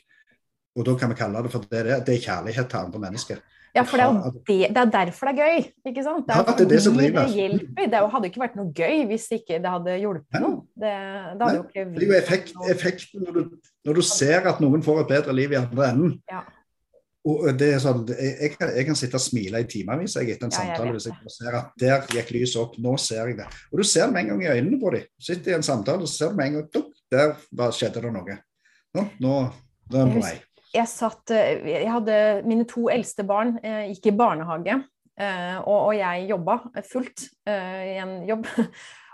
og 0.75 0.85
da 0.87 0.95
kan 0.99 1.11
vi 1.11 1.19
kalle 1.19 1.41
det 1.43 1.51
for 1.51 1.65
det 1.67 1.81
det 1.85 1.95
er. 1.95 2.05
Det 2.05 2.15
er 2.15 2.23
kjærlighet 2.27 2.69
til 2.71 2.79
andre 2.79 2.99
mennesker. 3.07 3.41
Ja, 3.75 3.83
for 3.87 3.97
det 3.97 4.05
er, 4.05 4.31
det, 4.47 4.55
det 4.75 4.81
er 4.81 4.89
derfor 4.91 5.29
det 5.29 5.39
er 5.39 5.47
gøy. 5.47 5.67
ikke 5.87 6.03
sant? 6.03 6.25
Det 6.27 6.35
er, 6.35 6.39
ja, 6.43 6.55
det, 6.57 6.63
er 6.65 6.69
det 6.69 6.79
som 6.83 6.95
driver. 6.97 7.27
Det 7.27 7.35
hjelper. 7.39 7.91
Det 7.91 7.99
hadde 8.13 8.27
ikke 8.27 8.41
vært 8.41 8.57
noe 8.59 8.71
gøy 8.75 9.03
hvis 9.11 9.27
ikke 9.37 9.59
det 9.63 9.71
hadde 9.71 9.93
hjulpet 10.01 10.43
noe. 10.43 10.57
Det, 10.75 10.91
det, 10.91 11.45
hadde 11.45 11.53
jo 11.55 11.67
ikke 11.69 11.85
det 11.93 12.01
er 12.01 12.09
jo 12.09 12.17
effekt, 12.17 12.51
effekten 12.73 13.23
når 13.23 13.37
du, 13.37 13.45
når 13.87 14.01
du, 14.01 14.01
ser 14.09 14.49
at 14.51 14.59
noen 14.63 14.83
får 14.83 15.05
et 15.05 15.13
bedre 15.13 15.37
liv 15.37 15.55
i 15.55 15.59
andre 15.61 15.87
enden. 15.87 16.17
Ja. 16.31 16.43
Og 17.31 17.47
det 17.53 17.71
er 17.77 17.79
sånn, 17.79 18.03
jeg, 18.09 18.35
jeg, 18.41 18.53
kan, 18.57 18.75
jeg 18.75 18.89
kan 18.89 18.97
sitte 18.97 19.19
og 19.19 19.23
smile 19.23 19.61
i 19.61 19.69
timevis 19.69 20.17
etter 20.19 20.47
en 20.49 20.51
ja, 20.51 20.57
samtale 20.57 20.95
hvis 20.97 21.07
jeg 21.07 21.35
ser 21.37 21.59
at 21.61 21.73
der 21.79 22.07
gikk 22.11 22.35
lyset 22.35 22.59
opp. 22.65 22.75
Nå 22.81 22.97
ser 22.99 23.23
jeg 23.23 23.39
det. 23.39 23.49
Og 23.71 23.79
du 23.79 23.87
ser 23.87 24.09
det 24.09 24.17
med 24.17 24.25
en 24.25 24.33
gang 24.33 24.45
i 24.49 24.53
øynene 24.57 24.83
på 24.83 24.95
dem. 24.97 25.07
Sitter 25.21 25.53
i 25.53 25.59
en 25.61 25.67
samtale 25.67 26.09
og 26.09 26.11
ser 26.11 26.33
du 26.33 26.41
med 26.41 26.51
en 26.51 26.59
gang 26.59 26.69
dukk, 26.75 26.93
der 27.13 27.35
skjedde 27.77 28.03
det 28.03 28.15
noe. 28.19 28.39
Nå, 28.97 29.11
nå, 29.23 29.35
nå 29.87 30.01
er 30.01 30.09
vi 30.09 30.17
på 30.19 30.27
vei 30.27 30.39
jeg 30.75 30.87
satt 30.89 31.33
eh, 31.35 31.67
Jeg 31.83 31.91
hadde 31.91 32.17
mine 32.47 32.65
to 32.69 32.87
eldste 32.93 33.25
barn 33.27 33.57
eh, 33.63 33.91
gikk 33.91 34.11
i 34.11 34.15
barnehage, 34.17 34.79
eh, 35.19 35.57
og, 35.59 35.77
og 35.91 35.93
jeg 35.97 36.27
jobba 36.31 36.57
fullt 36.87 37.27
i 37.51 37.99
en 38.01 38.19
jobb. 38.29 38.49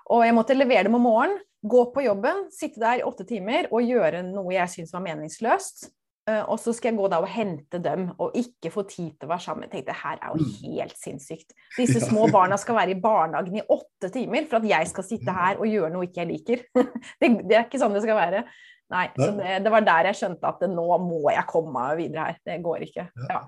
Og 0.07 0.21
jeg 0.23 0.35
måtte 0.37 0.55
levere 0.55 0.85
dem 0.87 0.93
om 0.95 1.01
morgenen, 1.03 1.41
gå 1.67 1.81
på 1.91 2.05
jobben, 2.05 2.45
sitte 2.55 2.79
der 2.79 3.01
i 3.01 3.03
åtte 3.03 3.25
timer 3.27 3.65
og 3.75 3.83
gjøre 3.83 4.21
noe 4.23 4.53
jeg 4.53 4.71
syntes 4.71 4.93
var 4.95 5.01
meningsløst. 5.03 5.89
Og 6.27 6.57
så 6.59 6.73
skal 6.75 6.91
jeg 6.91 6.97
gå 6.99 7.07
da 7.07 7.21
og 7.23 7.29
hente 7.31 7.79
dem 7.79 8.09
og 8.19 8.33
ikke 8.35 8.71
få 8.73 8.83
tid 8.89 9.13
til 9.15 9.29
å 9.29 9.31
være 9.31 9.45
sammen. 9.45 9.63
Jeg 9.67 9.77
tenkte 9.77 9.95
her 9.95 10.17
er 10.17 10.33
jo 10.33 10.43
mm. 10.43 10.55
helt 10.63 10.97
sinnssykt. 10.99 11.53
Disse 11.77 12.01
små 12.03 12.25
barna 12.33 12.57
skal 12.59 12.75
være 12.75 12.91
i 12.95 12.99
barnehagen 12.99 13.61
i 13.61 13.63
åtte 13.63 14.09
timer 14.11 14.49
for 14.49 14.59
at 14.59 14.67
jeg 14.67 14.89
skal 14.91 15.07
sitte 15.07 15.35
her 15.37 15.61
og 15.61 15.71
gjøre 15.71 15.93
noe 15.93 16.09
ikke 16.09 16.25
jeg 16.25 16.31
liker. 16.33 16.65
Det, 17.21 17.29
det 17.47 17.55
er 17.55 17.63
ikke 17.63 17.79
sånn 17.79 17.95
det 17.95 18.03
skal 18.03 18.19
være. 18.19 18.43
Nei, 18.87 19.07
så 19.17 19.31
det, 19.35 19.55
det, 19.65 19.71
var 19.71 19.83
der 19.83 20.07
jeg 20.07 20.17
skjønte 20.21 20.47
at 20.47 20.61
nå 20.71 20.85
må 21.03 21.31
jeg 21.33 21.43
komme 21.49 21.73
meg 21.75 21.97
videre 21.99 22.29
her. 22.29 22.37
Det 22.47 22.55
går 22.63 22.85
ikke. 22.85 23.03
Ja. 23.27 23.41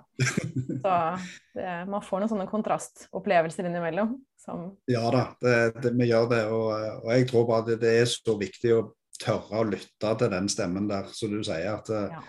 Så 0.83 0.95
det, 1.55 1.75
man 1.87 2.03
får 2.03 2.23
noen 2.23 2.31
sånne 2.33 2.47
kontrastopplevelser 2.49 3.69
innimellom. 3.69 4.17
Som... 4.39 4.65
Ja 4.91 5.05
da, 5.13 5.23
det, 5.39 5.93
vi 5.95 6.09
gjør 6.09 6.27
det. 6.33 6.41
Og, 6.51 6.67
og, 6.73 7.07
jeg 7.15 7.29
tror 7.31 7.47
bare 7.47 7.77
det, 7.79 7.93
er 8.01 8.11
så 8.11 8.35
viktig 8.39 8.75
å 8.75 8.81
tørre 9.19 9.63
å 9.63 9.69
lytte 9.69 10.13
til 10.19 10.33
den 10.35 10.51
stemmen 10.51 10.91
der, 10.91 11.07
som 11.15 11.31
du 11.31 11.39
sier. 11.39 11.71
at 11.77 11.91
eh, 11.93 12.11
ja. 12.17 12.23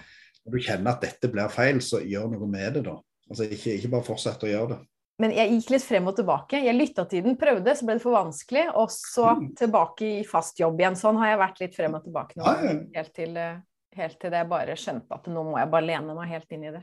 Når 0.47 0.57
du 0.57 0.65
kjenner 0.65 0.95
at 0.95 1.05
dette 1.05 1.31
blir 1.33 1.53
feil, 1.53 1.81
så 1.85 2.01
gjør 2.05 2.31
noe 2.33 2.49
med 2.51 2.79
det, 2.79 2.85
da. 2.89 2.97
Altså 3.31 3.47
Ikke, 3.47 3.77
ikke 3.77 3.93
bare 3.93 4.07
fortsett 4.07 4.47
å 4.47 4.51
gjøre 4.51 4.75
det. 4.75 4.81
Men 5.21 5.35
jeg 5.37 5.53
gikk 5.53 5.75
litt 5.75 5.85
frem 5.85 6.07
og 6.09 6.15
tilbake. 6.17 6.63
Jeg 6.65 6.77
lytta 6.77 7.05
til 7.09 7.27
den, 7.27 7.37
prøvde, 7.41 7.75
så 7.77 7.87
ble 7.87 7.99
det 7.99 8.03
for 8.03 8.17
vanskelig. 8.17 8.63
Og 8.81 8.93
så 8.95 9.27
mm. 9.37 9.43
tilbake 9.61 10.07
i 10.09 10.23
fast 10.25 10.63
jobb 10.63 10.81
igjen. 10.81 10.97
Sånn 10.97 11.19
har 11.21 11.35
jeg 11.35 11.41
vært 11.43 11.61
litt 11.61 11.77
frem 11.77 11.99
og 11.99 12.07
tilbake 12.07 12.41
nå. 12.41 12.55
Helt 12.95 13.13
til, 13.19 13.37
eh, 13.37 13.59
helt 14.01 14.17
til 14.23 14.33
det 14.33 14.41
jeg 14.41 14.51
bare 14.55 14.79
skjønte 14.81 15.19
at 15.19 15.29
nå 15.29 15.45
må 15.51 15.59
jeg 15.61 15.71
bare 15.75 15.89
lene 15.91 16.17
meg 16.17 16.33
helt 16.33 16.57
inn 16.57 16.65
i 16.71 16.73
det. 16.79 16.83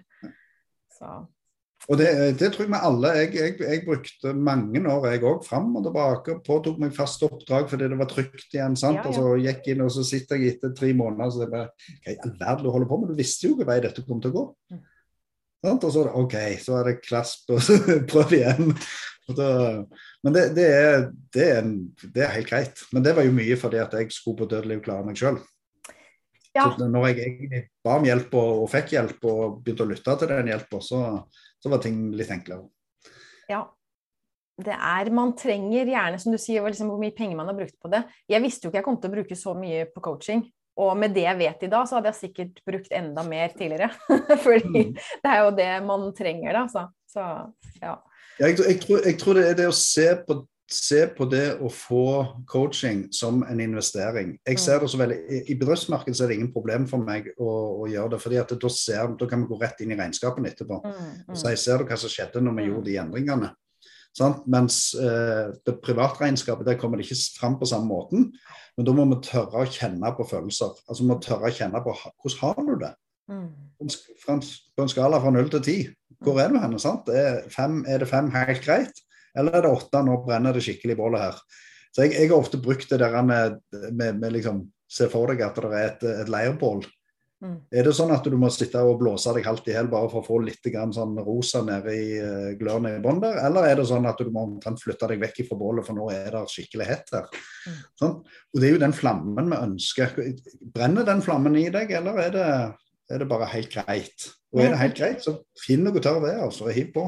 Så. 0.93 1.15
Og 1.87 1.99
det, 1.99 2.07
det, 2.39 2.49
tror 2.51 2.65
jeg 2.65 2.71
vi 2.73 2.79
alle. 2.89 3.11
Jeg, 3.15 3.29
jeg, 3.37 3.53
jeg 3.61 3.83
brukte 3.85 4.33
mange 4.33 4.81
år 4.91 5.05
jeg 5.07 5.23
òg, 5.29 5.45
fram 5.45 5.69
og 5.79 5.85
tilbake. 5.85 6.35
Påtok 6.43 6.81
meg 6.81 6.95
fast 6.95 7.23
oppdrag 7.23 7.69
fordi 7.71 7.87
det 7.93 7.99
var 7.99 8.09
trygt 8.11 8.49
igjen. 8.49 8.75
sant? 8.75 8.99
Ja, 8.99 9.05
ja. 9.05 9.11
Og 9.13 9.15
så 9.15 9.37
gikk 9.45 9.71
inn, 9.71 9.85
og 9.85 9.93
så 9.95 10.03
sitter 10.07 10.41
jeg 10.41 10.57
etter 10.57 10.73
tre 10.75 10.91
måneder 10.97 11.29
og 11.29 11.37
så 11.37 11.47
bare 11.47 11.69
Hva 12.03 12.13
i 12.13 12.19
all 12.19 12.35
verden 12.41 12.65
du 12.65 12.71
holder 12.73 12.91
på 12.91 12.99
med? 13.01 13.13
Du 13.13 13.21
visste 13.21 13.47
jo 13.47 13.55
hvilken 13.55 13.71
vei 13.71 13.79
dette 13.85 14.03
kom 14.07 14.19
til 14.23 14.33
å 14.33 14.37
gå. 14.39 14.45
Mm. 14.73 14.83
Og 15.67 15.87
så 15.91 16.03
OK, 16.13 16.35
så 16.61 16.77
er 16.79 16.91
det 16.91 16.99
klasp, 17.05 17.47
og 17.55 17.63
så 17.63 17.77
prøv 18.11 18.35
igjen. 18.35 18.75
Da, 19.37 19.49
men 20.23 20.35
det, 20.35 20.43
det, 20.55 20.67
er, 20.71 21.01
det, 21.35 21.45
er 21.45 21.57
en, 21.61 21.73
det, 22.03 22.21
er, 22.23 22.35
helt 22.35 22.51
greit. 22.51 22.83
Men 22.95 23.03
det 23.03 23.15
var 23.15 23.27
jo 23.27 23.35
mye 23.35 23.57
fordi 23.59 23.79
at 23.83 23.95
jeg 23.95 24.11
skulle 24.15 24.39
på 24.43 24.47
dødelig 24.51 24.81
klare 24.85 25.07
meg 25.07 25.19
sjøl. 25.19 25.39
Ja. 26.55 26.69
Så 26.73 26.87
når 26.89 27.09
jeg 27.09 27.17
egentlig 27.25 27.65
ba 27.85 27.97
om 27.99 28.07
hjelp 28.07 28.31
og, 28.39 28.63
og, 28.63 28.69
fikk 28.71 28.95
hjelp 28.95 29.27
og 29.29 29.59
begynte 29.65 29.85
å 29.85 29.91
lytte 29.91 30.15
til 30.17 30.31
den 30.31 30.51
hjelpa, 30.53 30.79
så, 30.81 31.01
så, 31.63 31.71
var 31.71 31.81
ting 31.83 32.07
litt 32.17 32.31
enklere. 32.33 32.67
Ja. 33.51 33.65
Det 34.57 34.73
er, 34.73 35.11
Man 35.13 35.35
trenger 35.37 35.85
gjerne, 35.85 36.17
som 36.17 36.33
du 36.33 36.39
sier, 36.41 36.65
liksom, 36.65 36.89
hvor 36.89 37.01
mye 37.01 37.13
penger 37.13 37.37
man 37.37 37.49
har 37.51 37.57
brukt 37.57 37.75
på 37.77 37.91
det. 37.93 38.01
Jeg 38.29 38.41
visste 38.41 38.65
jo 38.65 38.71
ikke 38.71 38.81
jeg 38.81 38.87
kom 38.87 38.97
til 39.01 39.11
å 39.11 39.17
bruke 39.19 39.37
så 39.37 39.53
mye 39.57 39.83
på 39.93 40.01
coaching. 40.07 40.47
Og 40.77 40.93
med 40.97 41.13
det 41.13 41.25
jeg 41.25 41.39
vet 41.39 41.63
i 41.65 41.69
dag, 41.71 41.87
så 41.89 41.97
hadde 41.97 42.11
jeg 42.11 42.19
sikkert 42.19 42.59
brukt 42.65 42.91
enda 42.93 43.23
mer 43.25 43.53
tidligere. 43.57 43.89
Fordi 44.45 44.83
mm. 44.89 44.91
det 45.23 45.31
er 45.31 45.39
jo 45.41 45.55
det 45.57 45.71
man 45.85 46.05
trenger, 46.17 46.57
da. 46.57 46.65
Så, 46.69 46.85
så 47.13 47.25
ja. 47.81 47.95
Jeg, 48.37 48.57
jeg, 48.61 48.79
tror, 48.83 49.01
jeg, 49.05 49.17
tror, 49.21 49.39
det 49.39 49.45
er 49.51 49.57
det 49.57 49.69
å 49.69 49.77
se 49.77 50.07
på, 50.25 50.39
se 50.71 51.03
på, 51.15 51.25
det 51.31 51.59
å 51.63 51.69
få 51.71 52.07
coaching 52.49 53.05
som 53.15 53.39
en 53.47 53.61
investering. 53.63 54.33
Jeg 54.47 54.59
ser 54.59 54.79
mm. 54.79 54.83
det 54.83 54.89
så 54.91 54.99
veldig, 54.99 55.19
I 55.47 55.55
bedriftsmarkedet 55.59 56.19
er 56.23 56.31
det 56.31 56.37
ingen 56.39 56.51
problem 56.51 56.87
for 56.89 57.03
meg 57.03 57.29
å, 57.37 57.51
å 57.83 57.87
gjøre 57.87 58.15
det. 58.15 58.19
fordi 58.23 58.41
at 58.41 58.51
da, 58.51 58.71
ser, 58.73 59.13
da, 59.19 59.29
kan 59.29 59.45
vi 59.45 59.51
gå 59.51 59.61
rett 59.61 59.79
inn 59.83 59.95
i 59.95 59.99
regnskapene 59.99 60.51
etterpå. 60.51 60.81
Mm, 60.83 60.99
mm. 61.29 61.37
Så 61.39 61.53
jeg 61.53 61.61
ser 61.63 61.85
hva 61.87 61.99
som 61.99 62.11
skjedde 62.11 62.43
når 62.43 62.59
vi 62.59 62.67
gjorde 62.67 62.89
de 62.89 62.99
endringene. 63.05 63.53
Sant? 64.17 64.43
Mens 64.49 64.81
eh, 64.97 65.55
det 65.67 65.77
privatregnskapet 65.85 66.67
der 66.67 66.79
kommer 66.81 66.99
det 66.99 67.07
ikke 67.07 67.39
fram 67.39 67.57
på 67.59 67.69
samme 67.69 67.87
måten. 67.91 68.31
Men 68.77 68.87
da 68.87 68.95
må 68.97 69.07
vi 69.11 69.21
tørre 69.25 69.63
å 69.63 69.71
kjenne 69.71 70.11
på 70.17 70.25
følelser. 70.27 70.75
Altså 70.87 71.03
vi 71.03 71.11
må 71.11 71.19
tørre 71.23 71.51
å 71.51 71.53
kjenne 71.53 71.83
på 71.85 71.95
hvordan 71.95 72.39
har 72.43 72.67
du 72.67 72.75
det? 72.83 72.93
På 73.27 74.37
en 74.83 74.91
skala 74.91 75.19
fra 75.21 75.31
null 75.33 75.49
til 75.53 75.63
ti, 75.63 75.77
hvor 76.23 76.39
er 76.41 76.51
du 76.51 76.59
hen? 76.61 76.75
Er, 77.13 77.43
er 77.51 78.01
det 78.01 78.09
fem 78.09 78.31
helt 78.33 78.63
greit, 78.65 79.01
eller 79.37 79.57
er 79.57 79.65
det 79.65 79.73
åtte? 79.77 80.03
Nå 80.05 80.19
brenner 80.25 80.57
det 80.57 80.65
skikkelig 80.65 80.97
i 80.97 80.99
bålet 80.99 81.25
her. 81.27 81.39
Så 81.93 82.05
jeg, 82.05 82.17
jeg, 82.17 82.31
har 82.31 82.37
ofte 82.37 82.59
brukt 82.61 82.89
det 82.91 82.99
der 83.01 83.15
med, 83.25 83.61
med, 83.91 84.19
med 84.23 84.35
liksom 84.39 84.65
Se 84.87 85.09
for 85.11 85.27
deg 85.27 85.41
at 85.43 85.57
det 85.59 85.67
er 85.67 85.81
et, 85.83 86.03
et 86.23 86.29
leirbål 86.31 86.85
Mm. 87.37 87.57
Er 87.69 87.85
det 87.85 87.91
sånn 87.93 88.09
at 88.15 88.25
du 88.25 88.33
må 88.39 88.47
sitte 88.49 88.81
og 88.81 88.95
blåse 88.97 89.29
deg 89.35 89.45
halvt 89.45 89.67
i 89.69 89.75
hjel 89.75 89.89
bare 89.91 90.09
for 90.09 90.23
å 90.23 90.25
få 90.25 90.39
litt 90.41 90.65
sånn 90.95 91.19
rosa 91.21 91.61
nede 91.65 91.93
i 91.93 92.05
uh, 92.17 92.55
glørne 92.57 92.95
i 92.95 93.01
bånn 93.03 93.21
der, 93.21 93.37
eller 93.45 93.67
er 93.69 93.77
det 93.77 93.85
sånn 93.91 94.07
at 94.09 94.17
du 94.17 94.31
må 94.33 94.47
flytte 94.81 95.11
deg 95.11 95.21
vekk 95.21 95.43
fra 95.51 95.59
bålet, 95.59 95.85
for 95.85 95.97
nå 95.97 96.07
er 96.15 96.31
det 96.33 96.41
skikkelig 96.49 96.87
hett 96.89 97.13
her? 97.13 97.29
Mm. 97.67 97.77
Sånn? 98.01 98.15
Og 98.25 98.57
Det 98.57 98.69
er 98.69 98.73
jo 98.73 98.81
den 98.81 98.97
flammen 98.97 99.53
vi 99.53 99.61
ønsker. 99.67 100.17
Brenner 100.73 101.05
den 101.05 101.21
flammen 101.25 101.59
i 101.61 101.67
deg, 101.73 101.93
eller 101.99 102.23
er 102.25 102.33
det, 102.33 102.47
er 103.13 103.21
det 103.21 103.29
bare 103.29 103.51
helt 103.53 103.69
greit? 103.75 104.29
Og 104.55 104.63
er 104.63 104.73
det 104.73 104.81
helt 104.81 104.97
greit, 104.97 105.21
så 105.21 105.37
finn 105.61 105.85
noe 105.85 106.01
tørr 106.01 106.23
ved, 106.23 106.41
altså, 106.41 106.65
og 106.65 106.73
hiv 106.73 106.89
på 106.95 107.05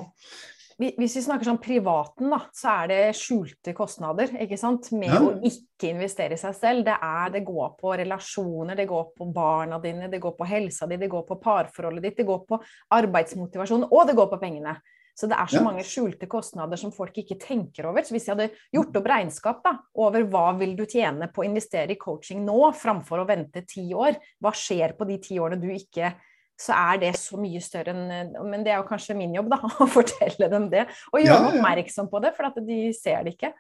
hvis 0.80 1.18
vi 1.18 1.24
snakker 1.26 1.44
sånn 1.44 1.60
privaten, 1.60 2.30
da, 2.32 2.38
så 2.56 2.72
er 2.72 2.92
det 2.92 3.00
skjulte 3.20 3.74
kostnader 3.76 4.32
ikke 4.46 4.60
sant? 4.60 4.88
med 4.96 5.12
ja. 5.12 5.20
å 5.20 5.34
ikke 5.44 5.90
investere 5.92 6.38
i 6.38 6.40
seg 6.40 6.56
selv. 6.56 6.86
Det, 6.88 6.96
er, 6.96 7.34
det 7.34 7.42
går 7.48 7.74
på 7.80 7.92
relasjoner, 8.00 8.80
det 8.80 8.88
går 8.88 9.10
på 9.18 9.28
barna 9.36 9.82
dine, 9.84 10.08
det 10.12 10.22
går 10.24 10.38
på 10.38 10.48
helsa 10.48 10.88
di, 10.88 11.00
det 11.02 11.12
går 11.12 11.26
på 11.28 11.40
parforholdet 11.44 12.08
ditt, 12.08 12.22
det 12.22 12.30
går 12.30 12.46
på 12.48 12.62
arbeidsmotivasjon, 12.96 13.90
og 13.90 14.08
det 14.08 14.16
går 14.20 14.32
på 14.32 14.40
pengene. 14.40 14.78
Så 15.20 15.28
det 15.28 15.36
er 15.36 15.52
så 15.52 15.60
ja. 15.60 15.66
mange 15.66 15.84
skjulte 15.84 16.30
kostnader 16.32 16.80
som 16.80 16.94
folk 16.96 17.18
ikke 17.20 17.36
tenker 17.42 17.90
over. 17.90 18.06
Så 18.08 18.16
hvis 18.16 18.30
jeg 18.30 18.38
hadde 18.38 18.54
gjort 18.72 18.96
opp 18.96 19.10
regnskap 19.12 19.60
da, 19.66 19.74
over 20.00 20.24
hva 20.32 20.46
vil 20.62 20.78
du 20.80 20.86
tjene 20.88 21.28
på 21.34 21.44
å 21.44 21.50
investere 21.50 21.92
i 21.92 22.00
coaching 22.00 22.46
nå, 22.48 22.62
framfor 22.72 23.20
å 23.20 23.28
vente 23.28 23.66
ti 23.68 23.90
år, 23.92 24.16
hva 24.40 24.56
skjer 24.56 24.96
på 24.96 25.10
de 25.10 25.20
ti 25.26 25.42
årene 25.44 25.60
du 25.60 25.68
ikke 25.76 26.14
så 26.60 26.76
er 26.76 27.00
det 27.02 27.14
så 27.16 27.40
mye 27.40 27.62
større 27.64 27.94
enn 27.96 28.36
Men 28.52 28.66
det 28.66 28.74
er 28.74 28.82
jo 28.82 28.88
kanskje 28.90 29.16
min 29.18 29.36
jobb, 29.36 29.52
da, 29.54 29.60
å 29.84 29.88
fortelle 29.90 30.50
dem 30.52 30.70
det. 30.72 30.86
Og 31.14 31.22
gjøre 31.22 31.34
ja, 31.34 31.42
ja. 31.42 31.52
oppmerksom 31.54 32.10
på 32.12 32.22
det, 32.24 32.34
for 32.38 32.50
at 32.50 32.60
de 32.68 32.80
ser 32.96 33.24
det 33.26 33.36
ikke. 33.38 33.54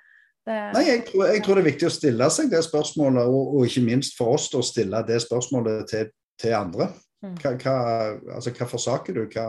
Det... 0.48 0.58
Nei, 0.76 0.86
jeg 0.88 1.04
tror, 1.10 1.26
jeg 1.30 1.44
tror, 1.46 1.58
det 1.58 1.64
er 1.64 1.70
viktig 1.70 1.88
å 1.90 1.94
stille 1.94 2.30
seg 2.34 2.50
det 2.52 2.64
spørsmålet, 2.66 3.30
og, 3.30 3.56
og 3.60 3.70
ikke 3.70 3.86
minst 3.86 4.18
for 4.18 4.36
oss 4.38 4.50
å 4.58 4.64
stille 4.66 5.04
det 5.08 5.20
spørsmålet 5.24 5.88
til, 5.92 6.12
til 6.40 6.56
andre. 6.58 6.90
Mm. 7.24 7.36
Hva, 7.40 7.54
hva, 7.60 7.78
altså, 8.38 8.54
hva 8.56 8.68
forsaker 8.70 9.20
du? 9.20 9.26
Hva, 9.32 9.48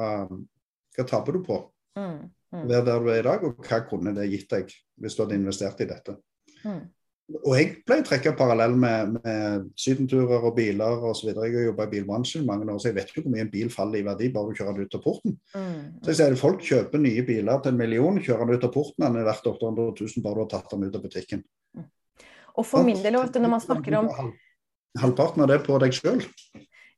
hva 0.96 1.06
taper 1.08 1.38
du 1.38 1.44
på? 1.46 1.60
Mm. 1.98 2.30
Mm. 2.50 2.64
Vær 2.66 2.86
der 2.86 3.02
du 3.02 3.10
er 3.10 3.20
i 3.20 3.26
dag, 3.26 3.44
og 3.46 3.66
hva 3.66 3.82
kunne 3.86 4.14
det 4.16 4.30
gitt 4.32 4.50
deg 4.50 4.72
hvis 5.00 5.14
du 5.16 5.22
hadde 5.22 5.38
investert 5.38 5.82
i 5.82 5.88
dette? 5.90 6.16
Mm. 6.64 6.82
Og 7.30 7.52
jeg 7.54 7.68
pleier 7.86 8.02
å 8.02 8.06
trekke 8.08 8.32
parallell 8.38 8.72
med, 8.78 9.14
med 9.20 9.66
sydenturer 9.78 10.42
og 10.48 10.56
biler 10.56 11.04
osv. 11.10 11.28
Jeg 11.30 11.54
har 11.54 11.66
jobba 11.68 11.86
i 11.86 11.92
bilbransjen 11.92 12.46
mange 12.46 12.66
år, 12.66 12.80
så 12.82 12.90
jeg 12.90 12.96
vet 12.96 13.12
ikke 13.12 13.24
hvor 13.24 13.34
mye 13.34 13.44
en 13.44 13.52
bil 13.52 13.70
faller 13.70 14.00
i 14.00 14.06
verdi 14.06 14.30
bare 14.34 14.50
du 14.50 14.58
kjører 14.58 14.78
den 14.78 14.88
ut 14.88 14.96
av 14.98 15.04
porten. 15.04 15.36
Mm. 15.54 15.78
Så 16.00 16.10
jeg 16.10 16.18
sier 16.18 16.34
at 16.34 16.42
Folk 16.42 16.64
kjøper 16.66 17.02
nye 17.02 17.24
biler 17.26 17.62
til 17.62 17.74
en 17.74 17.80
million, 17.80 18.18
kjører 18.18 18.48
den 18.48 18.58
ut 18.58 18.66
av 18.66 18.74
porten, 18.74 19.04
den 19.06 19.20
er 19.20 19.28
verdt 19.28 19.46
800 19.46 19.94
000 20.00 20.24
bare 20.26 20.40
du 20.40 20.42
har 20.42 20.50
tatt 20.56 20.74
den 20.74 20.88
ut 20.88 20.98
av 20.98 21.04
butikken. 21.06 21.44
Mm. 21.78 21.86
Og 22.58 22.66
for 22.66 22.86
min 22.86 22.98
del, 23.04 23.20
når 23.20 23.54
man 23.54 23.62
snakker 23.62 24.00
om 24.00 24.10
Halvparten 24.98 25.44
av 25.44 25.52
det 25.52 25.60
på 25.62 25.76
deg 25.78 25.94
sjøl 25.94 26.24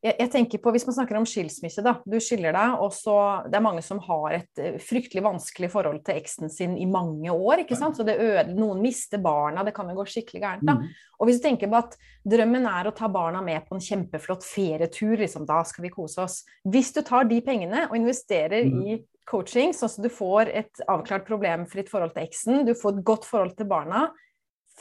jeg, 0.02 0.16
jeg, 0.18 0.30
tenker 0.32 0.58
på, 0.58 0.72
Hvis 0.74 0.84
man 0.88 0.96
snakker 0.96 1.16
om 1.18 1.26
skilsmisse, 1.28 1.82
da. 1.84 1.94
Du 2.02 2.16
skiller 2.22 2.54
deg, 2.56 2.74
og 2.82 2.90
så 2.94 3.14
Det 3.46 3.58
er 3.58 3.64
mange 3.64 3.84
som 3.86 4.00
har 4.02 4.38
et 4.40 4.62
eh, 4.62 4.78
fryktelig 4.82 5.22
vanskelig 5.24 5.70
forhold 5.72 6.00
til 6.06 6.18
eksen 6.18 6.50
sin 6.50 6.74
i 6.80 6.88
mange 6.90 7.30
år. 7.30 7.62
ikke 7.62 7.78
sant? 7.78 7.96
Så 7.96 8.06
det 8.06 8.18
øde, 8.18 8.56
Noen 8.58 8.82
mister 8.82 9.22
barna, 9.22 9.62
det 9.62 9.74
kan 9.76 9.88
jo 9.90 10.00
gå 10.00 10.06
skikkelig 10.10 10.42
gærent. 10.42 10.66
da. 10.66 10.74
Mm. 10.80 10.90
Og 11.20 11.28
hvis 11.28 11.38
du 11.38 11.46
tenker 11.46 11.70
på 11.70 11.78
at 11.78 11.94
drømmen 12.34 12.66
er 12.66 12.90
å 12.90 12.94
ta 12.98 13.06
barna 13.12 13.44
med 13.44 13.62
på 13.68 13.78
en 13.78 13.84
kjempeflott 13.84 14.42
ferietur, 14.42 15.14
liksom, 15.20 15.46
da 15.46 15.62
skal 15.68 15.86
vi 15.86 15.94
kose 15.94 16.24
oss. 16.24 16.40
Hvis 16.66 16.90
du 16.96 17.02
tar 17.06 17.30
de 17.30 17.38
pengene 17.44 17.86
og 17.88 17.96
investerer 18.00 18.66
mm. 18.66 18.82
i 18.82 18.98
coaching, 19.30 19.70
sånn 19.76 19.92
at 19.92 20.02
du 20.02 20.10
får 20.10 20.50
et 20.50 20.82
avklart 20.90 21.28
problemfritt 21.28 21.92
forhold 21.92 22.16
til 22.16 22.26
eksen, 22.26 22.66
du 22.66 22.74
får 22.74 22.98
et 22.98 23.06
godt 23.06 23.28
forhold 23.28 23.54
til 23.54 23.70
barna, 23.70 24.08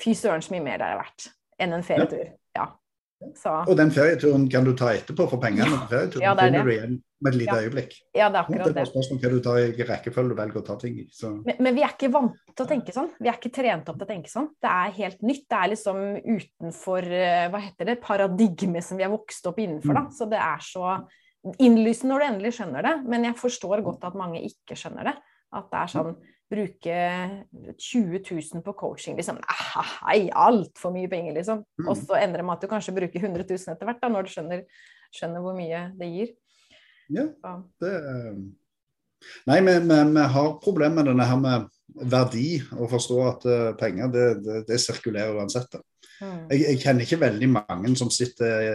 fy 0.02 0.16
søren 0.18 0.42
så 0.42 0.56
mye 0.56 0.66
mer 0.66 0.82
det 0.82 0.90
er 0.90 1.02
verdt 1.04 1.30
enn 1.62 1.78
en 1.78 1.86
ferietur. 1.86 2.32
Ja. 2.58 2.72
Så. 3.38 3.54
Og 3.70 3.78
den 3.78 3.92
ferieturen 3.94 4.48
kan 4.52 4.66
du 4.66 4.74
ta 4.78 4.92
etterpå 4.96 5.28
for 5.30 5.42
pengene. 5.42 5.70
Ja. 5.70 5.88
Ferieturen 5.92 6.26
ja, 6.26 6.34
finner 6.40 6.68
du 6.68 6.72
igjen 6.74 6.96
med 7.22 7.36
et 7.36 7.38
lite 7.38 7.54
ja. 7.56 7.66
øyeblikk. 7.68 7.96
Ja, 8.18 8.30
det 8.34 8.40
er 8.40 8.42
akkurat 8.42 8.64
det. 8.66 8.74
Det 8.76 8.82
er 8.82 8.90
spørsmål 8.90 9.20
hva 9.22 9.32
du 9.32 9.40
tar 9.46 9.60
i 9.62 9.86
rekkefølge 9.92 10.34
du 10.34 10.38
velger 10.40 10.62
å 10.62 10.66
ta 10.66 10.78
ting 10.82 10.98
i. 11.04 11.06
Men, 11.30 11.56
men, 11.60 11.78
vi 11.78 11.86
er 11.86 11.94
ikke 11.94 12.12
vant 12.14 12.40
til 12.50 12.66
å 12.66 12.70
tenke 12.72 12.96
sånn. 12.96 13.12
Vi 13.20 13.30
er 13.30 13.38
ikke 13.38 13.54
trent 13.54 13.92
opp 13.92 14.00
til 14.00 14.08
å 14.08 14.12
tenke 14.12 14.34
sånn. 14.34 14.50
Det 14.62 14.74
er 14.74 14.96
helt 14.98 15.26
nytt. 15.26 15.46
Det 15.46 15.60
er 15.60 15.74
liksom 15.76 16.04
utenfor 16.18 17.10
eh, 17.22 17.48
hva 17.54 17.64
heter 17.68 17.92
det, 17.92 17.98
paradigmet 18.04 18.88
som 18.88 19.00
vi 19.00 19.06
er 19.06 19.14
vokst 19.14 19.50
opp 19.52 19.62
innenfor. 19.62 19.94
Da. 20.00 20.06
Mm. 20.08 20.14
Så 20.18 20.30
det 20.32 20.42
er 20.42 20.66
så 20.66 20.96
innlysende 21.62 22.14
når 22.14 22.24
du 22.24 22.30
endelig 22.32 22.56
skjønner 22.58 22.90
det. 22.90 22.96
Men 23.14 23.30
jeg 23.30 23.42
forstår 23.42 23.86
godt 23.86 24.10
at 24.10 24.18
mange 24.18 24.42
ikke 24.50 24.78
skjønner 24.80 25.12
det. 25.12 25.18
At 25.52 25.70
det 25.70 25.84
er 25.84 25.94
sånn 25.94 26.14
bruke 26.52 26.96
20 27.80 28.22
000 28.28 28.64
på 28.66 28.76
coaching. 28.78 29.18
Liksom, 29.20 29.40
Hei, 30.02 30.30
altfor 30.30 30.94
mye 30.96 31.10
penger, 31.12 31.36
liksom. 31.40 31.66
Mm. 31.80 31.92
Og 31.92 32.00
så 32.00 32.20
ender 32.20 32.42
det 32.42 32.48
med 32.48 32.60
at 32.60 32.66
du 32.66 32.72
kanskje 32.72 32.96
bruker 32.96 33.24
100 33.24 33.46
000 33.48 33.76
etter 33.76 33.90
hvert, 33.90 34.02
da, 34.04 34.12
når 34.12 34.28
du 34.28 34.34
skjønner, 34.34 34.66
skjønner, 35.16 35.46
hvor 35.46 35.56
mye 35.58 35.86
det 36.00 36.12
gir. 36.12 36.34
Ja, 37.12 37.28
det 37.84 37.96
Nei, 39.46 39.60
vi, 39.62 39.74
vi, 39.86 39.98
vi 40.16 40.22
har 40.34 40.48
problemer 40.64 40.96
med 40.98 41.12
denne 41.12 41.26
her 41.30 41.38
med 41.38 41.68
verdi, 42.10 42.46
og 42.74 42.90
forstå 42.90 43.18
at 43.28 43.44
uh, 43.46 43.68
penger 43.78 44.10
det, 44.14 44.28
det, 44.46 44.62
det, 44.70 44.80
sirkulerer 44.82 45.38
uansett. 45.38 45.78
Mm. 46.22 46.42
Jeg, 46.52 46.60
jeg, 46.62 46.80
kjenner 46.84 47.06
ikke 47.06 47.18
veldig 47.24 47.48
mange 47.56 47.92
som 47.98 48.12
sitter 48.14 48.66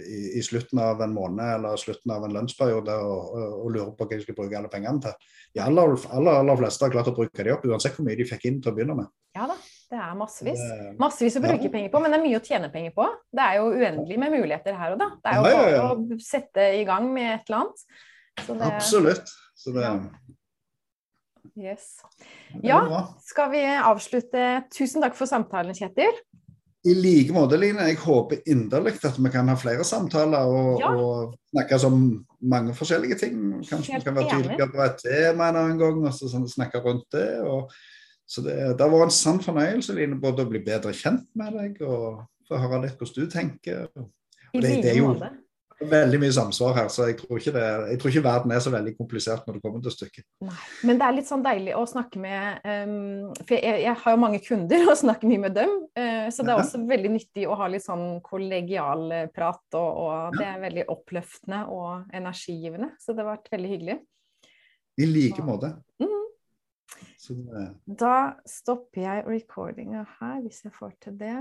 i, 0.00 0.20
i, 0.38 0.42
slutten 0.44 0.80
av 0.80 1.02
en 1.04 1.12
måned 1.12 1.44
eller 1.58 1.80
slutten 1.80 2.14
av 2.14 2.24
en 2.24 2.32
lønnsperiode 2.32 2.94
og, 3.04 3.34
og, 3.36 3.56
og 3.58 3.74
lurer 3.74 3.90
på 3.96 4.06
hva 4.06 4.16
de 4.16 4.24
skal 4.24 4.38
bruke 4.38 4.56
alle 4.56 4.70
pengene 4.72 5.02
til 5.04 5.34
de 5.54 5.62
aller, 5.64 5.96
aller, 6.12 6.38
aller, 6.42 6.60
fleste 6.60 6.86
har 6.86 6.92
klart 6.92 7.10
å 7.10 7.16
bruke 7.16 7.44
de 7.44 7.52
opp, 7.54 7.66
uansett 7.68 7.96
hvor 7.96 8.06
mye 8.06 8.16
de 8.18 8.26
fikk 8.28 8.46
inn 8.48 8.62
til 8.64 8.72
å 8.72 8.76
begynne 8.76 8.96
med. 8.98 9.10
Ja 9.36 9.46
da, 9.50 9.56
det 9.92 10.00
er 10.04 10.16
massevis. 10.18 10.64
Massevis 11.00 11.38
å 11.40 11.44
bruke 11.44 11.68
ja. 11.68 11.72
penger 11.72 11.92
på, 11.92 12.02
men 12.04 12.12
det 12.12 12.18
er 12.18 12.24
mye 12.24 12.40
å 12.40 12.44
tjene 12.44 12.70
penger 12.72 12.96
på. 12.96 13.06
Det 13.36 13.44
er 13.44 13.58
jo 13.60 13.68
uendelig 13.72 14.18
med 14.20 14.34
muligheter 14.36 14.80
her 14.80 14.96
og 14.96 15.02
da. 15.02 15.10
Det 15.20 15.32
er 15.32 15.38
jo 15.38 15.44
bare 15.46 15.68
ja, 15.68 15.76
ja, 15.76 15.92
å 15.92 16.20
sette 16.24 16.66
i 16.78 16.82
gang 16.88 17.12
med 17.12 17.30
et 17.34 17.48
eller 17.48 17.62
annet. 17.64 17.86
Det... 18.38 18.58
Absolutt. 18.68 19.36
Så 19.58 19.74
det... 19.74 19.92
Yes. 21.58 21.96
Ja, 22.62 22.78
skal 23.26 23.50
vi 23.50 23.64
avslutte? 23.66 24.44
Tusen 24.70 25.02
takk 25.02 25.16
for 25.18 25.30
samtalen, 25.30 25.74
Kjetil. 25.74 26.20
I 26.86 26.94
like 26.94 27.34
måte, 27.34 27.58
Line. 27.58 27.88
Jeg 27.90 27.98
håper 28.04 28.44
inderlig 28.46 28.94
at 29.04 29.18
vi 29.18 29.30
kan 29.34 29.50
ha 29.50 29.56
flere 29.58 29.84
samtaler 29.86 30.46
og, 30.46 30.82
ja. 30.82 30.92
og 30.94 31.34
snakke 31.50 31.80
om 31.88 31.98
mange 32.38 32.74
forskjellige 32.78 33.18
ting. 33.24 33.40
Kanskje 33.66 33.98
vi 33.98 34.06
kan 34.06 34.16
være 34.16 34.30
tydeligere 34.36 34.70
på 34.74 34.84
et 34.86 35.02
tema 35.02 35.48
en 35.48 35.58
annen 35.64 35.80
gang 35.80 35.98
og 36.04 36.14
så 36.14 36.30
sånn, 36.30 36.46
snakke 36.50 36.82
rundt 36.84 37.08
det. 37.16 37.26
Og, 37.42 37.74
så 38.28 38.44
det, 38.44 38.54
det 38.76 38.84
har 38.84 38.92
vært 38.92 39.08
en 39.08 39.18
sann 39.18 39.42
fornøyelse 39.42 39.96
Line, 39.96 40.20
både 40.22 40.46
å 40.46 40.52
bli 40.52 40.62
bedre 40.62 40.94
kjent 40.94 41.26
med 41.38 41.58
deg 41.58 41.82
og 41.82 42.24
få 42.48 42.62
høre 42.62 42.84
litt 42.86 43.00
hvordan 43.00 43.26
du 43.26 43.34
tenker. 43.34 43.86
I 44.54 44.62
like 44.62 44.86
det, 44.86 44.96
måte 45.02 45.34
veldig 45.78 46.18
mye 46.18 46.34
samsvar 46.34 46.74
her, 46.74 46.88
så 46.90 47.06
jeg 47.06 47.18
tror, 47.20 47.38
det, 47.38 47.62
jeg 47.92 47.98
tror, 48.00 48.10
ikke 48.12 48.24
verden 48.24 48.54
er 48.54 48.62
så 48.64 48.72
veldig 48.72 48.94
komplisert 48.98 49.46
når 49.46 49.56
det 49.56 49.62
kommer 49.62 49.82
til 49.84 49.94
stykket. 49.94 50.26
Nei, 50.46 50.56
Men 50.88 50.98
det 50.98 51.06
er 51.06 51.16
litt 51.16 51.30
sånn 51.30 51.44
deilig 51.44 51.76
å 51.78 51.84
snakke 51.88 52.22
med 52.22 52.66
um, 52.66 53.28
For 53.44 53.54
jeg, 53.54 53.84
jeg, 53.84 53.94
har 54.02 54.14
jo 54.16 54.20
mange 54.24 54.40
kunder 54.44 54.90
og 54.90 54.98
snakker 54.98 55.30
mye 55.30 55.44
med 55.46 55.56
dem. 55.58 55.74
Uh, 55.98 56.26
så 56.34 56.42
det 56.42 56.54
er 56.54 56.62
også 56.64 56.82
veldig 56.88 57.12
nyttig 57.14 57.46
å 57.46 57.58
ha 57.60 57.70
litt 57.70 57.86
sånn 57.86 58.06
kollegial 58.26 59.06
prat, 59.34 59.64
og, 59.78 60.02
og 60.02 60.38
det 60.38 60.48
er 60.50 60.64
veldig 60.66 60.86
oppløftende 60.94 61.64
og 61.74 62.14
energigivende. 62.16 62.92
Så 62.98 63.14
det 63.14 63.24
har 63.24 63.36
vært 63.36 63.52
veldig 63.54 63.72
hyggelig. 63.76 63.98
I 64.98 65.06
like 65.06 65.46
måte. 65.46 65.76
Mm. 66.02 66.26
Så, 67.22 67.38
uh... 67.54 67.70
Da 67.86 68.16
stopper 68.48 69.04
jeg 69.04 69.26
recordinga 69.28 70.04
her, 70.18 70.40
hvis 70.42 70.64
jeg 70.66 70.74
får 70.74 70.96
til 71.06 71.18
det. 71.22 71.38